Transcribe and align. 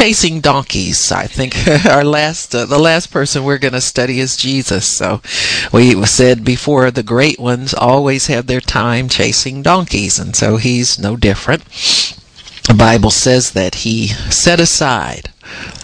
chasing 0.00 0.40
donkeys. 0.40 1.12
I 1.12 1.26
think 1.26 1.54
our 1.86 2.04
last, 2.04 2.54
uh, 2.54 2.64
the 2.64 2.78
last 2.78 3.08
person 3.08 3.44
we're 3.44 3.58
going 3.58 3.74
to 3.74 3.82
study 3.82 4.18
is 4.18 4.34
Jesus. 4.34 4.86
So 4.86 5.20
we 5.74 6.02
said 6.06 6.42
before 6.42 6.90
the 6.90 7.02
great 7.02 7.38
ones 7.38 7.74
always 7.74 8.28
have 8.28 8.46
their 8.46 8.62
time 8.62 9.10
chasing 9.10 9.60
donkeys, 9.60 10.18
and 10.18 10.34
so 10.34 10.56
he's 10.56 10.98
no 10.98 11.16
different. 11.16 11.64
The 12.66 12.74
Bible 12.78 13.10
says 13.10 13.50
that 13.50 13.74
he 13.86 14.06
set 14.06 14.58
aside 14.58 15.32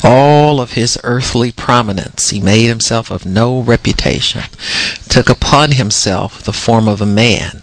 all 0.02 0.62
of 0.62 0.72
his 0.72 0.98
earthly 1.04 1.52
prominence. 1.52 2.30
He 2.30 2.40
made 2.40 2.68
himself 2.68 3.10
of 3.10 3.26
no 3.26 3.60
reputation, 3.60 4.44
took 5.10 5.28
upon 5.28 5.72
himself 5.72 6.42
the 6.42 6.54
form 6.54 6.88
of 6.88 7.02
a 7.02 7.06
man. 7.06 7.62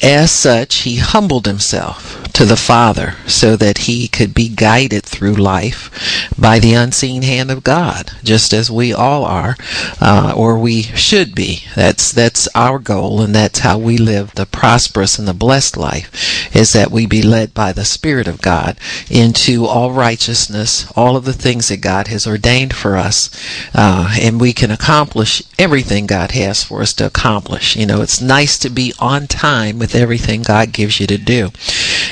As 0.00 0.30
such, 0.30 0.82
he 0.82 0.98
humbled 0.98 1.46
himself 1.46 2.22
to 2.34 2.44
the 2.44 2.56
Father 2.56 3.16
so 3.26 3.56
that 3.56 3.78
he 3.78 4.06
could 4.06 4.32
be 4.32 4.48
guided 4.48 5.02
through 5.02 5.34
life 5.34 6.30
by 6.38 6.60
the 6.60 6.72
unseen 6.72 7.22
hand 7.22 7.50
of 7.50 7.64
God, 7.64 8.12
just 8.22 8.52
as 8.52 8.70
we 8.70 8.92
all 8.92 9.24
are, 9.24 9.56
uh, 10.00 10.32
or 10.36 10.56
we 10.56 10.82
should 10.82 11.34
be. 11.34 11.64
That's 11.74 12.12
that's 12.12 12.46
our 12.54 12.78
goal, 12.78 13.20
and 13.20 13.34
that's 13.34 13.58
how 13.58 13.76
we 13.76 13.98
live 13.98 14.36
the 14.36 14.46
prosperous 14.46 15.18
and 15.18 15.26
the 15.26 15.34
blessed 15.34 15.76
life, 15.76 16.54
is 16.54 16.72
that 16.74 16.92
we 16.92 17.04
be 17.04 17.22
led 17.22 17.52
by 17.52 17.72
the 17.72 17.84
Spirit 17.84 18.28
of 18.28 18.40
God 18.40 18.78
into 19.10 19.66
all 19.66 19.90
righteousness, 19.90 20.86
all 20.94 21.16
of 21.16 21.24
the 21.24 21.32
things 21.32 21.68
that 21.68 21.78
God 21.78 22.06
has 22.06 22.24
ordained 22.24 22.72
for 22.72 22.96
us, 22.96 23.30
uh, 23.74 24.16
and 24.20 24.40
we 24.40 24.52
can 24.52 24.70
accomplish 24.70 25.42
everything 25.58 26.06
God 26.06 26.30
has 26.32 26.62
for 26.62 26.82
us 26.82 26.92
to 26.94 27.06
accomplish. 27.06 27.74
You 27.74 27.86
know, 27.86 28.00
it's 28.00 28.20
nice 28.20 28.58
to 28.60 28.70
be 28.70 28.92
on 29.00 29.26
time 29.26 29.80
with 29.88 30.00
everything 30.02 30.42
God 30.42 30.72
gives 30.72 31.00
you 31.00 31.06
to 31.06 31.16
do 31.16 31.50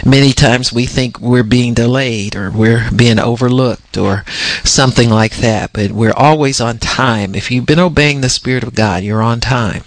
many 0.04 0.32
times 0.32 0.72
we 0.72 0.86
think 0.86 1.20
we're 1.20 1.42
being 1.42 1.74
delayed 1.74 2.36
or 2.36 2.50
we're 2.50 2.88
being 2.94 3.18
overlooked 3.18 3.96
or 3.96 4.24
something 4.64 5.08
like 5.10 5.36
that, 5.36 5.72
but 5.72 5.92
we're 5.92 6.12
always 6.12 6.60
on 6.60 6.78
time. 6.78 7.34
If 7.34 7.50
you've 7.50 7.66
been 7.66 7.78
obeying 7.78 8.20
the 8.20 8.28
Spirit 8.28 8.62
of 8.62 8.74
God, 8.74 9.02
you're 9.02 9.22
on 9.22 9.40
time. 9.40 9.82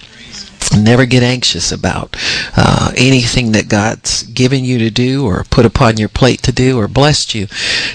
Never 0.78 1.06
get 1.06 1.24
anxious 1.24 1.72
about 1.72 2.16
uh, 2.56 2.92
anything 2.96 3.54
that 3.54 3.70
God's 3.70 4.24
given 4.24 4.64
you 4.64 4.78
to 4.80 4.92
do 4.92 5.26
or 5.26 5.44
put 5.46 5.66
upon 5.66 5.98
your 5.98 6.10
plate 6.10 6.44
to 6.44 6.52
do 6.52 6.80
or 6.80 6.88
blessed 6.88 7.34
you 7.34 7.48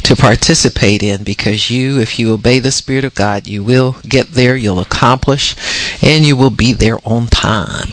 to 0.02 0.16
participate 0.16 1.02
in 1.02 1.22
because 1.22 1.70
you, 1.70 2.00
if 2.00 2.18
you 2.18 2.32
obey 2.32 2.58
the 2.58 2.72
Spirit 2.72 3.04
of 3.04 3.14
God, 3.14 3.46
you 3.46 3.62
will 3.62 3.96
get 4.08 4.32
there, 4.32 4.56
you'll 4.56 4.80
accomplish, 4.80 5.54
and 6.02 6.24
you 6.24 6.36
will 6.36 6.50
be 6.50 6.72
there 6.72 6.98
on 7.04 7.28
time. 7.28 7.90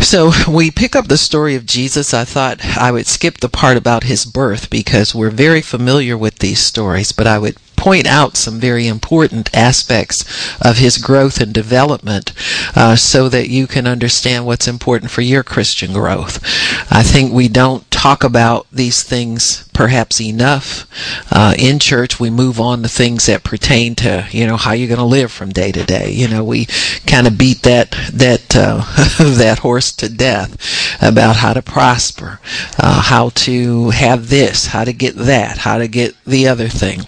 So 0.00 0.32
we 0.48 0.70
pick 0.70 0.94
up 0.94 1.08
the 1.08 1.16
story 1.16 1.54
of 1.54 1.66
Jesus. 1.66 2.12
I 2.12 2.24
thought 2.24 2.64
I 2.76 2.92
would 2.92 3.06
skip 3.06 3.38
the 3.38 3.48
part 3.48 3.76
about 3.76 4.04
his 4.04 4.26
birth 4.26 4.68
because 4.68 5.14
we're 5.14 5.30
very 5.30 5.62
familiar 5.62 6.16
with 6.16 6.40
these 6.40 6.60
stories, 6.60 7.12
but 7.12 7.26
I 7.26 7.38
would 7.38 7.56
point 7.80 8.06
out 8.06 8.36
some 8.36 8.60
very 8.60 8.86
important 8.86 9.48
aspects 9.56 10.22
of 10.60 10.76
his 10.76 10.98
growth 10.98 11.40
and 11.40 11.54
development 11.54 12.34
uh, 12.76 12.94
so 12.94 13.26
that 13.30 13.48
you 13.48 13.66
can 13.66 13.86
understand 13.86 14.44
what's 14.44 14.68
important 14.68 15.10
for 15.10 15.22
your 15.22 15.42
Christian 15.42 15.94
growth. 15.94 16.44
I 16.92 17.02
think 17.02 17.32
we 17.32 17.48
don't 17.48 17.90
talk 17.90 18.22
about 18.22 18.66
these 18.70 19.02
things 19.02 19.66
perhaps 19.72 20.20
enough 20.20 20.86
uh, 21.32 21.54
in 21.58 21.78
church. 21.78 22.20
We 22.20 22.28
move 22.28 22.60
on 22.60 22.82
to 22.82 22.88
things 22.88 23.24
that 23.26 23.44
pertain 23.44 23.94
to 23.94 24.26
you 24.30 24.46
know 24.46 24.58
how 24.58 24.72
you're 24.72 24.86
going 24.86 24.98
to 24.98 25.04
live 25.04 25.32
from 25.32 25.48
day 25.48 25.72
to 25.72 25.82
day. 25.82 26.10
You 26.10 26.28
know, 26.28 26.44
we 26.44 26.66
kind 27.06 27.26
of 27.26 27.38
beat 27.38 27.62
that 27.62 27.92
that 28.12 28.54
uh, 28.54 28.84
that 29.38 29.60
horse 29.60 29.90
to 29.92 30.10
death 30.10 31.02
about 31.02 31.36
how 31.36 31.54
to 31.54 31.62
prosper, 31.62 32.40
uh, 32.78 33.00
how 33.00 33.30
to 33.46 33.88
have 33.88 34.28
this, 34.28 34.66
how 34.66 34.84
to 34.84 34.92
get 34.92 35.16
that, 35.16 35.56
how 35.56 35.78
to 35.78 35.88
get 35.88 36.14
the 36.26 36.46
other 36.46 36.68
thing 36.68 37.06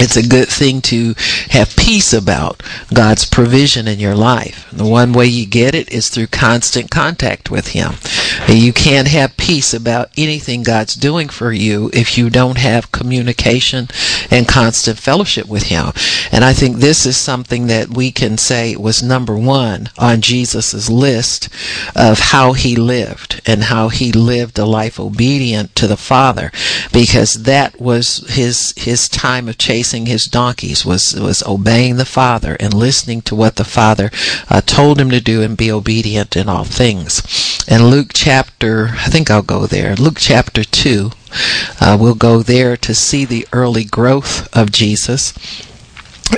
it's 0.00 0.16
a 0.16 0.26
good 0.26 0.48
thing 0.48 0.80
to 0.80 1.14
have 1.50 1.76
peace 1.76 2.14
about 2.14 2.62
God's 2.92 3.26
provision 3.26 3.86
in 3.86 4.00
your 4.00 4.14
life. 4.14 4.66
The 4.72 4.86
one 4.86 5.12
way 5.12 5.26
you 5.26 5.46
get 5.46 5.74
it 5.74 5.92
is 5.92 6.08
through 6.08 6.28
constant 6.28 6.90
contact 6.90 7.50
with 7.50 7.68
Him. 7.68 7.92
You 8.48 8.72
can't 8.72 9.08
have 9.08 9.36
peace 9.36 9.74
about 9.74 10.10
anything 10.16 10.62
God's 10.62 10.94
doing 10.94 11.28
for 11.28 11.52
you 11.52 11.90
if 11.92 12.16
you 12.16 12.30
don't 12.30 12.56
have 12.56 12.92
communication 12.92 13.88
and 14.30 14.48
constant 14.48 14.98
fellowship 14.98 15.46
with 15.46 15.64
Him. 15.64 15.92
And 16.32 16.44
I 16.44 16.54
think 16.54 16.78
this 16.78 17.04
is 17.04 17.18
something 17.18 17.66
that 17.66 17.90
we 17.90 18.10
can 18.10 18.38
say 18.38 18.76
was 18.76 19.02
number 19.02 19.36
one 19.36 19.90
on 19.98 20.22
Jesus' 20.22 20.88
list 20.88 21.50
of 21.94 22.18
how 22.18 22.54
He 22.54 22.74
lived 22.74 23.42
and 23.44 23.64
how 23.64 23.90
He 23.90 24.12
lived 24.12 24.58
a 24.58 24.64
life 24.64 24.98
obedient 24.98 25.76
to 25.76 25.86
the 25.86 25.98
Father 25.98 26.50
because 26.90 27.42
that 27.42 27.78
was 27.78 28.26
His, 28.30 28.72
His 28.78 29.06
time 29.06 29.46
of 29.46 29.58
chasing 29.58 29.89
his 29.90 30.26
donkeys 30.26 30.84
was 30.86 31.14
was 31.14 31.42
obeying 31.44 31.96
the 31.96 32.04
Father 32.04 32.56
and 32.60 32.72
listening 32.72 33.22
to 33.22 33.34
what 33.34 33.56
the 33.56 33.64
Father 33.64 34.10
uh, 34.48 34.60
told 34.60 35.00
him 35.00 35.10
to 35.10 35.20
do 35.20 35.42
and 35.42 35.56
be 35.56 35.70
obedient 35.70 36.36
in 36.36 36.48
all 36.48 36.64
things. 36.64 37.22
And 37.68 37.90
Luke 37.90 38.10
chapter, 38.14 38.90
I 38.92 39.08
think 39.08 39.30
I'll 39.30 39.42
go 39.42 39.66
there. 39.66 39.94
Luke 39.96 40.18
chapter 40.18 40.64
two, 40.64 41.10
uh, 41.80 41.96
we'll 42.00 42.14
go 42.14 42.42
there 42.42 42.76
to 42.76 42.94
see 42.94 43.24
the 43.24 43.46
early 43.52 43.84
growth 43.84 44.48
of 44.56 44.72
Jesus. 44.72 45.34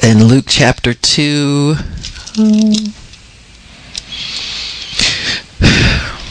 In 0.03 0.25
Luke 0.25 0.47
chapter 0.49 0.95
two. 0.95 1.75
Um, 2.39 2.73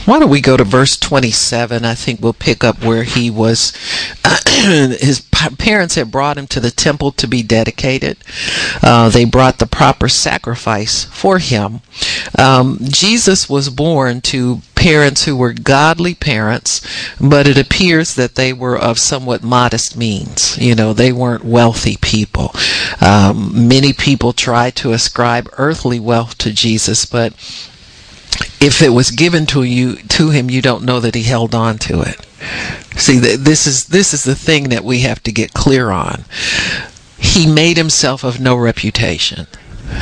why 0.06 0.20
don't 0.20 0.30
we 0.30 0.42
go 0.42 0.58
to 0.58 0.64
verse 0.64 0.98
27? 0.98 1.86
I 1.86 1.96
think 1.96 2.22
we'll 2.22 2.34
pick 2.34 2.64
up 2.64 2.84
where 2.84 3.04
he 3.04 3.30
was. 3.30 3.74
his 4.46 5.22
parents 5.58 5.96
had 5.96 6.12
brought 6.12 6.38
him 6.38 6.48
to 6.48 6.60
the 6.60 6.72
temple 6.72 7.12
to 7.14 7.28
be 7.28 7.44
dedicated. 7.44 8.18
Uh, 8.82 9.10
they 9.10 9.26
brought 9.26 9.60
the 9.60 9.66
proper 9.66 10.08
sacrifice 10.08 11.06
for 11.06 11.40
him. 11.40 11.82
Um, 12.38 12.78
Jesus 12.82 13.50
was 13.50 13.70
born 13.70 14.22
to 14.22 14.62
parents 14.76 15.26
who 15.26 15.36
were 15.36 15.54
godly 15.54 16.16
parents, 16.16 16.82
but 17.20 17.48
it 17.48 17.58
appears 17.58 18.16
that 18.16 18.36
they 18.36 18.52
were 18.52 18.78
of 18.78 18.98
somewhat 18.98 19.44
modest 19.44 19.96
means. 19.96 20.58
You 20.58 20.76
know, 20.76 20.94
they 20.94 21.12
weren't 21.12 21.46
wealthy 21.46 21.98
people. 22.02 22.52
Um, 23.00 23.68
many 23.68 23.94
people 23.94 24.34
try 24.34 24.72
to 24.72 24.94
ascribe 24.94 25.50
earthly 25.58 26.00
wealth 26.00 26.38
to 26.40 26.52
Jesus, 26.52 27.06
but 27.06 27.34
if 28.60 28.82
it 28.82 28.90
was 28.90 29.12
given 29.12 29.46
to 29.48 29.64
you 29.64 29.96
to 29.96 30.30
him, 30.30 30.50
you 30.50 30.62
don't 30.62 30.84
know 30.84 31.00
that 31.00 31.16
he 31.16 31.24
held 31.24 31.56
on 31.56 31.78
to 31.80 32.02
it. 32.02 32.26
See, 32.98 33.18
this 33.20 33.68
is 33.68 33.86
this 33.86 34.14
is 34.14 34.24
the 34.24 34.36
thing 34.36 34.70
that 34.70 34.84
we 34.84 35.02
have 35.02 35.22
to 35.24 35.32
get 35.32 35.54
clear 35.54 35.92
on. 35.92 36.26
He 37.18 37.52
made 37.52 37.78
himself 37.78 38.24
of 38.24 38.40
no 38.40 38.56
reputation. 38.56 39.48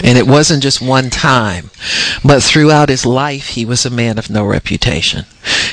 And 0.03 0.17
it 0.17 0.27
wasn't 0.27 0.63
just 0.63 0.81
one 0.81 1.09
time, 1.09 1.71
but 2.23 2.43
throughout 2.43 2.89
his 2.89 3.05
life, 3.05 3.49
he 3.49 3.65
was 3.65 3.85
a 3.85 3.89
man 3.89 4.19
of 4.19 4.29
no 4.29 4.45
reputation. 4.45 5.25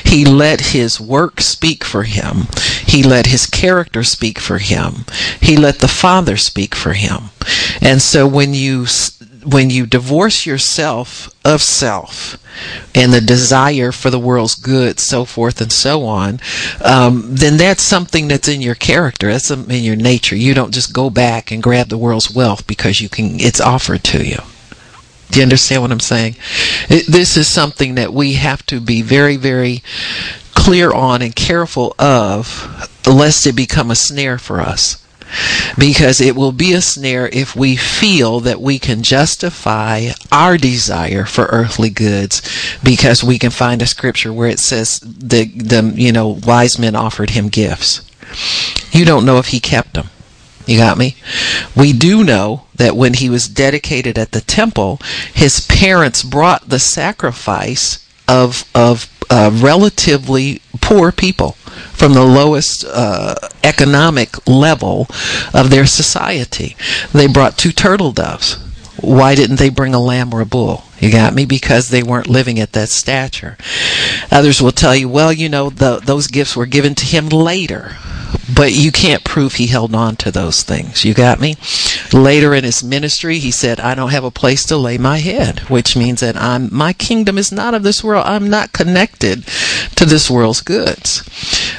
He 0.03 0.25
let 0.25 0.71
his 0.71 0.99
work 0.99 1.39
speak 1.39 1.83
for 1.83 2.03
him. 2.03 2.47
He 2.85 3.03
let 3.03 3.27
his 3.27 3.45
character 3.45 4.03
speak 4.03 4.39
for 4.39 4.57
him. 4.57 5.05
He 5.39 5.55
let 5.55 5.79
the 5.79 5.87
Father 5.87 6.35
speak 6.35 6.73
for 6.73 6.93
him. 6.93 7.29
And 7.79 8.01
so 8.01 8.27
when 8.27 8.53
you 8.53 8.85
when 9.47 9.69
you 9.69 9.85
divorce 9.85 10.45
yourself 10.45 11.29
of 11.45 11.61
self 11.61 12.37
and 12.93 13.13
the 13.13 13.21
desire 13.21 13.93
for 13.93 14.09
the 14.09 14.19
world's 14.19 14.55
good, 14.55 14.99
so 14.99 15.23
forth 15.23 15.61
and 15.61 15.71
so 15.71 16.03
on, 16.03 16.39
um, 16.83 17.23
then 17.35 17.55
that's 17.55 17.81
something 17.83 18.27
that's 18.27 18.49
in 18.49 18.61
your 18.61 18.75
character. 18.75 19.31
That's 19.31 19.49
in 19.49 19.69
your 19.69 19.95
nature. 19.95 20.35
You 20.35 20.53
don't 20.53 20.73
just 20.73 20.93
go 20.93 21.09
back 21.09 21.49
and 21.49 21.63
grab 21.63 21.87
the 21.87 21.97
world's 21.97 22.29
wealth 22.29 22.67
because 22.67 22.99
you 22.99 23.07
can. 23.07 23.39
It's 23.39 23.61
offered 23.61 24.03
to 24.05 24.25
you. 24.25 24.39
Do 25.31 25.39
you 25.39 25.43
understand 25.43 25.81
what 25.81 25.91
I'm 25.91 25.99
saying? 25.99 26.35
It, 26.89 27.07
this 27.07 27.37
is 27.37 27.47
something 27.47 27.95
that 27.95 28.13
we 28.13 28.33
have 28.33 28.65
to 28.67 28.81
be 28.81 29.01
very, 29.01 29.37
very 29.37 29.81
clear 30.55 30.91
on 30.91 31.21
and 31.21 31.35
careful 31.35 31.95
of, 31.99 32.89
lest 33.07 33.47
it 33.47 33.55
become 33.55 33.91
a 33.91 33.95
snare 33.95 34.37
for 34.37 34.59
us 34.59 35.06
because 35.77 36.21
it 36.21 36.35
will 36.35 36.51
be 36.51 36.73
a 36.73 36.81
snare 36.81 37.27
if 37.29 37.55
we 37.55 37.75
feel 37.75 38.39
that 38.39 38.61
we 38.61 38.79
can 38.79 39.03
justify 39.03 40.09
our 40.31 40.57
desire 40.57 41.25
for 41.25 41.45
earthly 41.45 41.89
goods 41.89 42.41
because 42.83 43.23
we 43.23 43.37
can 43.37 43.51
find 43.51 43.81
a 43.81 43.87
scripture 43.87 44.33
where 44.33 44.49
it 44.49 44.59
says 44.59 44.99
the 44.99 45.45
the 45.45 45.93
you 45.95 46.11
know 46.11 46.39
wise 46.45 46.79
men 46.79 46.95
offered 46.95 47.31
him 47.31 47.49
gifts. 47.49 48.01
You 48.91 49.05
don't 49.05 49.25
know 49.25 49.37
if 49.37 49.47
he 49.47 49.59
kept 49.59 49.93
them. 49.93 50.09
You 50.65 50.77
got 50.77 50.97
me? 50.97 51.15
We 51.75 51.93
do 51.93 52.23
know 52.23 52.65
that 52.75 52.97
when 52.97 53.13
he 53.13 53.29
was 53.29 53.47
dedicated 53.47 54.17
at 54.17 54.33
the 54.33 54.41
temple 54.41 54.99
his 55.33 55.61
parents 55.61 56.23
brought 56.23 56.69
the 56.69 56.79
sacrifice 56.79 58.05
of 58.27 58.65
of 58.75 59.09
uh, 59.29 59.51
relatively 59.53 60.61
poor 60.81 61.11
people 61.11 61.57
from 61.93 62.13
the 62.13 62.23
lowest 62.25 62.85
uh, 62.85 63.35
economic 63.63 64.47
level 64.47 65.07
of 65.53 65.69
their 65.69 65.85
society. 65.85 66.75
They 67.13 67.27
brought 67.27 67.57
two 67.57 67.71
turtle 67.71 68.11
doves. 68.11 68.57
Why 68.99 69.35
didn't 69.35 69.57
they 69.59 69.69
bring 69.69 69.93
a 69.93 69.99
lamb 69.99 70.33
or 70.33 70.41
a 70.41 70.45
bull? 70.45 70.83
You 70.99 71.11
got 71.11 71.35
me? 71.35 71.45
Because 71.45 71.89
they 71.89 72.01
weren't 72.01 72.27
living 72.27 72.59
at 72.59 72.73
that 72.73 72.89
stature. 72.89 73.57
Others 74.31 74.61
will 74.61 74.71
tell 74.71 74.95
you, 74.95 75.07
well, 75.07 75.31
you 75.31 75.49
know, 75.49 75.69
the, 75.69 75.99
those 76.03 76.25
gifts 76.27 76.55
were 76.55 76.65
given 76.65 76.95
to 76.95 77.05
him 77.05 77.29
later. 77.29 77.95
but 78.53 78.73
you 78.73 78.91
can't 78.91 79.23
prove 79.23 79.55
he 79.55 79.67
held 79.67 79.93
on 79.93 80.15
to 80.17 80.31
those 80.31 80.63
things. 80.63 81.03
You 81.05 81.13
got 81.13 81.39
me? 81.39 81.55
Later 82.13 82.53
in 82.53 82.63
his 82.63 82.83
ministry, 82.83 83.39
he 83.39 83.51
said, 83.51 83.79
I 83.79 83.95
don't 83.95 84.11
have 84.11 84.23
a 84.23 84.31
place 84.31 84.65
to 84.67 84.77
lay 84.77 84.97
my 84.97 85.17
head, 85.19 85.59
which 85.69 85.95
means 85.95 86.21
that 86.21 86.37
I'm, 86.37 86.73
my 86.73 86.93
kingdom 86.93 87.37
is 87.37 87.51
not 87.51 87.73
of 87.73 87.83
this 87.83 88.03
world. 88.03 88.25
I'm 88.25 88.49
not 88.49 88.73
connected 88.73 89.45
to 89.95 90.05
this 90.05 90.29
world's 90.29 90.61
goods. 90.61 91.23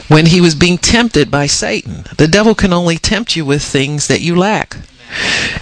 When 0.08 0.26
he 0.26 0.40
was 0.40 0.54
being 0.54 0.78
tempted 0.78 1.30
by 1.30 1.46
Satan, 1.46 2.04
the 2.16 2.26
devil 2.26 2.54
can 2.54 2.72
only 2.72 2.96
tempt 2.96 3.36
you 3.36 3.44
with 3.44 3.62
things 3.62 4.06
that 4.08 4.22
you 4.22 4.34
lack. 4.34 4.78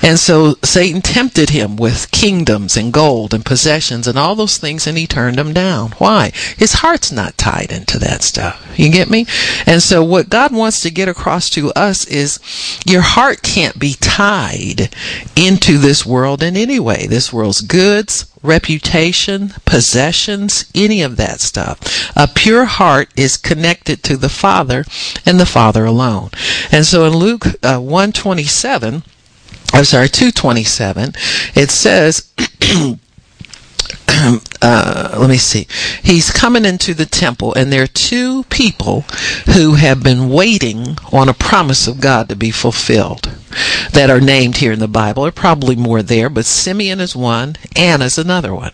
And 0.03 0.19
so 0.19 0.55
Satan 0.63 1.03
tempted 1.03 1.51
him 1.51 1.77
with 1.77 2.11
kingdoms 2.11 2.77
and 2.77 2.93
gold 2.93 3.33
and 3.33 3.45
possessions 3.45 4.07
and 4.07 4.19
all 4.19 4.35
those 4.35 4.59
things, 4.59 4.87
and 4.87 4.97
he 4.97 5.07
turned 5.07 5.37
them 5.37 5.53
down. 5.53 5.93
Why? 5.93 6.33
His 6.57 6.75
heart's 6.75 7.11
not 7.11 7.39
tied 7.39 7.73
into 7.73 7.99
that 7.99 8.23
stuff. 8.23 8.65
You 8.77 8.91
get 8.91 9.11
me? 9.11 9.27
And 9.67 9.83
so 9.83 10.05
what 10.05 10.29
God 10.29 10.53
wants 10.53 10.81
to 10.81 10.91
get 10.91 11.09
across 11.09 11.49
to 11.51 11.71
us 11.73 12.05
is 12.07 12.39
your 12.87 13.03
heart 13.03 13.43
can't 13.43 13.79
be 13.79 13.95
tied 13.95 14.95
into 15.35 15.79
this 15.79 16.05
world 16.05 16.43
in 16.43 16.57
any 16.57 16.79
way. 16.79 17.07
This 17.07 17.33
world's 17.33 17.61
goods, 17.61 18.27
reputation, 18.43 19.53
possessions, 19.65 20.71
any 20.75 21.03
of 21.03 21.17
that 21.17 21.41
stuff. 21.41 21.79
A 22.17 22.29
pure 22.29 22.65
heart 22.65 23.09
is 23.17 23.37
connected 23.37 24.03
to 24.05 24.17
the 24.17 24.29
Father 24.29 24.85
and 25.25 25.41
the 25.41 25.47
Father 25.47 25.85
alone. 25.85 26.31
And 26.71 26.87
so 26.87 27.05
in 27.05 27.15
Luke 27.15 27.47
uh, 27.63 27.79
127, 27.79 29.03
I'm 29.73 29.85
sorry, 29.85 30.09
227, 30.09 31.13
it 31.55 31.71
says, 31.71 32.33
uh, 34.63 35.17
let 35.19 35.29
me 35.29 35.37
see. 35.37 35.67
He's 36.03 36.31
coming 36.31 36.65
into 36.65 36.95
the 36.95 37.07
temple, 37.07 37.53
and 37.55 37.73
there 37.73 37.83
are 37.83 37.89
two 37.89 38.45
people 38.45 39.03
who 39.55 39.75
have 39.75 40.03
been 40.03 40.31
waiting 40.31 40.97
on 41.13 41.29
a 41.29 41.35
promise 41.35 41.87
of 41.87 42.01
God 42.01 42.29
to 42.29 42.37
be 42.37 42.51
fulfilled 42.51 43.31
that 43.93 44.11
are 44.11 44.21
named 44.21 44.59
here 44.59 44.73
in 44.73 44.79
the 44.79 44.89
Bible. 44.89 45.23
There 45.23 45.29
are 45.29 45.33
probably 45.33 45.77
more 45.77 46.03
there, 46.03 46.29
but 46.29 46.45
Simeon 46.45 47.01
is 47.01 47.17
one, 47.17 47.57
Anna 47.75 48.07
is 48.07 48.19
another 48.19 48.55
one. 48.55 48.73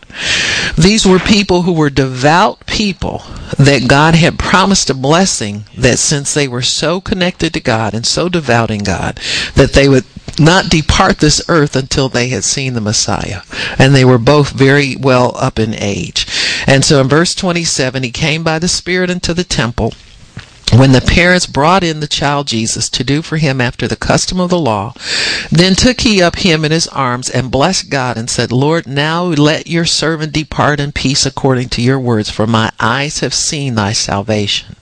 These 0.76 1.06
were 1.06 1.18
people 1.18 1.62
who 1.62 1.72
were 1.72 1.90
devout 1.90 2.66
people 2.66 3.22
that 3.58 3.88
God 3.88 4.14
had 4.14 4.38
promised 4.38 4.90
a 4.90 4.94
blessing 4.94 5.64
that 5.76 5.98
since 5.98 6.34
they 6.34 6.48
were 6.48 6.62
so 6.62 7.00
connected 7.00 7.52
to 7.54 7.60
God 7.60 7.94
and 7.94 8.06
so 8.06 8.28
devout 8.28 8.70
in 8.70 8.82
God, 8.82 9.20
that 9.54 9.72
they 9.74 9.88
would 9.88 10.04
not 10.38 10.70
depart 10.70 11.18
this 11.18 11.42
earth 11.48 11.76
until 11.76 12.08
they 12.08 12.28
had 12.28 12.44
seen 12.44 12.74
the 12.74 12.80
Messiah. 12.80 13.42
And 13.78 13.94
they 13.94 14.04
were 14.04 14.18
both 14.18 14.50
very 14.50 14.96
well 14.96 15.36
up 15.36 15.58
in 15.58 15.74
age. 15.74 16.26
And 16.66 16.84
so 16.84 17.00
in 17.00 17.08
verse 17.08 17.34
27, 17.34 18.02
he 18.02 18.10
came 18.10 18.42
by 18.42 18.58
the 18.58 18.68
Spirit 18.68 19.10
into 19.10 19.34
the 19.34 19.44
temple. 19.44 19.92
When 20.74 20.92
the 20.92 21.02
parents 21.02 21.44
brought 21.44 21.84
in 21.84 22.00
the 22.00 22.06
child 22.06 22.46
Jesus 22.46 22.88
to 22.90 23.04
do 23.04 23.20
for 23.20 23.36
him 23.36 23.60
after 23.60 23.86
the 23.86 23.94
custom 23.94 24.40
of 24.40 24.48
the 24.48 24.58
law, 24.58 24.94
then 25.50 25.74
took 25.74 26.00
he 26.00 26.22
up 26.22 26.36
him 26.36 26.64
in 26.64 26.72
his 26.72 26.88
arms 26.88 27.28
and 27.28 27.50
blessed 27.50 27.90
God 27.90 28.16
and 28.16 28.30
said, 28.30 28.50
Lord, 28.50 28.86
now 28.86 29.24
let 29.24 29.66
your 29.66 29.84
servant 29.84 30.32
depart 30.32 30.80
in 30.80 30.92
peace 30.92 31.26
according 31.26 31.68
to 31.70 31.82
your 31.82 32.00
words, 32.00 32.30
for 32.30 32.46
my 32.46 32.70
eyes 32.80 33.18
have 33.18 33.34
seen 33.34 33.74
thy 33.74 33.92
salvation. 33.92 34.76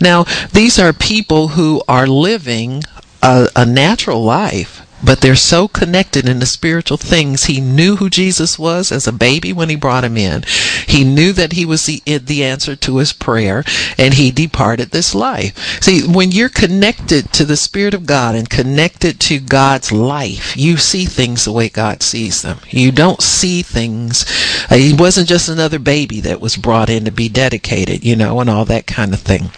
Now, 0.00 0.24
these 0.52 0.78
are 0.78 0.92
people 0.92 1.48
who 1.48 1.82
are 1.88 2.06
living 2.06 2.84
a, 3.20 3.48
a 3.56 3.66
natural 3.66 4.22
life 4.22 4.83
but 5.04 5.20
they're 5.20 5.36
so 5.36 5.68
connected 5.68 6.28
in 6.28 6.38
the 6.38 6.46
spiritual 6.46 6.96
things. 6.96 7.44
He 7.44 7.60
knew 7.60 7.96
who 7.96 8.08
Jesus 8.08 8.58
was 8.58 8.90
as 8.90 9.06
a 9.06 9.12
baby 9.12 9.52
when 9.52 9.68
he 9.68 9.76
brought 9.76 10.04
him 10.04 10.16
in. 10.16 10.44
He 10.86 11.04
knew 11.04 11.32
that 11.32 11.52
he 11.52 11.64
was 11.64 11.86
the, 11.86 12.02
the 12.06 12.44
answer 12.44 12.76
to 12.76 12.98
his 12.98 13.12
prayer, 13.12 13.64
and 13.98 14.14
he 14.14 14.30
departed 14.30 14.90
this 14.90 15.14
life. 15.14 15.82
See, 15.82 16.06
when 16.06 16.32
you're 16.32 16.48
connected 16.48 17.32
to 17.32 17.44
the 17.44 17.56
Spirit 17.56 17.94
of 17.94 18.06
God 18.06 18.34
and 18.34 18.48
connected 18.48 19.20
to 19.20 19.40
God's 19.40 19.92
life, 19.92 20.56
you 20.56 20.76
see 20.76 21.04
things 21.04 21.44
the 21.44 21.52
way 21.52 21.68
God 21.68 22.02
sees 22.02 22.42
them. 22.42 22.58
You 22.68 22.92
don't 22.92 23.22
see 23.22 23.62
things. 23.62 24.24
He 24.68 24.94
wasn't 24.94 25.28
just 25.28 25.48
another 25.48 25.78
baby 25.78 26.20
that 26.20 26.40
was 26.40 26.56
brought 26.56 26.88
in 26.88 27.04
to 27.04 27.10
be 27.10 27.28
dedicated, 27.28 28.04
you 28.04 28.16
know, 28.16 28.40
and 28.40 28.48
all 28.48 28.64
that 28.66 28.86
kind 28.86 29.12
of 29.12 29.20
thing. 29.20 29.50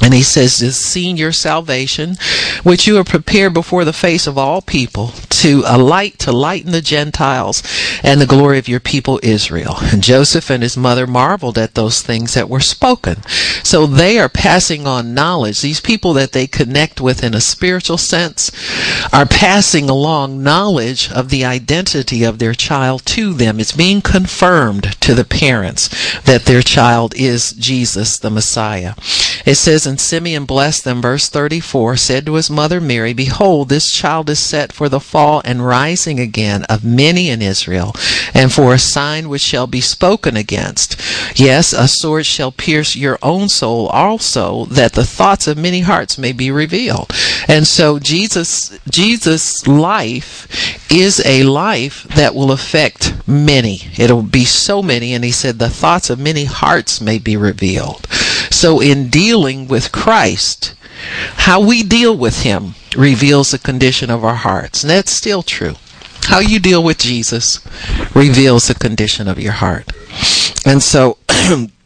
And 0.00 0.14
he 0.14 0.22
says, 0.22 0.62
"Is 0.62 0.76
seen 0.76 1.16
your 1.16 1.32
salvation, 1.32 2.16
which 2.62 2.86
you 2.86 2.96
have 2.96 3.06
prepared 3.06 3.54
before 3.54 3.84
the 3.84 3.92
face 3.92 4.26
of 4.26 4.38
all 4.38 4.62
people, 4.62 5.12
to 5.42 5.62
a 5.66 5.78
light 5.78 6.18
to 6.20 6.32
lighten 6.32 6.72
the 6.72 6.80
Gentiles, 6.80 7.62
and 8.02 8.20
the 8.20 8.26
glory 8.26 8.58
of 8.58 8.68
your 8.68 8.80
people 8.80 9.20
Israel." 9.22 9.78
And 9.80 10.02
Joseph 10.02 10.50
and 10.50 10.62
his 10.62 10.76
mother 10.76 11.06
marveled 11.06 11.58
at 11.58 11.74
those 11.74 12.00
things 12.00 12.34
that 12.34 12.48
were 12.48 12.60
spoken. 12.60 13.22
So 13.62 13.86
they 13.86 14.18
are 14.18 14.28
passing 14.28 14.86
on 14.86 15.14
knowledge. 15.14 15.60
These 15.60 15.80
people 15.80 16.12
that 16.14 16.32
they 16.32 16.46
connect 16.46 17.00
with 17.00 17.22
in 17.22 17.34
a 17.34 17.40
spiritual 17.40 17.98
sense 17.98 18.50
are 19.12 19.26
passing 19.26 19.88
along 19.88 20.42
knowledge 20.42 21.10
of 21.10 21.28
the 21.28 21.44
identity 21.44 22.24
of 22.24 22.38
their 22.38 22.54
child 22.54 23.04
to 23.06 23.32
them. 23.32 23.60
It's 23.60 23.72
being 23.72 24.00
confirmed 24.00 24.96
to 25.00 25.14
the 25.14 25.24
parents 25.24 25.88
that 26.24 26.44
their 26.44 26.62
child 26.62 27.14
is 27.16 27.52
Jesus, 27.52 28.18
the 28.18 28.30
Messiah. 28.30 28.94
It 29.44 29.56
says 29.56 29.86
and 29.86 30.00
Simeon 30.00 30.44
blessed 30.44 30.84
them, 30.84 31.02
verse 31.02 31.28
34, 31.28 31.96
said 31.96 32.26
to 32.26 32.34
his 32.34 32.50
mother 32.50 32.80
Mary, 32.80 33.12
Behold, 33.12 33.68
this 33.68 33.90
child 33.90 34.30
is 34.30 34.38
set 34.38 34.72
for 34.72 34.88
the 34.88 35.00
fall 35.00 35.31
and 35.40 35.66
rising 35.66 36.20
again 36.20 36.64
of 36.64 36.84
many 36.84 37.30
in 37.30 37.40
Israel, 37.40 37.94
and 38.34 38.52
for 38.52 38.74
a 38.74 38.78
sign 38.78 39.28
which 39.28 39.40
shall 39.40 39.66
be 39.66 39.80
spoken 39.80 40.36
against. 40.36 41.00
Yes, 41.38 41.72
a 41.72 41.88
sword 41.88 42.26
shall 42.26 42.52
pierce 42.52 42.94
your 42.94 43.18
own 43.22 43.48
soul 43.48 43.88
also, 43.88 44.66
that 44.66 44.92
the 44.92 45.04
thoughts 45.04 45.46
of 45.46 45.56
many 45.56 45.80
hearts 45.80 46.18
may 46.18 46.32
be 46.32 46.50
revealed. 46.50 47.10
And 47.48 47.66
so 47.66 47.98
Jesus, 47.98 48.78
Jesus' 48.90 49.66
life 49.66 50.90
is 50.90 51.24
a 51.24 51.42
life 51.44 52.04
that 52.14 52.34
will 52.34 52.52
affect 52.52 53.14
many. 53.26 53.80
It'll 53.96 54.22
be 54.22 54.44
so 54.44 54.82
many, 54.82 55.14
and 55.14 55.24
he 55.24 55.32
said, 55.32 55.58
the 55.58 55.70
thoughts 55.70 56.10
of 56.10 56.18
many 56.18 56.44
hearts 56.44 57.00
may 57.00 57.18
be 57.18 57.36
revealed. 57.36 58.06
So 58.52 58.80
in 58.80 59.08
dealing 59.08 59.66
with 59.66 59.92
Christ, 59.92 60.74
how 61.36 61.60
we 61.60 61.82
deal 61.82 62.16
with 62.16 62.42
him 62.42 62.74
reveals 62.96 63.50
the 63.50 63.58
condition 63.58 64.10
of 64.10 64.24
our 64.24 64.34
hearts. 64.34 64.82
And 64.82 64.90
that's 64.90 65.10
still 65.10 65.42
true. 65.42 65.74
How 66.24 66.38
you 66.38 66.60
deal 66.60 66.84
with 66.84 66.98
Jesus 66.98 67.60
reveals 68.14 68.68
the 68.68 68.74
condition 68.74 69.26
of 69.26 69.40
your 69.40 69.52
heart. 69.52 69.90
And 70.64 70.82
so 70.82 71.18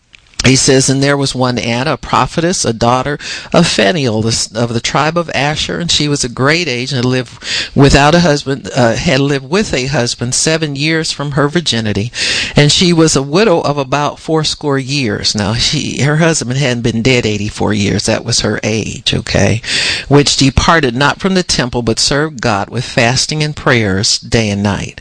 He 0.46 0.54
says, 0.54 0.88
and 0.88 1.02
there 1.02 1.16
was 1.16 1.34
one 1.34 1.58
Anna, 1.58 1.94
a 1.94 1.96
prophetess, 1.96 2.64
a 2.64 2.72
daughter 2.72 3.18
of 3.52 3.66
Phanuel 3.66 4.24
of 4.26 4.72
the 4.72 4.80
tribe 4.80 5.18
of 5.18 5.28
Asher, 5.34 5.80
and 5.80 5.90
she 5.90 6.06
was 6.06 6.22
a 6.22 6.28
great 6.28 6.68
age 6.68 6.92
and 6.92 7.04
lived 7.04 7.42
without 7.74 8.14
a 8.14 8.20
husband, 8.20 8.70
uh, 8.74 8.94
had 8.94 9.18
lived 9.18 9.50
with 9.50 9.74
a 9.74 9.86
husband 9.86 10.36
seven 10.36 10.76
years 10.76 11.10
from 11.10 11.32
her 11.32 11.48
virginity, 11.48 12.12
and 12.54 12.70
she 12.70 12.92
was 12.92 13.16
a 13.16 13.22
widow 13.22 13.60
of 13.60 13.76
about 13.76 14.20
fourscore 14.20 14.78
years. 14.78 15.34
Now, 15.34 15.54
she, 15.54 16.02
her 16.02 16.18
husband 16.18 16.58
hadn't 16.58 16.82
been 16.82 17.02
dead 17.02 17.26
84 17.26 17.74
years. 17.74 18.06
That 18.06 18.24
was 18.24 18.40
her 18.40 18.60
age, 18.62 19.14
okay? 19.14 19.60
Which 20.08 20.36
departed 20.36 20.94
not 20.94 21.18
from 21.18 21.34
the 21.34 21.42
temple, 21.42 21.82
but 21.82 21.98
served 21.98 22.40
God 22.40 22.70
with 22.70 22.84
fasting 22.84 23.42
and 23.42 23.56
prayers 23.56 24.18
day 24.18 24.50
and 24.50 24.62
night. 24.62 25.00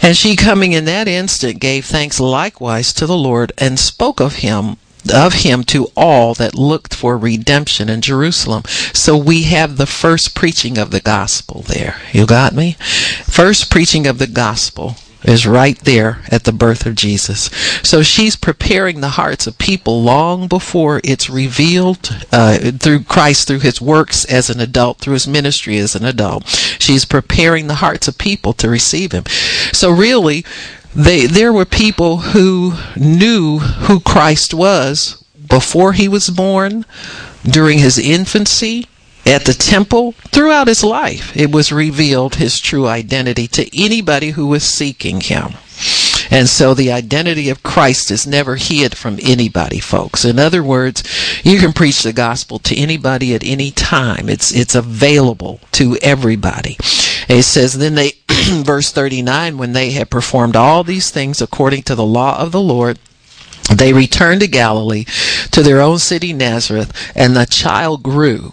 And 0.00 0.16
she 0.16 0.36
coming 0.36 0.72
in 0.72 0.84
that 0.84 1.08
instant 1.08 1.58
gave 1.60 1.84
thanks 1.84 2.20
likewise 2.20 2.92
to 2.92 3.06
the 3.06 3.16
Lord 3.16 3.52
and 3.58 3.78
spoke 3.78 4.20
of 4.20 4.36
him 4.36 4.67
of 5.12 5.34
him 5.34 5.64
to 5.64 5.88
all 5.96 6.34
that 6.34 6.54
looked 6.54 6.94
for 6.94 7.16
redemption 7.16 7.88
in 7.88 8.00
Jerusalem. 8.00 8.62
So 8.92 9.16
we 9.16 9.44
have 9.44 9.76
the 9.76 9.86
first 9.86 10.34
preaching 10.34 10.78
of 10.78 10.90
the 10.90 11.00
gospel 11.00 11.62
there. 11.62 12.00
You 12.12 12.26
got 12.26 12.54
me? 12.54 12.76
First 13.24 13.70
preaching 13.70 14.06
of 14.06 14.18
the 14.18 14.26
gospel 14.26 14.96
is 15.24 15.46
right 15.46 15.78
there 15.80 16.20
at 16.30 16.44
the 16.44 16.52
birth 16.52 16.86
of 16.86 16.94
Jesus. 16.94 17.50
So 17.82 18.02
she's 18.02 18.36
preparing 18.36 19.00
the 19.00 19.10
hearts 19.10 19.46
of 19.46 19.58
people 19.58 20.02
long 20.02 20.46
before 20.46 21.00
it's 21.02 21.28
revealed 21.28 22.26
uh, 22.32 22.58
through 22.78 23.04
Christ, 23.04 23.48
through 23.48 23.60
his 23.60 23.80
works 23.80 24.24
as 24.26 24.48
an 24.48 24.60
adult, 24.60 24.98
through 24.98 25.14
his 25.14 25.26
ministry 25.26 25.76
as 25.78 25.94
an 25.94 26.04
adult. 26.04 26.46
She's 26.78 27.04
preparing 27.04 27.66
the 27.66 27.74
hearts 27.74 28.06
of 28.06 28.16
people 28.18 28.52
to 28.54 28.68
receive 28.68 29.12
him. 29.12 29.24
So 29.72 29.90
really, 29.90 30.44
they, 30.98 31.26
there 31.26 31.52
were 31.52 31.64
people 31.64 32.16
who 32.18 32.74
knew 32.96 33.58
who 33.58 34.00
Christ 34.00 34.52
was 34.52 35.24
before 35.48 35.92
he 35.92 36.08
was 36.08 36.28
born, 36.28 36.84
during 37.44 37.78
his 37.78 37.98
infancy, 37.98 38.86
at 39.24 39.44
the 39.44 39.54
temple, 39.54 40.12
throughout 40.32 40.66
his 40.66 40.82
life. 40.82 41.34
It 41.36 41.52
was 41.52 41.70
revealed 41.70 42.34
his 42.34 42.58
true 42.58 42.88
identity 42.88 43.46
to 43.48 43.80
anybody 43.80 44.30
who 44.30 44.46
was 44.46 44.64
seeking 44.64 45.20
him. 45.20 45.54
And 46.30 46.48
so 46.48 46.74
the 46.74 46.92
identity 46.92 47.48
of 47.48 47.62
Christ 47.62 48.10
is 48.10 48.26
never 48.26 48.56
hid 48.56 48.96
from 48.96 49.18
anybody, 49.22 49.80
folks. 49.80 50.24
In 50.24 50.38
other 50.38 50.62
words, 50.62 51.02
you 51.44 51.58
can 51.58 51.72
preach 51.72 52.02
the 52.02 52.12
gospel 52.12 52.58
to 52.60 52.76
anybody 52.76 53.34
at 53.34 53.44
any 53.44 53.70
time. 53.70 54.28
It's, 54.28 54.52
it's 54.54 54.74
available 54.74 55.60
to 55.72 55.96
everybody. 56.02 56.76
It 57.28 57.44
says, 57.44 57.74
then 57.74 57.94
they, 57.94 58.12
verse 58.28 58.92
39, 58.92 59.58
when 59.58 59.72
they 59.72 59.90
had 59.90 60.10
performed 60.10 60.56
all 60.56 60.84
these 60.84 61.10
things 61.10 61.40
according 61.40 61.82
to 61.84 61.94
the 61.94 62.06
law 62.06 62.38
of 62.38 62.52
the 62.52 62.60
Lord, 62.60 62.98
they 63.74 63.92
returned 63.92 64.40
to 64.40 64.48
Galilee, 64.48 65.04
to 65.50 65.62
their 65.62 65.80
own 65.80 65.98
city 65.98 66.32
Nazareth, 66.32 67.12
and 67.14 67.36
the 67.36 67.44
child 67.44 68.02
grew 68.02 68.52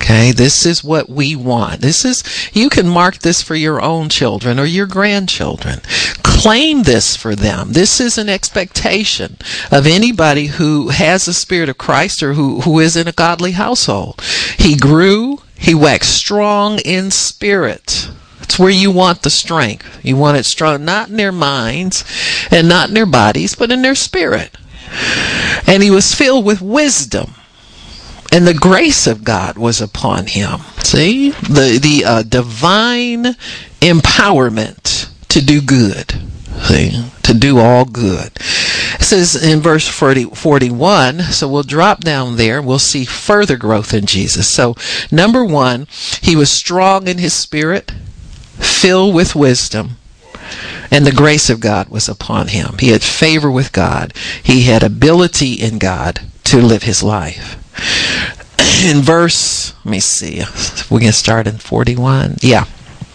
Okay, 0.00 0.30
this 0.30 0.64
is 0.64 0.84
what 0.84 1.10
we 1.10 1.34
want. 1.34 1.80
This 1.80 2.04
is, 2.04 2.22
you 2.52 2.70
can 2.70 2.88
mark 2.88 3.18
this 3.18 3.42
for 3.42 3.56
your 3.56 3.82
own 3.82 4.08
children 4.08 4.58
or 4.58 4.64
your 4.64 4.86
grandchildren. 4.86 5.80
Claim 6.38 6.84
this 6.84 7.16
for 7.16 7.34
them. 7.34 7.72
This 7.72 8.00
is 8.00 8.16
an 8.16 8.28
expectation 8.28 9.38
of 9.72 9.88
anybody 9.88 10.46
who 10.46 10.90
has 10.90 11.24
the 11.24 11.32
Spirit 11.32 11.68
of 11.68 11.78
Christ 11.78 12.22
or 12.22 12.34
who, 12.34 12.60
who 12.60 12.78
is 12.78 12.96
in 12.96 13.08
a 13.08 13.12
godly 13.12 13.52
household. 13.52 14.22
He 14.56 14.76
grew, 14.76 15.40
he 15.56 15.74
waxed 15.74 16.14
strong 16.14 16.78
in 16.84 17.10
spirit. 17.10 18.08
It's 18.40 18.56
where 18.56 18.70
you 18.70 18.92
want 18.92 19.22
the 19.22 19.30
strength. 19.30 20.04
You 20.04 20.16
want 20.16 20.36
it 20.36 20.46
strong, 20.46 20.84
not 20.84 21.08
in 21.08 21.16
their 21.16 21.32
minds 21.32 22.04
and 22.52 22.68
not 22.68 22.86
in 22.86 22.94
their 22.94 23.04
bodies, 23.04 23.56
but 23.56 23.72
in 23.72 23.82
their 23.82 23.96
spirit. 23.96 24.56
And 25.66 25.82
he 25.82 25.90
was 25.90 26.14
filled 26.14 26.44
with 26.44 26.62
wisdom 26.62 27.34
and 28.30 28.46
the 28.46 28.54
grace 28.54 29.08
of 29.08 29.24
God 29.24 29.58
was 29.58 29.80
upon 29.80 30.26
him. 30.26 30.60
See 30.84 31.30
the 31.30 31.80
the 31.82 32.04
uh, 32.04 32.22
divine 32.22 33.34
empowerment 33.80 35.08
to 35.28 35.44
do 35.44 35.60
good. 35.60 36.14
See 36.62 37.04
to 37.28 37.34
do 37.34 37.58
all 37.58 37.84
good. 37.84 38.32
It 38.36 39.02
says 39.02 39.36
in 39.36 39.60
verse 39.60 39.86
40, 39.86 40.24
41. 40.24 41.20
So 41.20 41.46
we'll 41.46 41.62
drop 41.62 42.00
down 42.00 42.36
there. 42.36 42.62
We'll 42.62 42.78
see 42.78 43.04
further 43.04 43.58
growth 43.58 43.92
in 43.92 44.06
Jesus. 44.06 44.48
So 44.48 44.74
number 45.12 45.44
one, 45.44 45.86
he 46.22 46.34
was 46.34 46.50
strong 46.50 47.06
in 47.06 47.18
his 47.18 47.34
spirit, 47.34 47.92
filled 48.56 49.14
with 49.14 49.36
wisdom. 49.36 49.98
And 50.90 51.04
the 51.04 51.12
grace 51.12 51.50
of 51.50 51.60
God 51.60 51.90
was 51.90 52.08
upon 52.08 52.48
him. 52.48 52.76
He 52.80 52.88
had 52.88 53.02
favor 53.02 53.50
with 53.50 53.72
God. 53.72 54.14
He 54.42 54.62
had 54.62 54.82
ability 54.82 55.52
in 55.52 55.78
God 55.78 56.20
to 56.44 56.62
live 56.62 56.84
his 56.84 57.02
life 57.02 57.56
in 58.84 59.02
verse, 59.02 59.74
let 59.84 59.90
me 59.90 60.00
see, 60.00 60.42
we 60.90 61.00
can 61.00 61.12
start 61.12 61.46
in 61.46 61.58
41. 61.58 62.36
Yeah. 62.40 62.64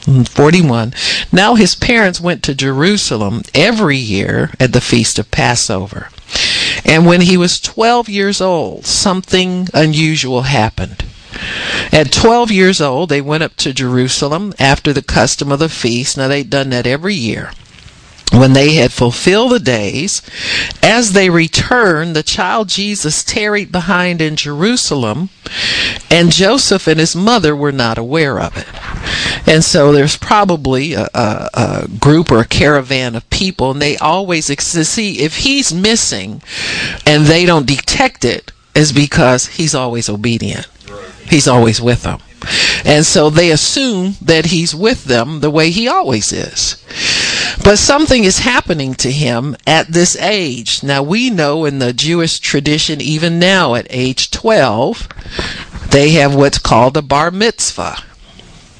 41. 0.03 0.93
Now 1.31 1.55
his 1.55 1.75
parents 1.75 2.19
went 2.19 2.43
to 2.43 2.55
Jerusalem 2.55 3.43
every 3.53 3.97
year 3.97 4.51
at 4.59 4.73
the 4.73 4.81
feast 4.81 5.17
of 5.17 5.31
Passover. 5.31 6.09
And 6.85 7.05
when 7.05 7.21
he 7.21 7.37
was 7.37 7.59
12 7.59 8.09
years 8.09 8.41
old, 8.41 8.85
something 8.85 9.69
unusual 9.73 10.41
happened. 10.43 11.05
At 11.91 12.11
12 12.11 12.51
years 12.51 12.81
old, 12.81 13.09
they 13.09 13.21
went 13.21 13.43
up 13.43 13.55
to 13.57 13.73
Jerusalem 13.73 14.53
after 14.59 14.93
the 14.93 15.01
custom 15.01 15.51
of 15.51 15.59
the 15.59 15.69
feast. 15.69 16.17
Now, 16.17 16.27
they'd 16.27 16.49
done 16.49 16.69
that 16.69 16.85
every 16.85 17.15
year 17.15 17.51
when 18.31 18.53
they 18.53 18.75
had 18.75 18.91
fulfilled 18.91 19.51
the 19.51 19.59
days, 19.59 20.21
as 20.81 21.13
they 21.13 21.29
returned, 21.29 22.15
the 22.15 22.23
child 22.23 22.69
Jesus 22.69 23.23
tarried 23.23 23.71
behind 23.71 24.21
in 24.21 24.35
Jerusalem, 24.35 25.29
and 26.09 26.31
Joseph 26.31 26.87
and 26.87 26.99
his 26.99 27.15
mother 27.15 27.55
were 27.55 27.71
not 27.71 27.97
aware 27.97 28.39
of 28.39 28.57
it. 28.57 28.67
And 29.47 29.63
so 29.63 29.91
there's 29.91 30.17
probably 30.17 30.93
a, 30.93 31.07
a, 31.13 31.49
a 31.53 31.87
group 31.99 32.31
or 32.31 32.39
a 32.39 32.45
caravan 32.45 33.15
of 33.15 33.29
people, 33.29 33.71
and 33.71 33.81
they 33.81 33.97
always 33.97 34.45
see 34.45 35.19
if 35.19 35.37
he's 35.37 35.73
missing 35.73 36.41
and 37.05 37.25
they 37.25 37.45
don't 37.45 37.67
detect 37.67 38.25
it, 38.25 38.51
is 38.73 38.91
because 38.91 39.47
he's 39.47 39.75
always 39.75 40.09
obedient. 40.09 40.67
He's 41.29 41.47
always 41.47 41.81
with 41.81 42.03
them. 42.03 42.19
And 42.83 43.05
so 43.05 43.29
they 43.29 43.51
assume 43.51 44.15
that 44.21 44.47
he's 44.47 44.75
with 44.75 45.05
them 45.05 45.39
the 45.39 45.51
way 45.51 45.69
he 45.69 45.87
always 45.87 46.33
is. 46.33 46.83
But 47.63 47.77
something 47.77 48.23
is 48.23 48.39
happening 48.39 48.93
to 48.95 49.11
him 49.11 49.55
at 49.67 49.89
this 49.89 50.15
age. 50.15 50.83
Now 50.83 51.03
we 51.03 51.29
know 51.29 51.65
in 51.65 51.79
the 51.79 51.93
Jewish 51.93 52.39
tradition, 52.39 53.01
even 53.01 53.39
now 53.39 53.75
at 53.75 53.87
age 53.89 54.31
12, 54.31 55.07
they 55.91 56.11
have 56.11 56.35
what's 56.35 56.59
called 56.59 56.97
a 56.97 57.01
bar 57.01 57.31
mitzvah. 57.31 57.97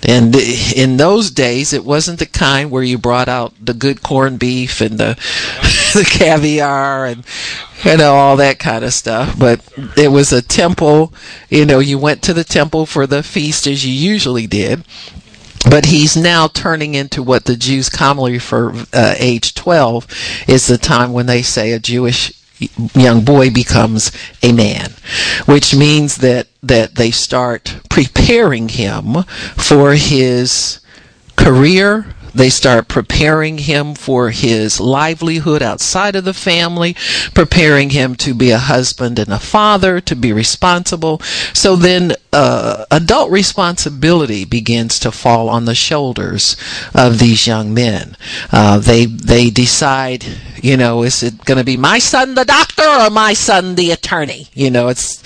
And 0.06 0.36
in 0.36 0.98
those 0.98 1.32
days, 1.32 1.72
it 1.72 1.86
wasn't 1.86 2.20
the 2.20 2.26
kind 2.26 2.70
where 2.70 2.84
you 2.84 2.98
brought 2.98 3.30
out 3.30 3.54
the 3.62 3.74
good 3.74 4.04
corned 4.04 4.38
beef 4.38 4.82
and 4.82 4.98
the 4.98 5.16
the 5.94 6.04
caviar 6.04 7.06
and 7.06 7.24
you 7.86 7.96
know 7.98 8.16
all 8.16 8.36
that 8.38 8.60
kind 8.60 8.84
of 8.84 8.94
stuff. 8.94 9.38
But 9.40 9.62
it 9.96 10.10
was 10.10 10.34
a 10.34 10.42
temple. 10.42 11.14
You 11.50 11.66
know, 11.66 11.80
you 11.80 11.98
went 11.98 12.22
to 12.24 12.34
the 12.34 12.44
temple 12.44 12.86
for 12.86 13.08
the 13.08 13.24
feast 13.24 13.66
as 13.66 13.86
you 13.86 13.94
usually 13.94 14.46
did, 14.46 14.84
but 15.70 15.86
he's 15.86 16.16
now 16.16 16.48
turning 16.48 16.96
into 16.96 17.24
what 17.24 17.46
the 17.46 17.56
Jews 17.56 17.90
commonly 17.90 18.34
refer 18.34 18.72
uh, 18.94 19.16
age 19.18 19.54
12 19.54 20.46
is 20.48 20.68
the 20.68 20.78
time 20.78 21.14
when 21.14 21.26
they 21.26 21.42
say 21.42 21.72
a 21.72 21.80
Jewish 21.80 22.34
young 22.94 23.26
boy 23.26 23.50
becomes 23.50 24.12
a 24.42 24.52
man 24.54 24.92
which 25.46 25.76
means 25.76 26.18
that 26.18 26.48
that 26.62 26.96
they 26.96 27.12
start 27.12 27.76
preparing 27.90 28.70
him 28.70 29.24
for 29.58 29.94
his 29.94 30.80
career 31.36 32.06
they 32.34 32.50
start 32.50 32.88
preparing 32.88 33.60
him 33.60 33.96
for 33.96 34.32
his 34.32 34.80
livelihood 34.80 35.62
outside 35.62 36.16
of 36.16 36.26
the 36.26 36.34
family, 36.34 36.96
preparing 37.34 37.92
him 37.92 38.16
to 38.16 38.34
be 38.34 38.52
a 38.52 38.58
husband 38.58 39.20
and 39.20 39.32
a 39.32 39.40
father, 39.40 40.00
to 40.02 40.16
be 40.16 40.34
responsible. 40.34 41.20
So 41.54 41.76
then 41.76 42.14
uh, 42.32 42.86
adult 42.90 43.32
responsibility 43.32 44.46
begins 44.46 45.00
to 45.00 45.12
fall 45.12 45.50
on 45.50 45.66
the 45.66 45.76
shoulders 45.76 46.58
of 46.94 47.20
these 47.20 47.48
young 47.48 47.74
men. 47.74 48.18
Uh, 48.52 48.80
they 48.80 49.06
they 49.06 49.50
decide, 49.50 50.26
you 50.64 50.78
know, 50.78 51.04
is 51.04 51.22
it 51.22 51.44
going 51.44 51.58
to 51.58 51.66
be 51.66 51.76
my 51.76 52.00
son 52.00 52.36
the 52.36 52.46
doctor 52.46 52.88
or 52.88 53.10
my 53.10 53.34
son 53.34 53.76
the 53.76 53.92
attorney? 53.92 54.48
You 54.54 54.72
know, 54.72 54.88
it's 54.88 55.22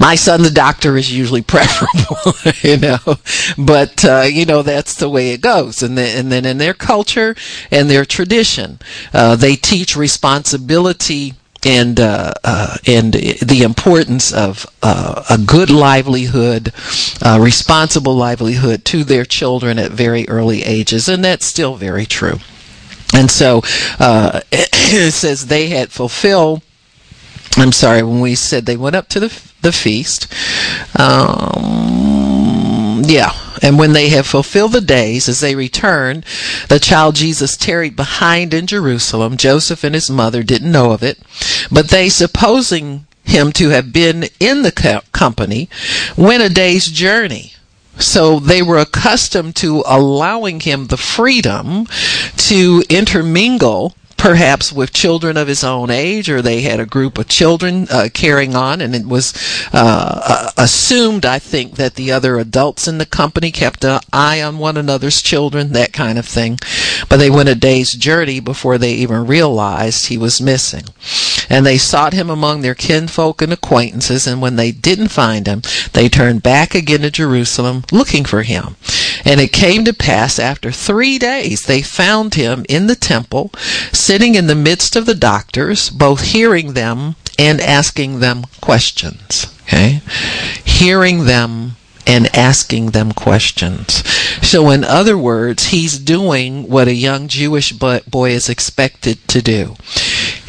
my 0.00 0.14
son 0.14 0.40
the 0.40 0.50
doctor 0.50 0.96
is 0.96 1.12
usually 1.12 1.42
preferable, 1.54 2.32
you 2.62 2.78
know, 2.78 3.18
but 3.58 4.02
uh, 4.02 4.22
you 4.22 4.46
know 4.46 4.62
that's 4.62 4.94
the 4.94 5.10
way 5.10 5.32
it 5.32 5.42
goes. 5.42 5.82
And, 5.82 5.98
the, 5.98 6.02
and 6.02 6.32
then 6.32 6.46
in 6.46 6.56
their 6.56 6.72
culture 6.72 7.36
and 7.70 7.90
their 7.90 8.06
tradition, 8.06 8.78
uh, 9.12 9.36
they 9.36 9.56
teach 9.56 9.94
responsibility 9.94 11.34
and 11.66 12.00
uh, 12.00 12.32
uh, 12.42 12.78
and 12.86 13.12
the 13.12 13.60
importance 13.64 14.32
of 14.32 14.66
uh, 14.82 15.22
a 15.28 15.36
good 15.36 15.68
livelihood, 15.68 16.72
responsible 17.38 18.16
livelihood 18.16 18.86
to 18.86 19.04
their 19.04 19.26
children 19.26 19.78
at 19.78 19.90
very 19.90 20.26
early 20.30 20.62
ages, 20.62 21.10
and 21.10 21.22
that's 21.22 21.44
still 21.44 21.76
very 21.76 22.06
true. 22.06 22.38
And 23.14 23.30
so 23.30 23.62
uh, 23.98 24.40
it 24.52 25.12
says 25.12 25.46
they 25.46 25.68
had 25.68 25.92
fulfilled. 25.92 26.62
I'm 27.56 27.72
sorry, 27.72 28.02
when 28.02 28.20
we 28.20 28.34
said 28.34 28.64
they 28.64 28.78
went 28.78 28.96
up 28.96 29.08
to 29.08 29.20
the 29.20 29.52
the 29.62 29.72
feast. 29.72 30.26
Um, 30.98 33.02
yeah, 33.04 33.32
and 33.62 33.78
when 33.78 33.92
they 33.92 34.10
have 34.10 34.26
fulfilled 34.26 34.72
the 34.72 34.80
days, 34.80 35.28
as 35.28 35.40
they 35.40 35.54
returned, 35.54 36.24
the 36.68 36.80
child 36.80 37.14
Jesus 37.14 37.56
tarried 37.56 37.96
behind 37.96 38.52
in 38.52 38.66
Jerusalem. 38.66 39.36
Joseph 39.36 39.84
and 39.84 39.94
his 39.94 40.10
mother 40.10 40.42
didn't 40.42 40.72
know 40.72 40.92
of 40.92 41.02
it, 41.02 41.18
but 41.70 41.90
they, 41.90 42.08
supposing 42.08 43.06
him 43.24 43.52
to 43.52 43.70
have 43.70 43.92
been 43.92 44.24
in 44.40 44.62
the 44.62 45.02
company, 45.12 45.70
went 46.16 46.42
a 46.42 46.48
day's 46.48 46.86
journey. 46.86 47.52
So 47.98 48.38
they 48.40 48.62
were 48.62 48.78
accustomed 48.78 49.56
to 49.56 49.82
allowing 49.86 50.60
him 50.60 50.86
the 50.86 50.96
freedom 50.96 51.86
to 52.36 52.82
intermingle 52.88 53.94
perhaps 54.22 54.72
with 54.72 54.92
children 54.92 55.36
of 55.36 55.48
his 55.48 55.64
own 55.64 55.90
age, 55.90 56.30
or 56.30 56.40
they 56.40 56.60
had 56.60 56.78
a 56.78 56.86
group 56.86 57.18
of 57.18 57.26
children 57.26 57.88
uh, 57.90 58.08
carrying 58.14 58.54
on, 58.54 58.80
and 58.80 58.94
it 58.94 59.04
was 59.04 59.34
uh, 59.72 60.20
uh, 60.24 60.50
assumed, 60.56 61.26
I 61.26 61.40
think, 61.40 61.74
that 61.74 61.96
the 61.96 62.12
other 62.12 62.38
adults 62.38 62.86
in 62.86 62.98
the 62.98 63.04
company 63.04 63.50
kept 63.50 63.84
an 63.84 63.98
eye 64.12 64.40
on 64.40 64.58
one 64.58 64.76
another's 64.76 65.22
children, 65.22 65.72
that 65.72 65.92
kind 65.92 66.20
of 66.20 66.24
thing. 66.24 66.60
But 67.08 67.16
they 67.16 67.30
went 67.30 67.48
a 67.48 67.56
day's 67.56 67.90
journey 67.94 68.38
before 68.38 68.78
they 68.78 68.92
even 68.92 69.26
realized 69.26 70.06
he 70.06 70.18
was 70.18 70.40
missing. 70.40 70.84
And 71.48 71.64
they 71.64 71.78
sought 71.78 72.12
him 72.12 72.30
among 72.30 72.60
their 72.60 72.74
kinfolk 72.74 73.42
and 73.42 73.52
acquaintances, 73.52 74.26
and 74.26 74.40
when 74.40 74.56
they 74.56 74.72
didn't 74.72 75.08
find 75.08 75.46
him, 75.46 75.62
they 75.92 76.08
turned 76.08 76.42
back 76.42 76.74
again 76.74 77.00
to 77.00 77.10
Jerusalem 77.10 77.84
looking 77.90 78.24
for 78.24 78.42
him. 78.42 78.76
And 79.24 79.40
it 79.40 79.52
came 79.52 79.84
to 79.84 79.92
pass 79.92 80.38
after 80.38 80.70
three 80.70 81.18
days 81.18 81.62
they 81.62 81.82
found 81.82 82.34
him 82.34 82.64
in 82.68 82.86
the 82.86 82.96
temple, 82.96 83.52
sitting 83.92 84.34
in 84.34 84.46
the 84.46 84.54
midst 84.54 84.96
of 84.96 85.06
the 85.06 85.14
doctors, 85.14 85.90
both 85.90 86.32
hearing 86.32 86.72
them 86.72 87.16
and 87.38 87.60
asking 87.60 88.20
them 88.20 88.44
questions. 88.60 89.46
Okay? 89.62 90.00
Hearing 90.64 91.24
them 91.24 91.76
and 92.06 92.34
asking 92.36 92.90
them 92.90 93.12
questions. 93.12 94.02
So, 94.42 94.70
in 94.70 94.84
other 94.84 95.16
words, 95.16 95.68
he's 95.68 95.98
doing 95.98 96.68
what 96.68 96.88
a 96.88 96.94
young 96.94 97.28
Jewish 97.28 97.72
boy 97.72 98.30
is 98.30 98.48
expected 98.48 99.26
to 99.28 99.40
do. 99.40 99.76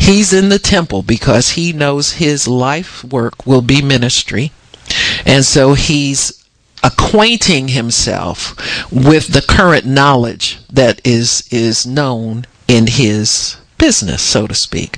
He's 0.03 0.33
in 0.33 0.49
the 0.49 0.59
temple 0.59 1.01
because 1.01 1.51
he 1.51 1.71
knows 1.71 2.13
his 2.13 2.45
life 2.45 3.05
work 3.05 3.47
will 3.47 3.61
be 3.61 3.81
ministry. 3.81 4.51
And 5.25 5.45
so 5.45 5.75
he's 5.75 6.43
acquainting 6.83 7.69
himself 7.69 8.53
with 8.91 9.29
the 9.29 9.41
current 9.41 9.85
knowledge 9.85 10.59
that 10.69 10.99
is 11.05 11.47
is 11.51 11.85
known 11.85 12.45
in 12.67 12.87
his 12.87 13.55
business, 13.77 14.21
so 14.21 14.45
to 14.45 14.53
speak. 14.53 14.97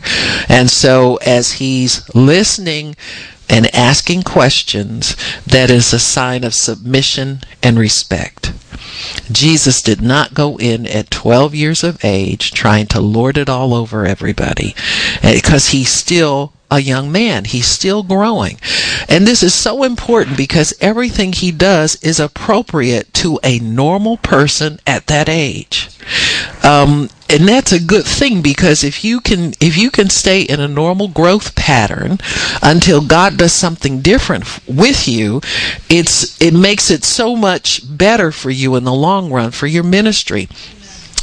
And 0.49 0.71
so 0.71 1.17
as 1.17 1.53
he's 1.53 2.09
listening 2.15 2.95
and 3.47 3.73
asking 3.75 4.23
questions 4.23 5.15
that 5.45 5.69
is 5.69 5.93
a 5.93 5.99
sign 5.99 6.43
of 6.43 6.55
submission 6.55 7.41
and 7.61 7.77
respect. 7.77 8.53
Jesus 9.31 9.81
did 9.81 10.01
not 10.01 10.33
go 10.33 10.57
in 10.57 10.85
at 10.87 11.11
12 11.11 11.55
years 11.55 11.83
of 11.83 12.03
age 12.03 12.51
trying 12.51 12.87
to 12.87 12.99
lord 12.99 13.37
it 13.37 13.49
all 13.49 13.73
over 13.73 14.05
everybody 14.05 14.75
because 15.21 15.69
he's 15.69 15.89
still 15.89 16.53
a 16.71 16.79
young 16.79 17.11
man. 17.11 17.45
He's 17.45 17.67
still 17.67 18.03
growing. 18.03 18.57
And 19.07 19.25
this 19.27 19.43
is 19.43 19.53
so 19.53 19.83
important 19.83 20.37
because 20.37 20.73
everything 20.81 21.33
he 21.33 21.51
does 21.51 21.95
is 21.97 22.19
appropriate 22.19 23.13
to 23.15 23.39
a 23.43 23.59
normal 23.59 24.17
person 24.17 24.79
at 24.85 25.07
that 25.07 25.29
age. 25.29 25.89
Um, 26.63 27.09
and 27.29 27.47
that's 27.47 27.71
a 27.71 27.79
good 27.79 28.05
thing 28.05 28.41
because 28.41 28.83
if 28.83 29.03
you 29.03 29.19
can 29.19 29.53
if 29.59 29.77
you 29.77 29.89
can 29.89 30.09
stay 30.09 30.41
in 30.41 30.59
a 30.59 30.67
normal 30.67 31.07
growth 31.07 31.55
pattern 31.55 32.19
until 32.61 33.01
God 33.01 33.37
does 33.37 33.53
something 33.53 34.01
different 34.01 34.59
with 34.67 35.07
you 35.07 35.41
it's 35.89 36.39
it 36.41 36.53
makes 36.53 36.91
it 36.91 37.03
so 37.03 37.35
much 37.35 37.81
better 37.97 38.31
for 38.31 38.51
you 38.51 38.75
in 38.75 38.83
the 38.83 38.93
long 38.93 39.31
run 39.31 39.51
for 39.51 39.67
your 39.67 39.83
ministry 39.83 40.47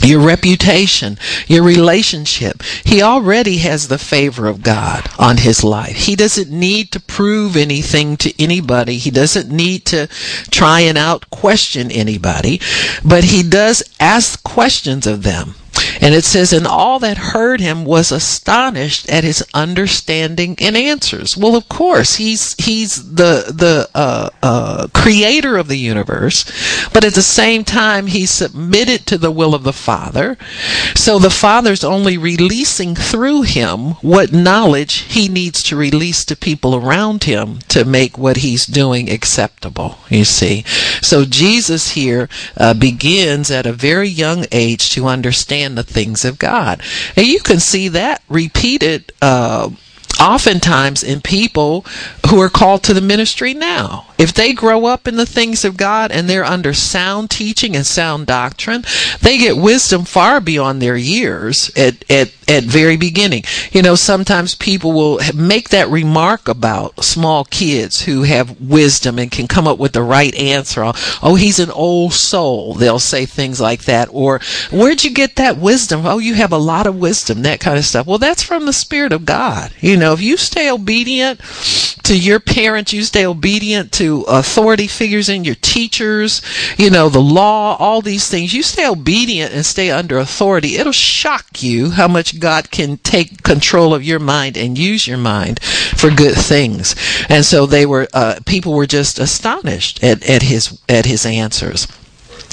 your 0.02 0.20
reputation, 0.20 1.16
your 1.46 1.62
relationship. 1.62 2.62
He 2.84 3.02
already 3.02 3.58
has 3.58 3.88
the 3.88 3.98
favor 3.98 4.48
of 4.48 4.62
God 4.62 5.08
on 5.18 5.38
his 5.38 5.62
life. 5.62 5.96
He 5.96 6.16
doesn't 6.16 6.50
need 6.50 6.90
to 6.92 7.00
prove 7.00 7.56
anything 7.56 8.16
to 8.18 8.42
anybody. 8.42 8.98
He 8.98 9.10
doesn't 9.10 9.48
need 9.50 9.84
to 9.86 10.08
try 10.50 10.80
and 10.80 10.98
out 10.98 11.30
question 11.30 11.90
anybody, 11.90 12.60
but 13.04 13.24
he 13.24 13.42
does 13.42 13.82
ask 14.00 14.42
questions 14.42 15.06
of 15.06 15.22
them. 15.22 15.54
And 16.02 16.16
it 16.16 16.24
says, 16.24 16.52
and 16.52 16.66
all 16.66 16.98
that 16.98 17.16
heard 17.16 17.60
him 17.60 17.84
was 17.84 18.10
astonished 18.10 19.08
at 19.08 19.22
his 19.22 19.46
understanding 19.54 20.56
and 20.60 20.76
answers. 20.76 21.36
Well, 21.36 21.54
of 21.54 21.68
course, 21.68 22.16
he's 22.16 22.56
he's 22.58 23.14
the 23.14 23.52
the 23.54 23.88
uh, 23.94 24.30
uh, 24.42 24.88
creator 24.92 25.56
of 25.56 25.68
the 25.68 25.78
universe, 25.78 26.44
but 26.92 27.04
at 27.04 27.14
the 27.14 27.22
same 27.22 27.62
time, 27.62 28.08
he 28.08 28.26
submitted 28.26 29.06
to 29.06 29.16
the 29.16 29.30
will 29.30 29.54
of 29.54 29.62
the 29.62 29.72
Father. 29.72 30.36
So 30.96 31.20
the 31.20 31.30
Father's 31.30 31.84
only 31.84 32.18
releasing 32.18 32.96
through 32.96 33.42
him 33.42 33.92
what 34.02 34.32
knowledge 34.32 35.02
he 35.02 35.28
needs 35.28 35.62
to 35.64 35.76
release 35.76 36.24
to 36.24 36.34
people 36.34 36.74
around 36.74 37.24
him 37.24 37.60
to 37.68 37.84
make 37.84 38.18
what 38.18 38.38
he's 38.38 38.66
doing 38.66 39.08
acceptable. 39.08 39.98
You 40.08 40.24
see, 40.24 40.64
so 41.00 41.24
Jesus 41.24 41.92
here 41.92 42.28
uh, 42.56 42.74
begins 42.74 43.52
at 43.52 43.66
a 43.66 43.72
very 43.72 44.08
young 44.08 44.46
age 44.50 44.90
to 44.90 45.06
understand 45.06 45.78
the 45.78 45.91
things 45.92 46.24
of 46.24 46.38
God. 46.38 46.82
And 47.16 47.26
you 47.26 47.40
can 47.40 47.60
see 47.60 47.88
that 47.88 48.22
repeated 48.28 49.12
uh, 49.20 49.70
oftentimes 50.20 51.02
in 51.02 51.20
people 51.20 51.84
who 52.28 52.40
are 52.40 52.48
called 52.48 52.82
to 52.84 52.94
the 52.94 53.00
ministry 53.00 53.54
now. 53.54 54.06
If 54.18 54.32
they 54.32 54.52
grow 54.52 54.86
up 54.86 55.08
in 55.08 55.16
the 55.16 55.26
things 55.26 55.64
of 55.64 55.76
God 55.76 56.12
and 56.12 56.28
they're 56.28 56.44
under 56.44 56.72
sound 56.72 57.30
teaching 57.30 57.74
and 57.74 57.84
sound 57.84 58.26
doctrine, 58.26 58.84
they 59.20 59.38
get 59.38 59.56
wisdom 59.56 60.04
far 60.04 60.40
beyond 60.40 60.80
their 60.80 60.96
years 60.96 61.70
at, 61.76 62.08
at, 62.10 62.30
at 62.52 62.64
very 62.64 62.96
beginning. 62.96 63.44
You 63.72 63.82
know, 63.82 63.94
sometimes 63.94 64.54
people 64.54 64.92
will 64.92 65.20
make 65.34 65.70
that 65.70 65.88
remark 65.88 66.48
about 66.48 67.02
small 67.02 67.44
kids 67.44 68.02
who 68.02 68.22
have 68.22 68.60
wisdom 68.60 69.18
and 69.18 69.30
can 69.30 69.48
come 69.48 69.66
up 69.66 69.78
with 69.78 69.92
the 69.92 70.02
right 70.02 70.34
answer. 70.34 70.82
Oh, 71.22 71.36
he's 71.36 71.58
an 71.58 71.70
old 71.70 72.12
soul. 72.12 72.74
They'll 72.74 72.98
say 72.98 73.26
things 73.26 73.60
like 73.60 73.84
that. 73.84 74.08
Or, 74.12 74.40
where'd 74.70 75.04
you 75.04 75.10
get 75.10 75.36
that 75.36 75.56
wisdom? 75.56 76.06
Oh, 76.06 76.18
you 76.18 76.34
have 76.34 76.52
a 76.52 76.58
lot 76.58 76.86
of 76.86 76.96
wisdom, 76.96 77.42
that 77.42 77.60
kind 77.60 77.78
of 77.78 77.84
stuff. 77.84 78.06
Well, 78.06 78.18
that's 78.18 78.42
from 78.42 78.66
the 78.66 78.72
Spirit 78.72 79.12
of 79.12 79.24
God. 79.24 79.72
You 79.80 79.96
know, 79.96 80.12
if 80.12 80.20
you 80.20 80.36
stay 80.36 80.70
obedient 80.70 81.40
to 82.04 82.18
your 82.18 82.40
parents, 82.40 82.92
you 82.92 83.02
stay 83.02 83.24
obedient 83.26 83.92
to 83.92 84.22
authority 84.22 84.86
figures 84.86 85.28
in 85.28 85.44
your 85.44 85.54
teachers, 85.56 86.42
you 86.78 86.90
know, 86.90 87.08
the 87.08 87.20
law, 87.20 87.76
all 87.76 88.00
these 88.00 88.28
things, 88.28 88.52
you 88.52 88.62
stay 88.62 88.88
obedient 88.88 89.52
and 89.52 89.64
stay 89.64 89.90
under 89.90 90.18
authority, 90.18 90.76
it'll 90.76 90.92
shock 90.92 91.62
you 91.62 91.90
how 91.90 92.08
much 92.08 92.40
God 92.40 92.70
can 92.70 92.98
take 92.98 93.42
control 93.42 93.94
of 93.94 94.04
your 94.04 94.18
mind 94.18 94.56
and 94.56 94.78
use 94.78 95.06
your 95.06 95.18
mind 95.18 95.62
for 95.62 96.10
good 96.10 96.36
things. 96.36 96.94
And 97.28 97.44
so 97.44 97.66
they 97.66 97.86
were, 97.86 98.08
uh, 98.12 98.40
people 98.46 98.74
were 98.74 98.86
just 98.86 99.18
astonished 99.18 100.02
at, 100.02 100.28
at 100.28 100.42
his, 100.42 100.80
at 100.88 101.06
his 101.06 101.26
answers. 101.26 101.86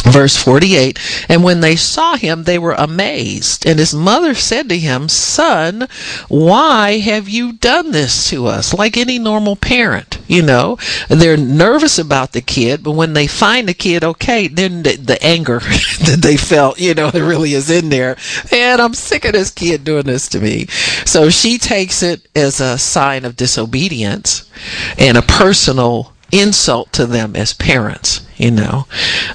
Verse 0.04 0.38
48 0.38 0.98
And 1.28 1.44
when 1.44 1.60
they 1.60 1.76
saw 1.76 2.16
him, 2.16 2.44
they 2.44 2.58
were 2.58 2.74
amazed. 2.74 3.66
And 3.66 3.78
his 3.78 3.94
mother 3.94 4.34
said 4.34 4.70
to 4.70 4.78
him, 4.78 5.10
Son, 5.10 5.88
why 6.28 7.00
have 7.00 7.28
you 7.28 7.54
done 7.54 7.92
this 7.92 8.30
to 8.30 8.48
us? 8.48 8.74
Like 8.74 8.98
any 8.98 9.20
normal 9.20 9.56
parent, 9.56 10.20
you 10.28 10.42
know. 10.42 10.78
They're 11.10 11.38
nervous 11.38 12.00
about 12.00 12.32
the 12.32 12.42
kid, 12.42 12.84
but 12.84 12.92
when 12.92 13.14
they 13.14 13.28
find 13.28 13.68
the 13.68 13.74
kid 13.74 14.04
okay, 14.04 14.48
then 14.48 14.84
the, 14.84 14.96
the 14.96 15.24
anger 15.24 15.60
that 15.60 16.20
they 16.22 16.38
felt, 16.38 16.80
you 16.80 16.94
know, 16.94 17.10
it 17.10 17.22
really 17.22 17.54
is 17.54 17.70
in 17.70 17.90
there. 17.90 18.18
And 18.52 18.82
I'm 18.82 18.94
sick 18.94 19.26
of 19.26 19.34
this 19.34 19.52
kid 19.52 19.84
doing 19.84 20.06
this 20.06 20.28
to 20.30 20.40
me. 20.40 20.68
So 21.06 21.30
she 21.30 21.58
takes 21.58 22.02
it 22.02 22.28
as 22.36 22.60
a 22.62 22.78
sign 22.78 23.26
of 23.26 23.36
disobedience 23.36 24.50
and 24.98 25.18
a 25.18 25.22
personal 25.22 26.14
insult 26.32 26.94
to 26.94 27.06
them 27.06 27.36
as 27.36 27.54
parents. 27.54 28.22
You 28.40 28.52
know, 28.52 28.88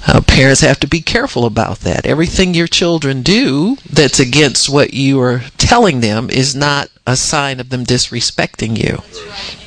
uh, 0.08 0.22
parents 0.22 0.62
have 0.62 0.80
to 0.80 0.86
be 0.86 1.02
careful 1.02 1.44
about 1.44 1.80
that. 1.80 2.06
Everything 2.06 2.54
your 2.54 2.66
children 2.66 3.20
do 3.20 3.76
that's 3.88 4.18
against 4.18 4.70
what 4.70 4.94
you 4.94 5.20
are 5.20 5.42
telling 5.58 6.00
them 6.00 6.30
is 6.30 6.56
not 6.56 6.88
a 7.06 7.16
sign 7.16 7.60
of 7.60 7.68
them 7.68 7.84
disrespecting 7.84 8.78
you. 8.78 9.02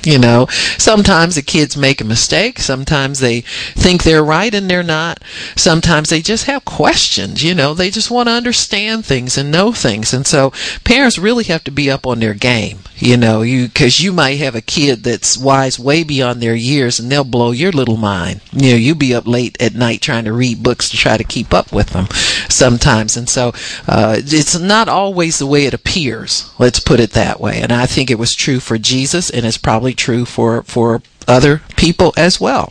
You 0.04 0.17
know, 0.17 0.47
sometimes 0.78 1.36
the 1.36 1.41
kids 1.41 1.76
make 1.76 2.00
a 2.00 2.06
mistake. 2.06 2.60
Sometimes 2.60 3.19
they 3.19 3.41
think 3.41 4.04
they're 4.04 4.23
right 4.23 4.54
and 4.54 4.69
they're 4.69 4.82
not. 4.82 5.21
Sometimes 5.56 6.10
they 6.10 6.21
just 6.21 6.45
have 6.45 6.63
questions. 6.63 7.43
You 7.43 7.54
know, 7.54 7.73
they 7.73 7.89
just 7.89 8.10
want 8.10 8.30
to 8.30 8.34
understand 8.34 9.06
things 9.06 9.38
and 9.38 9.52
know 9.52 9.73
things. 9.73 10.13
And 10.13 10.26
so 10.26 10.54
parents 10.86 11.19
really 11.19 11.43
have 11.45 11.63
to 11.65 11.71
be 11.71 11.91
up 11.91 12.08
on 12.08 12.19
their 12.19 12.34
game. 12.34 12.80
You 12.95 13.17
know, 13.17 13.41
you 13.41 13.67
because 13.67 14.00
you 14.00 14.13
might 14.13 14.39
have 14.39 14.56
a 14.56 14.62
kid 14.62 15.04
that's 15.04 15.38
wise 15.38 15.78
way 15.78 16.04
beyond 16.04 16.41
their 16.41 16.56
years 16.56 17.00
and 17.00 17.12
they'll 17.12 17.23
blow 17.26 17.52
your 17.52 17.73
little 17.73 17.97
mind. 17.97 18.41
You 18.54 18.71
know, 18.71 18.78
you 18.78 18.95
be 18.95 19.13
up 19.13 19.27
late 19.28 19.62
at 19.62 19.76
night 19.76 20.02
trying 20.02 20.26
to 20.26 20.34
read 20.34 20.63
books 20.63 20.90
to 20.90 20.98
try 20.98 21.18
to 21.18 21.24
keep 21.24 21.54
up 21.54 21.72
with 21.72 21.90
them 21.90 22.08
sometimes. 22.50 23.18
And 23.18 23.30
so 23.30 23.54
uh, 23.88 24.18
it's 24.20 24.58
not 24.58 24.88
always 24.88 25.40
the 25.40 25.48
way 25.48 25.66
it 25.66 25.74
appears. 25.74 26.52
Let's 26.58 26.80
put 26.80 27.00
it 27.00 27.12
that 27.12 27.40
way. 27.40 27.62
And 27.62 27.72
I 27.72 27.86
think 27.86 28.10
it 28.10 28.20
was 28.20 28.36
true 28.36 28.60
for 28.60 28.78
Jesus, 28.78 29.30
and 29.30 29.46
it's 29.46 29.58
probably 29.58 29.94
true 29.94 30.26
for 30.26 30.63
for 30.63 31.02
other 31.28 31.62
people 31.76 32.13
as 32.18 32.40
well. 32.40 32.70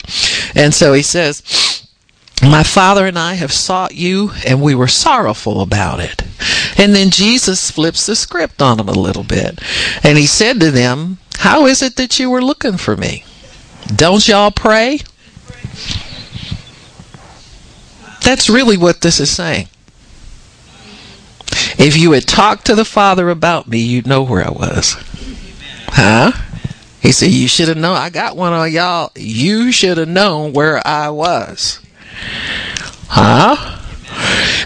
And 0.55 0.73
so 0.73 0.93
he 0.93 1.03
says. 1.03 1.43
My 2.43 2.61
father 2.61 3.07
and 3.07 3.17
I 3.17 3.33
have 3.33 3.51
sought 3.51 3.95
you, 3.95 4.31
and 4.45 4.61
we 4.61 4.75
were 4.75 4.87
sorrowful 4.87 5.59
about 5.59 5.99
it. 5.99 6.21
And 6.77 6.93
then 6.93 7.09
Jesus 7.09 7.71
flips 7.71 8.05
the 8.05 8.15
script 8.15 8.61
on 8.61 8.77
them 8.77 8.87
a 8.87 8.91
little 8.91 9.23
bit. 9.23 9.59
And 10.03 10.19
he 10.19 10.27
said 10.27 10.59
to 10.59 10.69
them, 10.69 11.17
How 11.39 11.65
is 11.65 11.81
it 11.81 11.95
that 11.95 12.19
you 12.19 12.29
were 12.29 12.43
looking 12.43 12.77
for 12.77 12.95
me? 12.95 13.25
Don't 13.95 14.27
y'all 14.27 14.51
pray? 14.51 14.99
That's 18.27 18.49
really 18.49 18.75
what 18.75 18.99
this 18.99 19.21
is 19.21 19.31
saying. 19.31 19.69
If 21.79 21.95
you 21.95 22.11
had 22.11 22.27
talked 22.27 22.65
to 22.65 22.75
the 22.75 22.83
Father 22.83 23.29
about 23.29 23.69
me, 23.69 23.79
you'd 23.79 24.05
know 24.05 24.21
where 24.21 24.45
I 24.45 24.49
was. 24.49 24.97
Huh? 25.87 26.33
He 26.99 27.13
said, 27.13 27.31
You 27.31 27.47
should 27.47 27.69
have 27.69 27.77
known. 27.77 27.95
I 27.95 28.09
got 28.09 28.35
one 28.35 28.51
on 28.51 28.69
y'all. 28.69 29.13
You 29.15 29.71
should 29.71 29.97
have 29.97 30.09
known 30.09 30.51
where 30.51 30.85
I 30.85 31.09
was. 31.09 31.79
Huh? 33.07 33.79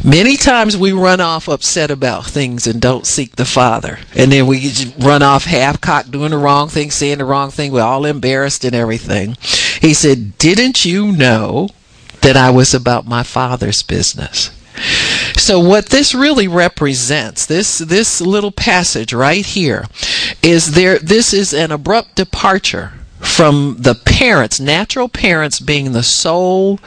Many 0.04 0.38
times 0.38 0.76
we 0.76 0.92
run 0.92 1.22
off 1.22 1.48
upset 1.48 1.92
about 1.92 2.26
things 2.26 2.66
and 2.66 2.82
don't 2.82 3.06
seek 3.06 3.36
the 3.36 3.46
Father. 3.46 4.00
And 4.16 4.32
then 4.32 4.48
we 4.48 4.72
run 4.98 5.22
off 5.22 5.44
half 5.46 5.80
cocked, 5.80 6.10
doing 6.10 6.32
the 6.32 6.40
wrong 6.40 6.68
thing, 6.68 6.90
saying 6.90 7.20
the 7.20 7.26
wrong 7.26 7.52
thing. 7.52 7.72
We're 7.72 7.84
all 7.84 8.08
embarrassed 8.08 8.66
and 8.66 8.74
everything. 8.74 9.38
He 9.80 9.94
said, 9.94 10.40
Didn't 10.40 10.84
you 10.84 11.12
know 11.12 11.70
that 12.22 12.38
I 12.38 12.50
was 12.50 12.74
about 12.74 13.06
my 13.06 13.24
Father's 13.24 13.84
business? 13.84 14.52
So 15.38 15.60
what 15.60 15.88
this 15.88 16.14
really 16.14 16.48
represents, 16.48 17.46
this 17.46 17.80
this 17.80 18.22
little 18.22 18.52
passage 18.52 19.14
right 19.14 19.46
here, 19.46 19.86
is 20.42 20.72
there 20.74 20.98
this 21.00 21.34
is 21.34 21.54
an 21.54 21.72
abrupt 21.72 22.16
departure 22.16 22.94
from 23.20 23.78
the 23.80 23.96
parents, 23.96 24.60
natural 24.60 25.08
parents 25.08 25.60
being 25.60 25.92
the 25.92 26.04
sole 26.04 26.80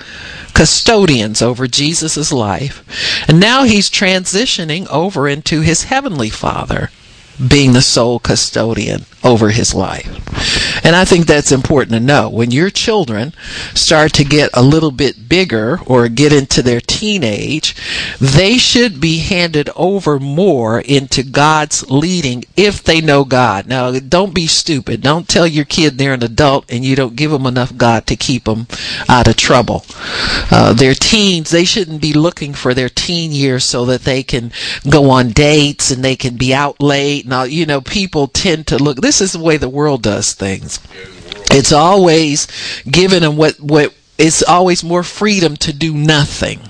custodians 0.53 1.40
over 1.40 1.66
Jesus' 1.66 2.33
life. 2.33 2.83
And 3.29 3.38
now 3.38 3.64
he's 3.64 3.88
transitioning 3.90 4.87
over 4.88 5.29
into 5.29 5.61
his 5.61 5.85
heavenly 5.85 6.31
father 6.31 6.90
being 7.49 7.73
the 7.73 7.83
sole 7.83 8.18
custodian 8.18 9.05
over 9.25 9.51
his 9.51 9.75
life. 9.75 10.85
And 10.85 10.95
I 10.95 11.05
think 11.05 11.27
that's 11.27 11.51
important 11.51 11.93
to 11.93 12.01
know. 12.01 12.29
When 12.29 12.51
your 12.51 12.71
children 12.71 13.33
start 13.75 14.13
to 14.15 14.25
get 14.25 14.51
a 14.53 14.63
little 14.63 14.91
bit 14.91 15.29
bigger 15.29 15.81
or 15.87 16.09
get 16.09 16.33
into 16.33 16.63
their 16.63 16.81
teenage, 16.81 17.75
they 18.20 18.59
should 18.59 19.00
be 19.00 19.18
handed 19.18 19.70
over 19.74 20.18
more 20.18 20.81
into 20.81 21.22
God's 21.22 21.88
leading 21.90 22.44
if 22.57 22.83
they 22.83 23.00
know 23.00 23.24
God. 23.24 23.66
Now, 23.66 23.90
don't 23.92 24.35
be 24.35 24.46
stupid. 24.46 25.03
Don't 25.03 25.29
tell 25.29 25.46
your 25.46 25.64
kid 25.64 25.98
they're 25.98 26.14
an 26.14 26.22
adult 26.22 26.70
and 26.70 26.85
you 26.85 26.96
don't 26.96 27.16
give 27.16 27.31
them 27.31 27.46
enough 27.46 27.77
God 27.77 28.07
to 28.07 28.16
keep 28.16 28.44
them 28.44 28.66
out 29.09 29.29
of 29.29 29.37
trouble. 29.37 29.85
Uh, 30.50 30.72
their 30.72 30.94
teens, 30.94 31.50
they 31.50 31.64
shouldn't 31.64 32.00
be 32.00 32.12
looking 32.12 32.55
for 32.55 32.74
their 32.74 32.88
teen 32.88 33.33
years 33.33 33.64
so 33.64 33.85
that 33.87 34.03
they 34.03 34.22
can 34.22 34.53
go 34.88 35.11
on 35.11 35.31
dates 35.31 35.90
and 35.90 36.05
they 36.05 36.16
can 36.16 36.37
be 36.37 36.55
out 36.55 36.81
late. 36.81 37.27
Now, 37.27 37.42
you 37.44 37.66
know, 37.66 37.81
people 37.81 38.29
tend 38.29 38.66
to 38.68 38.79
look, 38.79 38.98
this 38.98 39.20
is 39.20 39.33
the 39.33 39.40
way 39.40 39.57
the 39.57 39.68
world 39.68 40.03
does 40.03 40.33
things. 40.33 40.81
It's 41.50 41.72
always 41.72 42.46
giving 42.85 43.20
them 43.20 43.37
what, 43.37 43.59
what, 43.61 43.94
it's 44.18 44.42
always 44.42 44.85
more 44.85 45.03
freedom 45.03 45.57
to 45.59 45.72
do 45.72 45.92
nothing 45.92 46.61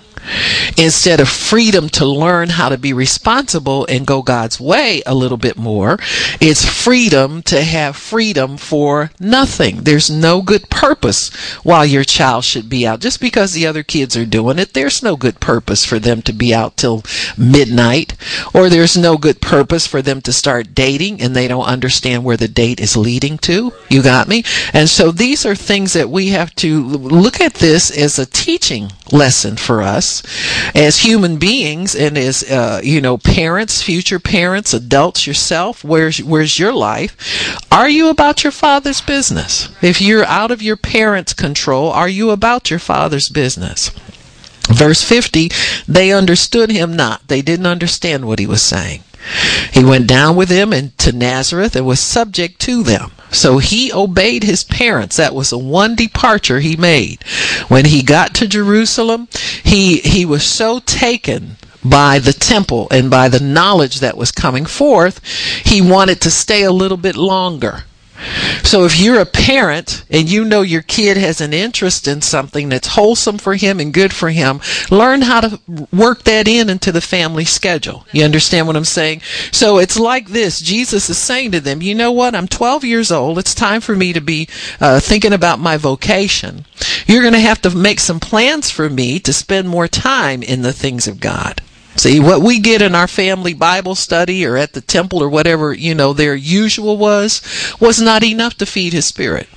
instead 0.77 1.21
of 1.21 1.29
freedom 1.29 1.89
to 1.91 2.07
learn 2.07 2.51
how 2.51 2.69
to 2.69 2.79
be 2.79 2.93
responsible 2.93 3.87
and 3.87 4.07
go 4.07 4.23
God's 4.23 4.61
way 4.61 5.03
a 5.07 5.15
little 5.15 5.37
bit 5.37 5.57
more, 5.57 5.99
it's 6.41 6.65
freedom 6.65 7.43
to 7.43 7.63
have 7.63 7.97
freedom 7.97 8.57
for 8.57 9.11
nothing. 9.21 9.83
There's 9.85 10.11
no 10.11 10.43
good 10.43 10.69
purpose 10.71 11.33
while 11.63 11.85
your 11.85 12.05
child 12.05 12.45
should 12.45 12.69
be 12.69 12.87
out. 12.87 13.01
Just 13.01 13.21
because 13.21 13.53
the 13.53 13.67
other 13.67 13.83
kids 13.83 14.17
are 14.17 14.27
doing 14.27 14.59
it, 14.59 14.73
there's 14.73 15.03
no 15.03 15.17
good 15.17 15.41
purpose 15.41 15.85
for 15.85 15.99
them 15.99 16.23
to 16.23 16.33
be 16.33 16.55
out 16.55 16.77
till 16.77 17.03
midnight, 17.37 18.15
or 18.53 18.69
there's 18.69 18.97
no 18.97 19.17
good 19.17 19.41
purpose 19.41 19.87
for 19.87 20.03
them 20.03 20.21
to 20.23 20.33
start 20.33 20.75
dating 20.75 21.21
and 21.21 21.35
they 21.35 21.49
don't 21.49 21.65
understand 21.65 22.25
where 22.25 22.37
the 22.37 22.49
date 22.49 22.81
is 22.81 22.97
leading 22.97 23.39
to. 23.39 23.73
You 23.89 24.03
got 24.03 24.29
me? 24.29 24.45
And 24.73 24.89
so 24.89 25.11
these 25.11 25.47
are 25.47 25.55
things 25.55 25.93
that 25.93 26.11
we 26.11 26.29
have 26.29 26.55
to 26.57 26.85
look 26.85 27.41
at 27.41 27.55
this 27.55 27.91
as 27.97 28.19
a 28.19 28.27
teaching 28.27 28.91
lesson 29.12 29.57
for 29.57 29.83
us. 29.83 30.23
As 30.75 30.99
human 30.99 31.38
beings 31.38 31.95
and 31.95 32.17
as 32.17 32.43
uh, 32.45 32.81
you 32.83 33.01
know 33.01 33.19
parents 33.19 33.83
future 33.83 34.19
parents 34.19 34.73
adults 34.73 35.27
yourself 35.27 35.85
where's 35.85 36.23
where's 36.23 36.59
your 36.59 36.73
life? 36.73 37.17
Are 37.71 37.88
you 37.88 38.09
about 38.09 38.45
your 38.45 38.53
father's 38.53 39.01
business? 39.01 39.69
If 39.83 40.01
you're 40.01 40.25
out 40.25 40.51
of 40.51 40.62
your 40.62 40.77
parents 40.77 41.33
control 41.33 41.90
are 41.90 42.09
you 42.09 42.31
about 42.31 42.71
your 42.71 42.79
father's 42.79 43.29
business? 43.29 43.90
Verse 44.69 45.03
50 45.03 45.51
they 45.87 46.12
understood 46.12 46.71
him 46.71 46.97
not. 46.97 47.29
They 47.29 47.43
didn't 47.43 47.67
understand 47.67 48.27
what 48.27 48.38
he 48.38 48.47
was 48.47 48.62
saying 48.62 49.03
he 49.73 49.85
went 49.85 50.07
down 50.07 50.37
with 50.37 50.49
them 50.49 50.73
into 50.73 51.13
Nazareth 51.13 51.77
and 51.77 51.87
was 51.87 52.01
subject 52.01 52.61
to 52.61 52.83
them. 52.83 53.13
So 53.31 53.59
he 53.59 53.93
obeyed 53.93 54.45
his 54.45 54.65
parents. 54.65 55.17
That 55.17 55.35
was 55.35 55.51
the 55.51 55.59
one 55.59 55.95
departure 55.95 56.61
he 56.61 56.77
made. 56.77 57.23
When 57.69 57.87
he 57.87 58.03
got 58.03 58.35
to 58.35 58.47
Jerusalem, 58.47 59.29
he, 59.63 59.99
he 59.99 60.25
was 60.25 60.45
so 60.45 60.79
taken 60.81 61.57
by 61.85 62.19
the 62.19 62.33
temple 62.33 62.89
and 62.91 63.11
by 63.11 63.29
the 63.29 63.41
knowledge 63.41 64.01
that 64.01 64.17
was 64.17 64.33
coming 64.33 64.65
forth, 64.65 65.21
he 65.65 65.83
wanted 65.83 66.21
to 66.23 66.31
stay 66.31 66.63
a 66.63 66.73
little 66.73 66.97
bit 66.97 67.17
longer. 67.17 67.85
So 68.62 68.85
if 68.85 68.98
you're 68.98 69.20
a 69.20 69.27
parent 69.27 70.05
and 70.11 70.31
you 70.31 70.44
know 70.44 70.62
your 70.62 70.83
kid 70.83 71.16
has 71.16 71.40
an 71.40 71.53
interest 71.53 72.09
in 72.09 72.22
something 72.22 72.68
that's 72.68 72.88
wholesome 72.88 73.38
for 73.38 73.55
him 73.57 73.81
and 73.81 73.92
good 73.92 74.12
for 74.12 74.31
him, 74.31 74.61
learn 74.90 75.22
how 75.22 75.40
to 75.40 75.61
work 75.92 76.22
that 76.24 76.48
in 76.48 76.70
into 76.70 76.92
the 76.92 77.00
family 77.00 77.44
schedule. 77.44 78.07
You 78.12 78.24
understand 78.24 78.66
what 78.66 78.77
I'm 78.77 78.85
saying? 78.85 79.20
So 79.53 79.79
it's 79.79 79.98
like 79.98 80.29
this. 80.29 80.61
Jesus 80.61 81.11
is 81.11 81.18
saying 81.18 81.53
to 81.53 81.61
them, 81.61 81.83
you 81.83 81.94
know 81.94 82.12
what? 82.12 82.35
I'm 82.35 82.48
12 82.48 82.85
years 82.85 83.11
old. 83.12 83.38
It's 83.38 83.55
time 83.55 83.81
for 83.81 83.94
me 83.94 84.12
to 84.12 84.20
be 84.20 84.48
uh, 84.81 85.00
thinking 85.00 85.33
about 85.33 85.59
my 85.59 85.77
vocation. 85.77 86.64
You're 87.07 87.22
going 87.22 87.35
to 87.35 87.40
have 87.40 87.61
to 87.62 87.70
make 87.70 88.00
some 88.00 88.20
plans 88.20 88.70
for 88.70 88.88
me 88.88 89.18
to 89.20 89.33
spend 89.33 89.68
more 89.68 89.88
time 89.88 90.42
in 90.42 90.62
the 90.62 90.72
things 90.72 91.07
of 91.07 91.20
God. 91.20 91.62
See, 91.96 92.18
what 92.18 92.42
we 92.42 92.59
get 92.59 92.83
in 92.83 92.94
our 92.94 93.07
family 93.07 93.54
Bible 93.54 93.94
study 93.94 94.44
or 94.44 94.57
at 94.57 94.72
the 94.72 94.80
temple 94.80 95.22
or 95.22 95.28
whatever, 95.28 95.72
you 95.72 95.94
know, 95.94 96.12
their 96.12 96.35
usual 96.35 96.96
was, 96.96 97.40
was 97.80 98.00
not 98.00 98.24
enough 98.24 98.57
to 98.59 98.66
feed 98.66 98.92
his 98.92 99.07
spirit. 99.07 99.48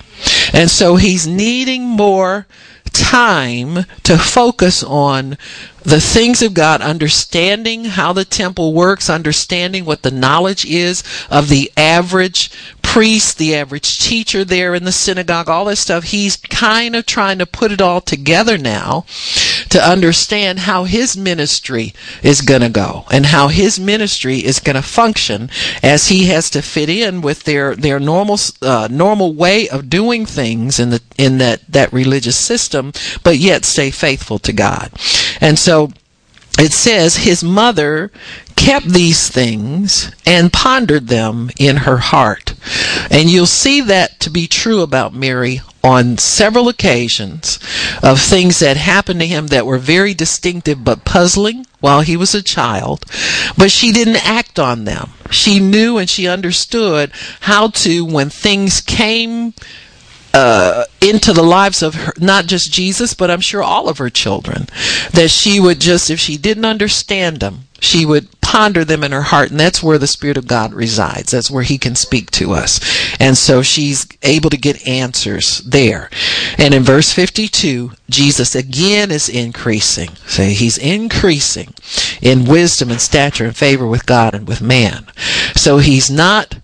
And 0.54 0.70
so 0.70 0.96
he's 0.96 1.28
needing 1.28 1.84
more 1.84 2.48
time 2.94 3.86
to 4.04 4.18
focus 4.18 4.84
on 4.84 5.38
the 5.84 6.02
things 6.02 6.42
of 6.42 6.54
God, 6.54 6.82
understanding 6.82 7.86
how 7.86 8.14
the 8.14 8.26
temple 8.26 8.74
works, 8.74 9.10
understanding 9.10 9.86
what 9.86 10.02
the 10.02 10.12
knowledge 10.12 10.66
is 10.66 11.04
of 11.30 11.50
the 11.50 11.72
average 11.78 12.52
priest, 12.82 13.38
the 13.38 13.56
average 13.56 14.00
teacher 14.00 14.44
there 14.44 14.74
in 14.74 14.84
the 14.84 14.92
synagogue, 14.92 15.48
all 15.48 15.66
this 15.66 15.80
stuff. 15.80 16.06
He's 16.06 16.36
kind 16.36 16.96
of 16.96 17.06
trying 17.06 17.40
to 17.40 17.46
put 17.46 17.72
it 17.72 17.82
all 17.82 18.02
together 18.02 18.58
now 18.58 19.06
to 19.70 19.82
understand 19.82 20.60
how 20.60 20.84
his 20.84 21.18
ministry 21.18 21.94
is 22.24 22.42
going 22.42 22.62
to 22.62 22.70
go 22.70 23.06
and 23.12 23.28
how 23.28 23.48
his 23.48 23.80
ministry 23.80 24.38
is 24.38 24.60
going 24.60 24.76
to 24.76 24.82
function 24.82 25.50
as 25.84 26.08
he 26.08 26.26
has 26.26 26.50
to 26.50 26.62
fit 26.62 26.90
in 26.90 27.22
with 27.22 27.44
their 27.44 27.76
their 27.76 28.00
normal 28.00 28.38
uh, 28.62 28.88
normal 28.90 29.34
way 29.34 29.68
of 29.70 29.90
doing 29.90 30.26
things 30.26 30.80
in 30.80 30.90
the 30.90 31.02
in 31.18 31.38
that 31.38 31.62
that 31.68 31.92
religious 31.94 32.38
system, 32.38 32.92
but 33.24 33.38
yet 33.38 33.66
stay 33.66 33.92
faithful 33.92 34.40
to 34.40 34.54
God. 34.54 34.92
And 35.42 35.58
so 35.58 35.92
it 36.60 36.72
says 36.74 37.18
his 37.18 37.44
mother 37.44 38.12
kept 38.56 38.88
these 38.88 39.30
things 39.30 40.12
and 40.26 40.52
pondered 40.52 41.08
them 41.08 41.52
in 41.60 41.78
her 41.78 41.98
heart. 41.98 42.56
And 43.12 43.30
you'll 43.30 43.46
see 43.46 43.82
that 43.82 44.20
to 44.22 44.30
be 44.32 44.48
true 44.48 44.82
about 44.82 45.14
Mary 45.14 45.62
on 45.88 46.18
several 46.18 46.68
occasions 46.68 47.60
of 48.04 48.20
things 48.20 48.60
that 48.60 48.76
happened 48.76 49.22
to 49.22 49.26
him 49.26 49.48
that 49.48 49.66
were 49.66 49.78
very 49.78 50.14
distinctive 50.14 50.84
but 50.84 51.06
puzzling 51.06 51.66
while 51.80 52.02
he 52.02 52.18
was 52.18 52.36
a 52.36 52.44
child, 52.44 53.06
but 53.58 53.72
she 53.72 53.94
didn't 53.94 54.28
act 54.28 54.60
on 54.60 54.84
them. 54.84 55.12
She 55.32 55.60
knew 55.62 55.98
and 55.98 56.10
she 56.10 56.28
understood 56.28 57.12
how 57.42 57.70
to, 57.70 58.04
when 58.04 58.30
things 58.30 58.82
came 58.82 59.54
uh, 60.34 60.84
into 61.00 61.32
the 61.32 61.44
lives 61.44 61.82
of 61.82 61.96
her, 61.96 62.14
not 62.20 62.48
just 62.48 62.72
Jesus, 62.72 63.14
but 63.14 63.32
I'm 63.32 63.42
sure 63.42 63.64
all 63.64 63.88
of 63.88 63.98
her 64.00 64.10
children, 64.10 64.68
that 65.14 65.32
she 65.32 65.60
would 65.60 65.80
just, 65.80 66.10
if 66.10 66.20
she 66.20 66.38
didn't 66.38 66.66
understand 66.66 67.40
them, 67.40 67.68
she 67.80 68.06
would 68.06 68.37
ponder 68.48 68.86
them 68.86 69.04
in 69.04 69.12
her 69.12 69.24
heart, 69.24 69.52
and 69.52 69.60
that's 69.60 69.84
where 69.84 69.98
the 69.98 70.08
Spirit 70.08 70.38
of 70.38 70.48
God 70.48 70.74
resides. 70.74 71.34
That's 71.34 71.52
where 71.52 71.64
He 71.64 71.78
can 71.78 71.96
speak 71.96 72.32
to 72.32 72.54
us. 72.54 72.80
And 73.20 73.38
so 73.38 73.62
she's 73.62 74.08
able 74.24 74.50
to 74.50 74.58
get 74.58 74.88
answers 74.88 75.60
there. 75.60 76.10
And 76.58 76.74
in 76.74 76.84
verse 76.84 77.12
52, 77.12 77.92
Jesus 78.10 78.56
again 78.56 79.12
is 79.12 79.28
increasing. 79.28 80.12
Say, 80.28 80.54
He's 80.54 80.78
increasing 80.78 81.74
in 82.22 82.46
wisdom 82.46 82.90
and 82.90 83.02
stature 83.02 83.44
and 83.44 83.56
favor 83.56 83.86
with 83.86 84.06
God 84.06 84.34
and 84.34 84.48
with 84.48 84.62
man. 84.62 85.08
So 85.58 85.80
He's 85.80 86.10
not 86.10 86.56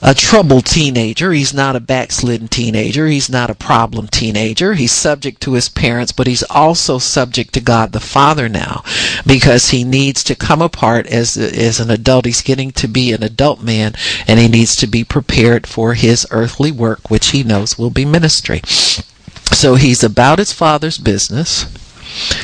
a 0.00 0.14
troubled 0.14 0.66
teenager. 0.66 1.32
He's 1.32 1.52
not 1.52 1.76
a 1.76 1.80
backslidden 1.80 2.48
teenager. 2.48 3.06
He's 3.06 3.28
not 3.28 3.50
a 3.50 3.54
problem 3.54 4.08
teenager. 4.08 4.74
He's 4.74 4.92
subject 4.92 5.40
to 5.42 5.54
his 5.54 5.68
parents, 5.68 6.12
but 6.12 6.26
he's 6.26 6.44
also 6.44 6.98
subject 6.98 7.52
to 7.54 7.60
God 7.60 7.92
the 7.92 8.00
Father 8.00 8.48
now 8.48 8.82
because 9.26 9.70
he 9.70 9.84
needs 9.84 10.22
to 10.24 10.34
come 10.34 10.62
apart 10.62 11.06
as, 11.06 11.36
as 11.36 11.80
an 11.80 11.90
adult. 11.90 12.26
He's 12.26 12.42
getting 12.42 12.70
to 12.72 12.88
be 12.88 13.12
an 13.12 13.22
adult 13.22 13.62
man 13.62 13.94
and 14.26 14.38
he 14.38 14.48
needs 14.48 14.76
to 14.76 14.86
be 14.86 15.04
prepared 15.04 15.66
for 15.66 15.94
his 15.94 16.26
earthly 16.30 16.70
work, 16.70 17.10
which 17.10 17.28
he 17.28 17.42
knows 17.42 17.76
will 17.76 17.90
be 17.90 18.04
ministry. 18.04 18.60
So 18.66 19.74
he's 19.74 20.04
about 20.04 20.38
his 20.38 20.52
father's 20.52 20.98
business. 20.98 21.66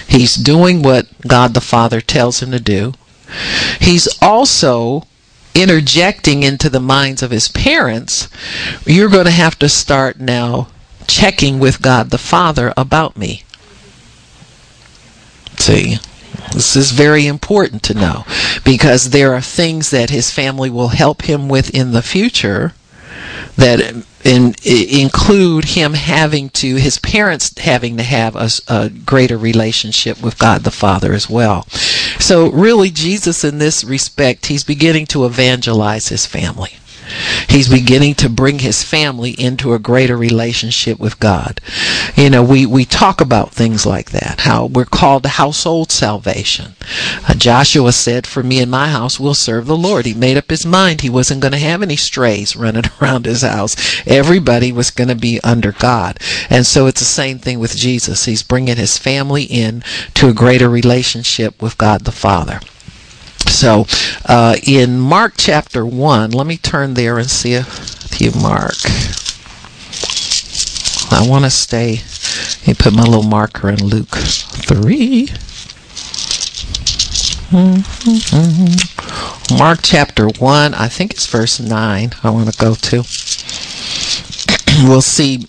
He's 0.08 0.34
doing 0.34 0.82
what 0.82 1.06
God 1.26 1.54
the 1.54 1.60
Father 1.60 2.00
tells 2.00 2.42
him 2.42 2.50
to 2.50 2.60
do. 2.60 2.92
He's 3.80 4.08
also 4.20 5.06
interjecting 5.54 6.42
into 6.42 6.68
the 6.68 6.80
minds 6.80 7.22
of 7.22 7.30
his 7.30 7.48
parents, 7.48 8.28
you're 8.84 9.08
going 9.08 9.24
to 9.26 9.30
have 9.30 9.58
to 9.60 9.68
start 9.68 10.18
now 10.18 10.68
checking 11.06 11.58
with 11.58 11.82
God 11.82 12.10
the 12.10 12.18
Father 12.18 12.72
about 12.76 13.16
me. 13.16 13.42
See? 15.56 15.98
This 16.52 16.76
is 16.76 16.92
very 16.92 17.26
important 17.26 17.82
to 17.84 17.94
know 17.94 18.24
because 18.64 19.10
there 19.10 19.34
are 19.34 19.40
things 19.40 19.90
that 19.90 20.10
his 20.10 20.30
family 20.30 20.70
will 20.70 20.88
help 20.88 21.22
him 21.22 21.48
with 21.48 21.70
in 21.70 21.92
the 21.92 22.02
future 22.02 22.74
that 23.56 24.04
in, 24.24 24.54
include 24.64 25.64
him 25.64 25.94
having 25.94 26.48
to 26.48 26.76
his 26.76 26.98
parents 26.98 27.56
having 27.58 27.96
to 27.98 28.02
have 28.02 28.34
a, 28.34 28.48
a, 28.68 28.88
greater 28.88 29.36
relationship 29.36 30.22
with 30.22 30.38
God 30.38 30.62
the 30.62 30.70
Father 30.70 31.12
as 31.12 31.28
well. 31.28 31.66
So 32.18 32.50
really 32.50 32.90
Jesus 32.90 33.44
in 33.44 33.58
this 33.58 33.84
respect 33.84 34.46
he's 34.46 34.64
beginning 34.64 35.06
to 35.06 35.26
evangelize 35.26 36.08
his 36.08 36.26
family. 36.26 36.76
He's 37.48 37.68
beginning 37.68 38.14
to 38.16 38.28
bring 38.28 38.60
his 38.60 38.82
family 38.82 39.30
into 39.32 39.74
a 39.74 39.78
greater 39.78 40.16
relationship 40.16 40.98
with 40.98 41.20
God. 41.20 41.60
You 42.16 42.30
know, 42.30 42.42
we, 42.42 42.66
we 42.66 42.84
talk 42.84 43.20
about 43.20 43.52
things 43.52 43.86
like 43.86 44.10
that, 44.10 44.40
how 44.40 44.66
we're 44.66 44.84
called 44.84 45.22
to 45.24 45.28
household 45.30 45.90
salvation. 45.90 46.74
Uh, 47.28 47.34
Joshua 47.34 47.92
said, 47.92 48.26
For 48.26 48.42
me 48.42 48.60
and 48.60 48.70
my 48.70 48.88
house, 48.88 49.20
we'll 49.20 49.34
serve 49.34 49.66
the 49.66 49.76
Lord. 49.76 50.06
He 50.06 50.14
made 50.14 50.36
up 50.36 50.50
his 50.50 50.66
mind 50.66 51.00
he 51.00 51.10
wasn't 51.10 51.40
going 51.40 51.52
to 51.52 51.58
have 51.58 51.82
any 51.82 51.96
strays 51.96 52.56
running 52.56 52.84
around 53.00 53.26
his 53.26 53.42
house. 53.42 53.76
Everybody 54.06 54.72
was 54.72 54.90
going 54.90 55.08
to 55.08 55.14
be 55.14 55.40
under 55.42 55.72
God. 55.72 56.18
And 56.50 56.66
so 56.66 56.86
it's 56.86 57.00
the 57.00 57.06
same 57.06 57.38
thing 57.38 57.58
with 57.58 57.76
Jesus. 57.76 58.24
He's 58.24 58.42
bringing 58.42 58.76
his 58.76 58.98
family 58.98 59.44
in 59.44 59.82
to 60.14 60.28
a 60.28 60.34
greater 60.34 60.68
relationship 60.68 61.60
with 61.60 61.78
God 61.78 62.04
the 62.04 62.12
Father. 62.12 62.60
So, 63.54 63.86
uh, 64.26 64.56
in 64.66 64.98
Mark 64.98 65.34
chapter 65.36 65.86
1, 65.86 66.32
let 66.32 66.44
me 66.44 66.56
turn 66.56 66.94
there 66.94 67.18
and 67.18 67.30
see 67.30 67.52
if 67.52 68.20
you 68.20 68.32
mark. 68.32 68.74
I 71.12 71.24
want 71.24 71.44
to 71.44 71.50
stay. 71.50 72.00
Let 72.62 72.66
me 72.66 72.74
put 72.74 72.92
my 72.92 73.04
little 73.04 73.22
marker 73.22 73.70
in 73.70 73.76
Luke 73.76 74.16
3. 74.16 75.28
Mm-hmm. 77.54 79.56
Mark 79.56 79.78
chapter 79.84 80.26
1, 80.26 80.74
I 80.74 80.88
think 80.88 81.12
it's 81.12 81.26
verse 81.26 81.60
9, 81.60 82.10
I 82.24 82.30
want 82.30 82.52
to 82.52 82.58
go 82.58 82.74
to. 82.74 83.04
we'll 84.88 85.00
see 85.00 85.46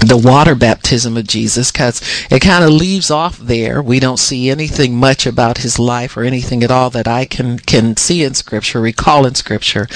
the 0.00 0.16
water 0.16 0.54
baptism 0.54 1.16
of 1.16 1.26
Jesus 1.26 1.70
because 1.70 2.00
it 2.30 2.40
kind 2.40 2.64
of 2.64 2.70
leaves 2.70 3.10
off 3.10 3.38
there. 3.38 3.82
We 3.82 4.00
don't 4.00 4.18
see 4.18 4.50
anything 4.50 4.96
much 4.96 5.26
about 5.26 5.58
his 5.58 5.78
life 5.78 6.16
or 6.16 6.22
anything 6.22 6.62
at 6.62 6.70
all 6.70 6.90
that 6.90 7.06
I 7.06 7.26
can 7.26 7.58
can 7.58 7.96
see 7.96 8.24
in 8.24 8.34
Scripture, 8.34 8.80
recall 8.80 9.26
in 9.26 9.34
Scripture, 9.34 9.86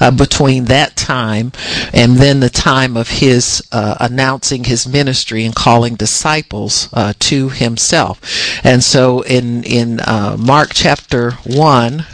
uh, 0.00 0.10
between 0.10 0.66
that 0.66 0.96
time 0.96 1.52
and 1.92 2.16
then 2.16 2.40
the 2.40 2.50
time 2.50 2.96
of 2.96 3.08
his 3.08 3.66
uh, 3.72 3.96
announcing 4.00 4.64
his 4.64 4.86
ministry 4.86 5.44
and 5.44 5.54
calling 5.54 5.94
disciples 5.94 6.88
uh, 6.92 7.14
to 7.20 7.48
himself. 7.48 8.20
And 8.64 8.84
so 8.84 9.22
in 9.22 9.64
in 9.64 10.00
uh, 10.00 10.36
Mark 10.38 10.70
chapter 10.72 11.32
one, 11.44 12.06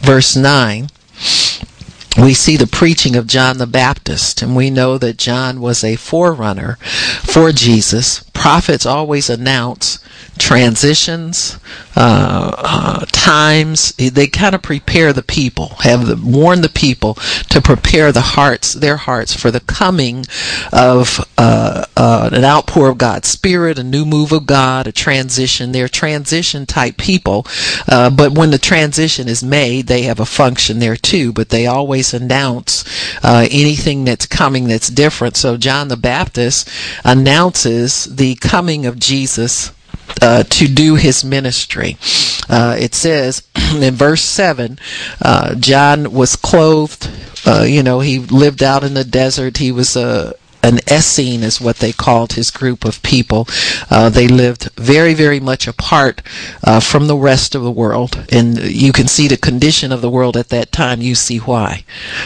verse 0.00 0.36
nine 0.36 0.88
we 2.20 2.34
see 2.34 2.56
the 2.56 2.66
preaching 2.66 3.16
of 3.16 3.26
John 3.26 3.58
the 3.58 3.66
Baptist, 3.66 4.42
and 4.42 4.54
we 4.54 4.70
know 4.70 4.98
that 4.98 5.16
John 5.16 5.60
was 5.60 5.82
a 5.82 5.96
forerunner 5.96 6.76
for 7.22 7.52
Jesus. 7.52 8.20
Prophets 8.32 8.86
always 8.86 9.30
announce 9.30 9.98
transitions, 10.38 11.58
uh, 11.94 12.54
uh, 12.58 13.04
times. 13.12 13.92
They 13.92 14.26
kind 14.26 14.54
of 14.54 14.62
prepare 14.62 15.12
the 15.12 15.22
people, 15.22 15.68
have 15.80 16.06
the, 16.06 16.16
warn 16.16 16.62
the 16.62 16.68
people 16.68 17.14
to 17.50 17.60
prepare 17.60 18.12
the 18.12 18.20
hearts, 18.20 18.72
their 18.72 18.96
hearts, 18.96 19.34
for 19.34 19.50
the 19.50 19.60
coming 19.60 20.24
of 20.72 21.20
uh, 21.36 21.84
uh, 21.96 22.30
an 22.32 22.44
outpour 22.44 22.88
of 22.88 22.98
God's 22.98 23.28
Spirit, 23.28 23.78
a 23.78 23.84
new 23.84 24.04
move 24.04 24.32
of 24.32 24.46
God, 24.46 24.86
a 24.86 24.92
transition. 24.92 25.72
They're 25.72 25.88
transition 25.88 26.66
type 26.66 26.96
people, 26.96 27.46
uh, 27.88 28.10
but 28.10 28.32
when 28.32 28.50
the 28.50 28.58
transition 28.58 29.28
is 29.28 29.44
made, 29.44 29.86
they 29.86 30.02
have 30.02 30.20
a 30.20 30.26
function 30.26 30.78
there 30.78 30.96
too. 30.96 31.32
But 31.32 31.50
they 31.50 31.66
always 31.66 32.14
announce 32.14 32.84
uh, 33.22 33.46
anything 33.50 34.04
that's 34.04 34.26
coming 34.26 34.64
that's 34.64 34.88
different. 34.88 35.36
So 35.36 35.56
John 35.56 35.88
the 35.88 35.96
Baptist 35.96 36.68
announces 37.04 38.04
the 38.04 38.21
coming 38.40 38.86
of 38.86 38.98
Jesus 38.98 39.72
uh, 40.20 40.44
to 40.44 40.66
do 40.68 40.94
his 40.94 41.24
ministry. 41.24 41.96
Uh, 42.48 42.76
it 42.78 42.94
says 42.94 43.46
in 43.74 43.94
verse 43.94 44.22
7 44.22 44.78
uh, 45.20 45.54
John 45.56 46.12
was 46.12 46.36
clothed, 46.36 47.10
uh, 47.44 47.64
you 47.66 47.82
know, 47.82 48.00
he 48.00 48.18
lived 48.18 48.62
out 48.62 48.84
in 48.84 48.94
the 48.94 49.04
desert. 49.04 49.56
He 49.56 49.72
was 49.72 49.96
a 49.96 50.34
an 50.62 50.78
Essene 50.90 51.42
is 51.42 51.60
what 51.60 51.76
they 51.76 51.92
called 51.92 52.34
his 52.34 52.50
group 52.50 52.84
of 52.84 53.02
people. 53.02 53.48
Uh, 53.90 54.08
they 54.08 54.28
lived 54.28 54.70
very, 54.76 55.14
very 55.14 55.40
much 55.40 55.66
apart 55.66 56.22
uh, 56.64 56.80
from 56.80 57.06
the 57.06 57.16
rest 57.16 57.54
of 57.54 57.62
the 57.62 57.70
world, 57.70 58.26
and 58.30 58.58
you 58.58 58.92
can 58.92 59.08
see 59.08 59.28
the 59.28 59.36
condition 59.36 59.92
of 59.92 60.00
the 60.00 60.10
world 60.10 60.36
at 60.36 60.50
that 60.50 60.72
time. 60.72 61.00
You 61.00 61.14
see 61.14 61.38
why. 61.38 61.84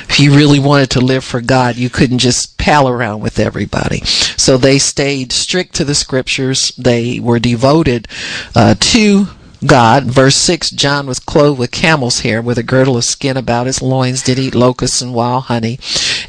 If 0.08 0.20
you 0.20 0.34
really 0.34 0.58
wanted 0.58 0.90
to 0.90 1.00
live 1.00 1.24
for 1.24 1.40
God, 1.40 1.76
you 1.76 1.88
couldn't 1.88 2.18
just 2.18 2.58
pal 2.58 2.88
around 2.88 3.20
with 3.20 3.38
everybody. 3.38 4.00
So 4.36 4.56
they 4.56 4.78
stayed 4.78 5.32
strict 5.32 5.74
to 5.76 5.84
the 5.84 5.94
scriptures. 5.94 6.72
They 6.76 7.18
were 7.20 7.38
devoted 7.38 8.08
uh, 8.54 8.74
to 8.78 9.28
God. 9.66 10.04
Verse 10.04 10.36
6 10.36 10.70
John 10.70 11.06
was 11.06 11.18
clothed 11.18 11.58
with 11.58 11.70
camel's 11.70 12.20
hair, 12.20 12.40
with 12.40 12.58
a 12.58 12.62
girdle 12.62 12.96
of 12.96 13.04
skin 13.04 13.36
about 13.36 13.66
his 13.66 13.82
loins, 13.82 14.22
did 14.22 14.38
eat 14.38 14.54
locusts 14.54 15.00
and 15.02 15.14
wild 15.14 15.44
honey, 15.44 15.78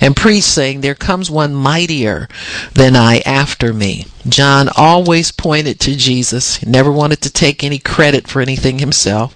and 0.01 0.15
preached, 0.15 0.47
saying, 0.47 0.81
There 0.81 0.95
comes 0.95 1.29
one 1.29 1.53
mightier 1.53 2.27
than 2.73 2.95
I 2.95 3.19
after 3.19 3.73
me. 3.73 4.07
John 4.27 4.69
always 4.75 5.31
pointed 5.31 5.79
to 5.81 5.95
Jesus, 5.95 6.57
he 6.57 6.69
never 6.69 6.91
wanted 6.91 7.21
to 7.21 7.29
take 7.29 7.63
any 7.63 7.79
credit 7.79 8.27
for 8.27 8.41
anything 8.41 8.79
himself 8.79 9.35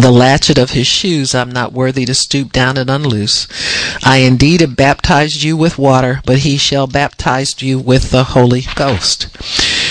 the 0.00 0.10
latchet 0.10 0.56
of 0.56 0.70
his 0.70 0.86
shoes 0.86 1.34
I'm 1.34 1.50
not 1.50 1.72
worthy 1.72 2.04
to 2.06 2.14
stoop 2.14 2.52
down 2.52 2.76
and 2.76 2.88
unloose. 2.88 3.48
I 4.04 4.18
indeed 4.18 4.60
have 4.60 4.76
baptized 4.76 5.42
you 5.42 5.56
with 5.56 5.78
water, 5.78 6.22
but 6.24 6.38
he 6.38 6.56
shall 6.56 6.86
baptize 6.86 7.60
you 7.60 7.78
with 7.78 8.10
the 8.10 8.24
Holy 8.24 8.62
Ghost. 8.76 9.26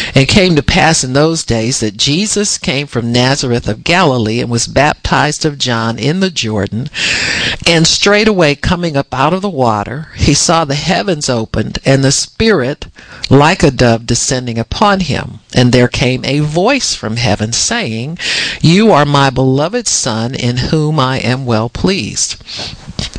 And 0.10 0.18
it 0.18 0.30
came 0.30 0.56
to 0.56 0.64
pass 0.64 1.04
in 1.04 1.14
those 1.14 1.44
days 1.44 1.80
that 1.80 1.98
Jesus 1.98 2.58
came 2.58 2.88
from 2.88 3.12
Nazareth 3.12 3.68
of 3.68 3.84
Galilee 3.84 4.40
and 4.42 4.50
was 4.50 4.68
baptized 4.68 5.46
of 5.46 5.58
John 5.58 6.00
in 6.00 6.20
the 6.20 6.30
Jordan. 6.30 6.90
And 7.68 7.86
straightway 7.86 8.56
coming 8.56 8.98
up 8.98 9.14
out 9.14 9.34
of 9.34 9.42
the 9.42 9.50
water, 9.50 10.10
he 10.16 10.34
saw 10.34 10.66
the 10.66 10.76
heavens 10.76 11.30
opened 11.30 11.80
and 11.86 12.04
the 12.04 12.12
Spirit 12.12 12.88
like 13.30 13.64
a 13.64 13.72
dove 13.72 14.06
descending 14.06 14.58
upon 14.58 15.02
him. 15.02 15.40
And 15.54 15.72
there 15.72 15.88
came 15.88 16.26
a 16.26 16.40
voice 16.40 16.96
from 16.96 17.18
heaven 17.18 17.54
saying, 17.54 18.18
You 18.62 18.92
are 18.92 19.06
my 19.06 19.30
beloved 19.30 19.88
Son 19.88 20.34
in 20.34 20.58
whom 20.58 21.00
I 21.00 21.20
am 21.20 21.46
well 21.46 21.70
pleased. 21.70 22.42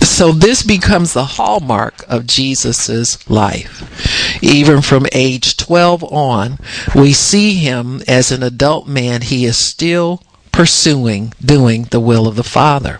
So 0.03 0.33
this 0.33 0.63
becomes 0.63 1.13
the 1.13 1.25
hallmark 1.25 2.05
of 2.09 2.27
Jesus's 2.27 3.29
life. 3.31 4.43
Even 4.43 4.83
from 4.83 5.07
age 5.13 5.57
12 5.57 6.05
on, 6.05 6.59
we 6.95 7.13
see 7.13 7.55
him 7.55 8.03
as 8.09 8.31
an 8.31 8.43
adult 8.43 8.87
man. 8.87 9.23
He 9.23 9.45
is 9.45 9.57
still 9.57 10.23
pursuing 10.53 11.33
doing 11.45 11.85
the 11.85 12.01
will 12.01 12.27
of 12.27 12.37
the 12.37 12.45
Father. 12.45 12.99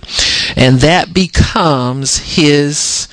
And 0.57 0.81
that 0.81 1.13
becomes 1.13 2.19
his 2.19 3.09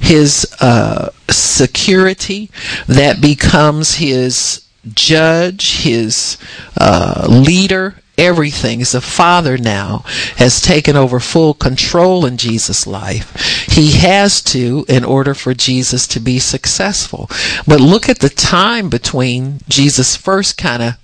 his 0.00 0.46
uh, 0.60 1.10
security. 1.30 2.50
That 2.86 3.20
becomes 3.20 3.94
his 3.94 4.66
judge, 4.94 5.78
his 5.78 6.36
uh, 6.78 7.26
leader, 7.28 7.96
everything. 8.18 8.82
A 8.82 9.00
father 9.00 9.58
now 9.58 10.04
has 10.36 10.60
taken 10.60 10.96
over 10.96 11.20
full 11.20 11.54
control 11.54 12.24
in 12.24 12.36
Jesus' 12.36 12.86
life. 12.86 13.34
He 13.68 13.92
has 13.92 14.40
to 14.42 14.84
in 14.88 15.04
order 15.04 15.34
for 15.34 15.54
Jesus 15.54 16.06
to 16.08 16.20
be 16.20 16.38
successful. 16.38 17.28
But 17.66 17.80
look 17.80 18.08
at 18.08 18.20
the 18.20 18.28
time 18.28 18.88
between 18.88 19.60
Jesus 19.68 20.16
first 20.16 20.56
kind 20.56 20.82
of 20.82 20.94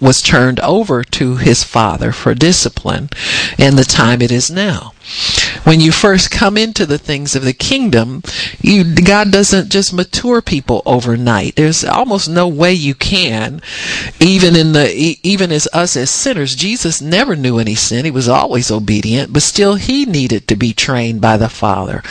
was 0.00 0.20
turned 0.20 0.58
over 0.60 1.04
to 1.04 1.36
his 1.36 1.62
father 1.62 2.10
for 2.10 2.34
discipline 2.34 3.08
and 3.56 3.78
the 3.78 3.84
time 3.84 4.20
it 4.20 4.32
is 4.32 4.50
now 4.50 4.92
when 5.64 5.80
you 5.80 5.92
first 5.92 6.30
come 6.30 6.56
into 6.56 6.86
the 6.86 6.98
things 6.98 7.36
of 7.36 7.44
the 7.44 7.52
kingdom, 7.52 8.22
you, 8.60 8.94
God 8.94 9.30
doesn't 9.30 9.70
just 9.70 9.92
mature 9.92 10.42
people 10.42 10.82
overnight. 10.84 11.56
There's 11.56 11.84
almost 11.84 12.28
no 12.28 12.48
way 12.48 12.72
you 12.72 12.94
can, 12.94 13.62
even 14.20 14.56
in 14.56 14.72
the, 14.72 15.18
even 15.22 15.52
as 15.52 15.68
us 15.72 15.96
as 15.96 16.10
sinners, 16.10 16.54
Jesus 16.56 17.00
never 17.00 17.36
knew 17.36 17.58
any 17.58 17.74
sin. 17.74 18.04
He 18.04 18.10
was 18.10 18.28
always 18.28 18.70
obedient, 18.70 19.32
but 19.32 19.42
still 19.42 19.76
he 19.76 20.04
needed 20.04 20.48
to 20.48 20.56
be 20.56 20.72
trained 20.72 21.20
by 21.20 21.36
the 21.36 21.48
Father. 21.48 22.02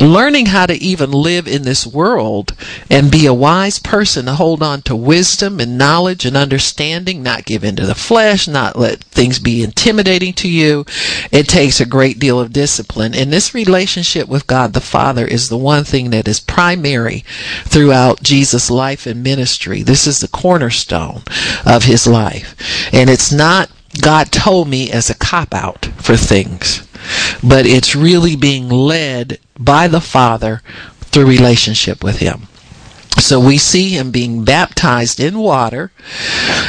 Learning 0.00 0.46
how 0.46 0.66
to 0.66 0.74
even 0.74 1.10
live 1.10 1.48
in 1.48 1.62
this 1.62 1.86
world 1.86 2.54
and 2.88 3.10
be 3.10 3.26
a 3.26 3.34
wise 3.34 3.78
person 3.80 4.26
to 4.26 4.34
hold 4.34 4.62
on 4.62 4.82
to 4.82 4.94
wisdom 4.94 5.58
and 5.58 5.76
knowledge 5.76 6.24
and 6.24 6.36
understanding, 6.36 7.22
not 7.22 7.44
give 7.44 7.64
in 7.64 7.74
to 7.76 7.86
the 7.86 7.96
flesh, 7.96 8.46
not 8.46 8.78
let 8.78 9.02
things 9.04 9.38
be 9.40 9.62
intimidating 9.62 10.32
to 10.34 10.48
you. 10.48 10.84
It 11.32 11.48
takes 11.48 11.80
a 11.80 11.86
great 11.86 12.18
deal 12.20 12.27
of 12.36 12.52
discipline. 12.52 13.14
And 13.14 13.32
this 13.32 13.54
relationship 13.54 14.26
with 14.26 14.48
God 14.48 14.72
the 14.72 14.80
Father 14.80 15.24
is 15.24 15.48
the 15.48 15.56
one 15.56 15.84
thing 15.84 16.10
that 16.10 16.26
is 16.26 16.40
primary 16.40 17.24
throughout 17.64 18.24
Jesus' 18.24 18.70
life 18.70 19.06
and 19.06 19.22
ministry. 19.22 19.82
This 19.82 20.08
is 20.08 20.18
the 20.18 20.26
cornerstone 20.26 21.22
of 21.64 21.84
his 21.84 22.08
life. 22.08 22.56
And 22.92 23.08
it's 23.08 23.30
not 23.30 23.70
God 24.00 24.32
told 24.32 24.68
me 24.68 24.90
as 24.90 25.08
a 25.08 25.14
cop 25.14 25.54
out 25.54 25.86
for 25.96 26.16
things, 26.16 26.86
but 27.42 27.66
it's 27.66 27.94
really 27.94 28.34
being 28.34 28.68
led 28.68 29.38
by 29.58 29.86
the 29.86 30.00
Father 30.00 30.62
through 31.00 31.26
relationship 31.26 32.02
with 32.02 32.18
him. 32.18 32.47
So 33.18 33.40
we 33.40 33.58
see 33.58 33.90
him 33.90 34.10
being 34.10 34.44
baptized 34.44 35.20
in 35.20 35.38
water, 35.38 35.90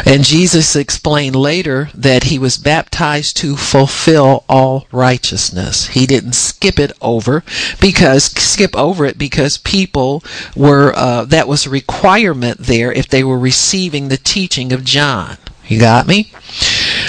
and 0.06 0.24
Jesus 0.24 0.76
explained 0.76 1.36
later 1.36 1.90
that 1.94 2.26
he 2.26 2.40
was 2.40 2.58
baptized 2.58 3.38
to 3.38 3.56
fulfill 3.56 4.44
all 4.50 4.88
righteousness. 4.92 5.88
He 5.88 6.06
didn't 6.06 6.34
skip 6.34 6.80
it 6.80 6.92
over 7.02 7.44
because 7.80 8.26
skip 8.26 8.76
over 8.76 9.06
it 9.06 9.18
because 9.18 9.58
people 9.58 10.24
were 10.56 10.94
uh, 10.96 11.26
that 11.26 11.48
was 11.48 11.66
a 11.66 11.70
requirement 11.70 12.60
there 12.60 12.92
if 12.92 13.08
they 13.08 13.24
were 13.24 13.40
receiving 13.40 14.08
the 14.08 14.18
teaching 14.18 14.74
of 14.74 14.84
John. 14.84 15.38
You 15.68 15.80
got 15.80 16.08
me? 16.08 16.32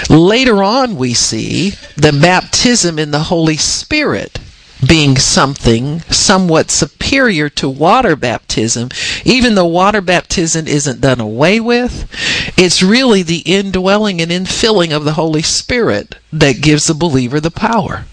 Later 0.07 0.61
on, 0.61 0.95
we 0.95 1.15
see 1.15 1.71
the 1.97 2.13
baptism 2.13 2.99
in 2.99 3.09
the 3.09 3.23
Holy 3.23 3.57
Spirit 3.57 4.39
being 4.85 5.17
something 5.17 5.99
somewhat 6.01 6.71
superior 6.71 7.49
to 7.49 7.69
water 7.69 8.15
baptism, 8.15 8.89
even 9.23 9.55
though 9.55 9.65
water 9.65 10.01
baptism 10.01 10.67
isn't 10.67 11.01
done 11.01 11.19
away 11.19 11.59
with, 11.59 12.09
it's 12.57 12.81
really 12.81 13.23
the 13.23 13.39
indwelling 13.39 14.21
and 14.21 14.31
infilling 14.31 14.95
of 14.95 15.03
the 15.03 15.13
Holy 15.13 15.41
Spirit 15.41 16.15
that 16.33 16.61
gives 16.61 16.87
the 16.87 16.93
believer 16.93 17.39
the 17.39 17.51
power. 17.51 18.05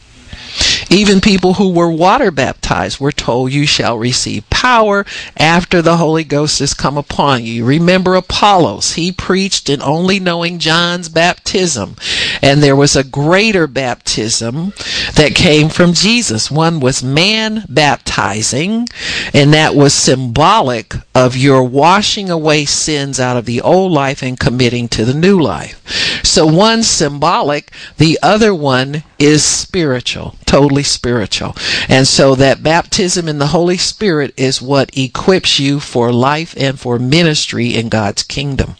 Even 0.90 1.20
people 1.20 1.54
who 1.54 1.68
were 1.68 1.90
water 1.90 2.30
baptized 2.30 2.98
were 2.98 3.12
told, 3.12 3.52
You 3.52 3.66
shall 3.66 3.98
receive 3.98 4.48
power 4.48 5.04
after 5.36 5.82
the 5.82 5.98
Holy 5.98 6.24
Ghost 6.24 6.60
has 6.60 6.72
come 6.72 6.96
upon 6.96 7.44
you. 7.44 7.64
Remember 7.64 8.14
Apollos. 8.14 8.94
He 8.94 9.12
preached 9.12 9.68
in 9.68 9.82
only 9.82 10.18
knowing 10.18 10.58
John's 10.58 11.08
baptism. 11.08 11.96
And 12.42 12.62
there 12.62 12.76
was 12.76 12.96
a 12.96 13.04
greater 13.04 13.66
baptism 13.66 14.72
that 15.14 15.34
came 15.34 15.68
from 15.68 15.92
Jesus. 15.92 16.50
One 16.50 16.80
was 16.80 17.02
man 17.02 17.64
baptizing, 17.68 18.88
and 19.34 19.52
that 19.52 19.74
was 19.74 19.94
symbolic 19.94 20.94
of 21.14 21.36
your 21.36 21.64
washing 21.64 22.30
away 22.30 22.64
sins 22.64 23.18
out 23.18 23.36
of 23.36 23.44
the 23.44 23.60
old 23.60 23.92
life 23.92 24.22
and 24.22 24.38
committing 24.38 24.88
to 24.88 25.04
the 25.04 25.14
new 25.14 25.38
life. 25.38 25.82
So 26.24 26.46
one's 26.46 26.86
symbolic, 26.86 27.72
the 27.96 28.18
other 28.22 28.54
one 28.54 29.04
is 29.18 29.44
spiritual, 29.44 30.36
totally 30.46 30.82
spiritual. 30.82 31.56
And 31.88 32.06
so 32.06 32.34
that 32.34 32.62
baptism 32.62 33.28
in 33.28 33.38
the 33.38 33.48
Holy 33.48 33.76
Spirit 33.76 34.34
is 34.36 34.62
what 34.62 34.96
equips 34.96 35.58
you 35.58 35.80
for 35.80 36.12
life 36.12 36.54
and 36.56 36.78
for 36.78 36.98
ministry 36.98 37.74
in 37.74 37.88
God's 37.88 38.22
kingdom. 38.22 38.76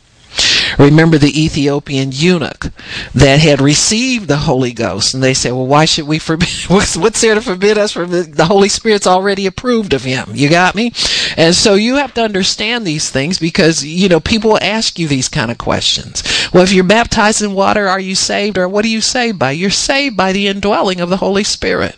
Remember 0.78 1.18
the 1.18 1.44
Ethiopian 1.44 2.10
eunuch 2.12 2.72
that 3.14 3.40
had 3.40 3.60
received 3.60 4.28
the 4.28 4.38
Holy 4.38 4.72
Ghost, 4.72 5.14
and 5.14 5.22
they 5.22 5.34
said, 5.34 5.52
"Well, 5.52 5.66
why 5.66 5.84
should 5.84 6.06
we 6.06 6.18
forbid? 6.18 6.48
What's 6.68 7.20
there 7.20 7.34
to 7.34 7.40
forbid 7.40 7.78
us 7.78 7.92
from 7.92 8.10
the, 8.10 8.22
the 8.22 8.46
Holy 8.46 8.68
Spirit's 8.68 9.06
already 9.06 9.46
approved 9.46 9.92
of 9.92 10.04
him?" 10.04 10.30
You 10.34 10.48
got 10.48 10.74
me? 10.74 10.92
And 11.36 11.54
so 11.54 11.74
you 11.74 11.96
have 11.96 12.14
to 12.14 12.22
understand 12.22 12.86
these 12.86 13.10
things 13.10 13.38
because 13.38 13.84
you 13.84 14.08
know 14.08 14.20
people 14.20 14.58
ask 14.60 14.98
you 14.98 15.08
these 15.08 15.28
kind 15.28 15.50
of 15.50 15.58
questions. 15.58 16.22
Well, 16.52 16.64
if 16.64 16.72
you're 16.72 16.84
baptized 16.84 17.42
in 17.42 17.54
water, 17.54 17.88
are 17.88 18.00
you 18.00 18.14
saved, 18.14 18.58
or 18.58 18.68
what 18.68 18.84
are 18.84 18.88
you 18.88 19.00
saved 19.00 19.38
by? 19.38 19.52
You're 19.52 19.70
saved 19.70 20.16
by 20.16 20.32
the 20.32 20.48
indwelling 20.48 21.00
of 21.00 21.10
the 21.10 21.18
Holy 21.18 21.44
Spirit. 21.44 21.96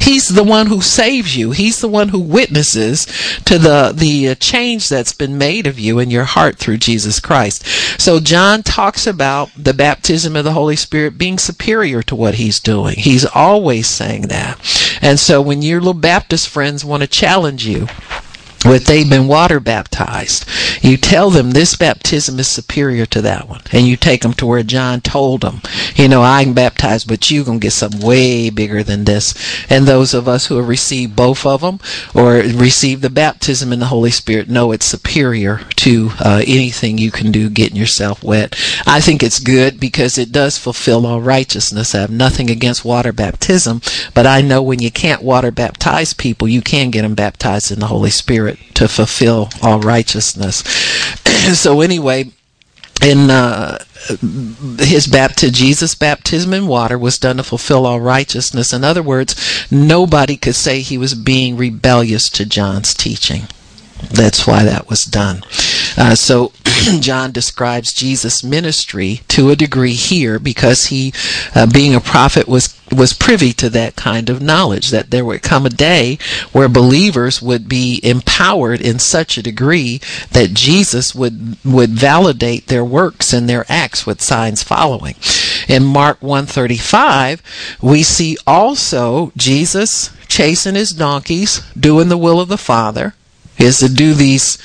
He's 0.00 0.28
the 0.28 0.44
one 0.44 0.66
who 0.66 0.80
saves 0.80 1.36
you. 1.36 1.50
He's 1.50 1.80
the 1.80 1.88
one 1.88 2.08
who 2.08 2.20
witnesses 2.20 3.06
to 3.44 3.58
the 3.58 3.92
the 3.94 4.30
uh, 4.30 4.34
change 4.36 4.88
that's 4.88 5.12
been 5.12 5.38
made 5.38 5.66
of 5.66 5.78
you 5.78 5.98
in 5.98 6.10
your 6.10 6.24
heart 6.24 6.56
through 6.56 6.78
Jesus 6.78 7.20
Christ. 7.20 7.64
So 8.00 8.20
John 8.20 8.62
talks 8.62 9.06
about 9.06 9.50
the 9.56 9.74
baptism 9.74 10.36
of 10.36 10.44
the 10.44 10.52
Holy 10.52 10.76
Spirit 10.76 11.18
being 11.18 11.38
superior 11.38 12.02
to 12.04 12.14
what 12.14 12.34
he's 12.34 12.60
doing. 12.60 12.96
He's 12.96 13.26
always 13.26 13.86
saying 13.86 14.22
that. 14.28 14.58
And 15.02 15.18
so 15.18 15.40
when 15.40 15.62
your 15.62 15.80
little 15.80 15.94
Baptist 15.94 16.48
friends 16.48 16.84
want 16.84 17.02
to 17.02 17.08
challenge 17.08 17.66
you, 17.66 17.86
but 18.62 18.84
they've 18.84 19.08
been 19.08 19.26
water 19.26 19.58
baptized. 19.58 20.44
You 20.82 20.96
tell 20.96 21.30
them 21.30 21.50
this 21.50 21.76
baptism 21.76 22.38
is 22.38 22.48
superior 22.48 23.06
to 23.06 23.22
that 23.22 23.48
one. 23.48 23.62
And 23.72 23.86
you 23.86 23.96
take 23.96 24.22
them 24.22 24.34
to 24.34 24.46
where 24.46 24.62
John 24.62 25.00
told 25.00 25.40
them, 25.40 25.62
you 25.94 26.08
know, 26.08 26.22
I 26.22 26.44
can 26.44 26.52
baptize, 26.52 27.04
but 27.04 27.30
you're 27.30 27.44
to 27.44 27.58
get 27.58 27.72
something 27.72 28.00
way 28.00 28.50
bigger 28.50 28.82
than 28.82 29.04
this. 29.04 29.34
And 29.70 29.86
those 29.86 30.12
of 30.12 30.28
us 30.28 30.46
who 30.46 30.56
have 30.56 30.68
received 30.68 31.16
both 31.16 31.46
of 31.46 31.62
them 31.62 31.80
or 32.14 32.34
received 32.34 33.02
the 33.02 33.10
baptism 33.10 33.72
in 33.72 33.80
the 33.80 33.86
Holy 33.86 34.10
Spirit 34.10 34.50
know 34.50 34.72
it's 34.72 34.86
superior 34.86 35.60
to 35.76 36.10
uh, 36.20 36.42
anything 36.46 36.98
you 36.98 37.10
can 37.10 37.32
do 37.32 37.48
getting 37.48 37.76
yourself 37.76 38.22
wet. 38.22 38.54
I 38.86 39.00
think 39.00 39.22
it's 39.22 39.40
good 39.40 39.80
because 39.80 40.18
it 40.18 40.32
does 40.32 40.58
fulfill 40.58 41.06
all 41.06 41.20
righteousness. 41.20 41.94
I 41.94 42.00
have 42.00 42.10
nothing 42.10 42.50
against 42.50 42.84
water 42.84 43.12
baptism, 43.12 43.80
but 44.12 44.26
I 44.26 44.42
know 44.42 44.62
when 44.62 44.80
you 44.80 44.90
can't 44.90 45.22
water 45.22 45.50
baptize 45.50 46.12
people, 46.12 46.46
you 46.46 46.60
can 46.60 46.90
get 46.90 47.02
them 47.02 47.14
baptized 47.14 47.70
in 47.72 47.80
the 47.80 47.86
Holy 47.86 48.10
Spirit 48.10 48.49
to 48.74 48.88
fulfill 48.88 49.50
all 49.62 49.80
righteousness. 49.80 50.62
so 51.54 51.80
anyway, 51.80 52.30
in 53.02 53.30
uh, 53.30 53.78
his 54.78 55.06
baptism, 55.06 55.54
Jesus' 55.54 55.94
baptism 55.94 56.52
in 56.52 56.66
water 56.66 56.98
was 56.98 57.18
done 57.18 57.36
to 57.38 57.42
fulfill 57.42 57.86
all 57.86 58.00
righteousness. 58.00 58.72
In 58.72 58.84
other 58.84 59.02
words, 59.02 59.66
nobody 59.70 60.36
could 60.36 60.54
say 60.54 60.80
he 60.80 60.98
was 60.98 61.14
being 61.14 61.56
rebellious 61.56 62.28
to 62.30 62.44
John's 62.44 62.94
teaching. 62.94 63.48
That's 64.10 64.46
why 64.46 64.64
that 64.64 64.88
was 64.88 65.02
done. 65.04 65.42
Uh, 65.96 66.14
so 66.14 66.52
John 67.00 67.32
describes 67.32 67.92
Jesus' 67.92 68.44
ministry 68.44 69.20
to 69.28 69.50
a 69.50 69.56
degree 69.56 69.94
here 69.94 70.38
because 70.38 70.86
he, 70.86 71.12
uh, 71.54 71.66
being 71.66 71.94
a 71.94 72.00
prophet, 72.00 72.48
was 72.48 72.76
was 72.92 73.12
privy 73.12 73.52
to 73.52 73.70
that 73.70 73.94
kind 73.94 74.28
of 74.28 74.42
knowledge 74.42 74.90
that 74.90 75.10
there 75.10 75.24
would 75.24 75.42
come 75.42 75.64
a 75.64 75.70
day 75.70 76.18
where 76.50 76.68
believers 76.68 77.40
would 77.40 77.68
be 77.68 78.00
empowered 78.02 78.80
in 78.80 78.98
such 78.98 79.38
a 79.38 79.42
degree 79.42 80.00
that 80.32 80.54
Jesus 80.54 81.14
would 81.14 81.56
would 81.64 81.90
validate 81.90 82.66
their 82.66 82.84
works 82.84 83.32
and 83.32 83.48
their 83.48 83.64
acts 83.68 84.06
with 84.06 84.20
signs 84.20 84.62
following. 84.62 85.14
In 85.68 85.84
Mark 85.84 86.20
135, 86.22 87.42
we 87.80 88.02
see 88.02 88.36
also 88.46 89.32
Jesus 89.36 90.10
chasing 90.26 90.74
his 90.74 90.92
donkeys, 90.92 91.62
doing 91.78 92.08
the 92.08 92.18
will 92.18 92.40
of 92.40 92.48
the 92.48 92.58
Father, 92.58 93.14
is 93.60 93.78
to 93.80 93.88
do 93.88 94.14
these 94.14 94.58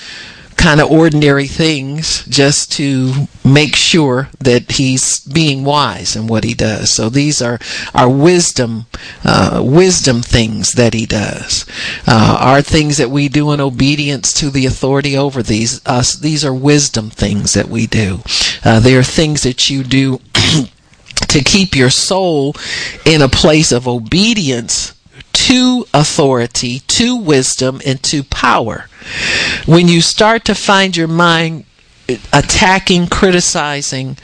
kind 0.58 0.80
of 0.80 0.90
ordinary 0.90 1.48
things 1.48 2.26
just 2.26 2.72
to 2.72 3.28
make 3.44 3.76
sure 3.76 4.30
that 4.40 4.72
he's 4.72 5.20
being 5.20 5.64
wise 5.64 6.16
in 6.16 6.28
what 6.28 6.44
he 6.44 6.54
does. 6.54 6.92
So 6.92 7.10
these 7.10 7.42
are 7.42 7.60
are 7.94 8.10
wisdom 8.10 8.88
uh, 9.24 9.62
wisdom 9.64 10.22
things 10.22 10.74
that 10.74 10.94
he 10.94 11.06
does. 11.06 11.66
Uh, 12.08 12.38
are 12.40 12.62
things 12.62 12.98
that 12.98 13.10
we 13.10 13.28
do 13.28 13.52
in 13.52 13.60
obedience 13.62 14.34
to 14.34 14.50
the 14.50 14.66
authority 14.66 15.18
over 15.18 15.44
these 15.44 15.86
us. 15.86 16.16
These 16.16 16.46
are 16.46 16.54
wisdom 16.54 17.10
things 17.10 17.54
that 17.54 17.68
we 17.68 17.86
do. 17.86 18.20
Uh, 18.64 18.80
they 18.80 18.96
are 18.96 19.04
things 19.04 19.44
that 19.44 19.70
you 19.70 19.84
do. 19.84 20.20
to 21.28 21.44
keep 21.44 21.76
your 21.76 21.90
soul 21.90 22.56
in 23.06 23.22
a 23.22 23.30
place 23.30 23.72
of 23.72 23.88
obedience 23.88 24.95
to 25.36 25.86
authority, 25.94 26.80
to 26.80 27.16
wisdom, 27.16 27.82
and 27.86 28.02
to 28.04 28.24
power. 28.24 28.88
When 29.66 29.88
you 29.88 30.02
start 30.02 30.46
to 30.46 30.56
find 30.56 30.96
your 30.96 31.08
mind 31.08 31.66
attacking, 32.32 33.08
criticizing, 33.08 34.18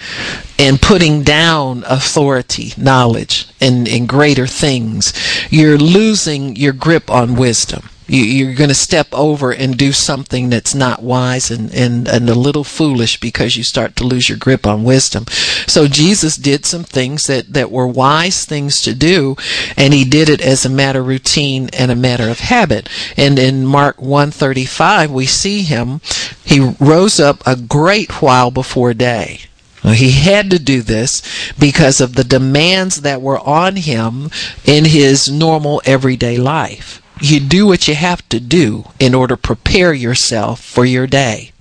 and 0.57 0.81
putting 0.81 1.23
down 1.23 1.83
authority, 1.87 2.73
knowledge, 2.77 3.47
and, 3.59 3.87
and 3.87 4.07
greater 4.07 4.47
things, 4.47 5.13
you're 5.49 5.77
losing 5.77 6.55
your 6.55 6.73
grip 6.73 7.11
on 7.11 7.35
wisdom 7.35 7.89
you, 8.07 8.49
are 8.49 8.53
going 8.53 8.69
to 8.69 8.75
step 8.75 9.07
over 9.13 9.51
and 9.51 9.77
do 9.77 9.91
something 9.91 10.49
that's 10.49 10.75
not 10.75 11.01
wise 11.01 11.49
and, 11.49 11.73
and, 11.73 12.07
and 12.07 12.29
a 12.29 12.35
little 12.35 12.63
foolish 12.63 13.19
because 13.19 13.55
you 13.55 13.63
start 13.63 13.95
to 13.95 14.03
lose 14.03 14.27
your 14.27 14.37
grip 14.37 14.67
on 14.67 14.83
wisdom. 14.83 15.25
So 15.67 15.87
Jesus 15.87 16.35
did 16.35 16.65
some 16.65 16.83
things 16.83 17.23
that, 17.23 17.53
that 17.53 17.71
were 17.71 17.87
wise 17.87 18.45
things 18.45 18.81
to 18.81 18.93
do, 18.93 19.35
and 19.77 19.93
he 19.93 20.03
did 20.03 20.29
it 20.29 20.41
as 20.41 20.65
a 20.65 20.69
matter 20.69 20.99
of 20.99 21.07
routine 21.07 21.69
and 21.73 21.91
a 21.91 21.95
matter 21.95 22.29
of 22.29 22.39
habit. 22.39 22.89
And 23.15 23.39
in 23.39 23.65
Mark 23.65 24.01
135, 24.01 25.11
we 25.11 25.25
see 25.25 25.61
him, 25.61 26.01
he 26.43 26.75
rose 26.79 27.19
up 27.19 27.41
a 27.45 27.55
great 27.55 28.21
while 28.21 28.51
before 28.51 28.93
day. 28.93 29.41
He 29.83 30.11
had 30.11 30.51
to 30.51 30.59
do 30.59 30.83
this 30.83 31.23
because 31.57 32.01
of 32.01 32.13
the 32.13 32.23
demands 32.23 33.01
that 33.01 33.21
were 33.21 33.39
on 33.39 33.77
him 33.77 34.29
in 34.63 34.85
his 34.85 35.27
normal 35.27 35.81
everyday 35.85 36.37
life 36.37 37.00
you 37.21 37.39
do 37.39 37.65
what 37.67 37.87
you 37.87 37.95
have 37.95 38.27
to 38.29 38.39
do 38.39 38.85
in 38.99 39.13
order 39.13 39.35
to 39.35 39.41
prepare 39.41 39.93
yourself 39.93 40.61
for 40.61 40.85
your 40.85 41.07
day. 41.07 41.51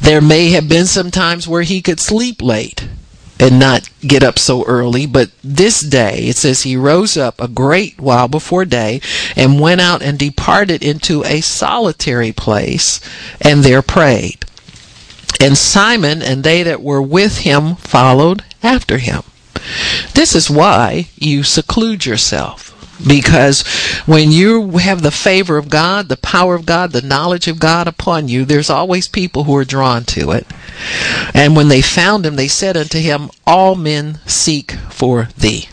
There 0.00 0.20
may 0.20 0.50
have 0.50 0.68
been 0.68 0.86
some 0.86 1.10
times 1.10 1.48
where 1.48 1.62
he 1.62 1.82
could 1.82 2.00
sleep 2.00 2.42
late 2.42 2.88
and 3.38 3.58
not 3.58 3.88
get 4.02 4.22
up 4.22 4.38
so 4.38 4.64
early, 4.66 5.06
but 5.06 5.30
this 5.42 5.80
day 5.80 6.26
it 6.26 6.36
says 6.36 6.62
he 6.62 6.76
rose 6.76 7.16
up 7.16 7.40
a 7.40 7.48
great 7.48 7.98
while 7.98 8.28
before 8.28 8.66
day 8.66 9.00
and 9.34 9.60
went 9.60 9.80
out 9.80 10.02
and 10.02 10.18
departed 10.18 10.82
into 10.82 11.24
a 11.24 11.40
solitary 11.40 12.32
place 12.32 13.00
and 13.40 13.62
there 13.62 13.82
prayed. 13.82 14.44
And 15.40 15.56
Simon 15.56 16.20
and 16.20 16.44
they 16.44 16.62
that 16.62 16.82
were 16.82 17.00
with 17.00 17.38
him 17.38 17.76
followed 17.76 18.44
after 18.62 18.98
him. 18.98 19.22
This 20.14 20.34
is 20.34 20.50
why 20.50 21.08
you 21.16 21.42
seclude 21.42 22.04
yourself 22.04 22.69
because 23.06 23.62
when 24.06 24.30
you 24.30 24.78
have 24.78 25.02
the 25.02 25.10
favor 25.10 25.56
of 25.56 25.68
God, 25.68 26.08
the 26.08 26.16
power 26.16 26.54
of 26.54 26.66
God, 26.66 26.92
the 26.92 27.02
knowledge 27.02 27.48
of 27.48 27.58
God 27.58 27.88
upon 27.88 28.28
you, 28.28 28.44
there's 28.44 28.70
always 28.70 29.08
people 29.08 29.44
who 29.44 29.56
are 29.56 29.64
drawn 29.64 30.04
to 30.04 30.30
it. 30.32 30.46
And 31.34 31.56
when 31.56 31.68
they 31.68 31.82
found 31.82 32.24
him, 32.26 32.36
they 32.36 32.48
said 32.48 32.76
unto 32.76 32.98
him, 32.98 33.30
All 33.46 33.74
men 33.74 34.20
seek 34.26 34.72
for 34.90 35.28
thee. 35.36 35.68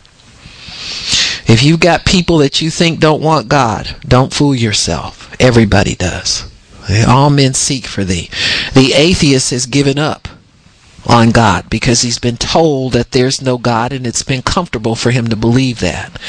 If 1.47 1.63
you've 1.63 1.79
got 1.79 2.05
people 2.05 2.39
that 2.39 2.61
you 2.61 2.69
think 2.69 2.99
don't 2.99 3.21
want 3.21 3.47
God, 3.47 3.95
don't 4.05 4.33
fool 4.33 4.53
yourself. 4.53 5.33
Everybody 5.39 5.95
does. 5.95 6.49
All 7.07 7.29
men 7.29 7.53
seek 7.53 7.85
for 7.85 8.03
thee. 8.03 8.29
The 8.73 8.93
atheist 8.93 9.51
has 9.51 9.65
given 9.65 9.97
up 9.97 10.27
on 11.05 11.29
God 11.29 11.69
because 11.69 12.01
he's 12.01 12.19
been 12.19 12.37
told 12.37 12.93
that 12.93 13.11
there's 13.11 13.41
no 13.41 13.57
God 13.57 13.93
and 13.93 14.05
it's 14.05 14.23
been 14.23 14.41
comfortable 14.41 14.95
for 14.95 15.11
him 15.11 15.27
to 15.27 15.35
believe 15.35 15.79
that. 15.79 16.19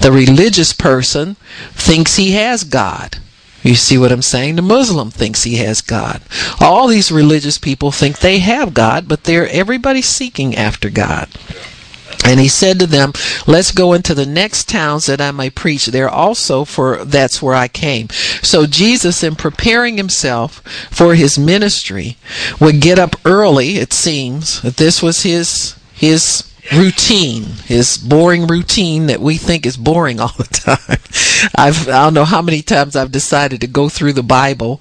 The 0.00 0.12
religious 0.12 0.72
person 0.72 1.36
thinks 1.72 2.16
he 2.16 2.32
has 2.32 2.64
God. 2.64 3.18
You 3.62 3.74
see 3.74 3.98
what 3.98 4.12
I'm 4.12 4.22
saying? 4.22 4.56
The 4.56 4.62
Muslim 4.62 5.10
thinks 5.10 5.42
he 5.42 5.56
has 5.56 5.82
God. 5.82 6.22
All 6.60 6.86
these 6.86 7.12
religious 7.12 7.58
people 7.58 7.92
think 7.92 8.18
they 8.18 8.38
have 8.38 8.72
God, 8.72 9.06
but 9.06 9.24
they're 9.24 9.48
everybody 9.48 10.00
seeking 10.00 10.56
after 10.56 10.88
God. 10.88 11.28
And 12.24 12.38
he 12.38 12.48
said 12.48 12.78
to 12.78 12.86
them, 12.86 13.12
Let's 13.46 13.72
go 13.72 13.92
into 13.92 14.14
the 14.14 14.26
next 14.26 14.68
towns 14.68 15.06
that 15.06 15.20
I 15.20 15.30
may 15.30 15.50
preach 15.50 15.86
there 15.86 16.08
also, 16.08 16.64
for 16.64 17.04
that's 17.04 17.42
where 17.42 17.54
I 17.54 17.68
came. 17.68 18.08
So 18.42 18.66
Jesus, 18.66 19.22
in 19.22 19.36
preparing 19.36 19.96
himself 19.96 20.60
for 20.90 21.14
his 21.14 21.38
ministry, 21.38 22.16
would 22.60 22.80
get 22.80 22.98
up 22.98 23.16
early, 23.24 23.76
it 23.76 23.92
seems. 23.92 24.60
That 24.62 24.76
this 24.76 25.02
was 25.02 25.22
his 25.22 25.76
his 25.94 26.44
routine, 26.72 27.44
his 27.64 27.98
boring 27.98 28.46
routine 28.46 29.06
that 29.06 29.20
we 29.20 29.36
think 29.36 29.66
is 29.66 29.76
boring 29.76 30.20
all 30.20 30.34
the 30.36 30.44
time. 30.44 30.98
I've 31.56 31.88
I 31.88 32.04
don't 32.04 32.14
know 32.14 32.24
how 32.24 32.42
many 32.42 32.62
times 32.62 32.96
I've 32.96 33.12
decided 33.12 33.60
to 33.62 33.66
go 33.66 33.88
through 33.88 34.12
the 34.12 34.22
Bible, 34.22 34.80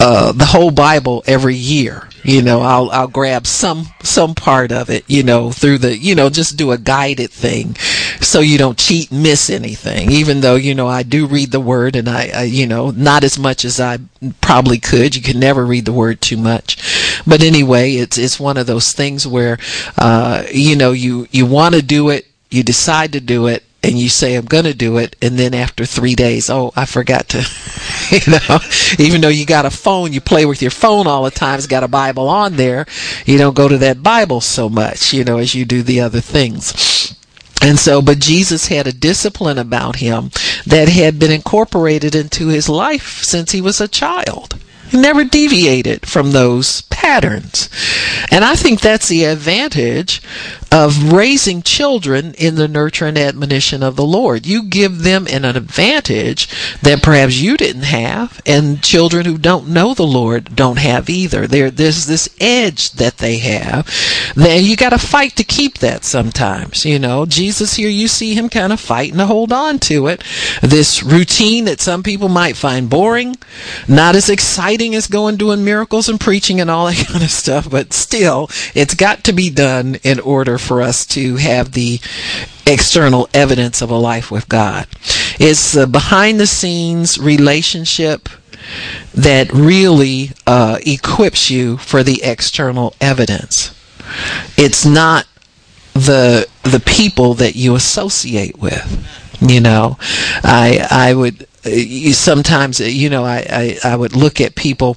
uh, 0.00 0.32
the 0.32 0.46
whole 0.46 0.70
Bible 0.70 1.22
every 1.26 1.54
year 1.56 2.09
you 2.22 2.42
know 2.42 2.60
i'll 2.60 2.90
i'll 2.90 3.08
grab 3.08 3.46
some 3.46 3.86
some 4.02 4.34
part 4.34 4.72
of 4.72 4.90
it 4.90 5.04
you 5.08 5.22
know 5.22 5.50
through 5.50 5.78
the 5.78 5.96
you 5.96 6.14
know 6.14 6.28
just 6.28 6.56
do 6.56 6.70
a 6.70 6.78
guided 6.78 7.30
thing 7.30 7.74
so 8.20 8.40
you 8.40 8.58
don't 8.58 8.78
cheat 8.78 9.10
miss 9.10 9.50
anything. 9.50 10.10
Even 10.10 10.40
though 10.40 10.54
you 10.54 10.74
know 10.74 10.86
i 10.86 11.02
do 11.02 11.26
read 11.26 11.50
the 11.50 11.60
word 11.60 11.96
and 11.96 12.08
I, 12.08 12.30
I 12.34 12.42
you 12.44 12.66
know 12.66 12.90
not 12.90 13.24
as 13.24 13.38
much 13.38 13.64
as 13.64 13.80
i 13.80 13.98
probably 14.40 14.78
could. 14.78 15.16
You 15.16 15.22
can 15.22 15.40
never 15.40 15.64
read 15.64 15.84
the 15.84 15.92
word 15.92 16.20
too 16.20 16.36
much. 16.36 17.22
But 17.26 17.42
anyway 17.42 17.94
it's 17.94 18.18
it's 18.18 18.38
one 18.38 18.56
of 18.56 18.66
those 18.66 18.92
things 18.92 19.26
where 19.26 19.58
uh 19.98 20.44
you 20.52 20.76
know 20.76 20.92
you 20.92 21.26
you 21.30 21.46
want 21.46 21.74
to 21.74 21.82
do 21.82 22.10
it 22.10 22.26
you 22.50 22.62
decide 22.62 23.12
to 23.12 23.20
do 23.20 23.46
it 23.46 23.64
and 23.82 23.98
you 23.98 24.08
say 24.08 24.34
I'm 24.34 24.44
going 24.44 24.64
to 24.64 24.74
do 24.74 24.98
it 24.98 25.16
and 25.22 25.38
then 25.38 25.54
after 25.54 25.84
3 25.84 26.14
days 26.14 26.50
oh 26.50 26.72
I 26.76 26.86
forgot 26.86 27.28
to 27.30 27.38
you 28.10 28.32
know 28.32 28.58
even 28.98 29.20
though 29.20 29.28
you 29.28 29.46
got 29.46 29.66
a 29.66 29.70
phone 29.70 30.12
you 30.12 30.20
play 30.20 30.46
with 30.46 30.62
your 30.62 30.70
phone 30.70 31.06
all 31.06 31.24
the 31.24 31.30
time 31.30 31.58
it's 31.58 31.66
got 31.66 31.84
a 31.84 31.88
bible 31.88 32.28
on 32.28 32.56
there 32.56 32.86
you 33.26 33.38
don't 33.38 33.56
go 33.56 33.68
to 33.68 33.78
that 33.78 34.02
bible 34.02 34.40
so 34.40 34.68
much 34.68 35.12
you 35.12 35.24
know 35.24 35.38
as 35.38 35.54
you 35.54 35.64
do 35.64 35.82
the 35.82 36.00
other 36.00 36.20
things 36.20 37.16
and 37.62 37.78
so, 37.78 38.00
but 38.00 38.20
Jesus 38.20 38.68
had 38.68 38.86
a 38.86 38.92
discipline 38.92 39.58
about 39.58 39.96
him 39.96 40.30
that 40.66 40.88
had 40.88 41.18
been 41.18 41.30
incorporated 41.30 42.14
into 42.14 42.48
his 42.48 42.70
life 42.70 43.22
since 43.22 43.52
he 43.52 43.60
was 43.60 43.82
a 43.82 43.88
child. 43.88 44.58
Never 44.92 45.24
deviated 45.24 46.06
from 46.06 46.32
those 46.32 46.82
patterns. 46.82 47.68
And 48.30 48.44
I 48.44 48.54
think 48.56 48.80
that's 48.80 49.08
the 49.08 49.24
advantage 49.24 50.22
of 50.72 51.12
raising 51.12 51.62
children 51.62 52.34
in 52.34 52.54
the 52.54 52.68
nurture 52.68 53.06
and 53.06 53.18
admonition 53.18 53.82
of 53.82 53.96
the 53.96 54.04
Lord. 54.04 54.46
You 54.46 54.62
give 54.62 55.00
them 55.00 55.26
an 55.28 55.44
advantage 55.44 56.48
that 56.82 57.02
perhaps 57.02 57.40
you 57.40 57.56
didn't 57.56 57.82
have, 57.82 58.40
and 58.46 58.82
children 58.82 59.26
who 59.26 59.38
don't 59.38 59.68
know 59.68 59.94
the 59.94 60.04
Lord 60.04 60.54
don't 60.54 60.78
have 60.78 61.08
either. 61.10 61.46
There, 61.46 61.70
there's 61.70 62.06
this 62.06 62.28
edge 62.40 62.92
that 62.92 63.18
they 63.18 63.38
have. 63.38 63.88
Then 64.36 64.64
you 64.64 64.76
got 64.76 64.90
to 64.90 64.98
fight 64.98 65.36
to 65.36 65.44
keep 65.44 65.78
that 65.78 66.04
sometimes. 66.04 66.84
You 66.84 66.98
know, 66.98 67.26
Jesus 67.26 67.74
here, 67.74 67.88
you 67.88 68.06
see 68.06 68.34
him 68.34 68.48
kind 68.48 68.72
of 68.72 68.80
fighting 68.80 69.18
to 69.18 69.26
hold 69.26 69.52
on 69.52 69.78
to 69.80 70.06
it. 70.06 70.22
This 70.62 71.02
routine 71.02 71.64
that 71.64 71.80
some 71.80 72.02
people 72.02 72.28
might 72.28 72.56
find 72.56 72.88
boring, 72.88 73.36
not 73.88 74.14
as 74.14 74.28
exciting 74.28 74.79
as 74.88 75.06
going 75.06 75.36
doing 75.36 75.64
miracles 75.64 76.08
and 76.08 76.20
preaching 76.20 76.60
and 76.60 76.70
all 76.70 76.86
that 76.86 77.06
kind 77.08 77.22
of 77.22 77.30
stuff, 77.30 77.70
but 77.70 77.92
still, 77.92 78.48
it's 78.74 78.94
got 78.94 79.24
to 79.24 79.32
be 79.32 79.50
done 79.50 79.96
in 80.02 80.20
order 80.20 80.58
for 80.58 80.82
us 80.82 81.04
to 81.06 81.36
have 81.36 81.72
the 81.72 82.00
external 82.66 83.28
evidence 83.34 83.82
of 83.82 83.90
a 83.90 83.96
life 83.96 84.30
with 84.30 84.48
God. 84.48 84.86
It's 85.38 85.72
the 85.72 85.86
behind 85.86 86.40
the 86.40 86.46
scenes 86.46 87.18
relationship 87.18 88.28
that 89.14 89.52
really 89.52 90.30
uh, 90.46 90.78
equips 90.86 91.50
you 91.50 91.76
for 91.78 92.02
the 92.02 92.22
external 92.22 92.94
evidence. 93.00 93.74
It's 94.56 94.84
not 94.84 95.26
the 95.94 96.48
the 96.62 96.82
people 96.84 97.34
that 97.34 97.56
you 97.56 97.74
associate 97.74 98.58
with. 98.58 99.06
You 99.40 99.60
know, 99.60 99.98
I 100.44 100.86
I 100.90 101.14
would 101.14 101.46
uh, 101.64 102.12
sometimes 102.12 102.80
you 102.80 103.10
know 103.10 103.24
I, 103.24 103.46
I 103.84 103.92
I 103.92 103.96
would 103.96 104.14
look 104.16 104.40
at 104.40 104.54
people 104.54 104.96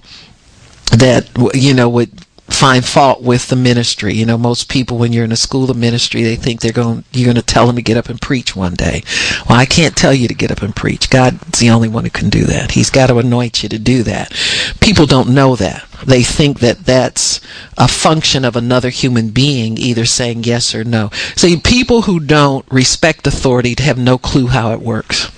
that 0.92 1.30
you 1.54 1.74
know 1.74 1.90
would 1.90 2.12
find 2.54 2.86
fault 2.86 3.22
with 3.22 3.48
the 3.48 3.56
ministry. 3.56 4.14
You 4.14 4.26
know, 4.26 4.38
most 4.38 4.70
people 4.70 4.98
when 4.98 5.12
you're 5.12 5.26
in 5.26 5.32
a 5.32 5.38
school 5.38 5.70
of 5.72 5.78
ministry, 5.78 6.24
they 6.24 6.36
think 6.36 6.62
they're 6.62 6.72
going 6.72 7.04
you're 7.12 7.26
going 7.26 7.36
to 7.36 7.42
tell 7.42 7.68
them 7.68 7.76
to 7.76 7.82
get 7.82 7.98
up 7.98 8.10
and 8.10 8.22
preach 8.22 8.56
one 8.56 8.74
day. 8.74 9.04
Well, 9.50 9.58
I 9.58 9.66
can't 9.66 9.96
tell 9.96 10.14
you 10.14 10.28
to 10.28 10.34
get 10.34 10.52
up 10.52 10.62
and 10.62 10.76
preach. 10.76 11.10
God's 11.10 11.60
the 11.60 11.70
only 11.70 11.88
one 11.88 12.04
who 12.04 12.10
can 12.10 12.30
do 12.30 12.44
that. 12.46 12.72
He's 12.72 12.90
got 12.90 13.08
to 13.08 13.18
anoint 13.18 13.64
you 13.64 13.70
to 13.70 13.80
do 13.80 14.04
that. 14.04 14.32
People 14.80 15.06
don't 15.06 15.34
know 15.34 15.56
that. 15.56 15.88
They 16.06 16.24
think 16.24 16.60
that 16.60 16.86
that's 16.86 17.40
a 17.78 17.88
function 17.88 18.44
of 18.44 18.56
another 18.56 18.90
human 18.90 19.30
being 19.30 19.78
either 19.78 20.06
saying 20.06 20.44
yes 20.44 20.76
or 20.76 20.84
no. 20.84 21.10
See, 21.36 21.58
people 21.58 22.04
who 22.04 22.20
don't 22.20 22.66
respect 22.70 23.26
authority 23.26 23.76
have 23.80 23.98
no 23.98 24.18
clue 24.18 24.48
how 24.48 24.72
it 24.74 24.82
works. 24.82 25.32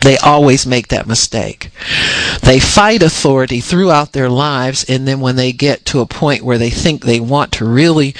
They 0.00 0.16
always 0.16 0.66
make 0.66 0.88
that 0.88 1.06
mistake. 1.06 1.70
They 2.42 2.58
fight 2.58 3.02
authority 3.02 3.60
throughout 3.60 4.12
their 4.12 4.30
lives, 4.30 4.84
and 4.88 5.06
then 5.06 5.20
when 5.20 5.36
they 5.36 5.52
get 5.52 5.84
to 5.86 6.00
a 6.00 6.06
point 6.06 6.42
where 6.42 6.56
they 6.56 6.70
think 6.70 7.04
they 7.04 7.20
want 7.20 7.52
to 7.52 7.66
really 7.66 8.14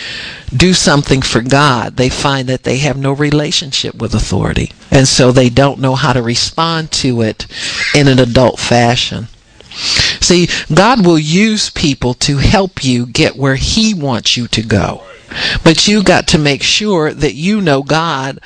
do 0.55 0.75
something 0.75 1.23
for 1.23 1.41
God, 1.41 1.97
they 1.97 2.11
find 2.11 2.49
that 2.49 2.65
they 2.65 2.79
have 2.79 2.99
no 2.99 3.13
relationship 3.13 3.95
with 3.95 4.15
authority. 4.15 4.73
And 4.91 5.09
so 5.09 5.33
they 5.33 5.49
don't 5.49 5.81
know 5.81 5.95
how 5.95 6.13
to 6.13 6.23
respond 6.23 6.91
to 6.93 7.23
it 7.23 7.47
in 7.95 8.09
an 8.09 8.19
adult 8.19 8.59
fashion. 8.59 9.29
See, 10.21 10.49
God 10.73 11.07
will 11.07 11.19
use 11.19 11.71
people 11.71 12.13
to 12.15 12.39
help 12.39 12.85
you 12.85 13.07
get 13.07 13.37
where 13.37 13.55
He 13.55 13.95
wants 13.95 14.37
you 14.37 14.49
to 14.49 14.63
go. 14.63 15.05
But 15.65 15.87
you 15.87 16.03
got 16.03 16.27
to 16.29 16.39
make 16.39 16.63
sure 16.63 17.13
that 17.13 17.35
you 17.35 17.61
know 17.61 17.83
God 17.83 18.41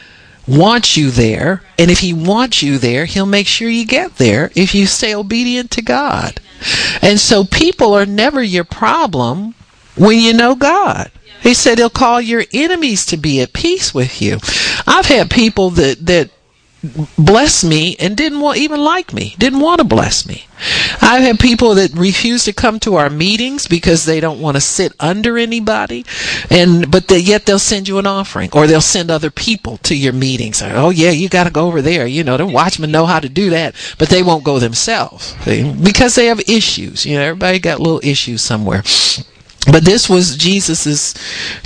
wants 0.46 0.96
you 0.96 1.10
there. 1.10 1.62
And 1.78 1.90
if 1.90 2.00
He 2.00 2.12
wants 2.12 2.62
you 2.62 2.78
there, 2.78 3.04
He'll 3.04 3.26
make 3.26 3.46
sure 3.46 3.68
you 3.68 3.86
get 3.86 4.16
there 4.16 4.50
if 4.54 4.74
you 4.74 4.86
stay 4.86 5.14
obedient 5.14 5.70
to 5.72 5.82
God. 5.82 6.40
And 7.02 7.18
so 7.18 7.44
people 7.44 7.94
are 7.94 8.06
never 8.06 8.42
your 8.42 8.64
problem 8.64 9.54
when 9.96 10.18
you 10.18 10.32
know 10.32 10.54
God. 10.54 11.10
He 11.42 11.54
said 11.54 11.78
He'll 11.78 11.90
call 11.90 12.20
your 12.20 12.44
enemies 12.52 13.04
to 13.06 13.16
be 13.16 13.40
at 13.40 13.52
peace 13.52 13.92
with 13.92 14.22
you. 14.22 14.38
I've 14.86 15.06
had 15.06 15.30
people 15.30 15.70
that, 15.70 16.06
that 16.06 16.30
bless 17.18 17.64
me 17.64 17.96
and 17.98 18.16
didn't 18.16 18.40
want 18.40 18.58
even 18.58 18.80
like 18.80 19.12
me 19.12 19.34
didn't 19.38 19.60
want 19.60 19.78
to 19.78 19.84
bless 19.84 20.26
me. 20.26 20.46
I've 21.00 21.22
had 21.22 21.40
people 21.40 21.74
that 21.74 21.92
refuse 21.92 22.44
to 22.44 22.52
come 22.52 22.78
to 22.80 22.96
our 22.96 23.10
meetings 23.10 23.66
because 23.66 24.04
they 24.04 24.20
don't 24.20 24.40
want 24.40 24.56
to 24.56 24.60
sit 24.60 24.92
under 25.00 25.36
anybody 25.38 26.04
and 26.50 26.90
but 26.90 27.08
they, 27.08 27.18
yet 27.18 27.46
they'll 27.46 27.58
send 27.58 27.88
you 27.88 27.98
an 27.98 28.06
offering 28.06 28.50
or 28.52 28.66
they'll 28.66 28.80
send 28.80 29.10
other 29.10 29.30
people 29.30 29.78
to 29.78 29.96
your 29.96 30.12
meetings. 30.12 30.62
Oh 30.62 30.90
yeah 30.90 31.10
you 31.10 31.28
got 31.28 31.44
to 31.44 31.50
go 31.50 31.66
over 31.66 31.82
there 31.82 32.06
you 32.06 32.22
know 32.22 32.36
the 32.36 32.46
watchmen 32.46 32.90
know 32.90 33.06
how 33.06 33.20
to 33.20 33.28
do 33.28 33.50
that 33.50 33.74
but 33.98 34.08
they 34.08 34.22
won't 34.22 34.44
go 34.44 34.58
themselves. 34.58 35.34
Because 35.44 36.14
they 36.14 36.26
have 36.26 36.40
issues 36.48 37.06
you 37.06 37.16
know 37.16 37.22
everybody 37.22 37.58
got 37.58 37.80
little 37.80 38.00
issues 38.02 38.42
somewhere 38.42 38.82
but 39.70 39.84
this 39.84 40.08
was 40.08 40.36
Jesus's 40.36 41.14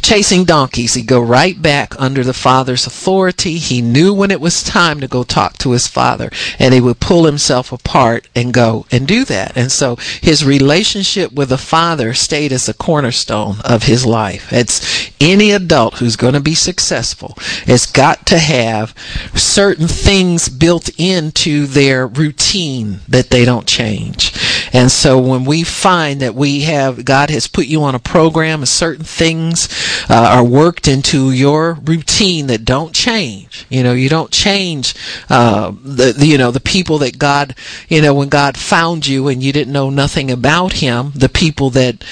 chasing 0.03 0.45
donkeys. 0.45 0.95
He'd 0.95 1.07
go 1.07 1.21
right 1.21 1.61
back 1.61 1.95
under 1.99 2.23
the 2.23 2.33
Father's 2.33 2.87
authority. 2.87 3.59
He 3.59 3.83
knew 3.83 4.15
when 4.15 4.31
it 4.31 4.41
was 4.41 4.63
time 4.63 5.01
to 5.01 5.09
go 5.09 5.25
talk 5.25 5.59
to 5.59 5.73
his 5.73 5.89
Father, 5.89 6.31
and 6.59 6.73
he 6.73 6.81
would 6.81 7.01
pull 7.01 7.25
himself 7.25 7.73
apart 7.73 8.29
and 8.35 8.55
go 8.55 8.87
and 8.91 9.07
do 9.07 9.25
that. 9.25 9.57
And 9.57 9.73
so 9.73 9.97
his 10.21 10.45
relationship 10.45 11.33
with 11.33 11.49
the 11.49 11.59
Father 11.59 12.15
stayed 12.15 12.53
as 12.53 12.69
a 12.69 12.75
cornerstone 12.75 13.57
of 13.65 13.85
his 13.85 14.07
life. 14.07 14.53
It's 14.53 15.11
any 15.21 15.51
adult 15.51 15.95
who's 15.95 16.17
going 16.17 16.35
to 16.35 16.41
be 16.41 16.55
successful 16.55 17.35
has 17.67 17.87
got 17.87 18.27
to 18.27 18.39
have 18.39 18.95
certain 19.35 19.89
things 19.89 20.49
built 20.49 20.89
into 20.99 21.67
their 21.67 22.07
routine 22.07 23.01
that 23.09 23.31
they 23.31 23.45
don't 23.45 23.67
change. 23.67 24.33
And 24.73 24.91
so 24.91 25.19
when 25.19 25.45
we 25.45 25.65
find 25.65 26.21
that 26.21 26.35
we 26.35 26.63
have, 26.63 27.05
God 27.05 27.31
has 27.31 27.47
put 27.47 27.67
you 27.67 27.83
on 27.83 27.95
a 27.95 27.99
program 27.99 28.61
and 28.61 28.69
certain 28.69 29.05
things 29.05 29.69
uh, 30.09 30.15
are 30.15 30.45
worked 30.45 30.89
into 30.89 31.31
your 31.31 31.75
routine 31.75 32.47
that 32.49 32.65
don't 32.65 32.95
change. 32.95 33.67
You 33.69 33.83
know, 33.83 33.93
you 33.93 34.09
don't 34.09 34.31
change, 34.31 34.95
uh, 35.29 35.73
the, 35.83 36.13
the, 36.13 36.27
you 36.27 36.39
know, 36.39 36.51
the 36.51 36.61
people 36.61 36.99
that 36.99 37.19
God, 37.19 37.55
you 37.89 38.03
know, 38.03 38.15
when 38.15 38.29
God 38.29 38.57
found 38.57 39.07
you 39.07 39.29
and 39.29 39.43
you 39.43 39.53
didn't 39.53 39.73
know 39.73 39.91
nothing 39.91 40.31
about 40.31 40.75
Him, 40.75 41.13
the 41.15 41.29
people 41.29 41.71
that 41.71 42.05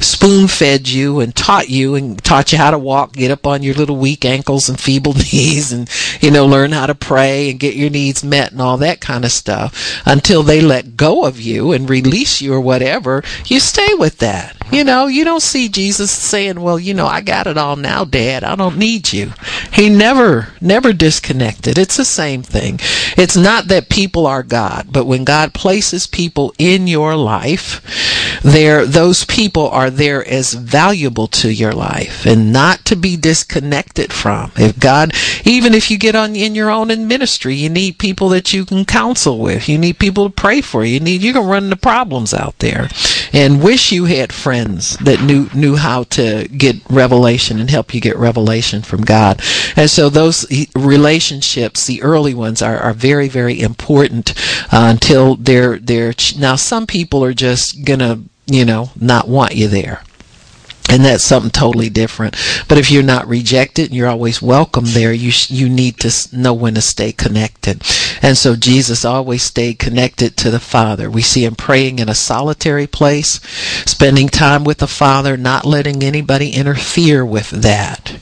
spoon 0.00 0.48
fed 0.48 0.88
you 0.88 1.20
and 1.20 1.34
taught 1.34 1.68
you 1.68 1.94
and 1.94 2.22
taught 2.22 2.52
you 2.52 2.58
how 2.58 2.70
to 2.70 2.78
walk, 2.78 3.12
get 3.12 3.30
up 3.30 3.46
on 3.46 3.62
your 3.62 3.74
little 3.74 3.96
weak 3.96 4.24
ankles 4.24 4.68
and 4.68 4.80
feeble 4.80 5.12
knees 5.32 5.72
and, 5.72 5.88
you 6.20 6.30
know, 6.30 6.46
learn 6.46 6.72
how 6.72 6.86
to 6.86 6.94
pray 6.94 7.50
and 7.50 7.60
get 7.60 7.74
your 7.74 7.90
needs 7.90 8.24
met 8.24 8.52
and 8.52 8.60
all 8.60 8.76
that 8.76 9.00
kind 9.00 9.24
of 9.24 9.32
stuff 9.32 10.02
until 10.06 10.42
they 10.42 10.60
let 10.60 10.96
go 10.96 11.24
of 11.24 11.40
you 11.40 11.72
and 11.72 11.90
release 11.90 12.40
you 12.40 12.52
or 12.52 12.60
whatever, 12.60 13.22
you 13.46 13.60
stay 13.60 13.94
with 13.94 14.18
that. 14.18 14.56
You 14.74 14.82
know, 14.82 15.06
you 15.06 15.24
don't 15.24 15.40
see 15.40 15.68
Jesus 15.68 16.10
saying, 16.10 16.60
well, 16.60 16.80
you 16.80 16.94
know, 16.94 17.06
I 17.06 17.20
got 17.20 17.46
it 17.46 17.56
all 17.56 17.76
now, 17.76 18.04
dad. 18.04 18.42
I 18.42 18.56
don't 18.56 18.76
need 18.76 19.12
you. 19.12 19.30
He 19.72 19.88
never, 19.88 20.48
never 20.60 20.92
disconnected. 20.92 21.78
It's 21.78 21.96
the 21.96 22.04
same 22.04 22.42
thing. 22.42 22.80
It's 23.16 23.36
not 23.36 23.68
that 23.68 23.88
people 23.88 24.26
are 24.26 24.42
God, 24.42 24.88
but 24.90 25.04
when 25.04 25.22
God 25.22 25.54
places 25.54 26.08
people 26.08 26.52
in 26.58 26.88
your 26.88 27.14
life, 27.14 28.40
there, 28.42 28.84
those 28.84 29.24
people 29.24 29.68
are 29.68 29.90
there 29.90 30.26
as 30.26 30.54
valuable 30.54 31.28
to 31.28 31.52
your 31.52 31.72
life 31.72 32.26
and 32.26 32.52
not 32.52 32.84
to 32.86 32.96
be 32.96 33.16
disconnected 33.16 34.12
from. 34.12 34.50
If 34.56 34.80
God, 34.80 35.12
even 35.44 35.72
if 35.72 35.88
you 35.88 35.98
get 35.98 36.16
on 36.16 36.34
in 36.34 36.56
your 36.56 36.70
own 36.70 36.90
in 36.90 37.06
ministry, 37.06 37.54
you 37.54 37.70
need 37.70 37.98
people 37.98 38.28
that 38.30 38.52
you 38.52 38.64
can 38.64 38.84
counsel 38.84 39.38
with. 39.38 39.68
You 39.68 39.78
need 39.78 40.00
people 40.00 40.28
to 40.28 40.34
pray 40.34 40.60
for. 40.60 40.84
You 40.84 40.98
need, 40.98 41.22
you 41.22 41.32
can 41.32 41.46
run 41.46 41.70
the 41.70 41.76
problems 41.76 42.34
out 42.34 42.58
there 42.58 42.88
and 43.34 43.62
wish 43.62 43.92
you 43.92 44.04
had 44.06 44.32
friends 44.32 44.96
that 44.98 45.20
knew, 45.22 45.50
knew 45.54 45.76
how 45.76 46.04
to 46.04 46.48
get 46.48 46.76
revelation 46.88 47.60
and 47.60 47.70
help 47.70 47.92
you 47.92 48.00
get 48.00 48.16
revelation 48.16 48.80
from 48.82 49.02
God. 49.02 49.42
And 49.76 49.90
so 49.90 50.08
those 50.08 50.46
relationships, 50.74 51.86
the 51.86 52.02
early 52.02 52.32
ones 52.32 52.62
are, 52.62 52.78
are 52.78 52.94
very, 52.94 53.28
very 53.28 53.60
important 53.60 54.34
uh, 54.72 54.88
until 54.90 55.34
they're, 55.36 55.78
they're, 55.78 56.14
now 56.38 56.56
some 56.56 56.86
people 56.86 57.22
are 57.24 57.34
just 57.34 57.84
gonna 57.84 58.20
you 58.46 58.64
know, 58.64 58.90
not 59.00 59.28
want 59.28 59.54
you 59.54 59.68
there. 59.68 60.02
And 60.90 61.04
that's 61.04 61.24
something 61.24 61.50
totally 61.50 61.88
different. 61.88 62.36
But 62.68 62.78
if 62.78 62.90
you're 62.90 63.02
not 63.02 63.26
rejected, 63.26 63.86
and 63.86 63.94
you're 63.94 64.08
always 64.08 64.42
welcome 64.42 64.84
there. 64.88 65.12
You 65.12 65.30
sh- 65.30 65.50
you 65.50 65.68
need 65.68 65.98
to 66.00 66.36
know 66.36 66.52
when 66.52 66.74
to 66.74 66.80
stay 66.82 67.10
connected. 67.10 67.82
And 68.22 68.36
so 68.36 68.54
Jesus 68.54 69.04
always 69.04 69.42
stayed 69.42 69.78
connected 69.78 70.36
to 70.38 70.50
the 70.50 70.60
Father. 70.60 71.10
We 71.10 71.22
see 71.22 71.44
him 71.44 71.54
praying 71.56 71.98
in 71.98 72.08
a 72.08 72.14
solitary 72.14 72.86
place, 72.86 73.40
spending 73.86 74.28
time 74.28 74.62
with 74.62 74.78
the 74.78 74.86
Father, 74.86 75.36
not 75.36 75.64
letting 75.64 76.02
anybody 76.02 76.50
interfere 76.50 77.24
with 77.24 77.50
that. 77.50 78.16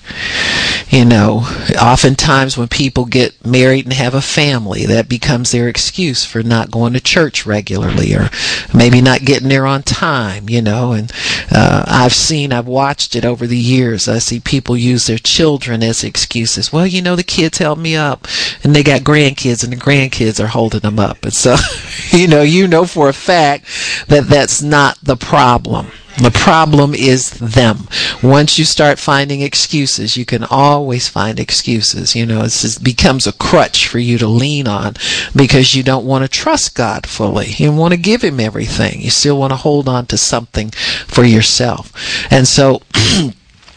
You 0.88 1.04
know, 1.04 1.46
oftentimes 1.80 2.56
when 2.58 2.68
people 2.68 3.06
get 3.06 3.44
married 3.46 3.86
and 3.86 3.94
have 3.94 4.14
a 4.14 4.20
family, 4.20 4.84
that 4.86 5.08
becomes 5.08 5.50
their 5.50 5.68
excuse 5.68 6.24
for 6.24 6.42
not 6.42 6.70
going 6.70 6.92
to 6.92 7.00
church 7.00 7.46
regularly 7.46 8.14
or 8.14 8.28
maybe 8.74 9.00
not 9.00 9.20
getting 9.24 9.48
there 9.48 9.66
on 9.66 9.82
time, 9.82 10.50
you 10.50 10.60
know. 10.60 10.92
And 10.92 11.10
uh, 11.50 11.84
I've 11.86 12.12
seen, 12.12 12.51
I've 12.52 12.66
watched 12.66 13.16
it 13.16 13.24
over 13.24 13.46
the 13.46 13.56
years. 13.56 14.08
I 14.08 14.18
see 14.18 14.40
people 14.40 14.76
use 14.76 15.06
their 15.06 15.18
children 15.18 15.82
as 15.82 16.04
excuses. 16.04 16.72
Well, 16.72 16.86
you 16.86 17.02
know, 17.02 17.16
the 17.16 17.22
kids 17.22 17.58
held 17.58 17.78
me 17.78 17.96
up 17.96 18.26
and 18.62 18.74
they 18.74 18.82
got 18.82 19.02
grandkids 19.02 19.64
and 19.64 19.72
the 19.72 19.76
grandkids 19.76 20.42
are 20.42 20.48
holding 20.48 20.80
them 20.80 20.98
up. 20.98 21.24
And 21.24 21.32
so, 21.32 21.56
you 22.10 22.28
know, 22.28 22.42
you 22.42 22.66
know 22.68 22.84
for 22.84 23.08
a 23.08 23.14
fact 23.14 23.64
that 24.08 24.28
that's 24.28 24.62
not 24.62 24.98
the 25.02 25.16
problem. 25.16 25.88
The 26.18 26.30
problem 26.30 26.94
is 26.94 27.30
them. 27.30 27.88
Once 28.22 28.58
you 28.58 28.64
start 28.64 28.98
finding 28.98 29.40
excuses, 29.40 30.16
you 30.16 30.24
can 30.24 30.44
always 30.44 31.08
find 31.08 31.40
excuses. 31.40 32.14
You 32.14 32.26
know, 32.26 32.42
it 32.44 32.78
becomes 32.82 33.26
a 33.26 33.32
crutch 33.32 33.88
for 33.88 33.98
you 33.98 34.18
to 34.18 34.26
lean 34.26 34.68
on 34.68 34.94
because 35.34 35.74
you 35.74 35.82
don't 35.82 36.04
want 36.04 36.24
to 36.24 36.28
trust 36.28 36.74
God 36.74 37.06
fully. 37.06 37.46
You 37.56 37.72
want 37.72 37.92
to 37.92 37.98
give 37.98 38.22
Him 38.22 38.40
everything. 38.40 39.00
You 39.00 39.10
still 39.10 39.38
want 39.38 39.52
to 39.52 39.56
hold 39.56 39.88
on 39.88 40.06
to 40.06 40.18
something 40.18 40.70
for 41.06 41.24
yourself. 41.24 41.92
And 42.30 42.46
so, 42.46 42.82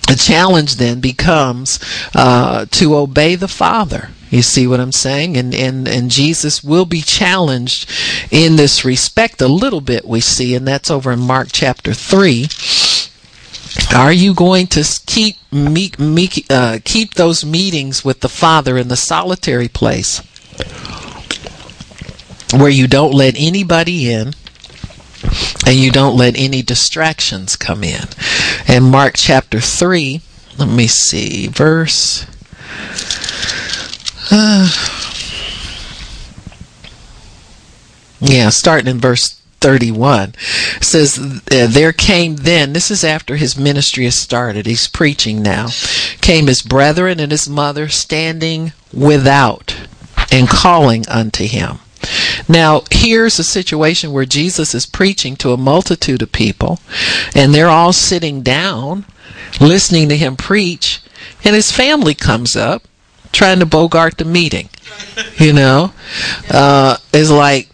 the 0.07 0.15
challenge 0.17 0.75
then 0.75 0.99
becomes 0.99 1.79
uh, 2.13 2.65
to 2.71 2.95
obey 2.95 3.35
the 3.35 3.47
Father. 3.47 4.09
You 4.29 4.41
see 4.41 4.67
what 4.67 4.79
I'm 4.79 4.91
saying? 4.91 5.37
And, 5.37 5.53
and, 5.53 5.87
and 5.87 6.09
Jesus 6.09 6.63
will 6.63 6.85
be 6.85 7.01
challenged 7.01 7.89
in 8.31 8.55
this 8.55 8.83
respect 8.83 9.41
a 9.41 9.47
little 9.47 9.81
bit, 9.81 10.05
we 10.05 10.19
see, 10.19 10.55
and 10.55 10.67
that's 10.67 10.89
over 10.89 11.11
in 11.11 11.19
Mark 11.19 11.49
chapter 11.51 11.93
3. 11.93 12.47
Are 13.95 14.11
you 14.11 14.33
going 14.33 14.67
to 14.67 14.83
keep 15.05 15.35
uh, 16.49 16.79
keep 16.83 17.13
those 17.13 17.45
meetings 17.45 18.03
with 18.05 18.21
the 18.21 18.29
Father 18.29 18.77
in 18.77 18.87
the 18.87 18.95
solitary 18.95 19.67
place 19.67 20.19
where 22.53 22.69
you 22.69 22.87
don't 22.87 23.13
let 23.13 23.35
anybody 23.37 24.11
in 24.11 24.33
and 25.65 25.75
you 25.75 25.91
don't 25.91 26.17
let 26.17 26.37
any 26.37 26.61
distractions 26.61 27.55
come 27.55 27.83
in? 27.83 28.07
And 28.67 28.85
Mark 28.85 29.15
chapter 29.17 29.59
3, 29.59 30.21
let 30.57 30.69
me 30.69 30.87
see, 30.87 31.47
verse 31.47 32.25
uh, 34.31 34.69
yeah, 38.21 38.49
starting 38.49 38.89
in 38.89 38.99
verse 38.99 39.41
31 39.65 40.35
says 40.79 41.17
uh, 41.17 41.65
there 41.67 41.91
came 41.91 42.35
then 42.35 42.73
this 42.73 42.91
is 42.91 43.03
after 43.03 43.35
his 43.35 43.57
ministry 43.57 44.03
has 44.03 44.13
started 44.13 44.67
he's 44.67 44.87
preaching 44.87 45.41
now 45.41 45.69
came 46.21 46.45
his 46.45 46.61
brethren 46.61 47.19
and 47.19 47.31
his 47.31 47.49
mother 47.49 47.89
standing 47.89 48.73
without 48.93 49.75
and 50.31 50.47
calling 50.47 51.03
unto 51.07 51.45
him. 51.45 51.79
Now 52.47 52.83
here's 52.91 53.39
a 53.39 53.43
situation 53.43 54.11
where 54.13 54.25
jesus 54.25 54.75
is 54.75 54.85
preaching 54.85 55.35
to 55.37 55.51
a 55.51 55.57
multitude 55.57 56.21
of 56.21 56.31
people 56.31 56.79
and 57.33 57.51
they're 57.51 57.67
all 57.67 57.93
sitting 57.93 58.43
down 58.43 59.05
listening 59.59 60.09
to 60.09 60.17
him 60.17 60.35
preach 60.35 61.01
and 61.43 61.55
his 61.55 61.71
family 61.71 62.13
comes 62.13 62.55
up 62.55 62.83
trying 63.35 63.59
to 63.59 63.65
bogart 63.65 64.17
the 64.17 64.25
meeting. 64.25 64.69
You 65.37 65.53
know, 65.53 65.93
uh, 66.49 66.97
is 67.13 67.29
like, 67.29 67.69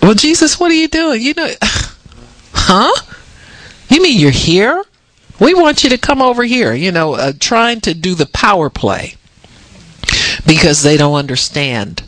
well, 0.00 0.14
Jesus, 0.14 0.58
what 0.58 0.70
are 0.70 0.74
you 0.74 0.88
doing? 0.88 1.20
You 1.20 1.34
know, 1.34 1.50
huh? 2.52 2.92
You 3.88 4.02
mean 4.02 4.18
you're 4.18 4.30
here? 4.30 4.82
We 5.40 5.54
want 5.54 5.82
you 5.82 5.90
to 5.90 5.98
come 5.98 6.22
over 6.22 6.44
here. 6.44 6.72
You 6.72 6.92
know, 6.92 7.14
uh, 7.14 7.32
trying 7.38 7.80
to 7.82 7.94
do 7.94 8.14
the 8.14 8.26
power 8.26 8.70
play 8.70 9.14
because 10.46 10.82
they 10.82 10.96
don't 10.96 11.14
understand 11.14 12.04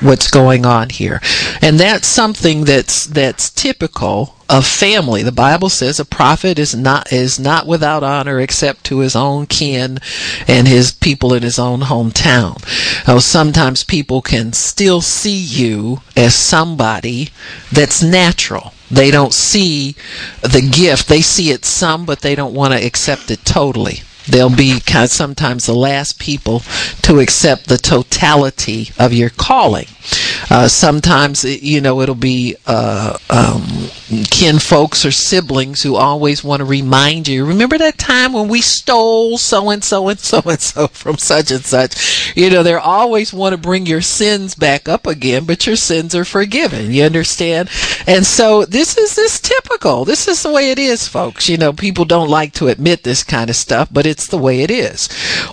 what's 0.00 0.30
going 0.30 0.66
on 0.66 0.90
here. 0.90 1.20
And 1.62 1.78
that's 1.78 2.06
something 2.06 2.64
that's 2.64 3.06
that's 3.06 3.50
typical 3.50 4.36
of 4.48 4.66
family. 4.66 5.22
The 5.22 5.32
Bible 5.32 5.68
says 5.68 5.98
a 5.98 6.04
prophet 6.04 6.58
is 6.58 6.74
not 6.74 7.12
is 7.12 7.38
not 7.38 7.66
without 7.66 8.04
honor 8.04 8.40
except 8.40 8.84
to 8.84 9.00
his 9.00 9.16
own 9.16 9.46
kin 9.46 9.98
and 10.46 10.68
his 10.68 10.92
people 10.92 11.34
in 11.34 11.42
his 11.42 11.58
own 11.58 11.80
hometown. 11.80 12.62
Oh, 13.08 13.18
sometimes 13.18 13.84
people 13.84 14.22
can 14.22 14.52
still 14.52 15.00
see 15.00 15.36
you 15.36 16.00
as 16.16 16.34
somebody 16.34 17.30
that's 17.72 18.02
natural. 18.02 18.72
They 18.90 19.10
don't 19.10 19.34
see 19.34 19.96
the 20.42 20.62
gift. 20.62 21.08
They 21.08 21.20
see 21.20 21.50
it 21.50 21.64
some, 21.64 22.04
but 22.06 22.20
they 22.20 22.36
don't 22.36 22.54
want 22.54 22.72
to 22.72 22.84
accept 22.86 23.30
it 23.30 23.44
totally. 23.44 24.02
They'll 24.28 24.54
be 24.54 24.80
kind 24.80 25.04
of 25.04 25.10
sometimes 25.10 25.66
the 25.66 25.74
last 25.74 26.18
people 26.18 26.60
to 27.02 27.20
accept 27.20 27.68
the 27.68 27.78
totality 27.78 28.90
of 28.98 29.12
your 29.12 29.30
calling. 29.30 29.86
Uh, 30.50 30.68
sometimes, 30.68 31.44
you 31.44 31.80
know, 31.80 32.00
it'll 32.00 32.14
be 32.14 32.56
uh, 32.66 33.16
um, 33.30 33.66
kin 34.30 34.58
folks 34.58 35.04
or 35.04 35.10
siblings 35.10 35.82
who 35.82 35.96
always 35.96 36.44
want 36.44 36.60
to 36.60 36.64
remind 36.64 37.26
you. 37.28 37.44
Remember 37.44 37.78
that 37.78 37.98
time 37.98 38.32
when 38.32 38.48
we 38.48 38.60
stole 38.60 39.38
so 39.38 39.70
and 39.70 39.82
so 39.82 40.08
and 40.08 40.18
so 40.18 40.40
and 40.46 40.60
so 40.60 40.86
from 40.92 41.18
such 41.18 41.50
and 41.50 41.64
such? 41.64 42.36
You 42.36 42.50
know, 42.50 42.62
they 42.62 42.74
always 42.74 43.32
want 43.32 43.52
to 43.52 43.58
bring 43.58 43.86
your 43.86 44.02
sins 44.02 44.54
back 44.54 44.88
up 44.88 45.06
again, 45.06 45.44
but 45.44 45.66
your 45.66 45.76
sins 45.76 46.14
are 46.14 46.24
forgiven. 46.24 46.92
You 46.92 47.04
understand? 47.04 47.68
And 48.06 48.24
so 48.24 48.64
this 48.64 48.96
is 48.96 49.16
this 49.16 49.40
typical. 49.40 50.04
This 50.04 50.28
is 50.28 50.42
the 50.42 50.52
way 50.52 50.70
it 50.70 50.78
is, 50.78 51.08
folks. 51.08 51.48
You 51.48 51.56
know, 51.56 51.72
people 51.72 52.04
don't 52.04 52.28
like 52.28 52.52
to 52.54 52.68
admit 52.68 53.02
this 53.02 53.24
kind 53.24 53.50
of 53.50 53.56
stuff, 53.56 53.88
but 53.92 54.06
it's 54.06 54.26
the 54.26 54.38
way 54.38 54.62
it 54.62 54.70
is. 54.70 55.08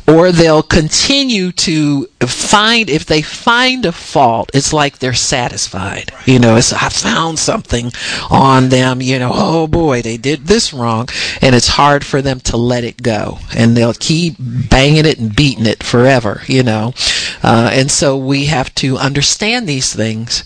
Or 0.07 0.31
they'll 0.31 0.63
continue 0.63 1.51
to 1.51 2.07
find 2.27 2.89
if 2.89 3.05
they 3.05 3.21
find 3.21 3.85
a 3.85 3.91
fault, 3.91 4.51
it's 4.53 4.73
like 4.73 4.99
they're 4.99 5.13
satisfied. 5.13 6.11
You 6.25 6.39
know, 6.39 6.55
it's 6.55 6.71
I 6.73 6.89
found 6.89 7.39
something 7.39 7.91
on 8.29 8.69
them, 8.69 9.01
you 9.01 9.19
know, 9.19 9.31
oh 9.33 9.67
boy, 9.67 10.01
they 10.01 10.17
did 10.17 10.47
this 10.47 10.73
wrong, 10.73 11.07
and 11.41 11.55
it's 11.55 11.67
hard 11.67 12.05
for 12.05 12.21
them 12.21 12.39
to 12.41 12.57
let 12.57 12.83
it 12.83 13.03
go. 13.03 13.39
And 13.55 13.75
they'll 13.75 13.93
keep 13.93 14.35
banging 14.39 15.05
it 15.05 15.19
and 15.19 15.35
beating 15.35 15.65
it 15.65 15.83
forever, 15.83 16.41
you 16.47 16.63
know. 16.63 16.93
Uh, 17.41 17.69
and 17.73 17.91
so 17.91 18.17
we 18.17 18.45
have 18.45 18.73
to 18.75 18.97
understand 18.97 19.67
these 19.67 19.93
things 19.93 20.43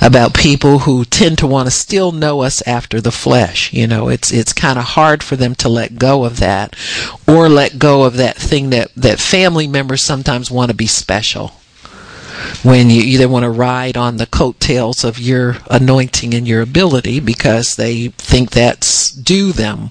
about 0.00 0.34
people 0.34 0.80
who 0.80 1.04
tend 1.04 1.38
to 1.38 1.46
want 1.46 1.66
to 1.66 1.70
still 1.70 2.12
know 2.12 2.40
us 2.40 2.62
after 2.66 3.00
the 3.00 3.12
flesh. 3.12 3.72
You 3.72 3.86
know, 3.86 4.08
it's 4.08 4.32
it's 4.32 4.52
kind 4.52 4.78
of 4.78 4.84
hard 4.84 5.22
for 5.22 5.36
them 5.36 5.54
to 5.56 5.68
let 5.68 5.98
go 5.98 6.24
of 6.24 6.38
that, 6.40 6.74
or 7.28 7.48
let 7.48 7.78
go 7.78 8.02
of 8.04 8.16
that 8.16 8.36
thing 8.36 8.70
that 8.70 8.90
that 8.96 9.20
family 9.20 9.68
members 9.68 10.02
sometimes 10.02 10.50
want 10.50 10.70
to 10.70 10.76
be 10.76 10.86
special 10.86 11.19
when 12.62 12.90
you 12.90 13.02
either 13.02 13.28
want 13.28 13.44
to 13.44 13.50
ride 13.50 13.96
on 13.96 14.16
the 14.16 14.26
coattails 14.26 15.04
of 15.04 15.18
your 15.18 15.56
anointing 15.70 16.34
and 16.34 16.46
your 16.46 16.62
ability 16.62 17.20
because 17.20 17.76
they 17.76 18.08
think 18.08 18.50
that's 18.50 19.10
due 19.10 19.52
them. 19.52 19.90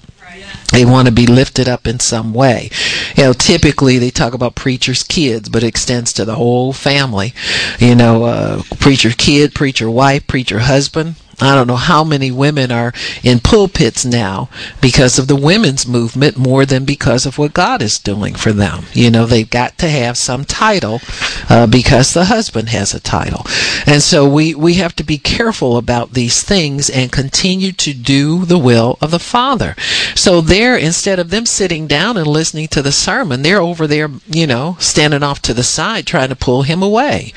They 0.72 0.84
want 0.84 1.06
to 1.06 1.12
be 1.12 1.26
lifted 1.26 1.68
up 1.68 1.86
in 1.86 1.98
some 1.98 2.32
way. 2.32 2.70
You 3.16 3.24
know, 3.24 3.32
typically 3.32 3.98
they 3.98 4.10
talk 4.10 4.34
about 4.34 4.54
preacher's 4.54 5.02
kids, 5.02 5.48
but 5.48 5.64
it 5.64 5.66
extends 5.66 6.12
to 6.12 6.24
the 6.24 6.36
whole 6.36 6.72
family. 6.72 7.34
You 7.80 7.96
know, 7.96 8.24
uh, 8.24 8.62
preacher 8.78 9.10
kid, 9.10 9.52
preacher 9.52 9.90
wife, 9.90 10.26
preacher 10.28 10.60
husband. 10.60 11.16
I 11.40 11.54
don't 11.54 11.66
know 11.66 11.76
how 11.76 12.04
many 12.04 12.30
women 12.30 12.70
are 12.70 12.92
in 13.22 13.40
pulpits 13.40 14.04
now 14.04 14.48
because 14.80 15.18
of 15.18 15.26
the 15.26 15.36
women's 15.36 15.86
movement 15.86 16.36
more 16.36 16.66
than 16.66 16.84
because 16.84 17.24
of 17.26 17.38
what 17.38 17.54
God 17.54 17.80
is 17.82 17.98
doing 17.98 18.34
for 18.34 18.52
them. 18.52 18.84
You 18.92 19.10
know, 19.10 19.26
they've 19.26 19.48
got 19.48 19.78
to 19.78 19.88
have 19.88 20.18
some 20.18 20.44
title 20.44 21.00
uh, 21.48 21.66
because 21.66 22.12
the 22.12 22.26
husband 22.26 22.68
has 22.68 22.92
a 22.92 23.00
title. 23.00 23.46
And 23.86 24.02
so 24.02 24.28
we, 24.28 24.54
we 24.54 24.74
have 24.74 24.94
to 24.96 25.04
be 25.04 25.18
careful 25.18 25.76
about 25.76 26.12
these 26.12 26.42
things 26.42 26.90
and 26.90 27.10
continue 27.10 27.72
to 27.72 27.94
do 27.94 28.44
the 28.44 28.58
will 28.58 28.98
of 29.00 29.10
the 29.10 29.18
Father. 29.18 29.74
So 30.14 30.40
there, 30.40 30.76
instead 30.76 31.18
of 31.18 31.30
them 31.30 31.46
sitting 31.46 31.86
down 31.86 32.16
and 32.16 32.26
listening 32.26 32.68
to 32.68 32.82
the 32.82 32.92
sermon, 32.92 33.42
they're 33.42 33.60
over 33.60 33.86
there, 33.86 34.10
you 34.26 34.46
know, 34.46 34.76
standing 34.78 35.22
off 35.22 35.40
to 35.42 35.54
the 35.54 35.62
side 35.62 36.06
trying 36.06 36.28
to 36.28 36.36
pull 36.36 36.62
him 36.62 36.82
away. 36.82 37.32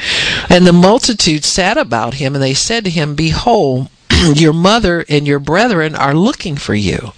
And 0.49 0.67
the 0.67 0.73
multitude 0.73 1.45
sat 1.45 1.77
about 1.77 2.15
him 2.15 2.35
and 2.35 2.43
they 2.43 2.53
said 2.53 2.83
to 2.83 2.89
him, 2.89 3.15
Behold, 3.15 3.89
your 4.35 4.53
mother 4.53 5.05
and 5.09 5.27
your 5.27 5.39
brethren 5.39 5.95
are 5.95 6.13
looking 6.13 6.55
for 6.55 6.75
you. 6.75 7.13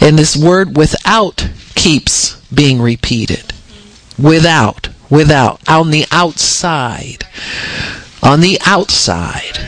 And 0.00 0.18
this 0.18 0.36
word 0.36 0.76
without 0.76 1.48
keeps 1.74 2.36
being 2.50 2.80
repeated. 2.80 3.52
Without, 4.18 4.88
without, 5.10 5.60
on 5.68 5.90
the 5.90 6.06
outside. 6.10 7.24
On 8.22 8.40
the 8.40 8.58
outside. 8.66 9.58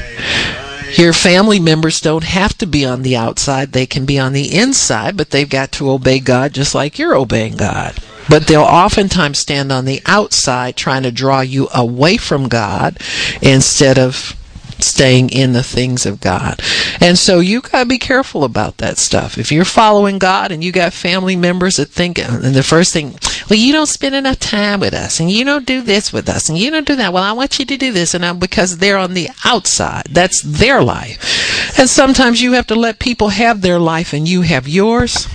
Your 0.97 1.13
family 1.13 1.61
members 1.61 2.01
don't 2.01 2.25
have 2.25 2.57
to 2.59 2.67
be 2.67 2.85
on 2.85 3.03
the 3.03 3.15
outside, 3.17 3.73
they 3.73 3.87
can 3.87 4.05
be 4.07 4.19
on 4.19 4.33
the 4.33 4.57
inside, 4.57 5.17
but 5.17 5.31
they've 5.31 5.49
got 5.49 5.71
to 5.73 5.91
obey 5.91 6.19
God 6.19 6.55
just 6.55 6.75
like 6.75 6.99
you're 6.99 7.15
obeying 7.15 7.57
God. 7.57 7.95
But 8.29 8.47
they'll 8.47 8.63
oftentimes 8.63 9.39
stand 9.39 9.71
on 9.71 9.85
the 9.85 10.03
outside 10.07 10.77
trying 10.77 11.03
to 11.05 11.13
draw 11.13 11.41
you 11.41 11.69
away 11.75 12.17
from 12.17 12.49
God 12.49 12.99
instead 13.41 13.99
of 13.99 14.35
staying 14.81 15.31
in 15.31 15.53
the 15.53 15.63
things 15.63 16.07
of 16.07 16.21
God. 16.21 16.61
And 17.01 17.19
so 17.19 17.41
you 17.41 17.61
got 17.61 17.81
to 17.81 17.87
be 17.87 17.99
careful 17.99 18.45
about 18.45 18.79
that 18.79 18.99
stuff. 18.99 19.39
If 19.39 19.53
you're 19.53 19.65
following 19.65 20.19
God 20.19 20.53
and 20.53 20.63
you 20.63 20.73
got 20.73 20.93
family 20.93 21.37
members 21.37 21.77
that 21.77 21.87
think, 21.87 22.19
and 22.19 22.43
the 22.55 22.63
first 22.63 22.93
thing, 22.93 23.19
well, 23.49 23.59
you 23.59 23.73
don't 23.73 23.87
spend 23.87 24.15
enough 24.15 24.39
time 24.39 24.81
with 24.81 24.95
us 24.95 25.21
and 25.21 25.31
you 25.31 25.45
don't 25.45 25.67
do 25.67 25.81
this 25.81 26.13
with 26.13 26.29
us 26.29 26.49
and 26.49 26.59
you 26.59 26.71
don't 26.71 26.87
do 26.87 26.97
that. 26.97 27.13
Well, 27.13 27.23
I 27.23 27.33
want 27.33 27.59
you 27.59 27.65
to 27.67 27.77
do 27.77 27.93
this. 27.93 28.15
And 28.15 28.25
I'm, 28.25 28.39
because 28.39 28.79
they're 28.79 28.99
on 28.99 29.15
the 29.15 29.29
outside, 29.45 30.07
that's 30.11 30.43
their 30.43 30.83
life. 30.83 31.79
And 31.79 31.89
sometimes 31.89 32.43
you 32.43 32.53
have 32.53 32.67
to 32.69 32.75
let 32.75 32.99
people 32.99 33.29
have 33.29 33.61
their 33.61 33.79
life 33.79 34.13
and 34.13 34.29
you 34.29 34.43
have 34.43 34.69
yours 34.69 35.29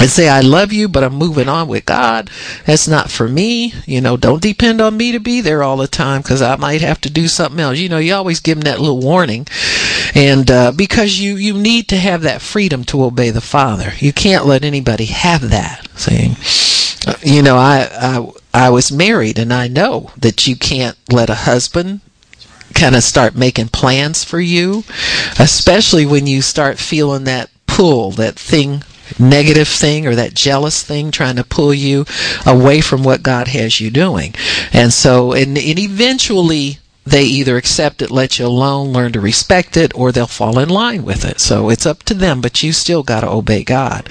and 0.00 0.08
say, 0.08 0.28
I 0.28 0.40
love 0.40 0.72
you, 0.72 0.88
but 0.88 1.04
I'm 1.04 1.14
moving 1.14 1.48
on 1.48 1.68
with 1.68 1.84
God. 1.84 2.30
That's 2.64 2.88
not 2.88 3.10
for 3.10 3.28
me. 3.28 3.74
You 3.86 4.00
know, 4.00 4.16
don't 4.16 4.42
depend 4.42 4.80
on 4.80 4.96
me 4.96 5.12
to 5.12 5.20
be 5.20 5.40
there 5.40 5.62
all 5.62 5.76
the 5.76 5.86
time 5.86 6.22
because 6.22 6.40
I 6.40 6.56
might 6.56 6.80
have 6.80 7.00
to 7.02 7.10
do 7.10 7.28
something 7.28 7.60
else. 7.60 7.78
You 7.78 7.88
know, 7.88 7.98
you 7.98 8.14
always 8.14 8.40
give 8.40 8.58
them 8.58 8.64
that 8.64 8.80
little 8.80 9.00
warning. 9.00 9.46
And 10.14 10.50
uh, 10.50 10.72
because 10.72 11.20
you, 11.20 11.36
you 11.36 11.54
need 11.54 11.88
to 11.88 11.98
have 11.98 12.22
that 12.22 12.42
freedom 12.42 12.84
to 12.84 13.04
obey 13.04 13.30
the 13.30 13.40
Father. 13.40 13.92
You 13.98 14.12
can't 14.12 14.46
let 14.46 14.64
anybody 14.64 15.06
have 15.06 15.50
that. 15.50 15.86
Saying, 15.94 16.36
you 17.22 17.42
know, 17.42 17.56
I, 17.56 17.88
I, 17.92 18.66
I 18.66 18.70
was 18.70 18.90
married 18.90 19.38
and 19.38 19.52
I 19.52 19.68
know 19.68 20.10
that 20.16 20.46
you 20.46 20.56
can't 20.56 20.96
let 21.10 21.30
a 21.30 21.34
husband 21.34 22.00
kind 22.74 22.96
of 22.96 23.02
start 23.02 23.36
making 23.36 23.68
plans 23.68 24.24
for 24.24 24.40
you, 24.40 24.84
especially 25.38 26.06
when 26.06 26.26
you 26.26 26.40
start 26.40 26.78
feeling 26.78 27.24
that 27.24 27.50
pull, 27.66 28.10
that 28.12 28.36
thing 28.36 28.82
negative 29.18 29.68
thing 29.68 30.06
or 30.06 30.14
that 30.14 30.34
jealous 30.34 30.82
thing 30.82 31.10
trying 31.10 31.36
to 31.36 31.44
pull 31.44 31.74
you 31.74 32.04
away 32.46 32.80
from 32.80 33.02
what 33.02 33.22
God 33.22 33.48
has 33.48 33.80
you 33.80 33.90
doing. 33.90 34.34
And 34.72 34.92
so, 34.92 35.32
and, 35.32 35.56
and 35.56 35.78
eventually, 35.78 36.78
they 37.04 37.24
either 37.24 37.56
accept 37.56 38.00
it, 38.00 38.12
let 38.12 38.38
you 38.38 38.46
alone, 38.46 38.92
learn 38.92 39.12
to 39.12 39.20
respect 39.20 39.76
it, 39.76 39.92
or 39.94 40.12
they'll 40.12 40.26
fall 40.28 40.60
in 40.60 40.68
line 40.68 41.04
with 41.04 41.24
it. 41.24 41.40
So 41.40 41.68
it's 41.68 41.84
up 41.84 42.04
to 42.04 42.14
them, 42.14 42.40
but 42.40 42.62
you 42.62 42.72
still 42.72 43.02
got 43.02 43.22
to 43.22 43.28
obey 43.28 43.64
God. 43.64 44.08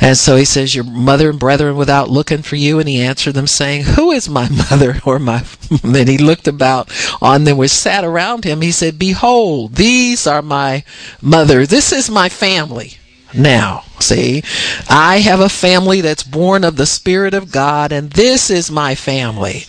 And 0.00 0.16
so 0.16 0.36
he 0.36 0.46
says, 0.46 0.74
Your 0.74 0.84
mother 0.84 1.28
and 1.28 1.38
brethren 1.38 1.76
without 1.76 2.08
looking 2.08 2.42
for 2.42 2.56
you. 2.56 2.78
And 2.78 2.88
he 2.88 3.02
answered 3.02 3.34
them, 3.34 3.46
saying, 3.46 3.82
Who 3.82 4.10
is 4.10 4.28
my 4.28 4.48
mother 4.70 5.00
or 5.04 5.18
my. 5.18 5.44
then 5.82 6.08
he 6.08 6.16
looked 6.16 6.48
about 6.48 6.90
on 7.20 7.44
them 7.44 7.58
which 7.58 7.70
sat 7.70 8.04
around 8.04 8.44
him. 8.44 8.62
He 8.62 8.72
said, 8.72 8.98
Behold, 8.98 9.74
these 9.74 10.26
are 10.26 10.42
my 10.42 10.82
mother. 11.20 11.66
This 11.66 11.92
is 11.92 12.08
my 12.08 12.30
family 12.30 12.96
now. 13.34 13.84
See, 14.00 14.42
I 14.88 15.18
have 15.18 15.40
a 15.40 15.48
family 15.48 16.00
that's 16.00 16.22
born 16.22 16.64
of 16.64 16.76
the 16.76 16.86
Spirit 16.86 17.34
of 17.34 17.52
God, 17.52 17.92
and 17.92 18.10
this 18.10 18.48
is 18.48 18.70
my 18.70 18.94
family. 18.94 19.64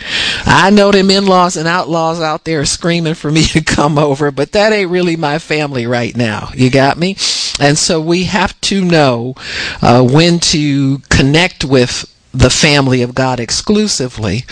I 0.46 0.70
know 0.70 0.92
them 0.92 1.12
in 1.12 1.26
laws 1.26 1.58
and 1.58 1.68
outlaws 1.68 2.22
out 2.22 2.46
there 2.46 2.64
screaming 2.66 3.16
for 3.16 3.30
me 3.30 3.44
to 3.48 3.62
come 3.62 3.98
over, 3.98 4.32
but 4.32 4.54
that 4.54 4.72
ain't 4.72 4.92
really 4.92 5.18
my 5.18 5.38
family 5.40 5.86
right 5.86 6.16
now. 6.16 6.50
You 6.54 6.70
got 6.70 6.98
me? 6.98 7.18
And 7.60 7.78
so 7.78 8.00
we 8.00 8.24
have 8.26 8.60
to 8.62 8.84
know 8.84 9.36
uh, 9.82 10.02
when 10.04 10.40
to 10.40 11.00
connect 11.10 11.66
with 11.66 12.11
the 12.34 12.50
family 12.50 13.02
of 13.02 13.14
God 13.14 13.40
exclusively 13.40 14.46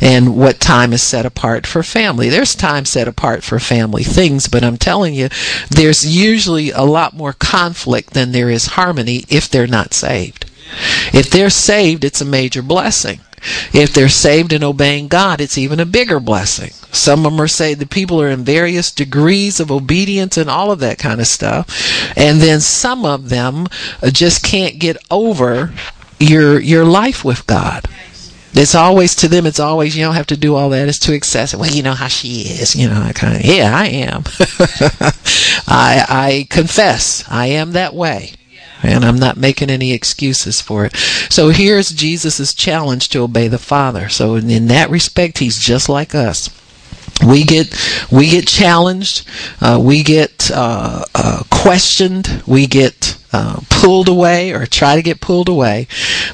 and 0.00 0.36
what 0.36 0.60
time 0.60 0.92
is 0.92 1.02
set 1.02 1.26
apart 1.26 1.66
for 1.66 1.82
family. 1.82 2.28
There's 2.28 2.54
time 2.54 2.84
set 2.84 3.08
apart 3.08 3.44
for 3.44 3.58
family 3.60 4.04
things, 4.04 4.48
but 4.48 4.64
I'm 4.64 4.78
telling 4.78 5.14
you, 5.14 5.28
there's 5.70 6.06
usually 6.06 6.70
a 6.70 6.82
lot 6.82 7.14
more 7.14 7.32
conflict 7.32 8.14
than 8.14 8.32
there 8.32 8.50
is 8.50 8.66
harmony 8.66 9.24
if 9.28 9.48
they're 9.48 9.66
not 9.66 9.92
saved. 9.92 10.50
If 11.12 11.30
they're 11.30 11.50
saved, 11.50 12.04
it's 12.04 12.20
a 12.20 12.26
major 12.26 12.62
blessing. 12.62 13.20
If 13.72 13.92
they're 13.92 14.08
saved 14.08 14.52
and 14.52 14.64
obeying 14.64 15.08
God, 15.08 15.40
it's 15.40 15.58
even 15.58 15.78
a 15.78 15.86
bigger 15.86 16.18
blessing. 16.18 16.70
Some 16.90 17.24
of 17.24 17.32
them 17.32 17.40
are 17.40 17.48
saved, 17.48 17.80
the 17.80 17.86
people 17.86 18.20
are 18.20 18.30
in 18.30 18.44
various 18.44 18.90
degrees 18.90 19.60
of 19.60 19.70
obedience 19.70 20.36
and 20.36 20.48
all 20.48 20.72
of 20.72 20.80
that 20.80 20.98
kind 20.98 21.20
of 21.20 21.26
stuff. 21.26 22.16
And 22.16 22.40
then 22.40 22.60
some 22.60 23.04
of 23.04 23.28
them 23.28 23.68
just 24.10 24.42
can't 24.42 24.78
get 24.78 24.96
over 25.10 25.72
your 26.18 26.60
your 26.60 26.84
life 26.84 27.24
with 27.24 27.46
God. 27.46 27.88
It's 28.54 28.74
always 28.74 29.14
to 29.16 29.28
them. 29.28 29.44
It's 29.44 29.60
always 29.60 29.96
you 29.96 30.04
don't 30.04 30.14
have 30.14 30.28
to 30.28 30.36
do 30.36 30.54
all 30.54 30.70
that. 30.70 30.88
It's 30.88 30.98
too 30.98 31.12
excessive. 31.12 31.60
Well, 31.60 31.70
you 31.70 31.82
know 31.82 31.92
how 31.92 32.08
she 32.08 32.42
is. 32.42 32.74
You 32.74 32.88
know, 32.88 33.02
I 33.02 33.12
kind 33.12 33.36
of 33.36 33.44
yeah, 33.44 33.76
I 33.76 33.86
am. 33.86 34.24
I 35.68 36.06
I 36.08 36.46
confess 36.48 37.24
I 37.30 37.48
am 37.48 37.72
that 37.72 37.94
way, 37.94 38.32
and 38.82 39.04
I'm 39.04 39.16
not 39.16 39.36
making 39.36 39.68
any 39.68 39.92
excuses 39.92 40.60
for 40.62 40.86
it. 40.86 40.96
So 40.96 41.50
here's 41.50 41.90
Jesus's 41.90 42.54
challenge 42.54 43.10
to 43.10 43.20
obey 43.20 43.48
the 43.48 43.58
Father. 43.58 44.08
So 44.08 44.36
in, 44.36 44.48
in 44.48 44.68
that 44.68 44.88
respect, 44.88 45.38
he's 45.38 45.58
just 45.58 45.88
like 45.90 46.14
us 46.14 46.48
we 47.24 47.44
get 47.44 47.74
we 48.10 48.28
get 48.28 48.46
challenged, 48.46 49.26
uh, 49.60 49.80
we 49.82 50.02
get 50.02 50.50
uh, 50.52 51.04
uh, 51.14 51.42
questioned, 51.50 52.42
we 52.46 52.66
get 52.66 53.15
uh, 53.36 53.60
pulled 53.68 54.08
away 54.08 54.50
or 54.50 54.64
try 54.64 54.96
to 54.96 55.02
get 55.02 55.20
pulled 55.20 55.48
away, 55.48 55.86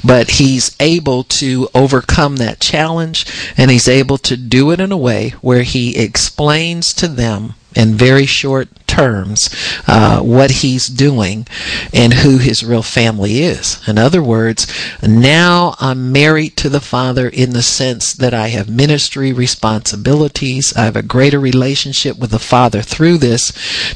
but 0.05 0.31
he's 0.31 0.73
able 0.79 1.25
to 1.25 1.67
overcome 1.75 2.37
that 2.37 2.61
challenge, 2.61 3.25
and 3.57 3.69
he's 3.69 3.89
able 3.89 4.17
to 4.17 4.37
do 4.37 4.71
it 4.71 4.79
in 4.79 4.89
a 4.89 4.97
way 4.97 5.31
where 5.41 5.63
he 5.63 5.97
explains 5.97 6.93
to 6.93 7.09
them 7.09 7.55
in 7.75 7.95
very 7.95 8.25
short 8.25 8.69
terms 8.93 9.49
uh, 9.87 10.21
what 10.21 10.51
he's 10.51 10.87
doing 10.87 11.47
and 11.91 12.13
who 12.13 12.37
his 12.37 12.63
real 12.63 12.83
family 12.83 13.41
is. 13.41 13.81
In 13.87 13.97
other 13.97 14.21
words, 14.21 14.71
now 15.01 15.75
I'm 15.79 16.11
married 16.11 16.55
to 16.57 16.69
the 16.69 16.79
Father 16.79 17.27
in 17.27 17.51
the 17.51 17.63
sense 17.63 18.13
that 18.13 18.33
I 18.33 18.49
have 18.49 18.69
ministry 18.69 19.33
responsibilities. 19.33 20.73
I 20.75 20.85
have 20.85 20.95
a 20.95 21.01
greater 21.01 21.39
relationship 21.39 22.19
with 22.19 22.29
the 22.31 22.39
Father 22.39 22.81
through 22.81 23.17
this 23.17 23.51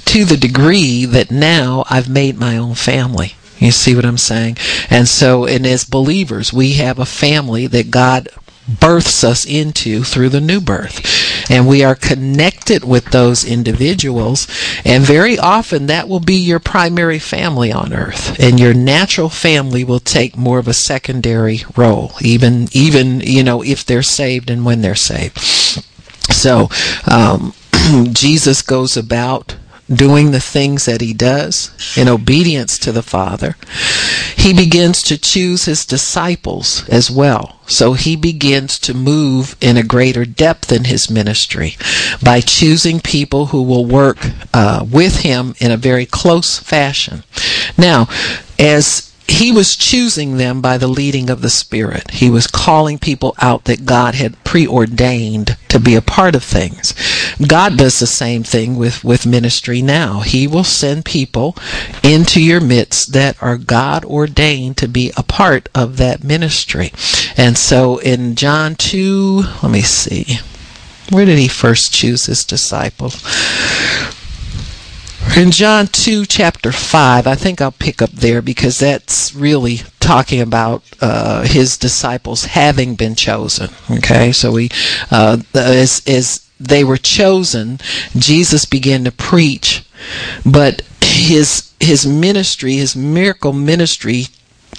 to 0.06 0.26
the 0.26 0.38
degree 0.38 1.06
that 1.06 1.30
now 1.30 1.84
I've 1.90 2.10
made 2.10 2.38
my 2.40 2.58
own 2.58 2.74
family. 2.74 3.36
You 3.60 3.72
see 3.72 3.96
what 3.96 4.06
I'm 4.06 4.18
saying? 4.18 4.58
And 4.90 5.08
so, 5.08 5.46
and 5.46 5.66
as 5.66 5.84
believers, 5.84 6.54
we 6.54 6.74
have 6.74 7.00
a 7.00 7.06
family 7.06 7.66
that 7.68 7.90
God 7.92 8.30
births 8.68 9.24
us 9.24 9.46
into 9.46 10.04
through 10.04 10.30
the 10.30 10.42
new 10.42 10.60
birth. 10.60 11.50
And 11.50 11.68
we 11.68 11.84
are 11.84 11.96
connected 11.96 12.84
with 12.84 13.06
those 13.06 13.46
individuals. 13.46 14.48
And 14.84 15.04
very 15.04 15.38
often 15.38 15.88
that 15.88 16.08
will 16.08 16.20
be 16.20 16.36
your 16.36 16.60
primary 16.60 17.20
family 17.20 17.72
on 17.72 17.94
earth. 17.94 18.40
And 18.40 18.60
your 18.60 18.74
natural 18.74 19.30
family 19.30 19.84
will 19.84 20.00
take 20.00 20.36
more 20.36 20.60
of 20.60 20.68
a 20.68 20.74
secondary 20.74 21.62
role, 21.76 22.14
even, 22.22 22.68
even, 22.72 23.22
you 23.22 23.44
know, 23.44 23.64
if 23.64 23.86
they're 23.86 24.04
saved 24.04 24.50
and 24.50 24.66
when 24.66 24.82
they're 24.82 24.96
saved. 24.96 25.40
So, 25.40 26.70
um, 27.10 27.54
Jesus 28.12 28.62
goes 28.62 28.98
about 28.98 29.56
doing 29.92 30.32
the 30.32 30.40
things 30.40 30.86
that 30.86 31.02
he 31.02 31.14
does 31.14 31.72
in 31.98 32.08
obedience 32.08 32.78
to 32.80 32.92
the 32.92 33.02
Father, 33.02 33.56
he 34.36 34.54
begins 34.54 35.02
to 35.04 35.18
choose 35.18 35.66
his 35.66 35.86
disciples 35.86 36.88
as 36.90 37.10
well. 37.10 37.60
So 37.68 37.94
he 37.94 38.16
begins 38.16 38.80
to 38.80 38.94
move 38.94 39.56
in 39.60 39.78
a 39.78 39.84
greater 39.84 40.26
depth 40.26 40.72
in 40.72 40.86
his 40.86 41.10
ministry 41.10 41.76
by 42.24 42.42
choosing 42.42 43.00
people 43.00 43.48
who 43.48 43.62
will 43.62 43.86
work 43.86 44.18
uh, 44.54 44.86
with 44.90 45.22
him 45.22 45.54
in 45.60 45.72
a 45.72 45.78
very 45.78 46.06
close 46.06 46.60
fashion. 46.60 47.24
Now, 47.78 48.08
as 48.58 49.07
he 49.28 49.52
was 49.52 49.76
choosing 49.76 50.38
them 50.38 50.62
by 50.62 50.78
the 50.78 50.88
leading 50.88 51.30
of 51.30 51.42
the 51.42 51.50
Spirit. 51.50 52.12
He 52.12 52.30
was 52.30 52.48
calling 52.48 52.98
people 52.98 53.36
out 53.40 53.66
that 53.66 53.86
God 53.86 54.16
had 54.16 54.44
preordained 54.44 55.58
to 55.68 55.80
be 55.80 55.96
a 55.96 56.02
part 56.02 56.34
of 56.34 56.44
things. 56.44 56.94
God 57.46 57.78
does 57.78 58.00
the 58.00 58.08
same 58.08 58.44
thing 58.44 58.78
with, 58.78 59.04
with 59.04 59.26
ministry 59.26 59.82
now. 59.82 60.22
He 60.22 60.48
will 60.48 60.64
send 60.64 61.06
people 61.06 61.56
into 62.04 62.42
your 62.42 62.62
midst 62.62 63.14
that 63.14 63.42
are 63.42 63.58
God 63.58 64.06
ordained 64.06 64.78
to 64.78 64.88
be 64.88 65.12
a 65.18 65.24
part 65.24 65.70
of 65.76 65.98
that 65.98 66.24
ministry. 66.24 66.94
And 67.36 67.58
so 67.58 67.98
in 67.98 68.36
John 68.36 68.76
2, 68.76 69.44
let 69.62 69.72
me 69.72 69.82
see. 69.82 70.40
Where 71.10 71.26
did 71.26 71.38
he 71.38 71.48
first 71.48 71.94
choose 71.94 72.26
his 72.26 72.44
disciples? 72.44 73.24
In 75.38 75.52
John 75.52 75.86
2, 75.86 76.26
chapter 76.26 76.72
5, 76.72 77.28
I 77.28 77.36
think 77.36 77.62
I'll 77.62 77.72
pick 77.72 78.02
up 78.02 78.10
there 78.10 78.42
because 78.42 78.80
that's 78.80 79.36
really 79.36 79.82
talking 80.00 80.42
about 80.42 80.82
uh, 81.00 81.44
his 81.44 81.78
disciples 81.78 82.46
having 82.46 82.96
been 82.96 83.14
chosen. 83.14 83.70
Okay, 83.88 84.32
so 84.32 84.54
we, 84.54 84.72
uh, 85.12 85.38
as, 85.54 86.02
as 86.08 86.50
they 86.60 86.84
were 86.84 86.98
chosen, 86.98 87.80
Jesus 88.18 88.66
began 88.66 89.04
to 89.04 89.12
preach, 89.12 89.86
but 90.44 90.82
his 91.02 91.72
his 91.80 92.08
ministry, 92.08 92.74
his 92.74 92.96
miracle 92.96 93.54
ministry, 93.54 94.26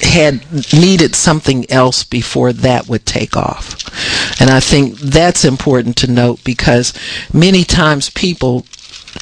had 0.01 0.45
needed 0.73 1.15
something 1.15 1.71
else 1.71 2.03
before 2.03 2.53
that 2.53 2.89
would 2.89 3.07
take 3.07 3.37
off. 3.37 4.41
And 4.41 4.51
I 4.51 4.59
think 4.59 4.99
that's 4.99 5.45
important 5.45 5.97
to 5.99 6.11
note 6.11 6.43
because 6.43 6.93
many 7.33 7.63
times 7.63 8.11
people 8.11 8.67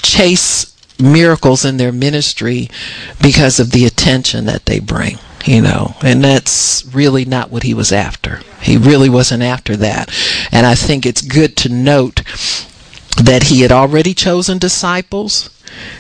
chase 0.00 0.72
miracles 0.98 1.64
in 1.64 1.76
their 1.76 1.92
ministry 1.92 2.68
because 3.22 3.60
of 3.60 3.70
the 3.70 3.84
attention 3.84 4.46
that 4.46 4.66
they 4.66 4.78
bring 4.78 5.18
you 5.46 5.62
know. 5.62 5.94
And 6.02 6.22
that's 6.22 6.84
really 6.92 7.24
not 7.24 7.50
what 7.50 7.62
he 7.62 7.74
was 7.74 7.92
after. 7.92 8.40
He 8.60 8.76
really 8.76 9.08
wasn't 9.08 9.42
after 9.42 9.76
that. 9.76 10.10
And 10.52 10.66
i 10.66 10.74
think 10.74 11.06
it's 11.06 11.22
good 11.22 11.56
to 11.58 11.68
note 11.68 12.22
that 13.16 13.44
he 13.44 13.62
had 13.62 13.72
already 13.72 14.12
chosen 14.12 14.58
disciples. 14.58 15.50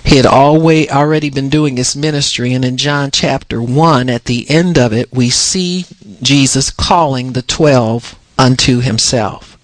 He 0.04 0.16
had 0.16 0.26
always 0.26 0.90
already 0.90 1.30
been 1.30 1.48
doing 1.48 1.76
his 1.76 1.96
ministry. 1.96 2.52
And 2.52 2.64
in 2.64 2.76
john 2.76 3.10
chapter 3.10 3.62
1 3.62 4.10
at 4.10 4.24
the 4.24 4.48
end 4.50 4.78
of 4.78 4.92
it 4.92 5.12
we 5.12 5.30
see 5.30 5.86
jesus 6.22 6.70
calling 6.70 7.32
the 7.32 7.42
12 7.42 8.18
unto 8.38 8.80
himself. 8.80 9.56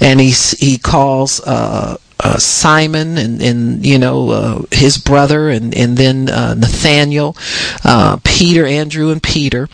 And 0.00 0.20
he 0.20 0.30
he 0.30 0.78
calls 0.78 1.40
uh, 1.40 1.96
uh, 2.20 2.38
Simon 2.38 3.16
and, 3.16 3.40
and 3.40 3.86
you 3.86 3.98
know 3.98 4.30
uh, 4.30 4.62
his 4.70 4.98
brother 4.98 5.48
and 5.48 5.74
and 5.74 5.96
then 5.96 6.28
uh, 6.28 6.54
Nathaniel, 6.54 7.36
uh, 7.84 8.18
Peter, 8.24 8.66
Andrew, 8.66 9.10
and 9.10 9.22
Peter, 9.22 9.68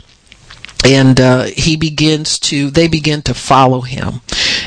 and 0.85 1.21
uh, 1.21 1.45
he 1.45 1.77
begins 1.77 2.39
to 2.41 2.71
they 2.71 2.87
begin 2.87 3.23
to 3.23 3.35
follow 3.35 3.81
him, 3.81 4.21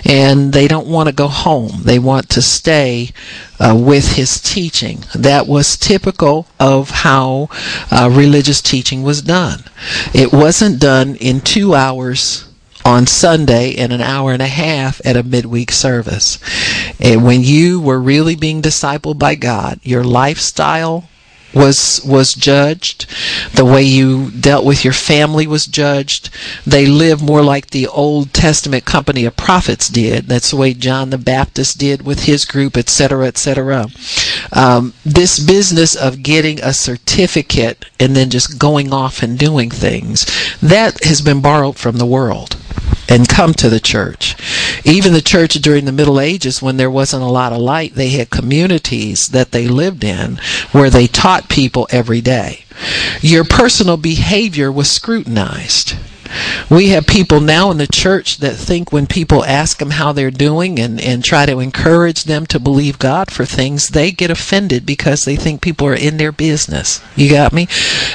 and 0.06 0.54
they 0.54 0.68
don't 0.68 0.88
want 0.88 1.08
to 1.08 1.14
go 1.14 1.28
home. 1.28 1.84
They 1.84 2.00
want 2.00 2.30
to 2.30 2.42
stay 2.42 3.12
with 3.60 4.16
his 4.16 4.40
teaching. 4.42 5.04
That 5.14 5.48
was 5.48 5.78
typical 5.78 6.48
of 6.60 6.90
how 6.90 7.50
religious 7.92 8.62
teaching 8.62 9.04
was 9.04 9.22
done. 9.22 9.66
It 10.14 10.34
wasn't 10.34 10.80
done 10.80 11.16
in 11.16 11.42
two 11.42 11.76
hours 11.76 12.47
on 12.88 13.06
Sunday 13.06 13.72
in 13.72 13.92
an 13.92 14.00
hour 14.00 14.32
and 14.32 14.42
a 14.42 14.48
half 14.48 15.02
at 15.04 15.18
a 15.18 15.22
midweek 15.22 15.74
service. 15.74 16.40
And 17.02 17.26
when 17.26 17.44
you 17.44 17.82
were 17.82 18.00
really 18.00 18.34
being 18.34 18.62
discipled 18.62 19.20
by 19.20 19.36
God, 19.36 19.82
your 19.84 20.06
lifestyle 20.06 21.10
was 21.54 22.02
was 22.06 22.34
judged. 22.34 23.06
The 23.54 23.66
way 23.66 23.84
you 23.84 24.32
dealt 24.32 24.64
with 24.64 24.86
your 24.86 24.94
family 24.94 25.48
was 25.48 25.66
judged. 25.66 26.30
They 26.66 26.86
lived 26.86 27.22
more 27.22 27.44
like 27.44 27.72
the 27.72 27.88
old 27.88 28.34
testament 28.34 28.86
company 28.86 29.26
of 29.26 29.36
prophets 29.36 29.90
did. 29.90 30.28
That's 30.28 30.52
the 30.52 30.58
way 30.58 30.74
john 30.74 31.10
the 31.10 31.18
baptist 31.18 31.78
did 31.80 32.04
with 32.04 32.24
his 32.24 32.46
group 32.46 32.78
etc 32.78 33.28
etc 33.28 33.88
um, 34.54 34.94
this 35.04 35.40
business 35.40 35.94
of 35.96 36.24
getting 36.24 36.62
a 36.62 36.74
certificate 36.74 37.84
and 38.00 38.16
then 38.16 38.30
just 38.30 38.58
going 38.58 38.94
off 38.94 39.22
and 39.22 39.38
doing 39.38 39.70
things 39.70 40.26
that 40.62 41.04
has 41.04 41.22
been 41.22 41.42
borrowed 41.42 41.78
from 41.78 41.98
the 41.98 42.06
world 42.06 42.56
and 43.08 43.28
come 43.28 43.54
to 43.54 43.70
the 43.70 43.80
church. 43.80 44.36
Even 44.84 45.14
the 45.14 45.22
church 45.22 45.54
during 45.56 45.86
the 45.86 45.92
Middle 45.92 46.20
Ages, 46.20 46.62
when 46.62 46.78
there 46.78 46.92
wasn't 46.92 47.24
a 47.24 47.28
lot 47.28 47.54
of 47.54 47.60
light, 47.60 47.96
they 47.96 48.10
had 48.10 48.30
communities 48.30 49.28
that 49.30 49.52
they 49.52 49.68
lived 49.68 50.04
in 50.04 50.40
where 50.72 50.90
they 50.90 51.08
taught 51.08 51.50
people 51.50 51.88
every 51.92 52.22
day. 52.22 52.66
Your 53.22 53.44
personal 53.44 53.98
behavior 53.98 54.72
was 54.72 54.90
scrutinized. 54.90 55.96
We 56.70 56.90
have 56.90 57.08
people 57.08 57.40
now 57.40 57.72
in 57.72 57.78
the 57.78 57.88
church 57.88 58.38
that 58.38 58.56
think 58.56 58.92
when 58.92 59.08
people 59.08 59.46
ask 59.46 59.80
them 59.80 59.92
how 59.92 60.12
they're 60.12 60.30
doing 60.30 60.78
and, 60.80 61.00
and 61.00 61.24
try 61.24 61.46
to 61.46 61.60
encourage 61.60 62.26
them 62.26 62.46
to 62.48 62.60
believe 62.60 63.00
God 63.00 63.32
for 63.32 63.46
things, 63.46 63.88
they 63.88 64.12
get 64.12 64.30
offended 64.30 64.86
because 64.86 65.24
they 65.24 65.38
think 65.38 65.62
people 65.62 65.88
are 65.88 65.96
in 65.96 66.18
their 66.18 66.34
business. 66.34 67.02
You 67.16 67.30
got 67.32 67.54
me? 67.54 67.68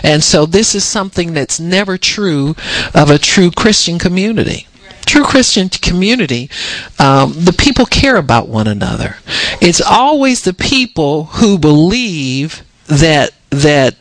And 0.03 0.23
so 0.23 0.45
this 0.45 0.75
is 0.75 0.85
something 0.85 1.33
that's 1.33 1.59
never 1.59 1.97
true 1.97 2.55
of 2.95 3.11
a 3.11 3.19
true 3.19 3.51
Christian 3.51 3.99
community 3.99 4.67
true 5.07 5.25
Christian 5.25 5.69
community, 5.69 6.51
um, 6.99 7.33
the 7.33 7.53
people 7.53 7.87
care 7.87 8.17
about 8.17 8.49
one 8.49 8.67
another. 8.67 9.17
It's 9.61 9.81
always 9.81 10.43
the 10.43 10.55
people 10.55 11.25
who 11.25 11.59
believe 11.59 12.63
that 12.87 13.33
that 13.51 13.97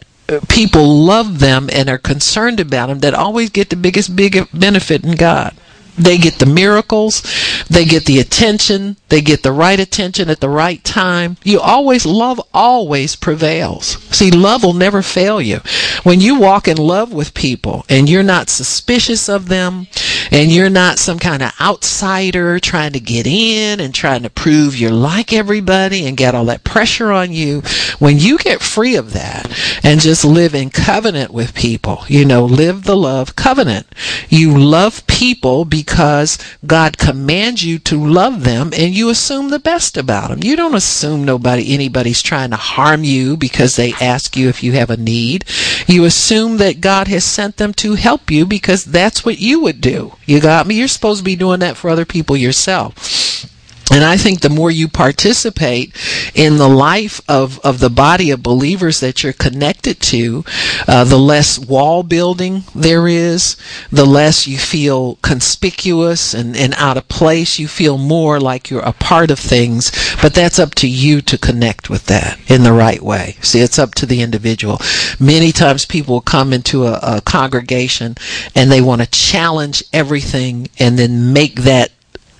people 0.47 0.87
love 1.05 1.39
them 1.39 1.69
and 1.73 1.89
are 1.89 1.97
concerned 1.97 2.59
about 2.59 2.87
them 2.87 2.99
that 2.99 3.13
always 3.13 3.49
get 3.49 3.69
the 3.69 3.75
biggest 3.75 4.15
big 4.15 4.47
benefit 4.53 5.03
in 5.03 5.15
God. 5.15 5.53
They 5.97 6.17
get 6.17 6.39
the 6.39 6.45
miracles, 6.45 7.21
they 7.69 7.85
get 7.85 8.05
the 8.05 8.19
attention, 8.19 8.95
they 9.11 9.19
get 9.21 9.43
the 9.43 9.51
right 9.51 9.77
attention 9.77 10.29
at 10.29 10.39
the 10.39 10.49
right 10.49 10.81
time. 10.85 11.35
You 11.43 11.59
always, 11.59 12.05
love 12.05 12.39
always 12.53 13.17
prevails. 13.17 13.97
See, 14.15 14.31
love 14.31 14.63
will 14.63 14.71
never 14.71 15.01
fail 15.01 15.41
you. 15.41 15.59
When 16.03 16.21
you 16.21 16.39
walk 16.39 16.69
in 16.69 16.77
love 16.77 17.11
with 17.11 17.33
people 17.33 17.85
and 17.89 18.09
you're 18.09 18.23
not 18.23 18.49
suspicious 18.49 19.27
of 19.27 19.49
them 19.49 19.87
and 20.31 20.49
you're 20.49 20.69
not 20.69 20.97
some 20.97 21.19
kind 21.19 21.43
of 21.43 21.51
outsider 21.59 22.57
trying 22.57 22.93
to 22.93 23.01
get 23.01 23.27
in 23.27 23.81
and 23.81 23.93
trying 23.93 24.23
to 24.23 24.29
prove 24.29 24.77
you're 24.77 24.91
like 24.91 25.33
everybody 25.33 26.07
and 26.07 26.15
get 26.15 26.33
all 26.33 26.45
that 26.45 26.63
pressure 26.63 27.11
on 27.11 27.33
you, 27.33 27.61
when 27.99 28.17
you 28.17 28.37
get 28.37 28.61
free 28.61 28.95
of 28.95 29.11
that 29.11 29.45
and 29.83 29.99
just 29.99 30.23
live 30.23 30.55
in 30.55 30.69
covenant 30.69 31.31
with 31.31 31.53
people, 31.53 32.05
you 32.07 32.23
know, 32.23 32.45
live 32.45 32.85
the 32.85 32.95
love 32.95 33.35
covenant. 33.35 33.87
You 34.29 34.57
love 34.57 35.05
people 35.05 35.65
because 35.65 36.37
God 36.65 36.97
commands 36.97 37.65
you 37.65 37.77
to 37.79 38.01
love 38.01 38.45
them 38.45 38.71
and 38.73 38.95
you 38.95 39.00
assume 39.09 39.49
the 39.49 39.59
best 39.59 39.97
about 39.97 40.29
them. 40.29 40.43
You 40.43 40.55
don't 40.55 40.75
assume 40.75 41.23
nobody, 41.23 41.73
anybody's 41.73 42.21
trying 42.21 42.51
to 42.51 42.55
harm 42.55 43.03
you 43.03 43.37
because 43.37 43.75
they 43.75 43.93
ask 44.01 44.35
you 44.35 44.49
if 44.49 44.63
you 44.63 44.73
have 44.73 44.89
a 44.89 44.97
need. 44.97 45.45
You 45.87 46.05
assume 46.05 46.57
that 46.57 46.81
God 46.81 47.07
has 47.07 47.23
sent 47.23 47.57
them 47.57 47.73
to 47.75 47.95
help 47.95 48.31
you 48.31 48.45
because 48.45 48.85
that's 48.85 49.25
what 49.25 49.39
you 49.39 49.61
would 49.61 49.81
do. 49.81 50.13
You 50.25 50.41
got 50.41 50.67
me? 50.67 50.75
You're 50.75 50.87
supposed 50.87 51.19
to 51.19 51.25
be 51.25 51.35
doing 51.35 51.59
that 51.59 51.77
for 51.77 51.89
other 51.89 52.05
people 52.05 52.35
yourself. 52.37 53.50
And 53.91 54.05
I 54.05 54.15
think 54.15 54.39
the 54.39 54.49
more 54.49 54.71
you 54.71 54.87
participate 54.87 55.93
in 56.33 56.55
the 56.55 56.69
life 56.69 57.19
of, 57.27 57.59
of 57.59 57.79
the 57.79 57.89
body 57.89 58.31
of 58.31 58.41
believers 58.41 59.01
that 59.01 59.21
you're 59.21 59.33
connected 59.33 59.99
to, 59.99 60.45
uh, 60.87 61.03
the 61.03 61.19
less 61.19 61.59
wall 61.59 62.01
building 62.01 62.63
there 62.73 63.05
is, 63.05 63.57
the 63.91 64.05
less 64.05 64.47
you 64.47 64.57
feel 64.57 65.15
conspicuous 65.21 66.33
and, 66.33 66.55
and 66.55 66.73
out 66.75 66.95
of 66.95 67.09
place. 67.09 67.59
You 67.59 67.67
feel 67.67 67.97
more 67.97 68.39
like 68.39 68.69
you're 68.69 68.79
a 68.79 68.93
part 68.93 69.29
of 69.29 69.39
things, 69.39 69.91
but 70.21 70.33
that's 70.33 70.57
up 70.57 70.73
to 70.75 70.87
you 70.87 71.21
to 71.23 71.37
connect 71.37 71.89
with 71.89 72.05
that 72.05 72.39
in 72.49 72.63
the 72.63 72.73
right 72.73 73.01
way. 73.01 73.35
See, 73.41 73.59
it's 73.59 73.77
up 73.77 73.93
to 73.95 74.05
the 74.05 74.21
individual. 74.21 74.79
Many 75.19 75.51
times 75.51 75.85
people 75.85 76.21
come 76.21 76.53
into 76.53 76.85
a, 76.85 76.99
a 77.17 77.21
congregation 77.21 78.15
and 78.55 78.71
they 78.71 78.81
want 78.81 79.01
to 79.01 79.07
challenge 79.07 79.83
everything 79.91 80.69
and 80.79 80.97
then 80.97 81.33
make 81.33 81.63
that 81.63 81.91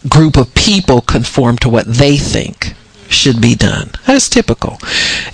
group 0.08 0.38
of 0.38 0.54
people 0.56 1.02
conform 1.02 1.58
to 1.60 1.70
what 1.70 1.86
they 1.86 2.18
think 2.18 2.74
should 3.12 3.42
be 3.42 3.56
done. 3.56 3.92
That's 4.08 4.30
typical. 4.30 4.80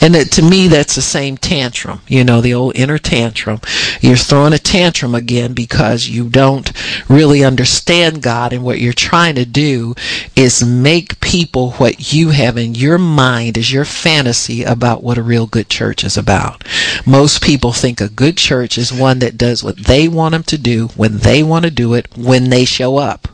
And 0.01 0.15
that, 0.15 0.31
to 0.31 0.41
me, 0.41 0.67
that's 0.67 0.95
the 0.95 1.01
same 1.01 1.37
tantrum. 1.37 2.01
You 2.07 2.23
know, 2.23 2.41
the 2.41 2.53
old 2.53 2.75
inner 2.75 2.97
tantrum. 2.97 3.61
You're 4.01 4.17
throwing 4.17 4.53
a 4.53 4.59
tantrum 4.59 5.13
again 5.13 5.53
because 5.53 6.07
you 6.07 6.27
don't 6.29 6.71
really 7.07 7.43
understand 7.43 8.21
God, 8.21 8.51
and 8.51 8.63
what 8.63 8.79
you're 8.79 8.93
trying 8.93 9.35
to 9.35 9.45
do 9.45 9.93
is 10.35 10.65
make 10.65 11.19
people 11.19 11.71
what 11.73 12.11
you 12.13 12.29
have 12.31 12.57
in 12.57 12.75
your 12.75 12.97
mind 12.97 13.57
is 13.57 13.71
your 13.71 13.85
fantasy 13.85 14.63
about 14.63 15.03
what 15.03 15.17
a 15.17 15.23
real 15.23 15.45
good 15.45 15.69
church 15.69 16.03
is 16.03 16.17
about. 16.17 16.63
Most 17.05 17.43
people 17.43 17.71
think 17.71 18.01
a 18.01 18.09
good 18.09 18.37
church 18.37 18.77
is 18.77 18.91
one 18.91 19.19
that 19.19 19.37
does 19.37 19.63
what 19.63 19.77
they 19.77 20.07
want 20.07 20.31
them 20.31 20.43
to 20.43 20.57
do 20.57 20.87
when 20.95 21.19
they 21.19 21.43
want 21.43 21.65
to 21.65 21.71
do 21.71 21.93
it 21.93 22.07
when 22.17 22.49
they 22.49 22.65
show 22.65 22.97
up 22.97 23.27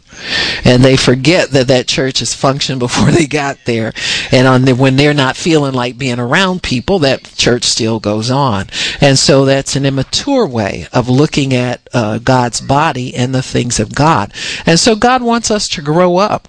and 0.63 0.83
they 0.83 0.97
forget 0.97 1.51
that 1.51 1.67
that 1.67 1.87
church 1.87 2.19
has 2.19 2.33
functioned 2.33 2.79
before 2.79 3.11
they 3.11 3.27
got 3.27 3.57
there. 3.65 3.93
And 4.31 4.47
on 4.47 4.63
the, 4.63 4.73
when 4.73 4.95
they're 4.95 5.13
not 5.13 5.37
feeling 5.37 5.73
like 5.73 5.97
being 5.97 6.19
around 6.19 6.63
people, 6.63 6.99
that 6.99 7.23
church 7.35 7.63
still 7.63 7.99
goes 7.99 8.31
on. 8.31 8.67
And 9.01 9.17
so 9.17 9.45
that's 9.45 9.75
an 9.75 9.85
immature 9.85 10.45
way 10.47 10.87
of 10.93 11.09
looking 11.09 11.53
at 11.53 11.81
uh, 11.93 12.19
God's 12.19 12.61
body 12.61 13.15
and 13.15 13.33
the 13.33 13.43
things 13.43 13.79
of 13.79 13.95
God. 13.95 14.33
And 14.65 14.79
so 14.79 14.95
God 14.95 15.21
wants 15.21 15.51
us 15.51 15.67
to 15.69 15.81
grow 15.81 16.17
up 16.17 16.47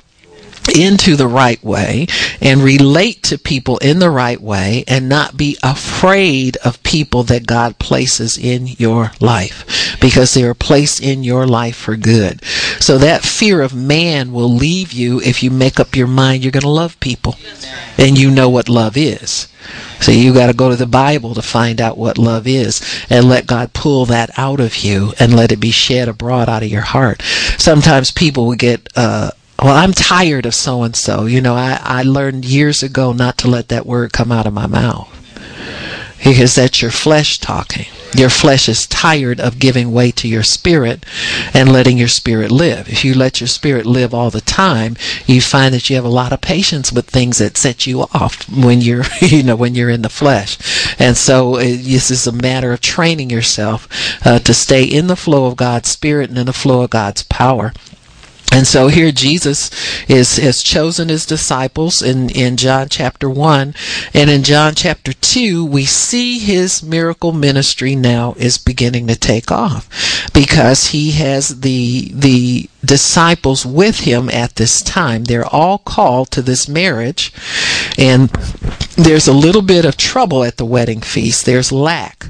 into 0.74 1.16
the 1.16 1.28
right 1.28 1.62
way 1.62 2.06
and 2.40 2.62
relate 2.62 3.22
to 3.24 3.38
people 3.38 3.78
in 3.78 3.98
the 3.98 4.10
right 4.10 4.40
way 4.40 4.84
and 4.88 5.08
not 5.08 5.36
be 5.36 5.58
afraid 5.62 6.56
of 6.58 6.82
people 6.82 7.22
that 7.24 7.46
God 7.46 7.78
places 7.78 8.38
in 8.38 8.66
your 8.66 9.12
life 9.20 9.93
because 10.05 10.34
they 10.34 10.44
are 10.44 10.52
placed 10.52 11.02
in 11.02 11.24
your 11.24 11.46
life 11.46 11.76
for 11.76 11.96
good. 11.96 12.44
So 12.78 12.98
that 12.98 13.24
fear 13.24 13.62
of 13.62 13.74
man 13.74 14.32
will 14.32 14.50
leave 14.50 14.92
you 14.92 15.18
if 15.22 15.42
you 15.42 15.50
make 15.50 15.80
up 15.80 15.96
your 15.96 16.07
mind 16.07 16.44
you're 16.44 16.52
going 16.52 16.61
to 16.61 16.68
love 16.68 17.00
people 17.00 17.36
and 17.96 18.18
you 18.18 18.30
know 18.30 18.50
what 18.50 18.68
love 18.68 18.98
is. 18.98 19.48
So 20.00 20.12
you 20.12 20.34
got 20.34 20.48
to 20.48 20.52
go 20.52 20.68
to 20.68 20.76
the 20.76 20.84
Bible 20.86 21.34
to 21.34 21.40
find 21.40 21.80
out 21.80 21.96
what 21.96 22.18
love 22.18 22.46
is 22.46 22.82
and 23.09 23.30
let 23.30 23.46
God 23.46 23.72
pull 23.72 24.05
that 24.05 24.28
out 24.36 24.61
of 24.61 24.76
you 24.76 25.14
and 25.18 25.34
let 25.34 25.50
it 25.50 25.59
be 25.59 25.70
shed 25.70 26.07
abroad 26.07 26.50
out 26.50 26.62
of 26.62 26.68
your 26.68 26.82
heart. 26.82 27.22
Sometimes 27.57 28.11
people 28.11 28.44
will 28.44 28.57
get 28.57 28.86
uh, 28.96 29.30
well, 29.62 29.74
I'm 29.74 29.92
tired 29.92 30.44
of 30.44 30.55
so 30.55 30.82
and 30.82 30.94
so. 30.94 31.24
You 31.24 31.40
know, 31.40 31.55
I, 31.55 31.80
I 31.82 32.02
learned 32.02 32.44
years 32.44 32.82
ago 32.82 33.14
not 33.14 33.38
to 33.38 33.48
let 33.48 33.68
that 33.68 33.86
word 33.86 34.12
come 34.12 34.30
out 34.30 34.46
of 34.46 34.52
my 34.52 34.66
mouth. 34.66 35.24
Because 36.25 36.55
that's 36.55 36.83
your 36.83 36.91
flesh 36.91 37.39
talking. 37.39 37.87
Your 38.16 38.31
flesh 38.31 38.68
is 38.68 38.87
tired 38.87 39.41
of 39.41 39.59
giving 39.59 39.93
way 39.93 40.12
to 40.12 40.29
your 40.29 40.45
spirit 40.45 41.05
and 41.53 41.72
letting 41.72 41.99
your 41.99 42.09
spirit 42.09 42.53
live. 42.53 42.89
If 42.89 43.05
you 43.05 43.12
let 43.12 43.41
your 43.41 43.49
spirit 43.49 43.87
live 43.87 44.14
all 44.14 44.31
the 44.31 44.41
time, 44.41 44.97
you 45.27 45.41
find 45.41 45.75
that 45.75 45.91
you 45.91 45.97
have 45.97 46.05
a 46.05 46.09
lot 46.09 46.33
of 46.33 46.41
patience 46.41 46.93
with 46.93 47.07
things 47.07 47.39
that 47.39 47.57
set 47.57 47.89
you 47.89 48.03
off 48.12 48.49
when 48.49 48.81
you're, 48.81 49.05
you 49.20 49.43
know, 49.43 49.57
when 49.57 49.75
you're 49.75 49.91
in 49.91 50.03
the 50.03 50.09
flesh. 50.09 50.57
And 50.99 51.16
so 51.16 51.57
uh, 51.57 51.62
this 51.62 52.11
is 52.11 52.27
a 52.27 52.33
matter 52.33 52.72
of 52.72 52.81
training 52.81 53.31
yourself 53.31 53.89
uh, 54.25 54.39
to 54.39 54.55
stay 54.55 54.85
in 54.85 55.09
the 55.09 55.16
flow 55.16 55.47
of 55.47 55.57
God's 55.57 55.89
spirit 55.89 56.31
and 56.31 56.39
in 56.39 56.47
the 56.47 56.53
flow 56.53 56.83
of 56.83 56.91
God's 56.91 57.25
power. 57.25 57.72
And 58.55 58.68
so 58.68 58.86
here 58.86 59.11
Jesus 59.11 59.68
is 60.09 60.36
has 60.36 60.62
chosen 60.62 61.09
his 61.09 61.26
disciples 61.26 62.00
in, 62.00 62.30
in 62.30 62.57
John 62.57 62.88
chapter 62.88 63.28
1. 63.28 63.74
And 64.14 64.30
in 64.30 64.44
John 64.44 64.76
chapter 64.76 65.12
2, 65.12 65.64
we 65.64 65.84
see 65.84 66.38
his 66.38 66.80
miracle 66.80 67.32
ministry 67.32 67.96
now 67.96 68.34
is 68.38 68.57
beginning 68.57 69.09
to 69.09 69.16
take 69.16 69.50
off 69.50 70.30
because 70.32 70.90
he 70.90 71.11
has 71.12 71.62
the 71.62 72.12
the 72.14 72.70
disciples 72.84 73.66
with 73.66 74.00
him 74.00 74.30
at 74.30 74.55
this 74.55 74.82
time. 74.82 75.24
They're 75.24 75.44
all 75.44 75.78
called 75.78 76.30
to 76.30 76.40
this 76.42 76.68
marriage 76.68 77.32
and 77.98 78.28
there's 78.96 79.26
a 79.26 79.32
little 79.32 79.62
bit 79.62 79.84
of 79.84 79.96
trouble 79.96 80.44
at 80.44 80.59
the 80.59 80.64
wedding 80.64 81.00
feast. 81.00 81.44
There's 81.44 81.72
lack 81.72 82.28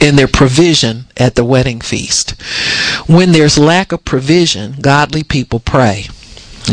in 0.00 0.16
their 0.16 0.28
provision 0.28 1.06
at 1.16 1.34
the 1.34 1.44
wedding 1.44 1.80
feast. 1.80 2.30
When 3.06 3.32
there's 3.32 3.58
lack 3.58 3.92
of 3.92 4.04
provision, 4.04 4.76
godly 4.80 5.22
people 5.22 5.60
pray. 5.60 6.06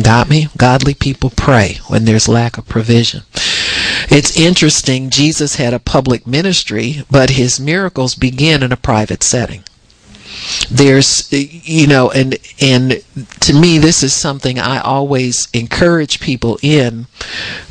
Got 0.02 0.30
me? 0.30 0.50
Godly 0.58 0.94
people 0.94 1.30
pray 1.30 1.80
when 1.88 2.06
there's 2.06 2.28
lack 2.28 2.58
of 2.58 2.68
provision. 2.68 3.24
It's 4.10 4.38
interesting, 4.38 5.10
Jesus 5.10 5.56
had 5.56 5.74
a 5.74 5.80
public 5.80 6.28
ministry, 6.28 7.04
but 7.10 7.32
his 7.32 7.60
miracles 7.60 8.14
begin 8.14 8.62
in 8.62 8.72
a 8.72 8.78
private 8.78 9.24
setting. 9.24 9.64
There's, 10.70 11.32
you 11.32 11.88
know, 11.88 12.12
and 12.12 12.38
and 12.62 13.04
to 13.42 13.54
me, 13.54 13.78
this 13.78 14.04
is 14.04 14.14
something 14.14 14.60
I 14.60 14.80
always 14.80 15.48
encourage 15.54 16.20
people 16.20 16.60
in 16.62 17.08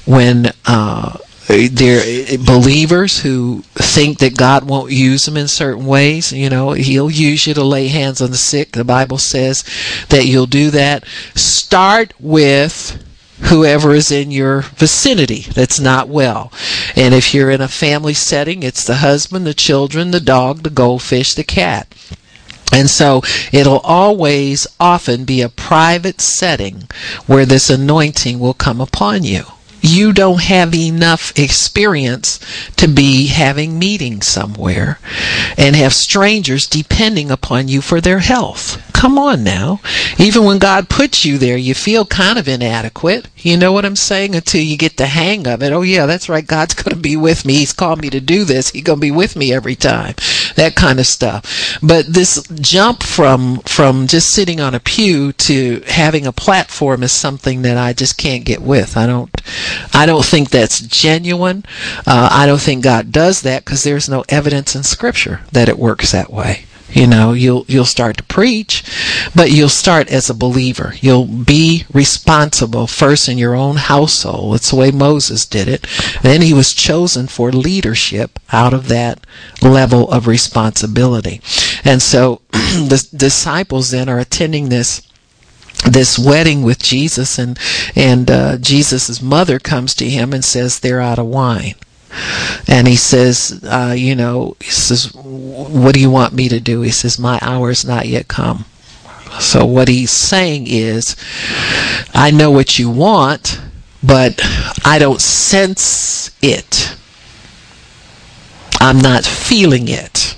when 0.07 0.53
uh, 0.67 1.19
they're 1.47 2.39
believers 2.39 3.21
who 3.21 3.63
think 3.75 4.19
that 4.19 4.37
God 4.37 4.65
won't 4.65 4.93
use 4.93 5.27
them 5.27 5.37
in 5.37 5.49
certain 5.49 5.87
ways. 5.87 6.33
You 6.33 6.49
know, 6.49 6.73
He'll 6.73 7.11
use 7.11 7.47
you 7.47 7.55
to 7.55 7.65
lay 7.65 7.89
hands 7.89 8.23
on 8.23 8.31
the 8.31 8.37
sick. 8.37 8.73
The 8.73 8.85
Bible 8.85 9.19
says 9.19 9.65
that 10.09 10.27
you'll 10.27 10.47
do 10.47 10.71
that. 10.71 11.07
Start 11.35 12.15
with 12.19 13.03
whoever 13.43 13.93
is 13.93 14.11
in 14.11 14.31
your 14.31 14.63
vicinity 14.63 15.41
that's 15.41 15.79
not 15.79 16.09
well. 16.09 16.53
And 16.97 17.13
if 17.13 17.35
you're 17.35 17.51
in 17.51 17.61
a 17.61 17.69
family 17.69 18.15
setting, 18.15 18.63
it's 18.63 18.85
the 18.85 18.97
husband, 18.97 19.47
the 19.47 19.55
children, 19.55 20.13
the 20.13 20.21
dog, 20.21 20.63
the 20.63 20.71
goldfish, 20.71 21.35
the 21.35 21.45
cat. 21.45 21.93
And 22.73 22.89
so 22.89 23.23
it'll 23.53 23.81
always 23.81 24.67
often 24.81 25.25
be 25.25 25.43
a 25.43 25.49
private 25.49 26.21
setting 26.21 26.89
where 27.27 27.45
this 27.45 27.69
anointing 27.69 28.39
will 28.39 28.55
come 28.55 28.81
upon 28.81 29.25
you 29.25 29.45
you 29.85 30.15
don't 30.15 30.41
have 30.41 30.75
enough 30.75 31.39
experience 31.39 32.41
to 32.77 32.89
be 32.89 33.27
having 33.27 33.79
meetings 33.79 34.27
somewhere 34.27 34.99
and 35.59 35.77
have 35.77 35.93
strangers 35.93 36.67
depending 36.67 37.31
upon 37.31 37.69
you 37.69 37.83
for 37.83 38.01
their 38.01 38.21
health. 38.21 38.81
Come 38.95 39.19
on 39.19 39.45
now. 39.45 39.81
Even 40.19 40.45
when 40.45 40.59
God 40.59 40.89
puts 40.89 41.27
you 41.27 41.37
there, 41.37 41.59
you 41.59 41.75
feel 41.75 42.07
kind 42.07 42.39
of 42.39 42.49
inadequate. 42.49 43.29
You 43.37 43.59
know 43.59 43.71
what 43.71 43.85
I'm 43.85 43.97
saying? 43.97 44.35
Until 44.35 44.63
you 44.63 44.79
get 44.79 44.97
the 44.97 45.07
hang 45.07 45.47
of 45.47 45.63
it. 45.63 45.73
Oh, 45.73 45.83
yeah, 45.83 46.07
that's 46.07 46.31
right. 46.31 46.47
God's 46.47 46.73
going 46.75 46.97
to 46.97 47.03
be 47.03 47.15
with 47.15 47.45
me. 47.45 47.57
He's 47.57 47.75
called 47.75 48.01
me 48.01 48.09
to 48.09 48.21
do 48.21 48.45
this. 48.45 48.71
He's 48.71 48.83
going 48.83 49.01
to 49.01 49.07
be 49.07 49.11
with 49.11 49.37
me 49.37 49.53
every 49.53 49.75
time. 49.75 50.15
That 50.57 50.75
kind 50.75 50.99
of 50.99 51.07
stuff. 51.07 51.79
But 51.83 52.07
this 52.07 52.43
jump 52.55 53.03
from, 53.03 53.59
from 53.67 54.07
just 54.07 54.31
sitting 54.31 54.61
on 54.61 54.75
a 54.75 54.81
pew 54.81 55.33
to 55.33 55.83
having 55.87 56.27
a 56.27 56.33
platform 56.33 57.03
is 57.03 57.13
something 57.13 57.61
that 57.63 57.77
I 57.77 57.93
just 57.93 58.17
can't 58.17 58.47
get 58.47 58.63
with. 58.63 58.97
I 58.97 59.07
don't, 59.07 59.31
I 59.93 60.07
don't 60.07 60.25
think 60.25 60.51
that's 60.51 60.81
genuine. 60.81 61.65
Uh, 62.07 62.29
I 62.31 62.47
don't 62.47 62.61
think 62.61 62.85
God 62.85 63.13
does 63.13 63.43
that 63.43 63.65
because 63.65 63.85
there's 63.85 64.09
no 64.09 64.25
evidence 64.29 64.75
in 64.75 64.83
Scripture 64.83 65.41
that 65.53 65.69
it 65.69 65.79
works 65.79 66.13
that 66.13 66.33
way. 66.33 66.67
You 66.95 67.09
know, 67.09 67.33
you'll 67.33 67.65
you'll 67.67 67.87
start 67.87 68.19
to 68.19 68.23
preach, 68.23 68.85
but 69.35 69.51
you'll 69.51 69.69
start 69.69 70.09
as 70.09 70.31
a 70.31 70.35
believer. 70.35 70.95
You'll 71.01 71.27
be 71.27 71.85
responsible 71.93 72.87
first 72.87 73.29
in 73.29 73.37
your 73.37 73.57
own 73.57 73.77
household. 73.77 74.55
It's 74.55 74.71
the 74.71 74.77
way 74.77 74.93
Moses 74.93 75.45
did 75.45 75.67
it. 75.67 75.89
Then 76.23 76.41
he 76.41 76.55
was 76.55 76.73
chosen 76.73 77.27
for 77.27 77.51
leadership 77.51 78.39
out 78.53 78.73
of 78.73 78.87
that 78.89 79.27
level 79.61 80.09
of 80.13 80.29
responsibility. 80.29 81.41
And 81.85 82.01
so 82.01 82.43
the 82.53 83.05
disciples 83.17 83.91
then 83.91 84.09
are 84.09 84.21
attending 84.21 84.69
this 84.69 85.03
this 85.85 86.19
wedding 86.19 86.63
with 86.63 86.83
Jesus 86.83 87.39
and 87.39 87.59
and 87.95 88.31
uh, 88.31 88.57
Jesus's 88.59 89.23
mother 89.23 89.59
comes 89.59 89.95
to 89.95 90.09
him 90.09 90.33
and 90.33 90.45
says 90.45 90.81
they're 90.81 91.01
out 91.01 91.19
of 91.19 91.27
wine. 91.27 91.75
And 92.69 92.87
he 92.87 92.97
says, 92.97 93.61
uh, 93.65 93.95
you 93.97 94.15
know, 94.15 94.57
he 94.61 94.71
says, 94.71 95.13
what 95.15 95.95
do 95.95 96.01
you 96.01 96.11
want 96.11 96.33
me 96.33 96.49
to 96.49 96.61
do? 96.61 96.83
He 96.83 96.91
says, 96.91 97.19
my 97.19 97.41
hour 97.43 97.71
is 97.71 97.85
not 97.85 98.07
yet 98.07 98.29
come. 98.29 98.67
So 99.41 99.65
what 99.67 99.89
he's 99.89 100.13
saying 100.13 100.67
is, 100.69 101.17
I 102.15 102.31
know 102.31 102.53
what 102.53 102.79
you 102.79 102.89
want, 102.89 103.61
but 104.03 104.41
I 104.85 104.99
don't 105.01 105.21
sense 105.21 106.31
it. 106.41 106.97
I'm 108.81 108.99
not 108.99 109.25
feeling 109.25 109.89
it. 109.89 110.37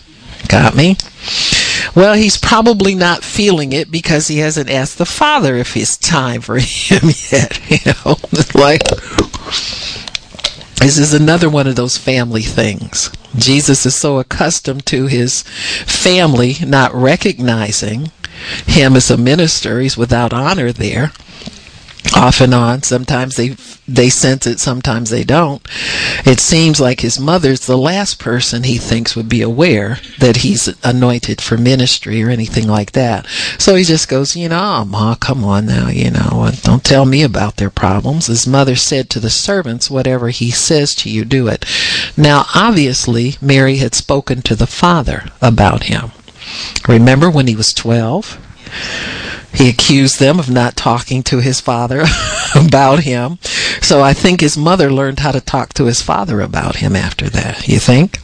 Got 0.48 0.74
me? 0.76 0.96
Well, 1.94 2.14
he's 2.14 2.36
probably 2.36 2.94
not 2.94 3.24
feeling 3.24 3.72
it 3.72 3.90
because 3.90 4.28
he 4.28 4.38
hasn't 4.38 4.70
asked 4.70 4.98
the 4.98 5.06
Father 5.06 5.56
if 5.56 5.76
it's 5.76 5.96
time 5.96 6.40
for 6.40 6.56
him 6.60 7.10
yet. 7.30 7.60
You 7.70 7.92
know, 7.92 8.16
like 8.54 8.82
this 10.80 10.98
is 10.98 11.14
another 11.14 11.48
one 11.48 11.66
of 11.66 11.76
those 11.76 11.96
family 11.98 12.42
things. 12.42 13.10
Jesus 13.36 13.84
is 13.86 13.94
so 13.94 14.18
accustomed 14.18 14.86
to 14.86 15.06
his 15.06 15.42
family 15.42 16.56
not 16.64 16.94
recognizing 16.94 18.12
him 18.66 18.96
as 18.96 19.10
a 19.10 19.16
minister. 19.16 19.80
He's 19.80 19.96
without 19.96 20.32
honor 20.32 20.72
there. 20.72 21.12
Off 22.14 22.40
and 22.40 22.54
on. 22.54 22.82
Sometimes 22.82 23.36
they 23.36 23.56
they 23.88 24.08
sense 24.08 24.46
it, 24.46 24.58
sometimes 24.58 25.10
they 25.10 25.24
don't. 25.24 25.66
It 26.24 26.40
seems 26.40 26.80
like 26.80 27.00
his 27.00 27.20
mother's 27.20 27.66
the 27.66 27.78
last 27.78 28.18
person 28.18 28.64
he 28.64 28.78
thinks 28.78 29.14
would 29.14 29.28
be 29.28 29.42
aware 29.42 29.98
that 30.18 30.38
he's 30.38 30.68
anointed 30.84 31.40
for 31.40 31.56
ministry 31.56 32.22
or 32.22 32.30
anything 32.30 32.66
like 32.66 32.92
that. 32.92 33.26
So 33.58 33.74
he 33.74 33.84
just 33.84 34.08
goes, 34.08 34.36
you 34.36 34.48
know, 34.48 34.80
oh, 34.80 34.84
Ma, 34.84 35.14
come 35.14 35.44
on 35.44 35.66
now, 35.66 35.88
you 35.88 36.10
know, 36.10 36.42
uh, 36.42 36.52
don't 36.62 36.84
tell 36.84 37.06
me 37.06 37.22
about 37.22 37.56
their 37.56 37.70
problems. 37.70 38.26
His 38.26 38.46
mother 38.46 38.76
said 38.76 39.08
to 39.10 39.20
the 39.20 39.30
servants, 39.30 39.90
whatever 39.90 40.28
he 40.30 40.50
says 40.50 40.94
to 40.96 41.10
you, 41.10 41.24
do 41.24 41.46
it. 41.48 41.64
Now, 42.16 42.46
obviously, 42.54 43.36
Mary 43.40 43.76
had 43.76 43.94
spoken 43.94 44.42
to 44.42 44.56
the 44.56 44.66
father 44.66 45.26
about 45.40 45.84
him. 45.84 46.10
Remember 46.88 47.30
when 47.30 47.46
he 47.46 47.56
was 47.56 47.72
12? 47.72 48.38
He 49.56 49.70
accused 49.70 50.18
them 50.18 50.38
of 50.38 50.50
not 50.50 50.76
talking 50.76 51.22
to 51.24 51.40
his 51.40 51.60
father 51.60 52.04
about 52.54 53.00
him. 53.00 53.38
So 53.80 54.02
I 54.02 54.12
think 54.12 54.40
his 54.40 54.56
mother 54.56 54.92
learned 54.92 55.20
how 55.20 55.32
to 55.32 55.40
talk 55.40 55.72
to 55.74 55.86
his 55.86 56.02
father 56.02 56.40
about 56.40 56.76
him 56.76 56.94
after 56.94 57.28
that. 57.30 57.66
You 57.66 57.78
think? 57.78 58.20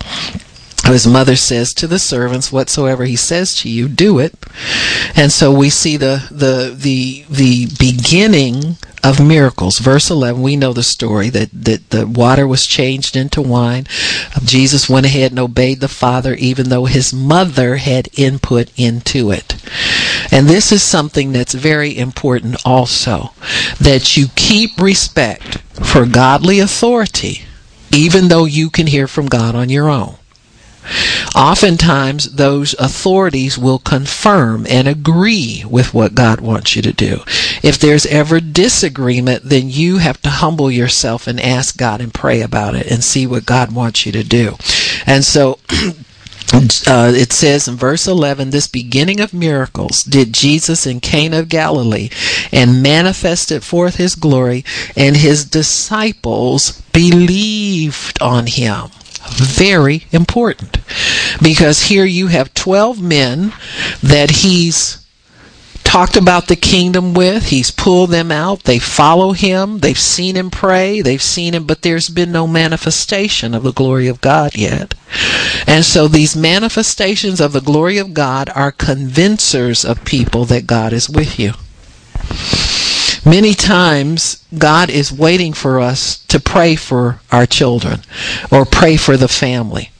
His 0.85 1.07
mother 1.07 1.37
says 1.37 1.73
to 1.75 1.87
the 1.87 1.99
servants, 1.99 2.51
"Whatsoever 2.51 3.05
he 3.05 3.17
says 3.17 3.55
to 3.57 3.69
you, 3.69 3.89
do 3.89 4.19
it." 4.19 4.35
And 5.15 5.31
so 5.31 5.53
we 5.53 5.71
see 5.71 5.97
the 5.97 6.25
the 6.31 6.75
the 6.77 7.25
the 7.31 7.69
beginning 7.79 8.77
of 9.03 9.25
miracles. 9.25 9.79
Verse 9.79 10.11
11, 10.11 10.41
we 10.41 10.57
know 10.57 10.73
the 10.73 10.83
story 10.83 11.29
that, 11.31 11.51
that 11.53 11.91
the 11.91 12.07
water 12.07 12.47
was 12.47 12.67
changed 12.67 13.17
into 13.17 13.43
wine. 13.43 13.85
Jesus 14.45 14.89
went 14.89 15.07
ahead 15.07 15.33
and 15.33 15.41
obeyed 15.41 15.81
the 15.81 15.89
Father 15.89 16.35
even 16.35 16.69
though 16.69 16.85
his 16.85 17.13
mother 17.13 17.77
had 17.77 18.09
input 18.15 18.71
into 18.77 19.31
it. 19.31 19.57
And 20.31 20.47
this 20.47 20.73
is 20.73 20.83
something 20.83 21.33
that's 21.33 21.55
very 21.55 21.97
important 21.97 22.57
also 22.65 23.33
that 23.81 24.17
you 24.17 24.27
keep 24.37 24.79
respect 24.79 25.59
for 25.85 26.07
godly 26.07 26.61
authority 26.61 27.43
even 27.93 28.29
though 28.29 28.47
you 28.47 28.71
can 28.71 28.87
hear 28.87 29.07
from 29.07 29.27
God 29.27 29.55
on 29.55 29.69
your 29.69 29.89
own. 29.89 30.17
Oftentimes, 31.35 32.33
those 32.33 32.75
authorities 32.75 33.57
will 33.57 33.79
confirm 33.79 34.67
and 34.69 34.87
agree 34.87 35.65
with 35.69 35.95
what 35.95 36.15
God 36.15 36.41
wants 36.41 36.77
you 36.77 36.83
to 36.83 36.93
do. 36.93 37.23
If 37.63 37.79
there's 37.79 38.07
ever 38.07 38.41
disagreement, 38.41 39.45
then 39.45 39.71
you 39.71 39.99
have 39.99 40.21
to 40.23 40.31
humble 40.31 40.71
yourself 40.71 41.27
and 41.27 41.41
ask 41.41 41.77
God 41.77 42.01
and 42.01 42.13
pray 42.13 42.43
about 42.43 42.75
it 42.75 42.91
and 42.91 43.03
see 43.03 43.27
what 43.27 43.47
God 43.47 43.73
wants 43.73 44.05
you 44.05 44.13
to 44.13 44.25
do. 44.25 44.57
And 45.07 45.25
so, 45.25 45.59
Uh, 46.55 47.11
it 47.15 47.33
says 47.33 47.67
in 47.67 47.77
verse 47.77 48.07
11, 48.07 48.51
this 48.51 48.69
beginning 48.69 49.21
of 49.21 49.33
miracles 49.33 50.03
did 50.03 50.35
Jesus 50.35 50.87
in 50.87 51.01
Cana 51.01 51.39
of 51.39 51.49
Galilee 51.49 52.11
and 52.53 52.83
manifested 52.83 53.65
forth 53.65 53.97
his 53.97 54.15
glory, 54.15 54.63
and 54.95 55.17
his 55.17 55.47
disciples 55.47 56.83
believed 56.93 58.21
on 58.21 58.49
him 58.49 58.91
very 59.31 60.07
important 60.13 60.79
because 61.43 61.85
here 61.85 62.05
you 62.05 62.29
have 62.29 62.55
12 62.55 63.01
men 63.03 63.53
that 64.03 64.31
he's 64.31 65.03
talked 65.85 66.17
about 66.17 66.49
the 66.49 66.57
kingdom 66.57 67.13
with. 67.13 67.49
He's 67.49 67.71
pulled 67.71 68.11
them 68.11 68.33
out. 68.33 68.63
They 68.63 68.79
follow 68.79 69.33
him. 69.33 69.81
They've 69.81 69.99
seen 69.99 70.37
him 70.37 70.51
pray. 70.51 71.03
They've 71.03 71.21
seen 71.23 71.55
him, 71.55 71.67
but 71.67 71.83
there's 71.83 72.09
been 72.09 72.33
no 72.33 72.47
manifestation 72.47 73.55
of 73.55 73.63
the 73.63 73.73
glory 73.73 74.09
of 74.09 74.23
God 74.23 74.57
yet. 74.57 74.95
And 75.67 75.85
so 75.85 76.09
these 76.09 76.35
manifestations 76.35 77.41
of 77.41 77.53
the 77.53 77.61
glory 77.61 77.99
of 77.99 78.15
God 78.15 78.51
are 78.55 78.73
convincers 78.73 79.85
of 79.85 80.05
people 80.05 80.47
that 80.47 80.67
God 80.67 80.95
is 80.95 81.11
with 81.11 81.39
you. 81.39 81.53
Many 83.25 83.55
times, 83.55 84.43
God 84.57 84.91
is 84.91 85.13
waiting 85.13 85.53
for 85.53 85.81
us 85.81 86.19
to 86.27 86.41
pray 86.41 86.75
for 86.75 87.21
our 87.31 87.47
children 87.47 88.01
or 88.51 88.65
pray 88.65 88.97
for 88.97 89.17
the 89.17 89.29
family 89.29 89.91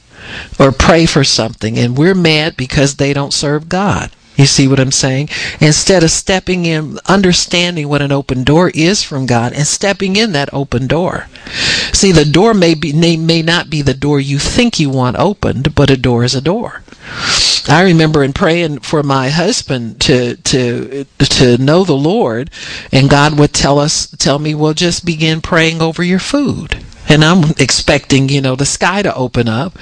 or 0.59 0.71
pray 0.71 1.05
for 1.05 1.23
something, 1.23 1.77
and 1.77 1.97
we're 1.97 2.15
mad 2.15 2.57
because 2.57 2.95
they 2.95 3.13
don't 3.13 3.33
serve 3.33 3.69
God. 3.69 4.11
You 4.35 4.45
see 4.45 4.67
what 4.67 4.79
I'm 4.79 4.91
saying? 4.91 5.29
Instead 5.61 6.03
of 6.03 6.11
stepping 6.11 6.65
in, 6.65 6.99
understanding 7.05 7.87
what 7.87 8.01
an 8.01 8.11
open 8.11 8.43
door 8.43 8.71
is 8.73 9.03
from 9.03 9.25
God, 9.25 9.53
and 9.53 9.67
stepping 9.67 10.15
in 10.15 10.33
that 10.33 10.49
open 10.51 10.87
door. 10.87 11.27
See, 11.93 12.11
the 12.11 12.25
door 12.25 12.53
may 12.53 12.73
be 12.73 12.91
may 12.93 13.41
not 13.41 13.69
be 13.69 13.81
the 13.81 13.93
door 13.93 14.19
you 14.19 14.39
think 14.39 14.79
you 14.79 14.89
want 14.89 15.17
opened, 15.17 15.75
but 15.75 15.89
a 15.89 15.97
door 15.97 16.23
is 16.23 16.35
a 16.35 16.41
door. 16.41 16.82
I 17.67 17.83
remember 17.83 18.23
in 18.23 18.33
praying 18.33 18.79
for 18.79 19.03
my 19.03 19.29
husband 19.29 20.01
to 20.01 20.35
to 20.35 21.05
to 21.17 21.57
know 21.57 21.83
the 21.83 21.93
Lord, 21.93 22.51
and 22.91 23.09
God 23.09 23.39
would 23.39 23.53
tell 23.53 23.79
us 23.79 24.07
tell 24.07 24.39
me, 24.39 24.53
well, 24.53 24.73
just 24.73 25.05
begin 25.05 25.41
praying 25.41 25.81
over 25.81 26.03
your 26.03 26.19
food. 26.19 26.83
And 27.09 27.23
I'm 27.23 27.51
expecting, 27.59 28.29
you 28.29 28.41
know, 28.41 28.55
the 28.55 28.65
sky 28.65 29.01
to 29.01 29.13
open 29.13 29.47
up 29.47 29.77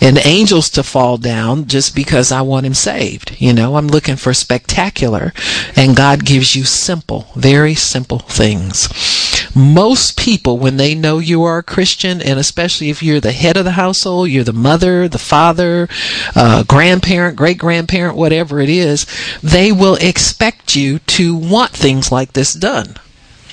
and 0.00 0.18
angels 0.24 0.70
to 0.70 0.82
fall 0.82 1.18
down 1.18 1.66
just 1.66 1.94
because 1.94 2.32
I 2.32 2.40
want 2.42 2.66
him 2.66 2.74
saved. 2.74 3.36
You 3.38 3.52
know, 3.52 3.76
I'm 3.76 3.88
looking 3.88 4.16
for 4.16 4.32
spectacular. 4.32 5.32
And 5.76 5.94
God 5.94 6.24
gives 6.24 6.56
you 6.56 6.64
simple, 6.64 7.28
very 7.36 7.74
simple 7.74 8.20
things. 8.20 8.88
Most 9.54 10.18
people, 10.18 10.58
when 10.58 10.78
they 10.78 10.94
know 10.94 11.18
you 11.18 11.42
are 11.44 11.58
a 11.58 11.62
Christian, 11.62 12.22
and 12.22 12.38
especially 12.38 12.88
if 12.88 13.02
you're 13.02 13.20
the 13.20 13.32
head 13.32 13.56
of 13.56 13.64
the 13.64 13.72
household, 13.72 14.30
you're 14.30 14.44
the 14.44 14.52
mother, 14.52 15.08
the 15.08 15.18
father, 15.18 15.88
uh, 16.34 16.62
grandparent, 16.62 17.36
great 17.36 17.58
grandparent, 17.58 18.16
whatever 18.16 18.60
it 18.60 18.70
is, 18.70 19.06
they 19.42 19.70
will 19.70 19.96
expect 19.96 20.74
you 20.74 21.00
to 21.00 21.36
want 21.36 21.70
things 21.70 22.10
like 22.10 22.32
this 22.32 22.54
done. 22.54 22.96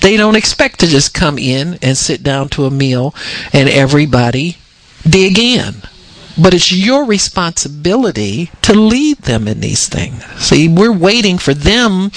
They 0.01 0.15
don't 0.15 0.37
expect 0.37 0.79
to 0.79 0.87
just 0.87 1.13
come 1.13 1.37
in 1.37 1.77
and 1.81 1.97
sit 1.97 2.23
down 2.23 2.47
to 2.49 2.65
a 2.65 2.71
meal 2.71 3.13
and 3.51 3.67
everybody 3.67 4.57
dig 5.07 5.37
in. 5.37 5.81
But 6.41 6.53
it's 6.53 6.71
your 6.71 7.05
responsibility 7.05 8.51
to 8.61 8.73
lead 8.73 9.19
them 9.19 9.47
in 9.47 9.59
these 9.59 9.87
things. 9.87 10.23
See, 10.37 10.67
we're 10.67 10.91
waiting 10.91 11.37
for 11.37 11.53
them 11.53 12.11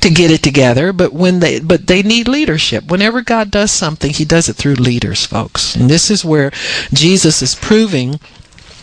to 0.00 0.10
get 0.10 0.30
it 0.30 0.42
together, 0.42 0.92
but 0.92 1.12
when 1.12 1.40
they 1.40 1.60
but 1.60 1.86
they 1.86 2.02
need 2.02 2.28
leadership. 2.28 2.90
Whenever 2.90 3.22
God 3.22 3.50
does 3.50 3.70
something, 3.70 4.12
he 4.12 4.24
does 4.24 4.48
it 4.48 4.56
through 4.56 4.74
leaders, 4.74 5.26
folks. 5.26 5.76
And 5.76 5.88
this 5.88 6.10
is 6.10 6.24
where 6.24 6.50
Jesus 6.92 7.42
is 7.42 7.54
proving 7.54 8.20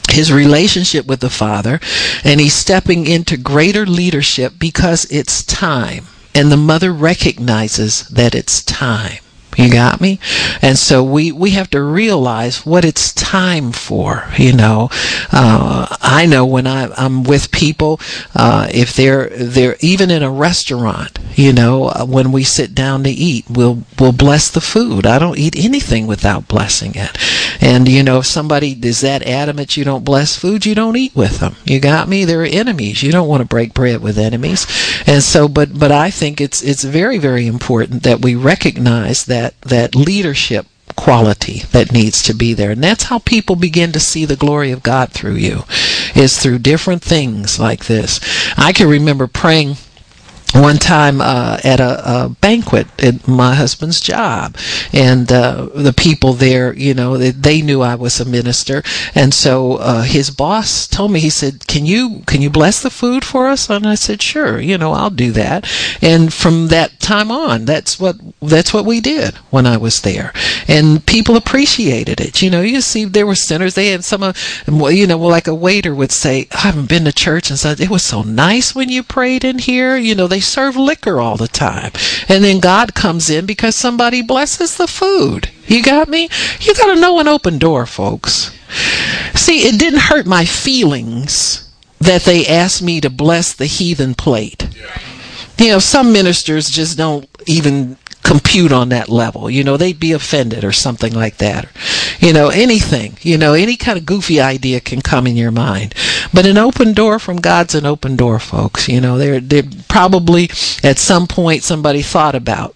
his 0.10 0.32
relationship 0.32 1.08
with 1.08 1.20
the 1.20 1.30
Father, 1.30 1.80
and 2.24 2.40
he's 2.40 2.54
stepping 2.54 3.08
into 3.08 3.38
greater 3.38 3.86
leadership 3.86 4.54
because 4.58 5.06
it's 5.12 5.44
time 5.44 6.06
and 6.36 6.52
the 6.52 6.58
mother 6.58 6.92
recognizes 6.92 8.08
that 8.10 8.36
it's 8.36 8.62
time. 8.62 9.25
You 9.58 9.72
got 9.72 10.02
me? 10.02 10.20
And 10.62 10.78
so 10.78 11.04
we, 11.04 11.32
we 11.32 11.52
have 11.52 11.70
to 11.72 11.82
realize 11.82 12.66
what 12.66 12.86
it's 12.86 13.14
time 13.14 13.72
for, 13.72 14.28
you 14.38 14.54
know. 14.54 14.90
Uh, 15.32 15.88
I 16.02 16.26
know 16.26 16.46
when 16.46 16.68
I, 16.68 16.92
I'm 16.98 17.24
with 17.24 17.52
people, 17.52 18.00
uh, 18.36 18.68
if 18.74 18.96
they're, 18.96 19.30
they're 19.30 19.78
even 19.80 20.12
in 20.12 20.24
a 20.24 20.32
restaurant, 20.32 21.20
you 21.36 21.54
know, 21.54 21.86
uh, 21.86 22.06
when 22.06 22.32
we 22.32 22.44
sit 22.44 22.76
down 22.76 23.04
to 23.04 23.10
eat, 23.10 23.46
we'll, 23.50 23.84
we'll 24.00 24.12
bless 24.12 24.50
the 24.50 24.62
food. 24.62 25.06
I 25.06 25.20
don't 25.20 25.38
eat 25.38 25.56
anything 25.58 26.08
without 26.08 26.48
blessing 26.48 26.94
it. 26.96 27.18
And, 27.62 27.88
you 27.88 28.04
know, 28.04 28.20
if 28.20 28.26
somebody 28.26 28.78
is 28.82 29.02
that 29.02 29.24
adamant 29.24 29.78
you 29.78 29.84
don't 29.84 30.06
bless 30.06 30.38
food, 30.38 30.66
you 30.66 30.76
don't 30.76 30.96
eat 30.96 31.16
with 31.16 31.40
them. 31.40 31.56
You 31.66 31.80
got 31.80 32.08
me? 32.08 32.26
They're 32.26 32.44
enemies. 32.44 33.04
You 33.04 33.12
don't 33.12 33.28
want 33.28 33.42
to 33.42 33.48
break 33.48 33.74
bread 33.74 34.02
with 34.02 34.18
enemies. 34.18 34.68
And 35.08 35.24
so, 35.24 35.48
but, 35.48 35.78
but 35.78 35.92
I 35.92 36.10
think 36.10 36.40
it's, 36.42 36.62
it's 36.62 36.84
very, 36.84 37.18
very 37.18 37.48
important 37.48 38.04
that 38.04 38.22
we 38.22 38.36
recognize 38.36 39.26
that 39.26 39.60
that 39.62 39.96
leadership 39.96 40.68
quality 40.96 41.60
that 41.72 41.92
needs 41.92 42.24
to 42.24 42.34
be 42.34 42.54
there. 42.54 42.72
And 42.72 42.84
that's 42.84 43.06
how 43.06 43.20
people 43.20 43.56
begin 43.56 43.92
to 43.92 44.00
see 44.00 44.26
the 44.26 44.36
glory 44.36 44.72
of 44.72 44.84
God 44.84 45.12
through 45.12 45.36
you, 45.36 45.64
is 46.16 46.38
through 46.38 46.60
different 46.60 47.02
things 47.02 47.60
like 47.60 47.86
this. 47.86 48.20
I 48.58 48.72
can 48.72 48.88
remember 48.88 49.28
praying 49.28 49.76
one 50.56 50.78
time 50.78 51.20
uh, 51.20 51.60
at 51.64 51.80
a, 51.82 52.24
a, 52.26 52.30
banquet 52.30 52.88
at 53.04 53.28
my 53.28 53.56
husband's 53.56 54.00
job, 54.00 54.56
and 54.94 55.32
uh, 55.32 55.68
the 55.76 55.92
people 55.92 56.34
there, 56.34 56.74
you 56.74 56.94
know, 56.94 57.18
they, 57.18 57.32
they, 57.32 57.62
knew 57.62 57.82
I 57.82 57.96
was 57.96 58.20
a 58.20 58.26
minister, 58.26 58.82
and 59.14 59.34
so 59.34 59.74
uh, 59.78 60.04
his 60.04 60.30
boss 60.30 60.88
told 60.88 61.12
me, 61.12 61.20
he 61.20 61.30
said, 61.30 61.68
"Can 61.68 61.86
you 61.86 62.22
can 62.26 62.42
you 62.42 62.50
bless 62.50 62.82
the 62.82 62.90
food 62.90 63.26
for 63.26 63.48
us?" 63.48 63.70
And 63.70 63.86
I 63.86 63.96
said, 63.96 64.22
"Sure, 64.22 64.60
you 64.60 64.78
know, 64.78 64.94
I'll 64.94 65.10
do 65.10 65.32
that." 65.32 65.70
And 66.02 66.34
from 66.34 66.68
that 66.68 67.00
time 67.00 67.32
on, 67.32 67.66
that's 67.66 68.00
what 68.00 68.16
that's 68.42 68.74
what 68.74 68.86
we 68.86 69.02
did 69.02 69.36
when 69.50 69.66
I 69.66 69.78
was 69.78 70.02
there, 70.02 70.32
and 70.68 71.06
people 71.06 71.36
appreciated 71.36 72.22
it. 72.22 72.42
You 72.42 72.50
know, 72.50 72.62
you 72.62 72.80
see, 72.82 73.04
there 73.04 73.28
were 73.28 73.36
sinners. 73.36 73.76
They 73.76 73.88
had 73.88 74.06
some 74.06 74.24
of, 74.24 74.38
you 74.68 75.08
know, 75.08 75.18
like 75.18 75.48
a 75.48 75.56
waiter 75.56 75.94
would 75.94 76.12
say, 76.12 76.48
"I 76.52 76.60
haven't 76.60 76.90
been 76.90 77.06
to 77.06 77.12
church," 77.12 77.50
and 77.50 77.60
said, 77.60 77.82
"It 77.82 77.90
was 77.90 78.04
so 78.04 78.22
nice 78.22 78.74
when 78.74 78.90
you 78.90 79.04
prayed 79.04 79.44
in 79.44 79.60
here." 79.60 79.98
You 79.98 80.16
know, 80.16 80.28
they 80.28 80.45
serve 80.46 80.76
liquor 80.76 81.20
all 81.20 81.38
the 81.38 81.48
time. 81.48 81.92
And 82.30 82.44
then 82.44 82.60
God 82.60 82.94
comes 82.94 83.30
in 83.30 83.46
because 83.46 83.76
somebody 83.76 84.22
blesses 84.22 84.78
the 84.78 84.88
food. 84.88 85.50
You 85.68 85.84
got 85.84 86.08
me? 86.08 86.30
You 86.62 86.74
got 86.76 86.94
to 86.94 87.00
know 87.00 87.20
an 87.20 87.28
open 87.28 87.58
door, 87.58 87.86
folks. 87.86 88.52
See, 89.34 89.68
it 89.68 89.80
didn't 89.80 90.02
hurt 90.02 90.26
my 90.26 90.46
feelings 90.46 91.70
that 92.00 92.24
they 92.24 92.46
asked 92.46 92.82
me 92.82 93.02
to 93.02 93.10
bless 93.10 93.54
the 93.54 93.66
heathen 93.66 94.14
plate. 94.14 94.68
You 95.58 95.70
know, 95.70 95.80
some 95.80 96.12
ministers 96.12 96.70
just 96.70 96.98
don't 96.98 97.28
even 97.48 97.98
compute 98.26 98.72
on 98.72 98.90
that 98.90 99.08
level. 99.08 99.50
You 99.50 99.64
know, 99.64 99.78
they'd 99.78 100.00
be 100.00 100.12
offended 100.12 100.64
or 100.64 100.72
something 100.72 101.14
like 101.14 101.38
that. 101.38 101.70
You 102.20 102.34
know, 102.34 102.50
anything, 102.50 103.18
you 103.22 103.38
know, 103.38 103.54
any 103.54 103.78
kind 103.78 104.00
of 104.00 104.06
goofy 104.06 104.42
idea 104.42 104.80
can 104.80 105.02
come 105.02 105.28
in 105.28 105.38
your 105.38 105.52
mind. 105.52 105.94
But 106.34 106.48
an 106.48 106.58
open 106.58 106.94
door 106.94 107.20
from 107.20 107.38
God's 107.38 107.76
an 107.76 107.86
open 107.86 108.16
door, 108.16 108.40
folks. 108.40 108.90
You 108.90 109.00
know, 109.00 109.20
they're, 109.20 109.40
they're 109.40 109.70
probably 109.88 110.50
at 110.84 110.98
some 110.98 111.28
point 111.28 111.64
somebody 111.64 112.02
thought 112.02 112.34
about, 112.34 112.76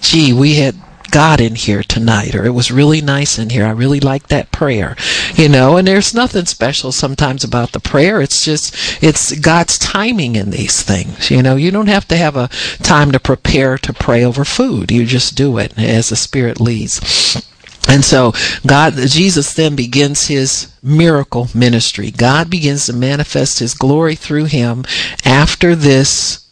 gee, 0.00 0.32
we 0.32 0.56
had 0.56 0.74
God 1.12 1.40
in 1.40 1.54
here 1.54 1.82
tonight, 1.82 2.34
or 2.34 2.44
it 2.44 2.54
was 2.54 2.72
really 2.72 3.00
nice 3.00 3.38
in 3.38 3.50
here. 3.50 3.64
I 3.64 3.70
really 3.70 4.00
like 4.00 4.26
that 4.28 4.50
prayer, 4.50 4.96
you 5.34 5.48
know. 5.48 5.76
And 5.76 5.86
there's 5.86 6.14
nothing 6.14 6.46
special 6.46 6.90
sometimes 6.90 7.44
about 7.44 7.72
the 7.72 7.80
prayer. 7.80 8.20
It's 8.20 8.44
just 8.44 9.02
it's 9.02 9.38
God's 9.38 9.78
timing 9.78 10.34
in 10.34 10.50
these 10.50 10.82
things, 10.82 11.30
you 11.30 11.42
know. 11.42 11.54
You 11.54 11.70
don't 11.70 11.88
have 11.88 12.08
to 12.08 12.16
have 12.16 12.36
a 12.36 12.48
time 12.82 13.12
to 13.12 13.20
prepare 13.20 13.78
to 13.78 13.92
pray 13.92 14.24
over 14.24 14.44
food. 14.44 14.90
You 14.90 15.04
just 15.04 15.36
do 15.36 15.58
it 15.58 15.78
as 15.78 16.08
the 16.08 16.16
Spirit 16.16 16.60
leads. 16.60 17.40
And 17.88 18.04
so 18.04 18.32
God, 18.66 18.94
Jesus 18.96 19.52
then 19.52 19.76
begins 19.76 20.28
his 20.28 20.72
miracle 20.82 21.48
ministry. 21.54 22.10
God 22.10 22.48
begins 22.48 22.86
to 22.86 22.92
manifest 22.92 23.58
his 23.58 23.74
glory 23.74 24.14
through 24.14 24.46
him 24.46 24.84
after 25.24 25.76
this 25.76 26.48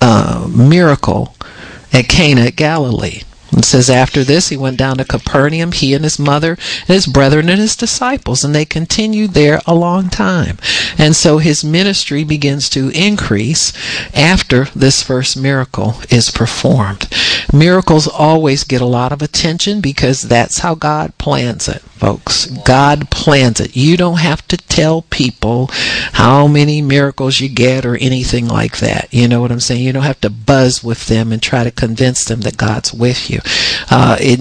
uh, 0.00 0.48
miracle 0.52 1.36
at 1.92 2.08
Cana 2.08 2.42
at 2.42 2.56
Galilee. 2.56 3.22
It 3.52 3.64
says, 3.64 3.90
After 3.90 4.22
this, 4.22 4.48
he 4.48 4.56
went 4.56 4.76
down 4.76 4.98
to 4.98 5.04
Capernaum, 5.04 5.72
he 5.72 5.92
and 5.94 6.04
his 6.04 6.18
mother, 6.18 6.52
and 6.52 6.94
his 6.94 7.06
brethren, 7.06 7.48
and 7.48 7.58
his 7.58 7.74
disciples, 7.76 8.44
and 8.44 8.54
they 8.54 8.64
continued 8.64 9.32
there 9.32 9.60
a 9.66 9.74
long 9.74 10.08
time. 10.08 10.58
And 10.96 11.16
so 11.16 11.38
his 11.38 11.64
ministry 11.64 12.22
begins 12.22 12.68
to 12.70 12.90
increase 12.90 13.72
after 14.14 14.66
this 14.76 15.02
first 15.02 15.36
miracle 15.36 15.96
is 16.10 16.30
performed. 16.30 17.08
Miracles 17.52 18.06
always 18.06 18.64
get 18.64 18.80
a 18.80 18.86
lot 18.86 19.12
of 19.12 19.22
attention 19.22 19.80
because 19.80 20.22
that's 20.22 20.58
how 20.58 20.74
God 20.74 21.16
plans 21.18 21.68
it, 21.68 21.82
folks. 22.00 22.46
God 22.46 23.10
plans 23.10 23.60
it. 23.60 23.76
You 23.76 23.98
don't 23.98 24.18
have 24.18 24.46
to 24.48 24.56
tell 24.56 25.02
people 25.02 25.68
how 26.14 26.46
many 26.46 26.80
miracles 26.80 27.40
you 27.40 27.48
get 27.48 27.84
or 27.84 27.96
anything 27.96 28.48
like 28.48 28.78
that. 28.78 29.12
You 29.12 29.28
know 29.28 29.42
what 29.42 29.52
I'm 29.52 29.60
saying? 29.60 29.84
You 29.84 29.92
don't 29.92 30.04
have 30.04 30.20
to 30.22 30.30
buzz 30.30 30.82
with 30.82 31.06
them 31.06 31.30
and 31.30 31.42
try 31.42 31.62
to 31.62 31.70
convince 31.70 32.24
them 32.24 32.40
that 32.40 32.56
God's 32.56 32.94
with 32.94 33.28
you. 33.30 33.40
Uh, 33.90 34.16
it, 34.18 34.40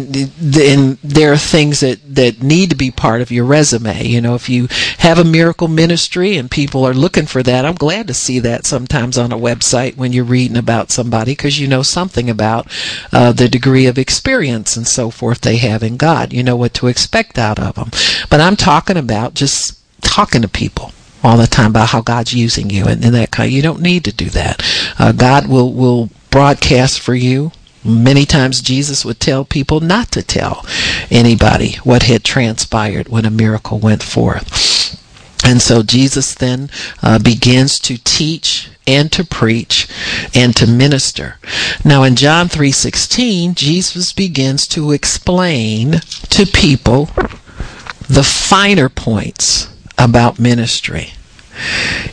and 0.58 0.98
there 1.04 1.34
are 1.34 1.38
things 1.38 1.82
that, 1.82 2.00
that 2.16 2.42
need 2.42 2.70
to 2.70 2.78
be 2.78 2.92
part 2.92 3.22
of 3.22 3.30
your 3.30 3.46
resume. 3.46 4.06
You 4.06 4.22
know, 4.22 4.36
if 4.36 4.48
you 4.48 4.68
have 5.00 5.20
a 5.20 5.26
miracle 5.26 5.68
ministry 5.68 6.38
and 6.38 6.50
people 6.50 6.86
are 6.86 6.94
looking 6.94 7.26
for 7.26 7.44
that, 7.44 7.66
I'm 7.66 7.76
glad 7.76 8.08
to 8.08 8.14
see 8.14 8.40
that 8.40 8.66
sometimes 8.66 9.18
on 9.18 9.34
a 9.34 9.38
website 9.38 9.98
when 9.98 10.14
you're 10.14 10.24
reading 10.24 10.58
about 10.58 10.92
somebody 10.92 11.34
because 11.34 11.60
you 11.60 11.68
know 11.68 11.84
something 11.84 12.30
about 12.30 12.72
uh, 13.12 13.34
the 13.34 13.50
degree 13.50 13.86
of 13.86 13.98
experience 13.98 14.78
and 14.78 14.88
so 14.88 15.10
forth 15.10 15.42
they 15.42 15.58
have 15.58 15.84
in 15.84 15.98
God. 15.98 16.32
You 16.32 16.44
know 16.44 16.56
what 16.56 16.74
to 16.76 16.88
expect 16.88 17.38
out 17.38 17.49
of 17.58 17.76
them. 17.76 17.90
But 18.30 18.42
I'm 18.42 18.56
talking 18.56 18.98
about 18.98 19.34
just 19.34 19.80
talking 20.02 20.42
to 20.42 20.48
people 20.48 20.92
all 21.24 21.38
the 21.38 21.48
time 21.48 21.72
about 21.72 21.90
how 21.90 22.02
God's 22.02 22.34
using 22.34 22.70
you 22.70 22.86
and, 22.86 23.04
and 23.04 23.16
that 23.16 23.32
kind. 23.32 23.52
You 23.52 23.62
don't 23.62 23.82
need 23.82 24.06
to 24.06 24.14
do 24.14 24.30
that. 24.30 24.62
Uh, 25.00 25.12
God 25.12 25.48
will 25.48 25.74
will 25.74 26.10
broadcast 26.30 27.00
for 27.00 27.16
you. 27.16 27.52
Many 27.84 28.26
times 28.26 28.62
Jesus 28.62 29.06
would 29.06 29.20
tell 29.20 29.46
people 29.46 29.80
not 29.80 30.12
to 30.12 30.22
tell 30.22 30.66
anybody 31.10 31.78
what 31.84 32.04
had 32.04 32.24
transpired 32.24 33.08
when 33.08 33.26
a 33.26 33.32
miracle 33.32 33.80
went 33.80 34.04
forth. 34.04 34.89
And 35.46 35.62
so 35.62 35.84
Jesus 35.84 36.36
then 36.36 36.70
uh, 37.02 37.20
begins 37.20 37.80
to 37.80 37.98
teach 38.04 38.70
and 38.86 39.12
to 39.12 39.24
preach 39.24 39.88
and 40.34 40.56
to 40.56 40.68
minister. 40.68 41.38
Now 41.86 42.04
in 42.04 42.16
John 42.16 42.50
3:16, 42.50 43.56
Jesus 43.56 44.12
begins 44.12 44.68
to 44.68 44.92
explain 44.92 46.02
to 46.30 46.46
people 46.46 47.10
the 48.10 48.24
finer 48.24 48.90
points 48.90 49.70
about 49.98 50.40
ministry. 50.40 51.12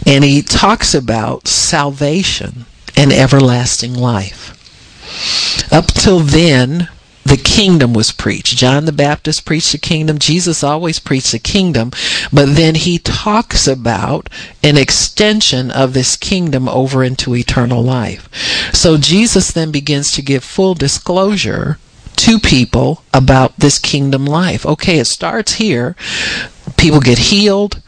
And 0.05 0.25
he 0.25 0.43
talks 0.43 0.95
about 0.95 1.49
salvation 1.49 2.67
and 2.97 3.13
everlasting 3.13 3.95
life. 3.95 4.53
Up 5.73 5.87
till 5.87 6.21
then, 6.21 6.89
the 7.27 7.37
kingdom 7.37 7.93
was 7.93 8.13
preached. 8.13 8.57
John 8.57 8.85
the 8.85 8.93
Baptist 8.93 9.45
preached 9.45 9.73
the 9.73 9.79
kingdom. 9.79 10.19
Jesus 10.19 10.63
always 10.63 11.01
preached 11.01 11.33
the 11.33 11.41
kingdom. 11.41 11.91
But 12.33 12.55
then 12.55 12.77
he 12.77 12.99
talks 12.99 13.67
about 13.67 14.29
an 14.63 14.77
extension 14.77 15.73
of 15.73 15.93
this 15.93 16.17
kingdom 16.17 16.69
over 16.69 17.03
into 17.03 17.35
eternal 17.35 17.83
life. 17.83 18.29
So 18.73 18.97
Jesus 18.97 19.51
then 19.51 19.73
begins 19.73 20.13
to 20.13 20.23
give 20.23 20.45
full 20.45 20.75
disclosure 20.75 21.79
to 22.15 22.39
people 22.39 23.03
about 23.13 23.59
this 23.59 23.79
kingdom 23.79 24.25
life. 24.25 24.65
Okay, 24.65 25.01
it 25.01 25.07
starts 25.07 25.55
here. 25.55 25.97
People 26.77 27.01
get 27.01 27.19
healed. 27.19 27.83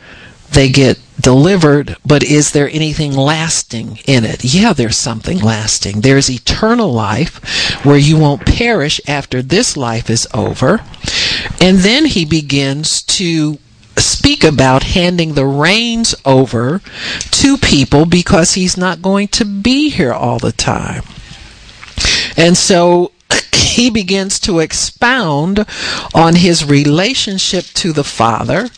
They 0.50 0.68
get 0.68 0.98
delivered, 1.20 1.96
but 2.06 2.22
is 2.22 2.52
there 2.52 2.68
anything 2.70 3.12
lasting 3.12 3.98
in 4.06 4.24
it? 4.24 4.44
Yeah, 4.44 4.72
there's 4.72 4.96
something 4.96 5.38
lasting. 5.38 6.00
There's 6.00 6.30
eternal 6.30 6.92
life 6.92 7.84
where 7.84 7.98
you 7.98 8.16
won't 8.16 8.46
perish 8.46 9.00
after 9.06 9.42
this 9.42 9.76
life 9.76 10.10
is 10.10 10.28
over. 10.32 10.80
And 11.60 11.78
then 11.78 12.06
he 12.06 12.24
begins 12.24 13.02
to 13.02 13.58
speak 13.96 14.44
about 14.44 14.82
handing 14.84 15.34
the 15.34 15.46
reins 15.46 16.14
over 16.24 16.80
to 17.30 17.56
people 17.56 18.06
because 18.06 18.54
he's 18.54 18.76
not 18.76 19.02
going 19.02 19.28
to 19.28 19.44
be 19.44 19.90
here 19.90 20.12
all 20.12 20.38
the 20.38 20.52
time. 20.52 21.02
And 22.36 22.56
so 22.56 23.10
he 23.78 23.90
begins 23.90 24.40
to 24.40 24.58
expound 24.58 25.64
on 26.12 26.34
his 26.34 26.64
relationship 26.64 27.64
to 27.66 27.92
the 27.92 28.02
Father 28.02 28.68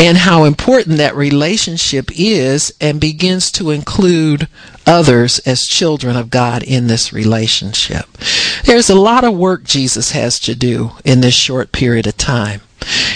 and 0.00 0.16
how 0.16 0.44
important 0.44 0.96
that 0.96 1.14
relationship 1.14 2.10
is 2.16 2.72
and 2.80 2.98
begins 2.98 3.52
to 3.52 3.68
include 3.68 4.48
others 4.86 5.38
as 5.40 5.66
children 5.66 6.16
of 6.16 6.30
God 6.30 6.62
in 6.62 6.86
this 6.86 7.12
relationship. 7.12 8.06
There's 8.64 8.88
a 8.88 8.94
lot 8.94 9.22
of 9.22 9.36
work 9.36 9.64
Jesus 9.64 10.12
has 10.12 10.40
to 10.40 10.54
do 10.54 10.92
in 11.04 11.20
this 11.20 11.34
short 11.34 11.70
period 11.70 12.06
of 12.06 12.16
time. 12.16 12.62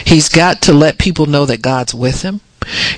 He's 0.05 0.29
got 0.29 0.61
to 0.63 0.75
let 0.75 0.99
people 0.99 1.25
know 1.25 1.47
that 1.47 1.63
God's 1.63 1.95
with 1.95 2.21
him. 2.21 2.43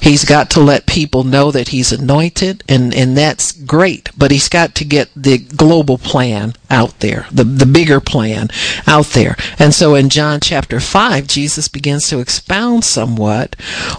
He's 0.01 0.25
got 0.25 0.51
to 0.51 0.61
let 0.61 0.87
people 0.87 1.25
know 1.25 1.51
that 1.51 1.69
he's 1.69 1.93
anointed, 1.93 2.64
and, 2.69 2.95
and 2.95 3.16
that's 3.16 3.53
great. 3.53 4.11
But 4.16 4.31
he's 4.31 4.49
got 4.49 4.75
to 4.77 4.85
get 4.85 5.11
the 5.14 5.39
global 5.39 5.99
plan 5.99 6.55
out 6.71 7.01
there, 7.01 7.27
the, 7.33 7.45
the 7.45 7.66
bigger 7.66 8.01
plan 8.01 8.49
out 8.87 9.07
there. 9.07 9.37
And 9.59 9.75
so 9.75 9.95
in 9.95 10.09
John 10.09 10.41
chapter 10.41 10.81
5, 10.81 11.27
Jesus 11.27 11.69
begins 11.69 12.09
to 12.09 12.21
expound 12.21 12.85
somewhat 12.85 13.57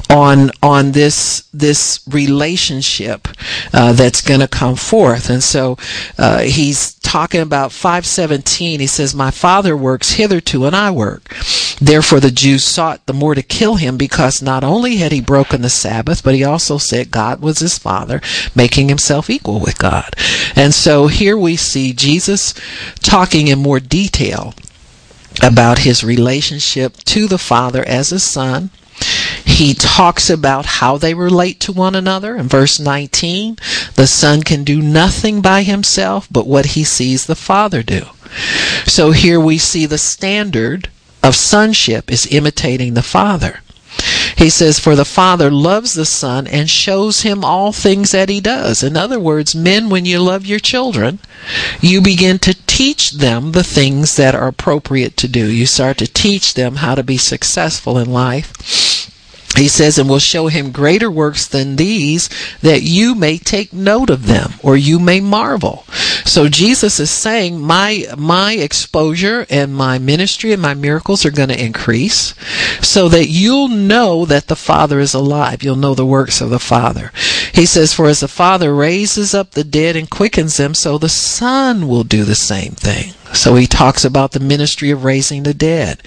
on, 0.10 0.52
on 0.62 0.92
this, 0.92 1.48
this 1.54 2.00
relationship 2.08 3.28
uh, 3.74 3.94
that's 3.94 4.22
going 4.22 4.40
to 4.40 4.48
come 4.48 4.76
forth. 4.76 5.30
And 5.30 5.44
so 5.44 5.78
uh, 6.18 6.40
he's 6.40 6.94
talking 6.96 7.42
about 7.42 7.72
517. 7.72 8.80
He 8.80 8.88
says, 8.88 9.16
My 9.16 9.32
Father 9.32 9.76
works 9.76 10.12
hitherto, 10.12 10.66
and 10.66 10.76
I 10.76 10.92
work. 10.92 11.34
Therefore 11.82 12.20
the 12.20 12.32
Jews 12.32 12.66
sought 12.66 13.06
the 13.06 13.14
more 13.14 13.36
to 13.36 13.42
kill 13.42 13.76
him 13.76 13.98
because 13.98 14.42
not 14.42 14.64
only 14.64 14.98
had 14.98 15.12
he 15.12 15.22
broken 15.22 15.62
the 15.62 15.70
Sabbath, 15.70 16.24
but 16.24 16.36
he 16.36 16.44
also 16.44 16.78
said 16.78 17.12
God 17.12 17.42
was 17.42 17.60
his 17.60 17.78
Father, 17.78 18.22
making 18.54 18.90
himself 18.90 19.30
equal 19.30 19.60
with 19.60 19.78
God. 19.78 20.14
And 20.56 20.74
so 20.74 21.08
here 21.08 21.38
we 21.38 21.56
see 21.56 21.94
Jesus 21.94 22.54
talking 23.02 23.48
in 23.48 23.60
more 23.60 23.80
detail 23.80 24.54
about 25.42 25.80
his 25.80 26.04
relationship 26.04 26.98
to 26.98 27.28
the 27.28 27.38
Father 27.38 27.84
as 27.86 28.12
a 28.12 28.20
son. 28.20 28.72
He 29.46 29.74
talks 29.74 30.30
about 30.30 30.66
how 30.66 30.98
they 30.98 31.14
relate 31.14 31.62
to 31.62 31.72
one 31.72 31.96
another. 31.96 32.36
In 32.36 32.48
verse 32.48 32.80
19, 32.80 33.58
the 33.96 34.08
Son 34.08 34.44
can 34.44 34.64
do 34.66 34.82
nothing 34.82 35.42
by 35.42 35.64
himself 35.64 36.28
but 36.30 36.48
what 36.48 36.68
he 36.68 36.84
sees 36.84 37.26
the 37.26 37.36
Father 37.36 37.82
do. 37.82 38.08
So 38.86 39.12
here 39.12 39.40
we 39.40 39.58
see 39.58 39.86
the 39.86 39.98
standard 39.98 40.90
of 41.24 41.36
sonship 41.36 42.12
is 42.12 42.32
imitating 42.32 42.94
the 42.94 43.02
Father. 43.02 43.62
He 44.38 44.50
says, 44.50 44.80
For 44.80 44.96
the 44.96 45.06
Father 45.06 45.52
loves 45.52 45.94
the 45.94 46.06
Son 46.06 46.48
and 46.48 46.70
shows 46.70 47.22
him 47.22 47.44
all 47.44 47.74
things 47.74 48.12
that 48.12 48.30
he 48.30 48.40
does. 48.40 48.84
In 48.84 48.96
other 48.96 49.20
words, 49.20 49.54
men, 49.54 49.90
when 49.90 50.06
you 50.06 50.20
love 50.20 50.46
your 50.46 50.60
children, 50.60 51.20
you 51.82 52.00
begin 52.00 52.40
to 52.40 52.58
teach 52.68 53.12
them 53.12 53.52
the 53.52 53.64
things 53.64 54.16
that 54.16 54.36
are 54.36 54.48
appropriate 54.48 55.18
to 55.18 55.28
do. 55.28 55.52
You 55.52 55.66
start 55.66 55.98
to 55.98 56.08
teach 56.08 56.54
them 56.54 56.78
how 56.78 56.96
to 56.96 57.04
be 57.04 57.18
successful 57.18 57.98
in 57.98 58.12
life 58.12 58.54
he 59.56 59.68
says, 59.68 59.98
and 59.98 60.08
will 60.08 60.20
show 60.20 60.48
him 60.48 60.72
greater 60.72 61.10
works 61.10 61.48
than 61.48 61.76
these, 61.76 62.30
that 62.62 62.84
you 62.84 63.16
may 63.16 63.38
take 63.38 63.74
note 63.74 64.10
of 64.10 64.28
them, 64.28 64.54
or 64.64 64.78
you 64.78 65.00
may 65.00 65.20
marvel. 65.20 65.86
So 66.24 66.48
Jesus 66.48 67.00
is 67.00 67.10
saying, 67.10 67.60
my 67.60 68.06
my 68.18 68.54
exposure 68.54 69.48
and 69.50 69.74
my 69.76 69.98
ministry 69.98 70.54
and 70.54 70.62
my 70.62 70.76
miracles 70.76 71.26
are 71.26 71.32
going 71.32 71.50
to 71.50 71.62
increase, 71.62 72.36
so 72.82 73.10
that 73.10 73.28
you'll 73.28 73.70
know 73.70 74.24
that 74.26 74.48
the 74.48 74.56
Father 74.56 75.00
is 75.00 75.14
alive. 75.14 75.64
You'll 75.64 75.76
know 75.76 75.96
the 75.96 76.06
works 76.06 76.42
of 76.42 76.52
the 76.52 76.60
Father. 76.60 77.12
He 77.52 77.66
says, 77.66 77.94
for 77.94 78.06
as 78.06 78.20
the 78.20 78.28
Father 78.28 78.74
raises 78.74 79.34
up 79.34 79.52
the 79.52 79.64
dead 79.64 79.96
and 79.96 80.10
quickens 80.10 80.58
them, 80.58 80.74
so 80.74 80.98
the 80.98 81.10
Son 81.10 81.88
will 81.88 82.04
do 82.04 82.24
the 82.24 82.36
same 82.36 82.74
thing. 82.74 83.14
So 83.34 83.56
he 83.56 83.68
talks 83.68 84.04
about 84.04 84.32
the 84.32 84.40
ministry 84.40 84.90
of 84.92 85.04
raising 85.04 85.44
the 85.44 85.54
dead. 85.54 86.02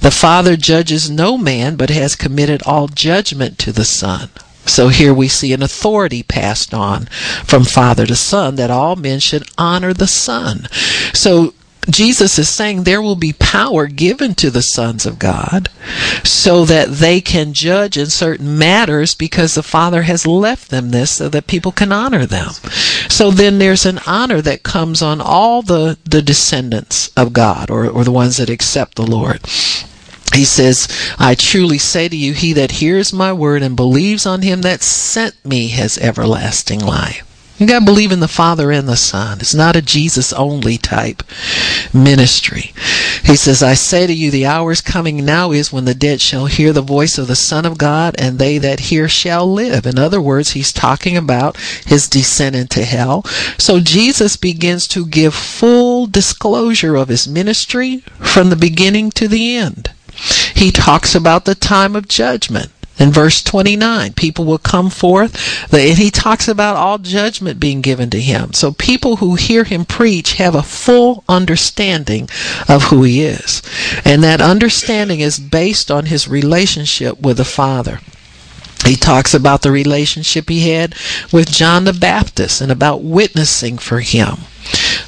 The 0.00 0.10
Father 0.10 0.56
judges 0.56 1.10
no 1.10 1.38
man, 1.38 1.76
but 1.76 1.90
has 1.90 2.14
committed 2.14 2.62
all 2.64 2.88
judgment 2.88 3.58
to 3.60 3.72
the 3.72 3.84
Son. 3.84 4.30
So 4.66 4.88
here 4.88 5.14
we 5.14 5.28
see 5.28 5.52
an 5.52 5.62
authority 5.62 6.22
passed 6.22 6.74
on 6.74 7.06
from 7.44 7.64
Father 7.64 8.04
to 8.06 8.16
Son 8.16 8.56
that 8.56 8.70
all 8.70 8.96
men 8.96 9.20
should 9.20 9.48
honor 9.56 9.94
the 9.94 10.08
Son. 10.08 10.66
So 11.14 11.54
Jesus 11.88 12.38
is 12.38 12.48
saying 12.48 12.82
there 12.82 13.02
will 13.02 13.16
be 13.16 13.32
power 13.32 13.86
given 13.86 14.34
to 14.36 14.50
the 14.50 14.62
sons 14.62 15.06
of 15.06 15.18
God 15.18 15.68
so 16.24 16.64
that 16.64 16.88
they 16.88 17.20
can 17.20 17.52
judge 17.52 17.96
in 17.96 18.06
certain 18.06 18.58
matters 18.58 19.14
because 19.14 19.54
the 19.54 19.62
Father 19.62 20.02
has 20.02 20.26
left 20.26 20.70
them 20.70 20.90
this 20.90 21.12
so 21.12 21.28
that 21.28 21.46
people 21.46 21.72
can 21.72 21.92
honor 21.92 22.26
them. 22.26 22.50
So 23.08 23.30
then 23.30 23.58
there's 23.58 23.86
an 23.86 24.00
honor 24.06 24.40
that 24.42 24.62
comes 24.62 25.00
on 25.00 25.20
all 25.20 25.62
the, 25.62 25.98
the 26.04 26.22
descendants 26.22 27.08
of 27.16 27.32
God 27.32 27.70
or, 27.70 27.88
or 27.88 28.04
the 28.04 28.12
ones 28.12 28.38
that 28.38 28.50
accept 28.50 28.96
the 28.96 29.06
Lord. 29.06 29.40
He 30.34 30.44
says, 30.44 30.88
I 31.18 31.34
truly 31.34 31.78
say 31.78 32.08
to 32.08 32.16
you, 32.16 32.34
he 32.34 32.52
that 32.54 32.72
hears 32.72 33.12
my 33.12 33.32
word 33.32 33.62
and 33.62 33.76
believes 33.76 34.26
on 34.26 34.42
him 34.42 34.62
that 34.62 34.82
sent 34.82 35.42
me 35.44 35.68
has 35.68 35.98
everlasting 35.98 36.80
life. 36.80 37.22
You 37.58 37.66
got 37.66 37.78
to 37.78 37.84
believe 37.86 38.12
in 38.12 38.20
the 38.20 38.28
Father 38.28 38.70
and 38.70 38.86
the 38.86 38.96
Son. 38.96 39.38
It's 39.40 39.54
not 39.54 39.76
a 39.76 39.82
Jesus 39.82 40.30
only 40.34 40.76
type 40.76 41.22
ministry. 41.92 42.74
He 43.24 43.34
says, 43.34 43.62
I 43.62 43.72
say 43.72 44.06
to 44.06 44.12
you, 44.12 44.30
the 44.30 44.44
hour 44.44 44.72
is 44.72 44.82
coming 44.82 45.24
now 45.24 45.52
is 45.52 45.72
when 45.72 45.86
the 45.86 45.94
dead 45.94 46.20
shall 46.20 46.46
hear 46.46 46.74
the 46.74 46.82
voice 46.82 47.16
of 47.16 47.28
the 47.28 47.36
Son 47.36 47.64
of 47.64 47.78
God, 47.78 48.14
and 48.18 48.38
they 48.38 48.58
that 48.58 48.80
hear 48.80 49.08
shall 49.08 49.50
live. 49.50 49.86
In 49.86 49.98
other 49.98 50.20
words, 50.20 50.50
he's 50.50 50.72
talking 50.72 51.16
about 51.16 51.56
his 51.86 52.08
descent 52.08 52.54
into 52.54 52.84
hell. 52.84 53.22
So 53.56 53.80
Jesus 53.80 54.36
begins 54.36 54.86
to 54.88 55.06
give 55.06 55.34
full 55.34 56.06
disclosure 56.06 56.94
of 56.94 57.08
his 57.08 57.26
ministry 57.26 57.98
from 58.18 58.50
the 58.50 58.56
beginning 58.56 59.10
to 59.12 59.28
the 59.28 59.56
end. 59.56 59.90
He 60.54 60.70
talks 60.70 61.14
about 61.14 61.46
the 61.46 61.54
time 61.54 61.96
of 61.96 62.06
judgment. 62.06 62.70
In 62.98 63.12
verse 63.12 63.42
29, 63.42 64.14
people 64.14 64.44
will 64.44 64.58
come 64.58 64.88
forth, 64.88 65.72
and 65.72 65.98
he 65.98 66.10
talks 66.10 66.48
about 66.48 66.76
all 66.76 66.98
judgment 66.98 67.60
being 67.60 67.82
given 67.82 68.08
to 68.10 68.20
him. 68.20 68.54
So 68.54 68.72
people 68.72 69.16
who 69.16 69.34
hear 69.34 69.64
him 69.64 69.84
preach 69.84 70.34
have 70.34 70.54
a 70.54 70.62
full 70.62 71.22
understanding 71.28 72.28
of 72.68 72.84
who 72.84 73.02
he 73.02 73.22
is. 73.22 73.60
And 74.04 74.22
that 74.22 74.40
understanding 74.40 75.20
is 75.20 75.38
based 75.38 75.90
on 75.90 76.06
his 76.06 76.26
relationship 76.26 77.20
with 77.20 77.36
the 77.36 77.44
Father. 77.44 78.00
He 78.84 78.96
talks 78.96 79.34
about 79.34 79.62
the 79.62 79.72
relationship 79.72 80.48
he 80.48 80.70
had 80.70 80.94
with 81.32 81.50
John 81.50 81.84
the 81.84 81.92
Baptist 81.92 82.60
and 82.60 82.70
about 82.70 83.02
witnessing 83.02 83.78
for 83.78 84.00
him. 84.00 84.36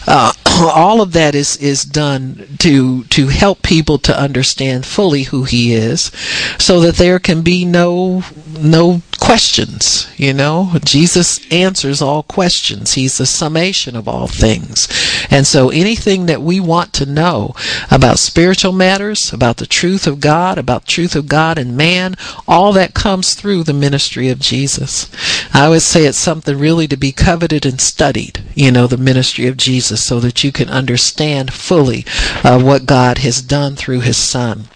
Uh, 0.07 0.33
all 0.67 1.01
of 1.01 1.13
that 1.13 1.35
is 1.35 1.57
is 1.59 1.85
done 1.85 2.57
to 2.59 3.05
to 3.05 3.29
help 3.29 3.63
people 3.63 3.99
to 3.99 4.19
understand 4.19 4.87
fully 4.87 5.25
who 5.25 5.45
he 5.45 5.75
is 5.75 6.11
so 6.59 6.81
that 6.81 6.97
there 6.97 7.19
can 7.19 7.43
be 7.43 7.65
no 7.65 8.23
no 8.61 9.03
questions 9.21 10.09
you 10.19 10.35
know? 10.35 10.73
Jesus 10.85 11.41
answers 11.53 12.03
all 12.03 12.25
questions. 12.25 12.95
He's 12.95 13.19
the 13.19 13.27
summation 13.27 13.95
of 13.95 14.09
all 14.09 14.27
things. 14.27 14.89
And 15.31 15.47
so 15.47 15.71
anything 15.71 16.27
that 16.27 16.43
we 16.43 16.59
want 16.59 16.93
to 16.95 17.07
know 17.07 17.55
about 17.91 18.19
spiritual 18.19 18.73
matters 18.73 19.33
about 19.33 19.59
the 19.59 19.67
truth 19.67 20.07
of 20.07 20.21
god 20.21 20.59
about 20.59 20.87
truth 20.87 21.15
of 21.15 21.29
god 21.29 21.59
and 21.59 21.77
man 21.77 22.17
all 22.49 22.73
that 22.73 22.95
comes 22.95 23.35
through 23.35 23.63
the 23.63 23.73
ministry 23.73 24.29
of 24.29 24.41
jesus. 24.41 25.09
I 25.55 25.67
always 25.67 25.85
say 25.85 26.05
it's 26.05 26.19
something 26.19 26.59
really 26.59 26.89
to 26.89 26.97
be 26.97 27.13
coveted 27.13 27.65
and 27.65 27.81
studied 27.81 28.43
you 28.55 28.73
know 28.73 28.87
the 28.89 28.97
ministry 28.97 29.47
of 29.47 29.57
jesus 29.57 30.05
so 30.05 30.19
that 30.19 30.43
you 30.43 30.48
can 30.53 30.69
understand 30.69 31.53
fully 31.53 32.05
uh, 32.45 32.61
what 32.61 32.87
God 32.87 33.19
has 33.19 33.43
done 33.43 33.77
through 33.77 34.01
his 34.01 34.17
son. 34.17 34.69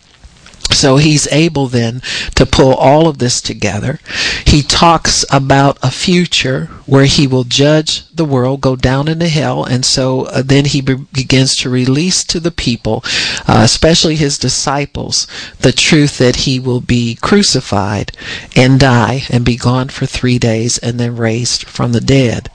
So 0.70 0.96
he's 0.96 1.28
able 1.30 1.68
then 1.68 2.02
to 2.34 2.46
pull 2.46 2.74
all 2.74 3.06
of 3.06 3.18
this 3.18 3.40
together. 3.40 4.00
He 4.46 4.62
talks 4.62 5.24
about 5.30 5.78
a 5.82 5.90
future 5.90 6.66
where 6.86 7.04
he 7.04 7.26
will 7.26 7.44
judge 7.44 8.04
the 8.14 8.24
world, 8.24 8.60
go 8.60 8.76
down 8.76 9.06
into 9.08 9.28
hell, 9.28 9.64
and 9.64 9.84
so 9.84 10.22
uh, 10.22 10.42
then 10.42 10.64
he 10.64 10.80
be- 10.80 11.06
begins 11.12 11.56
to 11.56 11.70
release 11.70 12.24
to 12.24 12.40
the 12.40 12.50
people, 12.50 13.04
uh, 13.46 13.60
especially 13.62 14.16
his 14.16 14.38
disciples, 14.38 15.26
the 15.60 15.72
truth 15.72 16.18
that 16.18 16.36
he 16.36 16.58
will 16.58 16.80
be 16.80 17.16
crucified 17.16 18.12
and 18.56 18.80
die 18.80 19.24
and 19.30 19.44
be 19.44 19.56
gone 19.56 19.88
for 19.88 20.06
three 20.06 20.38
days 20.38 20.78
and 20.78 20.98
then 20.98 21.16
raised 21.16 21.64
from 21.64 21.92
the 21.92 22.00
dead. 22.00 22.50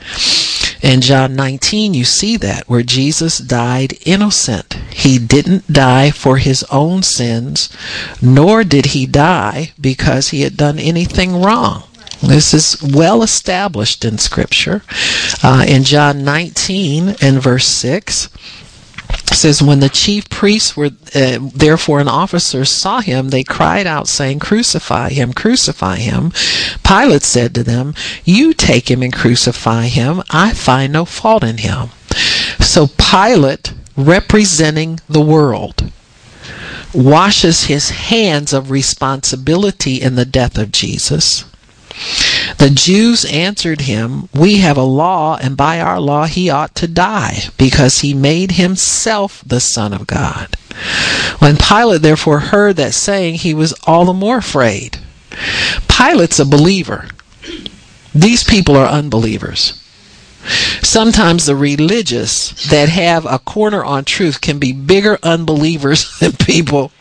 In 0.88 1.02
John 1.02 1.36
19, 1.36 1.94
you 1.94 2.06
see 2.06 2.38
that 2.38 2.70
where 2.70 2.82
Jesus 2.82 3.40
died 3.40 3.98
innocent. 4.06 4.76
He 4.90 5.20
didn't 5.20 5.74
die 5.74 6.12
for 6.12 6.38
his 6.38 6.64
own 6.72 7.04
sins, 7.04 7.68
nor 8.22 8.64
did 8.64 8.86
he 8.88 9.06
die 9.06 9.74
because 9.82 10.30
he 10.30 10.44
had 10.44 10.56
done 10.56 10.80
anything 10.80 11.42
wrong. 11.42 11.84
This 12.24 12.54
is 12.54 12.82
well 12.82 13.22
established 13.22 14.06
in 14.06 14.18
Scripture. 14.18 14.82
Uh, 15.44 15.66
in 15.68 15.84
John 15.84 16.24
19 16.24 17.18
and 17.22 17.44
verse 17.44 17.68
6, 17.68 18.30
says 19.38 19.62
when 19.62 19.80
the 19.80 19.90
chief 19.90 20.30
priests 20.30 20.76
were 20.76 20.92
uh, 21.16 21.40
therefore 21.54 22.00
and 22.00 22.10
officers 22.10 22.70
saw 22.70 23.00
him 23.02 23.30
they 23.30 23.44
cried 23.44 23.88
out 23.88 24.08
saying 24.08 24.40
crucify 24.40 25.10
him 25.10 25.34
crucify 25.34 25.98
him 25.98 26.32
pilate 26.84 27.24
said 27.24 27.54
to 27.54 27.64
them 27.64 27.94
you 28.26 28.54
take 28.54 28.90
him 28.90 29.02
and 29.04 29.14
crucify 29.14 29.86
him. 29.86 30.22
I 30.30 30.54
find 30.54 30.92
no 30.92 31.06
fault 31.06 31.44
in 31.44 31.58
him 31.58 31.90
so 32.60 32.88
pilate 32.98 33.74
representing 33.96 35.00
the 35.08 35.22
world 35.22 35.92
washes 36.94 37.66
his 37.66 37.90
hands 37.90 38.54
of 38.54 38.72
responsibility 38.72 40.02
in 40.02 40.16
the 40.16 40.26
death 40.26 40.58
of 40.58 40.72
jesus 40.72 41.46
the 42.58 42.70
Jews 42.70 43.26
answered 43.26 43.82
him, 43.82 44.30
We 44.34 44.58
have 44.58 44.78
a 44.78 44.84
law, 44.84 45.38
and 45.38 45.58
by 45.58 45.80
our 45.80 46.00
law 46.00 46.26
he 46.26 46.50
ought 46.50 46.76
to 46.76 46.88
die, 46.88 47.50
because 47.58 48.00
he 48.00 48.14
made 48.14 48.54
himself 48.54 49.44
the 49.46 49.60
Son 49.60 49.94
of 49.94 50.08
God. 50.08 50.56
When 51.40 51.58
Pilate 51.58 52.02
therefore 52.02 52.40
heard 52.40 52.76
that 52.78 52.94
saying, 52.94 53.36
he 53.36 53.54
was 53.54 53.74
all 53.86 54.06
the 54.06 54.14
more 54.14 54.38
afraid. 54.38 55.00
Pilate's 55.88 56.40
a 56.40 56.46
believer. 56.46 57.10
These 58.14 58.44
people 58.44 58.76
are 58.76 58.88
unbelievers. 58.88 59.84
Sometimes 60.82 61.46
the 61.46 61.56
religious 61.56 62.52
that 62.70 62.90
have 62.90 63.26
a 63.26 63.40
corner 63.40 63.84
on 63.84 64.06
truth 64.06 64.40
can 64.40 64.60
be 64.60 64.72
bigger 64.72 65.20
unbelievers 65.22 66.18
than 66.20 66.34
people 66.34 66.92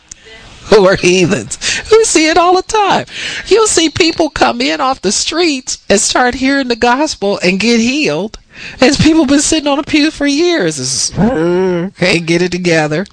who 0.65 0.85
are 0.85 0.95
heathens. 0.95 1.57
We 1.91 2.03
see 2.03 2.29
it 2.29 2.37
all 2.37 2.55
the 2.55 2.61
time. 2.61 3.05
You'll 3.47 3.67
see 3.67 3.89
people 3.89 4.29
come 4.29 4.61
in 4.61 4.81
off 4.81 5.01
the 5.01 5.11
streets 5.11 5.83
and 5.89 5.99
start 5.99 6.35
hearing 6.35 6.67
the 6.67 6.75
gospel 6.75 7.39
and 7.43 7.59
get 7.59 7.79
healed. 7.79 8.39
As 8.81 8.97
people 8.97 9.27
been 9.27 9.41
sitting 9.41 9.67
on 9.67 9.77
a 9.77 9.83
pew 9.83 10.09
for 10.09 10.25
years, 10.25 11.11
can't 11.11 12.25
get 12.25 12.41
it 12.41 12.51
together. 12.51 13.05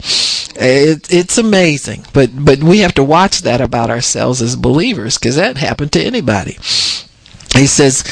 It, 0.57 1.13
it's 1.13 1.37
amazing, 1.37 2.07
but 2.15 2.31
but 2.33 2.63
we 2.63 2.79
have 2.79 2.95
to 2.95 3.05
watch 3.05 3.43
that 3.43 3.61
about 3.61 3.91
ourselves 3.91 4.41
as 4.41 4.57
believers 4.57 5.19
because 5.19 5.37
that 5.37 5.59
happened 5.59 5.93
to 5.93 6.03
anybody. 6.03 6.55
He 7.55 7.67
says 7.67 8.05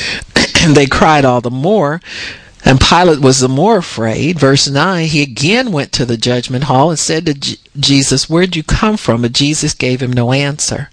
and 0.63 0.77
they 0.77 0.87
cried 0.87 1.25
all 1.25 1.41
the 1.41 1.51
more 1.51 2.01
and 2.65 2.81
Pilate 2.81 3.21
was 3.21 3.41
the 3.41 3.49
more 3.49 3.79
afraid. 3.79 4.39
Verse 4.39 4.69
9, 4.69 5.07
he 5.07 5.23
again 5.23 5.73
went 5.73 5.93
to 5.93 6.05
the 6.05 6.17
judgment 6.17 6.65
hall 6.65 6.91
and 6.91 6.99
said 6.99 7.27
to 7.27 7.59
Jesus, 7.79 8.31
Where'd 8.31 8.55
you 8.55 8.63
come 8.63 8.97
from? 8.97 9.23
But 9.23 9.33
Jesus 9.33 9.75
gave 9.75 10.01
him 10.01 10.13
no 10.13 10.33
answer. 10.33 10.89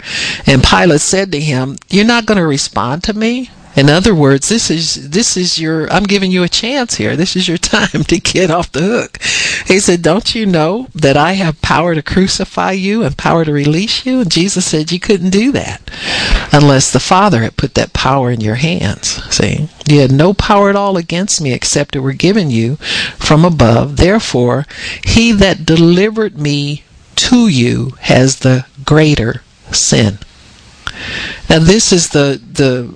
And 0.48 0.64
Pilate 0.64 1.02
said 1.02 1.32
to 1.32 1.40
him, 1.40 1.78
You're 1.90 2.06
not 2.06 2.26
going 2.26 2.38
to 2.40 2.46
respond 2.46 3.04
to 3.04 3.14
me? 3.14 3.52
In 3.76 3.90
other 3.90 4.16
words, 4.16 4.50
this 4.50 4.70
is 4.70 5.10
this 5.10 5.38
is 5.38 5.60
your 5.60 5.92
I'm 5.92 6.04
giving 6.04 6.32
you 6.32 6.44
a 6.44 6.50
chance 6.50 6.96
here. 6.96 7.16
This 7.16 7.36
is 7.36 7.48
your 7.48 7.58
time 7.78 8.04
to 8.06 8.20
get 8.20 8.52
off 8.52 8.72
the 8.72 8.82
hook. 8.82 9.22
He 9.68 9.80
said, 9.80 10.02
"Don't 10.02 10.34
you 10.34 10.46
know 10.46 10.88
that 10.96 11.16
I 11.16 11.34
have 11.34 11.62
power 11.62 11.94
to 11.96 12.02
crucify 12.02 12.72
you 12.72 13.04
and 13.04 13.16
power 13.18 13.46
to 13.46 13.54
release 13.54 14.06
you?" 14.06 14.22
And 14.22 14.32
Jesus 14.32 14.66
said, 14.66 14.92
"You 14.92 15.00
couldn't 15.00 15.30
do 15.30 15.52
that 15.52 15.82
unless 16.52 16.92
the 16.92 17.00
Father 17.00 17.44
had 17.44 17.58
put 17.58 17.76
that 17.76 17.94
power 17.94 18.32
in 18.32 18.42
your 18.42 18.56
hands." 18.56 19.22
See? 19.30 19.70
You 19.88 20.02
had 20.02 20.12
no 20.12 20.34
power 20.34 20.70
at 20.70 20.76
all 20.76 20.98
against 20.98 21.40
me 21.42 21.54
except 21.54 21.96
it 21.96 22.00
were 22.00 22.14
given 22.14 22.52
you 22.52 22.76
from 23.18 23.46
above. 23.46 23.98
Therefore, 23.98 24.66
he 25.06 25.32
that 25.34 25.66
delivered 25.66 26.38
me 26.38 26.84
to 27.16 27.48
you 27.48 27.94
has 28.02 28.38
the 28.38 28.66
greater 28.86 29.42
sin. 29.72 30.20
Now 31.50 31.60
this 31.60 31.92
is 31.92 32.10
the 32.10 32.42
the 32.52 32.94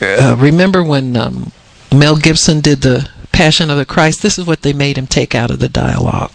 uh, 0.00 0.36
remember 0.38 0.82
when 0.82 1.16
um, 1.16 1.52
Mel 1.94 2.16
Gibson 2.16 2.60
did 2.60 2.82
the 2.82 3.08
Passion 3.32 3.70
of 3.70 3.78
the 3.78 3.84
Christ? 3.84 4.22
This 4.22 4.38
is 4.38 4.46
what 4.46 4.62
they 4.62 4.72
made 4.72 4.96
him 4.96 5.06
take 5.06 5.34
out 5.34 5.50
of 5.50 5.58
the 5.58 5.68
dialogue 5.68 6.30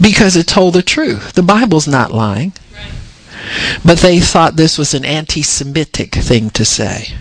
because 0.00 0.36
it 0.36 0.46
told 0.46 0.74
the 0.74 0.82
truth. 0.82 1.32
The 1.32 1.42
Bible's 1.42 1.88
not 1.88 2.12
lying, 2.12 2.52
but 3.84 3.98
they 3.98 4.20
thought 4.20 4.56
this 4.56 4.78
was 4.78 4.94
an 4.94 5.04
anti-Semitic 5.04 6.14
thing 6.14 6.50
to 6.50 6.64
say. 6.64 7.14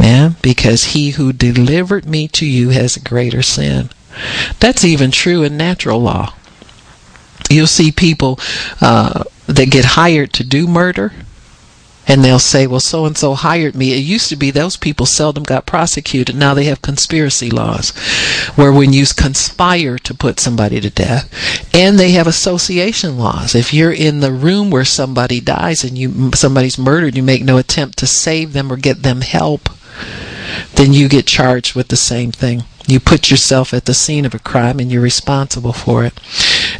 Yeah, 0.00 0.32
because 0.40 0.84
he 0.86 1.10
who 1.10 1.32
delivered 1.32 2.06
me 2.06 2.28
to 2.28 2.46
you 2.46 2.70
has 2.70 2.96
a 2.96 3.00
greater 3.00 3.42
sin. 3.42 3.90
That's 4.58 4.84
even 4.84 5.10
true 5.10 5.42
in 5.42 5.56
natural 5.56 6.00
law. 6.00 6.34
You'll 7.50 7.66
see 7.66 7.92
people 7.92 8.38
uh, 8.80 9.24
that 9.46 9.70
get 9.70 9.84
hired 9.84 10.32
to 10.34 10.44
do 10.44 10.66
murder 10.66 11.12
and 12.06 12.24
they'll 12.24 12.38
say, 12.38 12.66
well, 12.66 12.80
so 12.80 13.06
and 13.06 13.16
so 13.16 13.34
hired 13.34 13.74
me. 13.74 13.92
It 13.92 13.98
used 13.98 14.28
to 14.30 14.36
be 14.36 14.50
those 14.50 14.76
people 14.76 15.06
seldom 15.06 15.44
got 15.44 15.66
prosecuted. 15.66 16.34
Now 16.34 16.54
they 16.54 16.64
have 16.64 16.82
conspiracy 16.82 17.50
laws 17.50 17.90
where 18.56 18.72
when 18.72 18.92
you 18.92 19.06
conspire 19.16 19.98
to 19.98 20.14
put 20.14 20.40
somebody 20.40 20.80
to 20.80 20.90
death, 20.90 21.74
and 21.74 21.98
they 21.98 22.12
have 22.12 22.26
association 22.26 23.18
laws. 23.18 23.54
If 23.54 23.72
you're 23.72 23.92
in 23.92 24.20
the 24.20 24.32
room 24.32 24.70
where 24.70 24.84
somebody 24.84 25.40
dies 25.40 25.84
and 25.84 25.96
you 25.96 26.32
somebody's 26.32 26.78
murdered, 26.78 27.16
you 27.16 27.22
make 27.22 27.44
no 27.44 27.58
attempt 27.58 27.98
to 27.98 28.06
save 28.06 28.52
them 28.52 28.72
or 28.72 28.76
get 28.76 29.02
them 29.02 29.20
help, 29.20 29.68
then 30.74 30.92
you 30.92 31.08
get 31.08 31.26
charged 31.26 31.74
with 31.74 31.88
the 31.88 31.96
same 31.96 32.32
thing. 32.32 32.64
You 32.86 32.98
put 32.98 33.30
yourself 33.30 33.72
at 33.72 33.84
the 33.84 33.94
scene 33.94 34.26
of 34.26 34.34
a 34.34 34.38
crime 34.40 34.80
and 34.80 34.90
you're 34.90 35.02
responsible 35.02 35.72
for 35.72 36.04
it. 36.04 36.18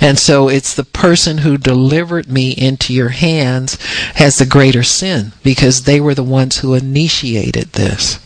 And 0.00 0.18
so 0.18 0.48
it's 0.48 0.74
the 0.74 0.84
person 0.84 1.38
who 1.38 1.56
delivered 1.58 2.28
me 2.28 2.52
into 2.52 2.92
your 2.92 3.10
hands 3.10 3.78
has 4.14 4.36
the 4.38 4.46
greater 4.46 4.82
sin 4.82 5.32
because 5.42 5.82
they 5.82 6.00
were 6.00 6.14
the 6.14 6.22
ones 6.22 6.58
who 6.58 6.74
initiated 6.74 7.72
this. 7.72 8.18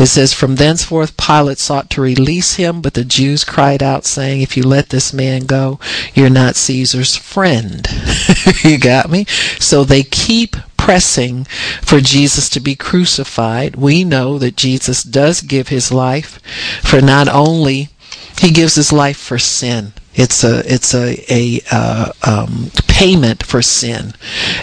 It 0.00 0.06
says, 0.06 0.32
From 0.32 0.56
thenceforth 0.56 1.16
Pilate 1.16 1.58
sought 1.58 1.90
to 1.90 2.00
release 2.00 2.54
him, 2.54 2.80
but 2.80 2.94
the 2.94 3.04
Jews 3.04 3.44
cried 3.44 3.82
out, 3.82 4.06
saying, 4.06 4.40
If 4.40 4.56
you 4.56 4.62
let 4.62 4.88
this 4.88 5.12
man 5.12 5.46
go, 5.46 5.78
you're 6.14 6.30
not 6.30 6.56
Caesar's 6.56 7.16
friend. 7.16 7.86
you 8.64 8.78
got 8.78 9.10
me? 9.10 9.26
So 9.58 9.84
they 9.84 10.02
keep 10.02 10.56
pressing 10.78 11.44
for 11.82 12.00
Jesus 12.00 12.48
to 12.48 12.60
be 12.60 12.74
crucified. 12.74 13.76
We 13.76 14.02
know 14.02 14.38
that 14.38 14.56
Jesus 14.56 15.02
does 15.02 15.42
give 15.42 15.68
his 15.68 15.92
life 15.92 16.40
for 16.82 17.02
not 17.02 17.28
only 17.28 17.90
he 18.38 18.50
gives 18.50 18.76
his 18.76 18.92
life 18.92 19.18
for 19.18 19.38
sin. 19.38 19.92
It's 20.14 20.42
a 20.42 20.62
it's 20.72 20.92
a 20.94 21.24
a 21.32 21.60
uh, 21.70 22.12
um, 22.26 22.70
payment 22.88 23.44
for 23.44 23.62
sin, 23.62 24.12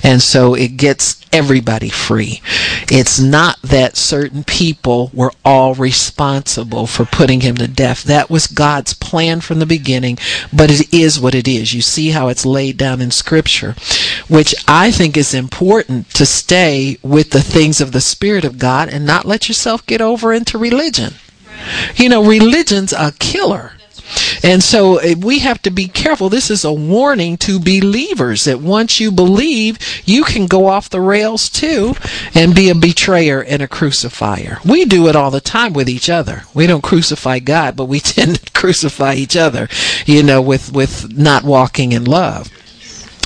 and 0.03 0.21
so 0.21 0.53
it 0.53 0.75
gets 0.75 1.25
everybody 1.31 1.89
free. 1.89 2.41
It's 2.91 3.19
not 3.19 3.61
that 3.61 3.95
certain 3.95 4.43
people 4.43 5.09
were 5.13 5.31
all 5.45 5.73
responsible 5.73 6.85
for 6.85 7.05
putting 7.05 7.41
him 7.41 7.55
to 7.57 7.67
death. 7.67 8.03
That 8.03 8.29
was 8.29 8.47
God's 8.47 8.93
plan 8.93 9.39
from 9.39 9.59
the 9.59 9.65
beginning, 9.65 10.17
but 10.51 10.69
it 10.69 10.93
is 10.93 11.19
what 11.19 11.35
it 11.35 11.47
is. 11.47 11.73
You 11.73 11.81
see 11.81 12.09
how 12.09 12.27
it's 12.27 12.45
laid 12.45 12.77
down 12.77 13.01
in 13.01 13.11
Scripture, 13.11 13.75
which 14.27 14.53
I 14.67 14.91
think 14.91 15.15
is 15.15 15.33
important 15.33 16.09
to 16.15 16.25
stay 16.25 16.97
with 17.01 17.31
the 17.31 17.41
things 17.41 17.79
of 17.79 17.93
the 17.93 18.01
Spirit 18.01 18.43
of 18.43 18.59
God 18.59 18.89
and 18.89 19.05
not 19.05 19.25
let 19.25 19.47
yourself 19.47 19.85
get 19.85 20.01
over 20.01 20.33
into 20.33 20.57
religion. 20.57 21.13
You 21.95 22.09
know, 22.09 22.23
religion's 22.23 22.93
a 22.93 23.13
killer. 23.13 23.76
And 24.43 24.63
so 24.63 24.97
eh, 24.97 25.15
we 25.17 25.39
have 25.39 25.61
to 25.63 25.71
be 25.71 25.87
careful. 25.87 26.29
This 26.29 26.49
is 26.49 26.63
a 26.63 26.73
warning 26.73 27.37
to 27.37 27.59
believers 27.59 28.45
that 28.45 28.59
once 28.59 28.99
you 28.99 29.11
believe, 29.11 29.77
you 30.05 30.23
can 30.23 30.47
go 30.47 30.67
off 30.67 30.89
the 30.89 31.01
rails 31.01 31.49
too 31.49 31.95
and 32.33 32.55
be 32.55 32.69
a 32.69 32.75
betrayer 32.75 33.43
and 33.43 33.61
a 33.61 33.67
crucifier. 33.67 34.59
We 34.65 34.85
do 34.85 35.07
it 35.07 35.15
all 35.15 35.31
the 35.31 35.41
time 35.41 35.73
with 35.73 35.89
each 35.89 36.09
other. 36.09 36.43
We 36.53 36.67
don't 36.67 36.83
crucify 36.83 37.39
God, 37.39 37.75
but 37.75 37.85
we 37.85 37.99
tend 38.01 38.39
to 38.43 38.51
crucify 38.51 39.15
each 39.15 39.35
other, 39.35 39.67
you 40.05 40.23
know, 40.23 40.41
with, 40.41 40.71
with 40.71 41.17
not 41.17 41.43
walking 41.43 41.91
in 41.91 42.05
love. 42.05 42.49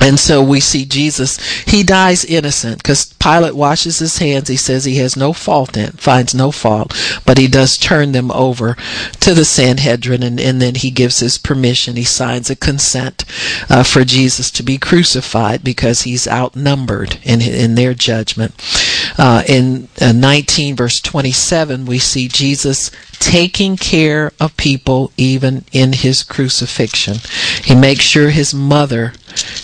And 0.02 0.20
so 0.20 0.42
we 0.42 0.60
see 0.60 0.84
Jesus, 0.84 1.38
he 1.62 1.84
dies 1.84 2.26
innocent 2.26 2.78
because 2.78 3.14
Pilate 3.14 3.56
washes 3.56 4.00
his 4.00 4.18
hands. 4.18 4.48
He 4.50 4.58
says 4.58 4.84
he 4.84 4.98
has 4.98 5.16
no 5.16 5.32
fault 5.32 5.78
in, 5.78 5.92
finds 5.92 6.34
no 6.34 6.52
fault, 6.52 6.94
but 7.24 7.38
he 7.38 7.48
does 7.48 7.78
turn 7.78 8.12
them 8.12 8.32
over 8.32 8.76
to 9.20 9.36
the 9.36 9.46
Sanhedrin 9.46 10.24
and, 10.24 10.40
and 10.40 10.60
then 10.60 10.74
he 10.74 10.90
gives 10.90 11.20
his 11.20 11.38
permission. 11.38 11.96
He 11.96 12.04
signs 12.04 12.50
a 12.50 12.56
consent 12.56 13.26
uh, 13.70 13.84
for 13.84 14.04
Jesus 14.04 14.50
to 14.52 14.64
be 14.64 14.80
crucified 14.80 15.64
because 15.64 16.02
he's 16.02 16.28
outnumbered 16.28 17.20
in, 17.24 17.40
in 17.42 17.76
their 17.76 17.94
judgment. 17.94 18.56
Uh, 19.18 19.44
in 19.48 19.88
uh, 20.00 20.12
19 20.12 20.76
verse 20.76 21.00
27, 21.00 21.86
we 21.86 22.00
see 22.00 22.28
Jesus 22.28 22.92
taking 23.20 23.78
care 23.78 24.32
of 24.40 24.58
people 24.58 25.12
even 25.18 25.64
in 25.72 25.94
his 25.94 26.24
crucifixion. 26.24 27.18
He 27.64 27.76
makes 27.76 28.04
sure 28.04 28.30
his 28.30 28.54
mother 28.54 29.14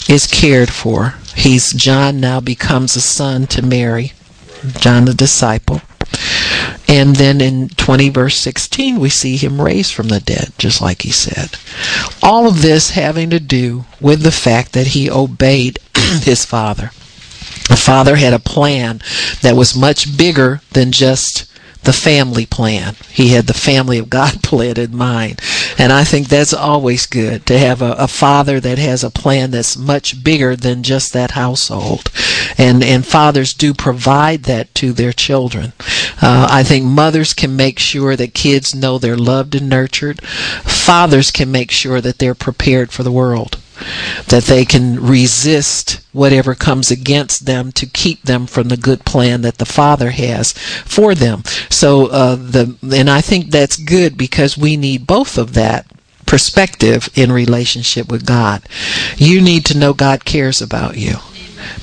is 0.07 0.27
cared 0.27 0.69
for. 0.69 1.15
He's 1.35 1.73
John 1.73 2.19
now 2.19 2.39
becomes 2.39 2.95
a 2.95 3.01
son 3.01 3.47
to 3.47 3.61
Mary, 3.61 4.13
John 4.79 5.05
the 5.05 5.13
disciple. 5.13 5.81
And 6.87 7.17
then 7.17 7.41
in 7.41 7.69
20 7.69 8.09
verse 8.09 8.37
16, 8.37 8.99
we 8.99 9.09
see 9.09 9.35
him 9.35 9.61
raised 9.61 9.93
from 9.93 10.07
the 10.07 10.21
dead, 10.21 10.53
just 10.57 10.81
like 10.81 11.01
he 11.01 11.11
said. 11.11 11.57
All 12.23 12.47
of 12.47 12.61
this 12.61 12.91
having 12.91 13.29
to 13.31 13.39
do 13.39 13.85
with 13.99 14.21
the 14.21 14.31
fact 14.31 14.71
that 14.73 14.87
he 14.87 15.11
obeyed 15.11 15.79
his 16.21 16.45
father. 16.45 16.91
The 17.67 17.75
father 17.75 18.15
had 18.15 18.33
a 18.33 18.39
plan 18.39 19.01
that 19.41 19.55
was 19.55 19.75
much 19.75 20.17
bigger 20.17 20.61
than 20.71 20.91
just 20.91 21.47
the 21.87 21.93
family 21.93 22.45
plan. 22.45 22.95
He 23.09 23.29
had 23.29 23.47
the 23.47 23.53
family 23.53 23.97
of 23.97 24.09
God 24.09 24.43
plan 24.43 24.77
in 24.77 24.95
mind. 24.95 25.41
And 25.77 25.93
I 25.93 26.03
think 26.03 26.27
that's 26.27 26.53
always 26.53 27.05
good 27.05 27.45
to 27.45 27.57
have 27.57 27.81
a, 27.81 27.93
a, 27.93 28.07
father 28.07 28.59
that 28.59 28.77
has 28.77 29.03
a 29.03 29.09
plan 29.09 29.51
that's 29.51 29.77
much 29.77 30.21
bigger 30.21 30.55
than 30.55 30.83
just 30.83 31.13
that 31.13 31.31
household. 31.31 32.11
And, 32.57 32.83
and 32.83 33.05
fathers 33.05 33.53
do 33.53 33.73
provide 33.73 34.43
that 34.43 34.73
to 34.75 34.91
their 34.91 35.13
children. 35.13 35.71
Uh, 36.21 36.47
I 36.51 36.63
think 36.63 36.83
mothers 36.85 37.33
can 37.33 37.55
make 37.55 37.79
sure 37.79 38.17
that 38.17 38.33
kids 38.33 38.75
know 38.75 38.97
they're 38.97 39.15
loved 39.15 39.55
and 39.55 39.69
nurtured. 39.69 40.21
Fathers 40.21 41.31
can 41.31 41.51
make 41.51 41.71
sure 41.71 42.01
that 42.01 42.17
they're 42.17 42.35
prepared 42.35 42.91
for 42.91 43.03
the 43.03 43.11
world 43.11 43.59
that 44.27 44.43
they 44.43 44.65
can 44.65 44.99
resist 45.05 46.01
whatever 46.13 46.55
comes 46.55 46.91
against 46.91 47.45
them 47.45 47.71
to 47.73 47.85
keep 47.85 48.23
them 48.23 48.47
from 48.47 48.69
the 48.69 48.77
good 48.77 49.05
plan 49.05 49.41
that 49.41 49.57
the 49.57 49.65
Father 49.65 50.11
has 50.11 50.53
for 50.85 51.13
them. 51.15 51.43
So 51.69 52.07
uh, 52.07 52.35
the 52.35 52.75
and 52.95 53.09
I 53.09 53.21
think 53.21 53.51
that's 53.51 53.77
good 53.77 54.17
because 54.17 54.57
we 54.57 54.77
need 54.77 55.07
both 55.07 55.37
of 55.37 55.53
that 55.53 55.85
perspective 56.25 57.09
in 57.15 57.31
relationship 57.31 58.11
with 58.11 58.25
God. 58.25 58.61
You 59.15 59.41
need 59.41 59.65
to 59.65 59.77
know 59.77 59.93
God 59.93 60.25
cares 60.25 60.61
about 60.61 60.97
you. 60.97 61.15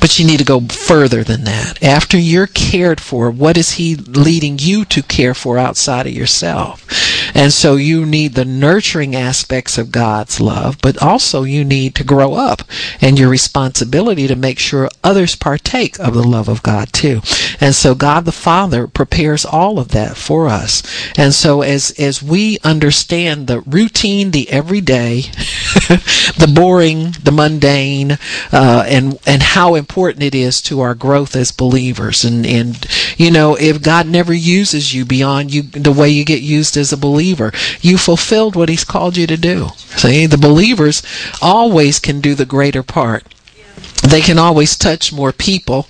But 0.00 0.18
you 0.18 0.26
need 0.26 0.38
to 0.38 0.44
go 0.44 0.60
further 0.60 1.24
than 1.24 1.44
that. 1.44 1.82
After 1.82 2.16
you're 2.16 2.46
cared 2.46 3.00
for, 3.00 3.30
what 3.30 3.56
is 3.56 3.72
He 3.72 3.96
leading 3.96 4.58
you 4.58 4.84
to 4.86 5.02
care 5.02 5.34
for 5.34 5.58
outside 5.58 6.06
of 6.06 6.12
yourself? 6.12 6.86
And 7.34 7.52
so 7.52 7.74
you 7.74 8.06
need 8.06 8.34
the 8.34 8.44
nurturing 8.44 9.14
aspects 9.16 9.76
of 9.76 9.90
God's 9.90 10.40
love, 10.40 10.78
but 10.80 11.02
also 11.02 11.42
you 11.42 11.64
need 11.64 11.94
to 11.96 12.04
grow 12.04 12.34
up 12.34 12.62
and 13.00 13.18
your 13.18 13.28
responsibility 13.28 14.28
to 14.28 14.36
make 14.36 14.58
sure 14.58 14.88
others 15.02 15.34
partake 15.34 15.98
of 15.98 16.14
the 16.14 16.22
love 16.22 16.48
of 16.48 16.62
God 16.62 16.92
too. 16.92 17.20
And 17.60 17.74
so 17.74 17.94
God 17.94 18.24
the 18.24 18.32
Father 18.32 18.86
prepares 18.86 19.44
all 19.44 19.78
of 19.78 19.88
that 19.88 20.16
for 20.16 20.48
us. 20.48 20.82
And 21.18 21.34
so 21.34 21.62
as, 21.62 21.90
as 21.98 22.22
we 22.22 22.58
understand 22.62 23.46
the 23.46 23.60
routine, 23.62 24.30
the 24.30 24.48
everyday, 24.50 25.22
the 25.88 26.52
boring, 26.54 27.12
the 27.22 27.32
mundane, 27.32 28.12
uh, 28.52 28.84
and, 28.86 29.18
and 29.26 29.42
how 29.42 29.74
important 29.74 30.22
it 30.22 30.34
is 30.34 30.62
to 30.62 30.80
our 30.80 30.94
growth 30.94 31.34
as 31.34 31.50
believers. 31.50 32.24
And, 32.24 32.46
and, 32.46 32.86
you 33.16 33.30
know, 33.30 33.56
if 33.56 33.82
God 33.82 34.06
never 34.06 34.32
uses 34.32 34.94
you 34.94 35.04
beyond 35.04 35.52
you, 35.52 35.62
the 35.62 35.92
way 35.92 36.08
you 36.08 36.24
get 36.24 36.42
used 36.42 36.76
as 36.76 36.92
a 36.92 36.96
believer, 36.96 37.23
you 37.80 37.96
fulfilled 37.96 38.56
what 38.56 38.68
He's 38.68 38.84
called 38.84 39.16
you 39.16 39.26
to 39.26 39.36
do. 39.36 39.68
See, 39.96 40.26
the 40.26 40.36
believers 40.38 41.02
always 41.40 41.98
can 41.98 42.20
do 42.20 42.34
the 42.34 42.44
greater 42.44 42.82
part 42.82 43.33
they 44.02 44.20
can 44.20 44.38
always 44.38 44.76
touch 44.76 45.12
more 45.12 45.32
people. 45.32 45.86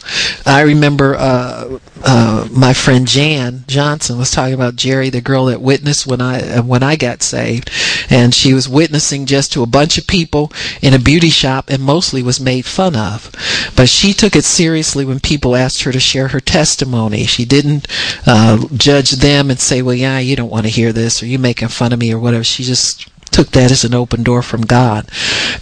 I 0.46 0.60
remember 0.62 1.16
uh, 1.16 1.78
uh, 2.04 2.48
my 2.50 2.72
friend 2.72 3.06
Jan 3.06 3.64
Johnson 3.66 4.18
was 4.18 4.30
talking 4.30 4.54
about 4.54 4.76
Jerry, 4.76 5.10
the 5.10 5.20
girl 5.20 5.46
that 5.46 5.60
witnessed 5.60 6.06
when 6.06 6.20
I 6.20 6.58
uh, 6.58 6.62
when 6.62 6.82
I 6.82 6.96
got 6.96 7.22
saved, 7.22 7.70
and 8.08 8.34
she 8.34 8.54
was 8.54 8.68
witnessing 8.68 9.26
just 9.26 9.52
to 9.52 9.62
a 9.62 9.66
bunch 9.66 9.98
of 9.98 10.06
people 10.06 10.52
in 10.80 10.94
a 10.94 10.98
beauty 10.98 11.30
shop, 11.30 11.70
and 11.70 11.82
mostly 11.82 12.22
was 12.22 12.40
made 12.40 12.64
fun 12.66 12.94
of. 12.94 13.30
But 13.76 13.88
she 13.88 14.12
took 14.12 14.36
it 14.36 14.44
seriously 14.44 15.04
when 15.04 15.20
people 15.20 15.56
asked 15.56 15.82
her 15.82 15.92
to 15.92 16.00
share 16.00 16.28
her 16.28 16.40
testimony. 16.40 17.24
She 17.24 17.44
didn't 17.44 17.88
uh, 18.26 18.66
judge 18.74 19.12
them 19.12 19.50
and 19.50 19.58
say, 19.60 19.82
"Well, 19.82 19.94
yeah, 19.94 20.18
you 20.18 20.36
don't 20.36 20.50
want 20.50 20.66
to 20.66 20.72
hear 20.72 20.92
this, 20.92 21.22
or 21.22 21.26
you 21.26 21.38
making 21.38 21.68
fun 21.68 21.92
of 21.92 21.98
me, 21.98 22.12
or 22.12 22.18
whatever." 22.18 22.44
She 22.44 22.62
just 22.62 23.08
took 23.35 23.51
that 23.51 23.73
as 23.73 23.82
an 23.82 23.94
open 23.94 24.23
door 24.23 24.43
from 24.43 24.62
God. 24.62 25.09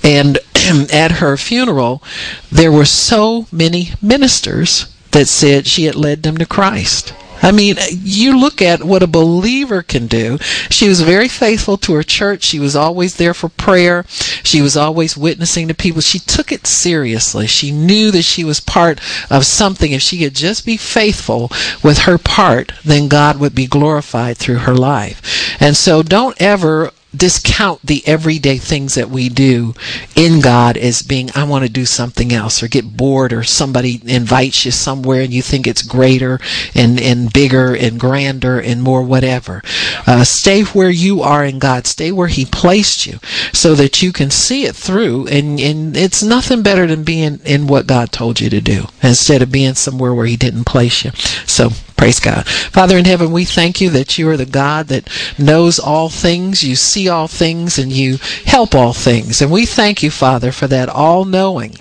And 0.05 0.39
at 0.93 1.13
her 1.13 1.39
funeral, 1.39 2.03
there 2.51 2.71
were 2.71 2.85
so 2.85 3.47
many 3.51 3.93
ministers 4.03 4.95
that 5.13 5.27
said 5.27 5.67
she 5.67 5.85
had 5.85 5.95
led 5.95 6.23
them 6.23 6.37
to 6.37 6.45
Christ. 6.45 7.15
I 7.43 7.51
mean, 7.51 7.77
you 7.91 8.39
look 8.39 8.61
at 8.63 8.85
what 8.85 9.03
a 9.03 9.09
believer 9.09 9.83
can 9.83 10.07
do. 10.07 10.39
She 10.71 10.87
was 10.89 11.01
very 11.01 11.29
faithful 11.29 11.77
to 11.79 11.95
her 11.95 12.03
church. 12.03 12.45
She 12.45 12.61
was 12.61 12.77
always 12.77 13.17
there 13.17 13.35
for 13.35 13.49
prayer. 13.49 14.05
She 14.45 14.63
was 14.63 14.77
always 14.77 15.17
witnessing 15.17 15.67
to 15.67 15.75
people. 15.75 16.03
She 16.03 16.21
took 16.21 16.53
it 16.53 16.67
seriously. 16.67 17.47
She 17.49 17.73
knew 17.73 18.11
that 18.13 18.23
she 18.23 18.45
was 18.45 18.61
part 18.61 19.01
of 19.29 19.45
something. 19.45 19.91
If 19.91 20.03
she 20.03 20.19
could 20.19 20.35
just 20.35 20.65
be 20.65 20.77
faithful 20.77 21.51
with 21.83 22.01
her 22.01 22.19
part, 22.19 22.73
then 22.85 23.09
God 23.09 23.41
would 23.41 23.55
be 23.55 23.67
glorified 23.67 24.37
through 24.37 24.59
her 24.59 24.75
life. 24.77 25.57
And 25.59 25.77
so 25.77 26.03
don't 26.03 26.41
ever 26.41 26.93
discount 27.15 27.81
the 27.83 28.03
everyday 28.07 28.59
things 28.59 28.95
that 28.95 29.11
we 29.11 29.29
do 29.29 29.75
in 30.17 30.41
God 30.41 30.77
as 30.77 31.03
being, 31.03 31.31
I 31.35 31.45
want 31.45 31.65
to 31.65 31.71
do 31.71 31.85
something 31.85 32.33
else 32.33 32.63
or 32.63 32.69
get 32.69 32.97
bored 32.97 33.33
or 33.33 33.43
somebody 33.43 34.01
invites 34.05 34.65
you 34.65 34.71
somewhere 34.71 35.21
and 35.23 35.33
you 35.33 35.43
think 35.43 35.67
it's 35.67 35.83
greater 35.83 36.41
and, 36.75 37.01
and 37.01 37.33
bigger 37.33 37.75
and 37.75 37.99
grander 37.99 38.61
and 38.61 38.83
more 38.83 39.03
whatever. 39.03 39.63
Uh, 40.07 40.25
stay 40.25 40.63
where 40.63 40.91
you 40.91 41.23
are 41.23 41.45
in 41.45 41.59
God. 41.59 41.87
Stay 41.87 42.13
where 42.13 42.29
He 42.29 42.45
placed 42.45 43.07
you 43.07 43.19
so 43.53 43.75
that 43.75 44.03
you 44.03 44.13
can 44.13 44.31
see 44.31 44.65
it 44.65 44.75
through 44.75 45.27
and, 45.29 45.61
and 45.61 45.97
it's 45.97 46.23
nothing 46.23 46.63
better 46.63 46.87
than 46.87 47.05
being 47.05 47.41
in 47.45 47.67
what 47.67 47.87
God 47.87 48.13
told 48.13 48.41
you 48.41 48.49
to 48.51 48.61
do 48.61 48.87
instead 49.03 49.43
of 49.43 49.53
being 49.53 49.75
somewhere 49.75 50.15
where 50.15 50.27
He 50.27 50.37
didn't 50.37 50.65
place 50.65 51.05
you. 51.05 51.11
So 51.47 51.71
Praise 52.03 52.19
God. 52.19 52.49
Father 52.49 52.99
in 52.99 53.05
heaven, 53.05 53.31
we 53.31 53.45
thank 53.45 53.81
you 53.81 53.89
that 53.91 54.19
you 54.19 54.29
are 54.29 54.37
the 54.37 54.45
God 54.45 54.89
that 54.89 55.09
knows 55.39 55.79
all 55.79 56.09
things, 56.09 56.65
you 56.65 56.75
see 56.75 57.09
all 57.09 57.29
things, 57.29 57.79
and 57.79 57.93
you 57.93 58.17
help 58.45 58.75
all 58.75 58.93
things. 58.93 59.41
And 59.41 59.53
we 59.53 59.67
thank 59.67 60.03
you, 60.03 60.11
Father, 60.11 60.51
for 60.51 60.67
that 60.67 60.89
all 60.89 61.25
knowing 61.25 61.77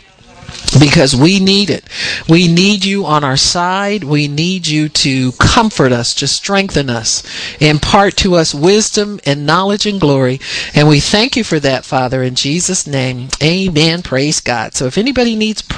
because 0.79 1.15
we 1.15 1.39
need 1.39 1.69
it. 1.69 1.83
We 2.29 2.47
need 2.47 2.85
you 2.85 3.05
on 3.05 3.23
our 3.23 3.37
side. 3.37 4.03
We 4.03 4.27
need 4.27 4.67
you 4.67 4.89
to 4.89 5.31
comfort 5.33 5.91
us, 5.91 6.13
to 6.15 6.27
strengthen 6.27 6.89
us, 6.89 7.23
impart 7.59 8.15
to 8.17 8.35
us 8.35 8.53
wisdom 8.53 9.19
and 9.25 9.45
knowledge 9.45 9.85
and 9.85 9.99
glory. 9.99 10.39
And 10.73 10.87
we 10.87 10.99
thank 10.99 11.35
you 11.35 11.43
for 11.43 11.59
that, 11.59 11.85
Father, 11.85 12.23
in 12.23 12.35
Jesus' 12.35 12.87
name. 12.87 13.29
Amen. 13.41 14.01
Praise 14.01 14.39
God. 14.39 14.75
So 14.75 14.85
if 14.85 14.97
anybody 14.97 15.35
needs 15.35 15.61
prayer, 15.61 15.69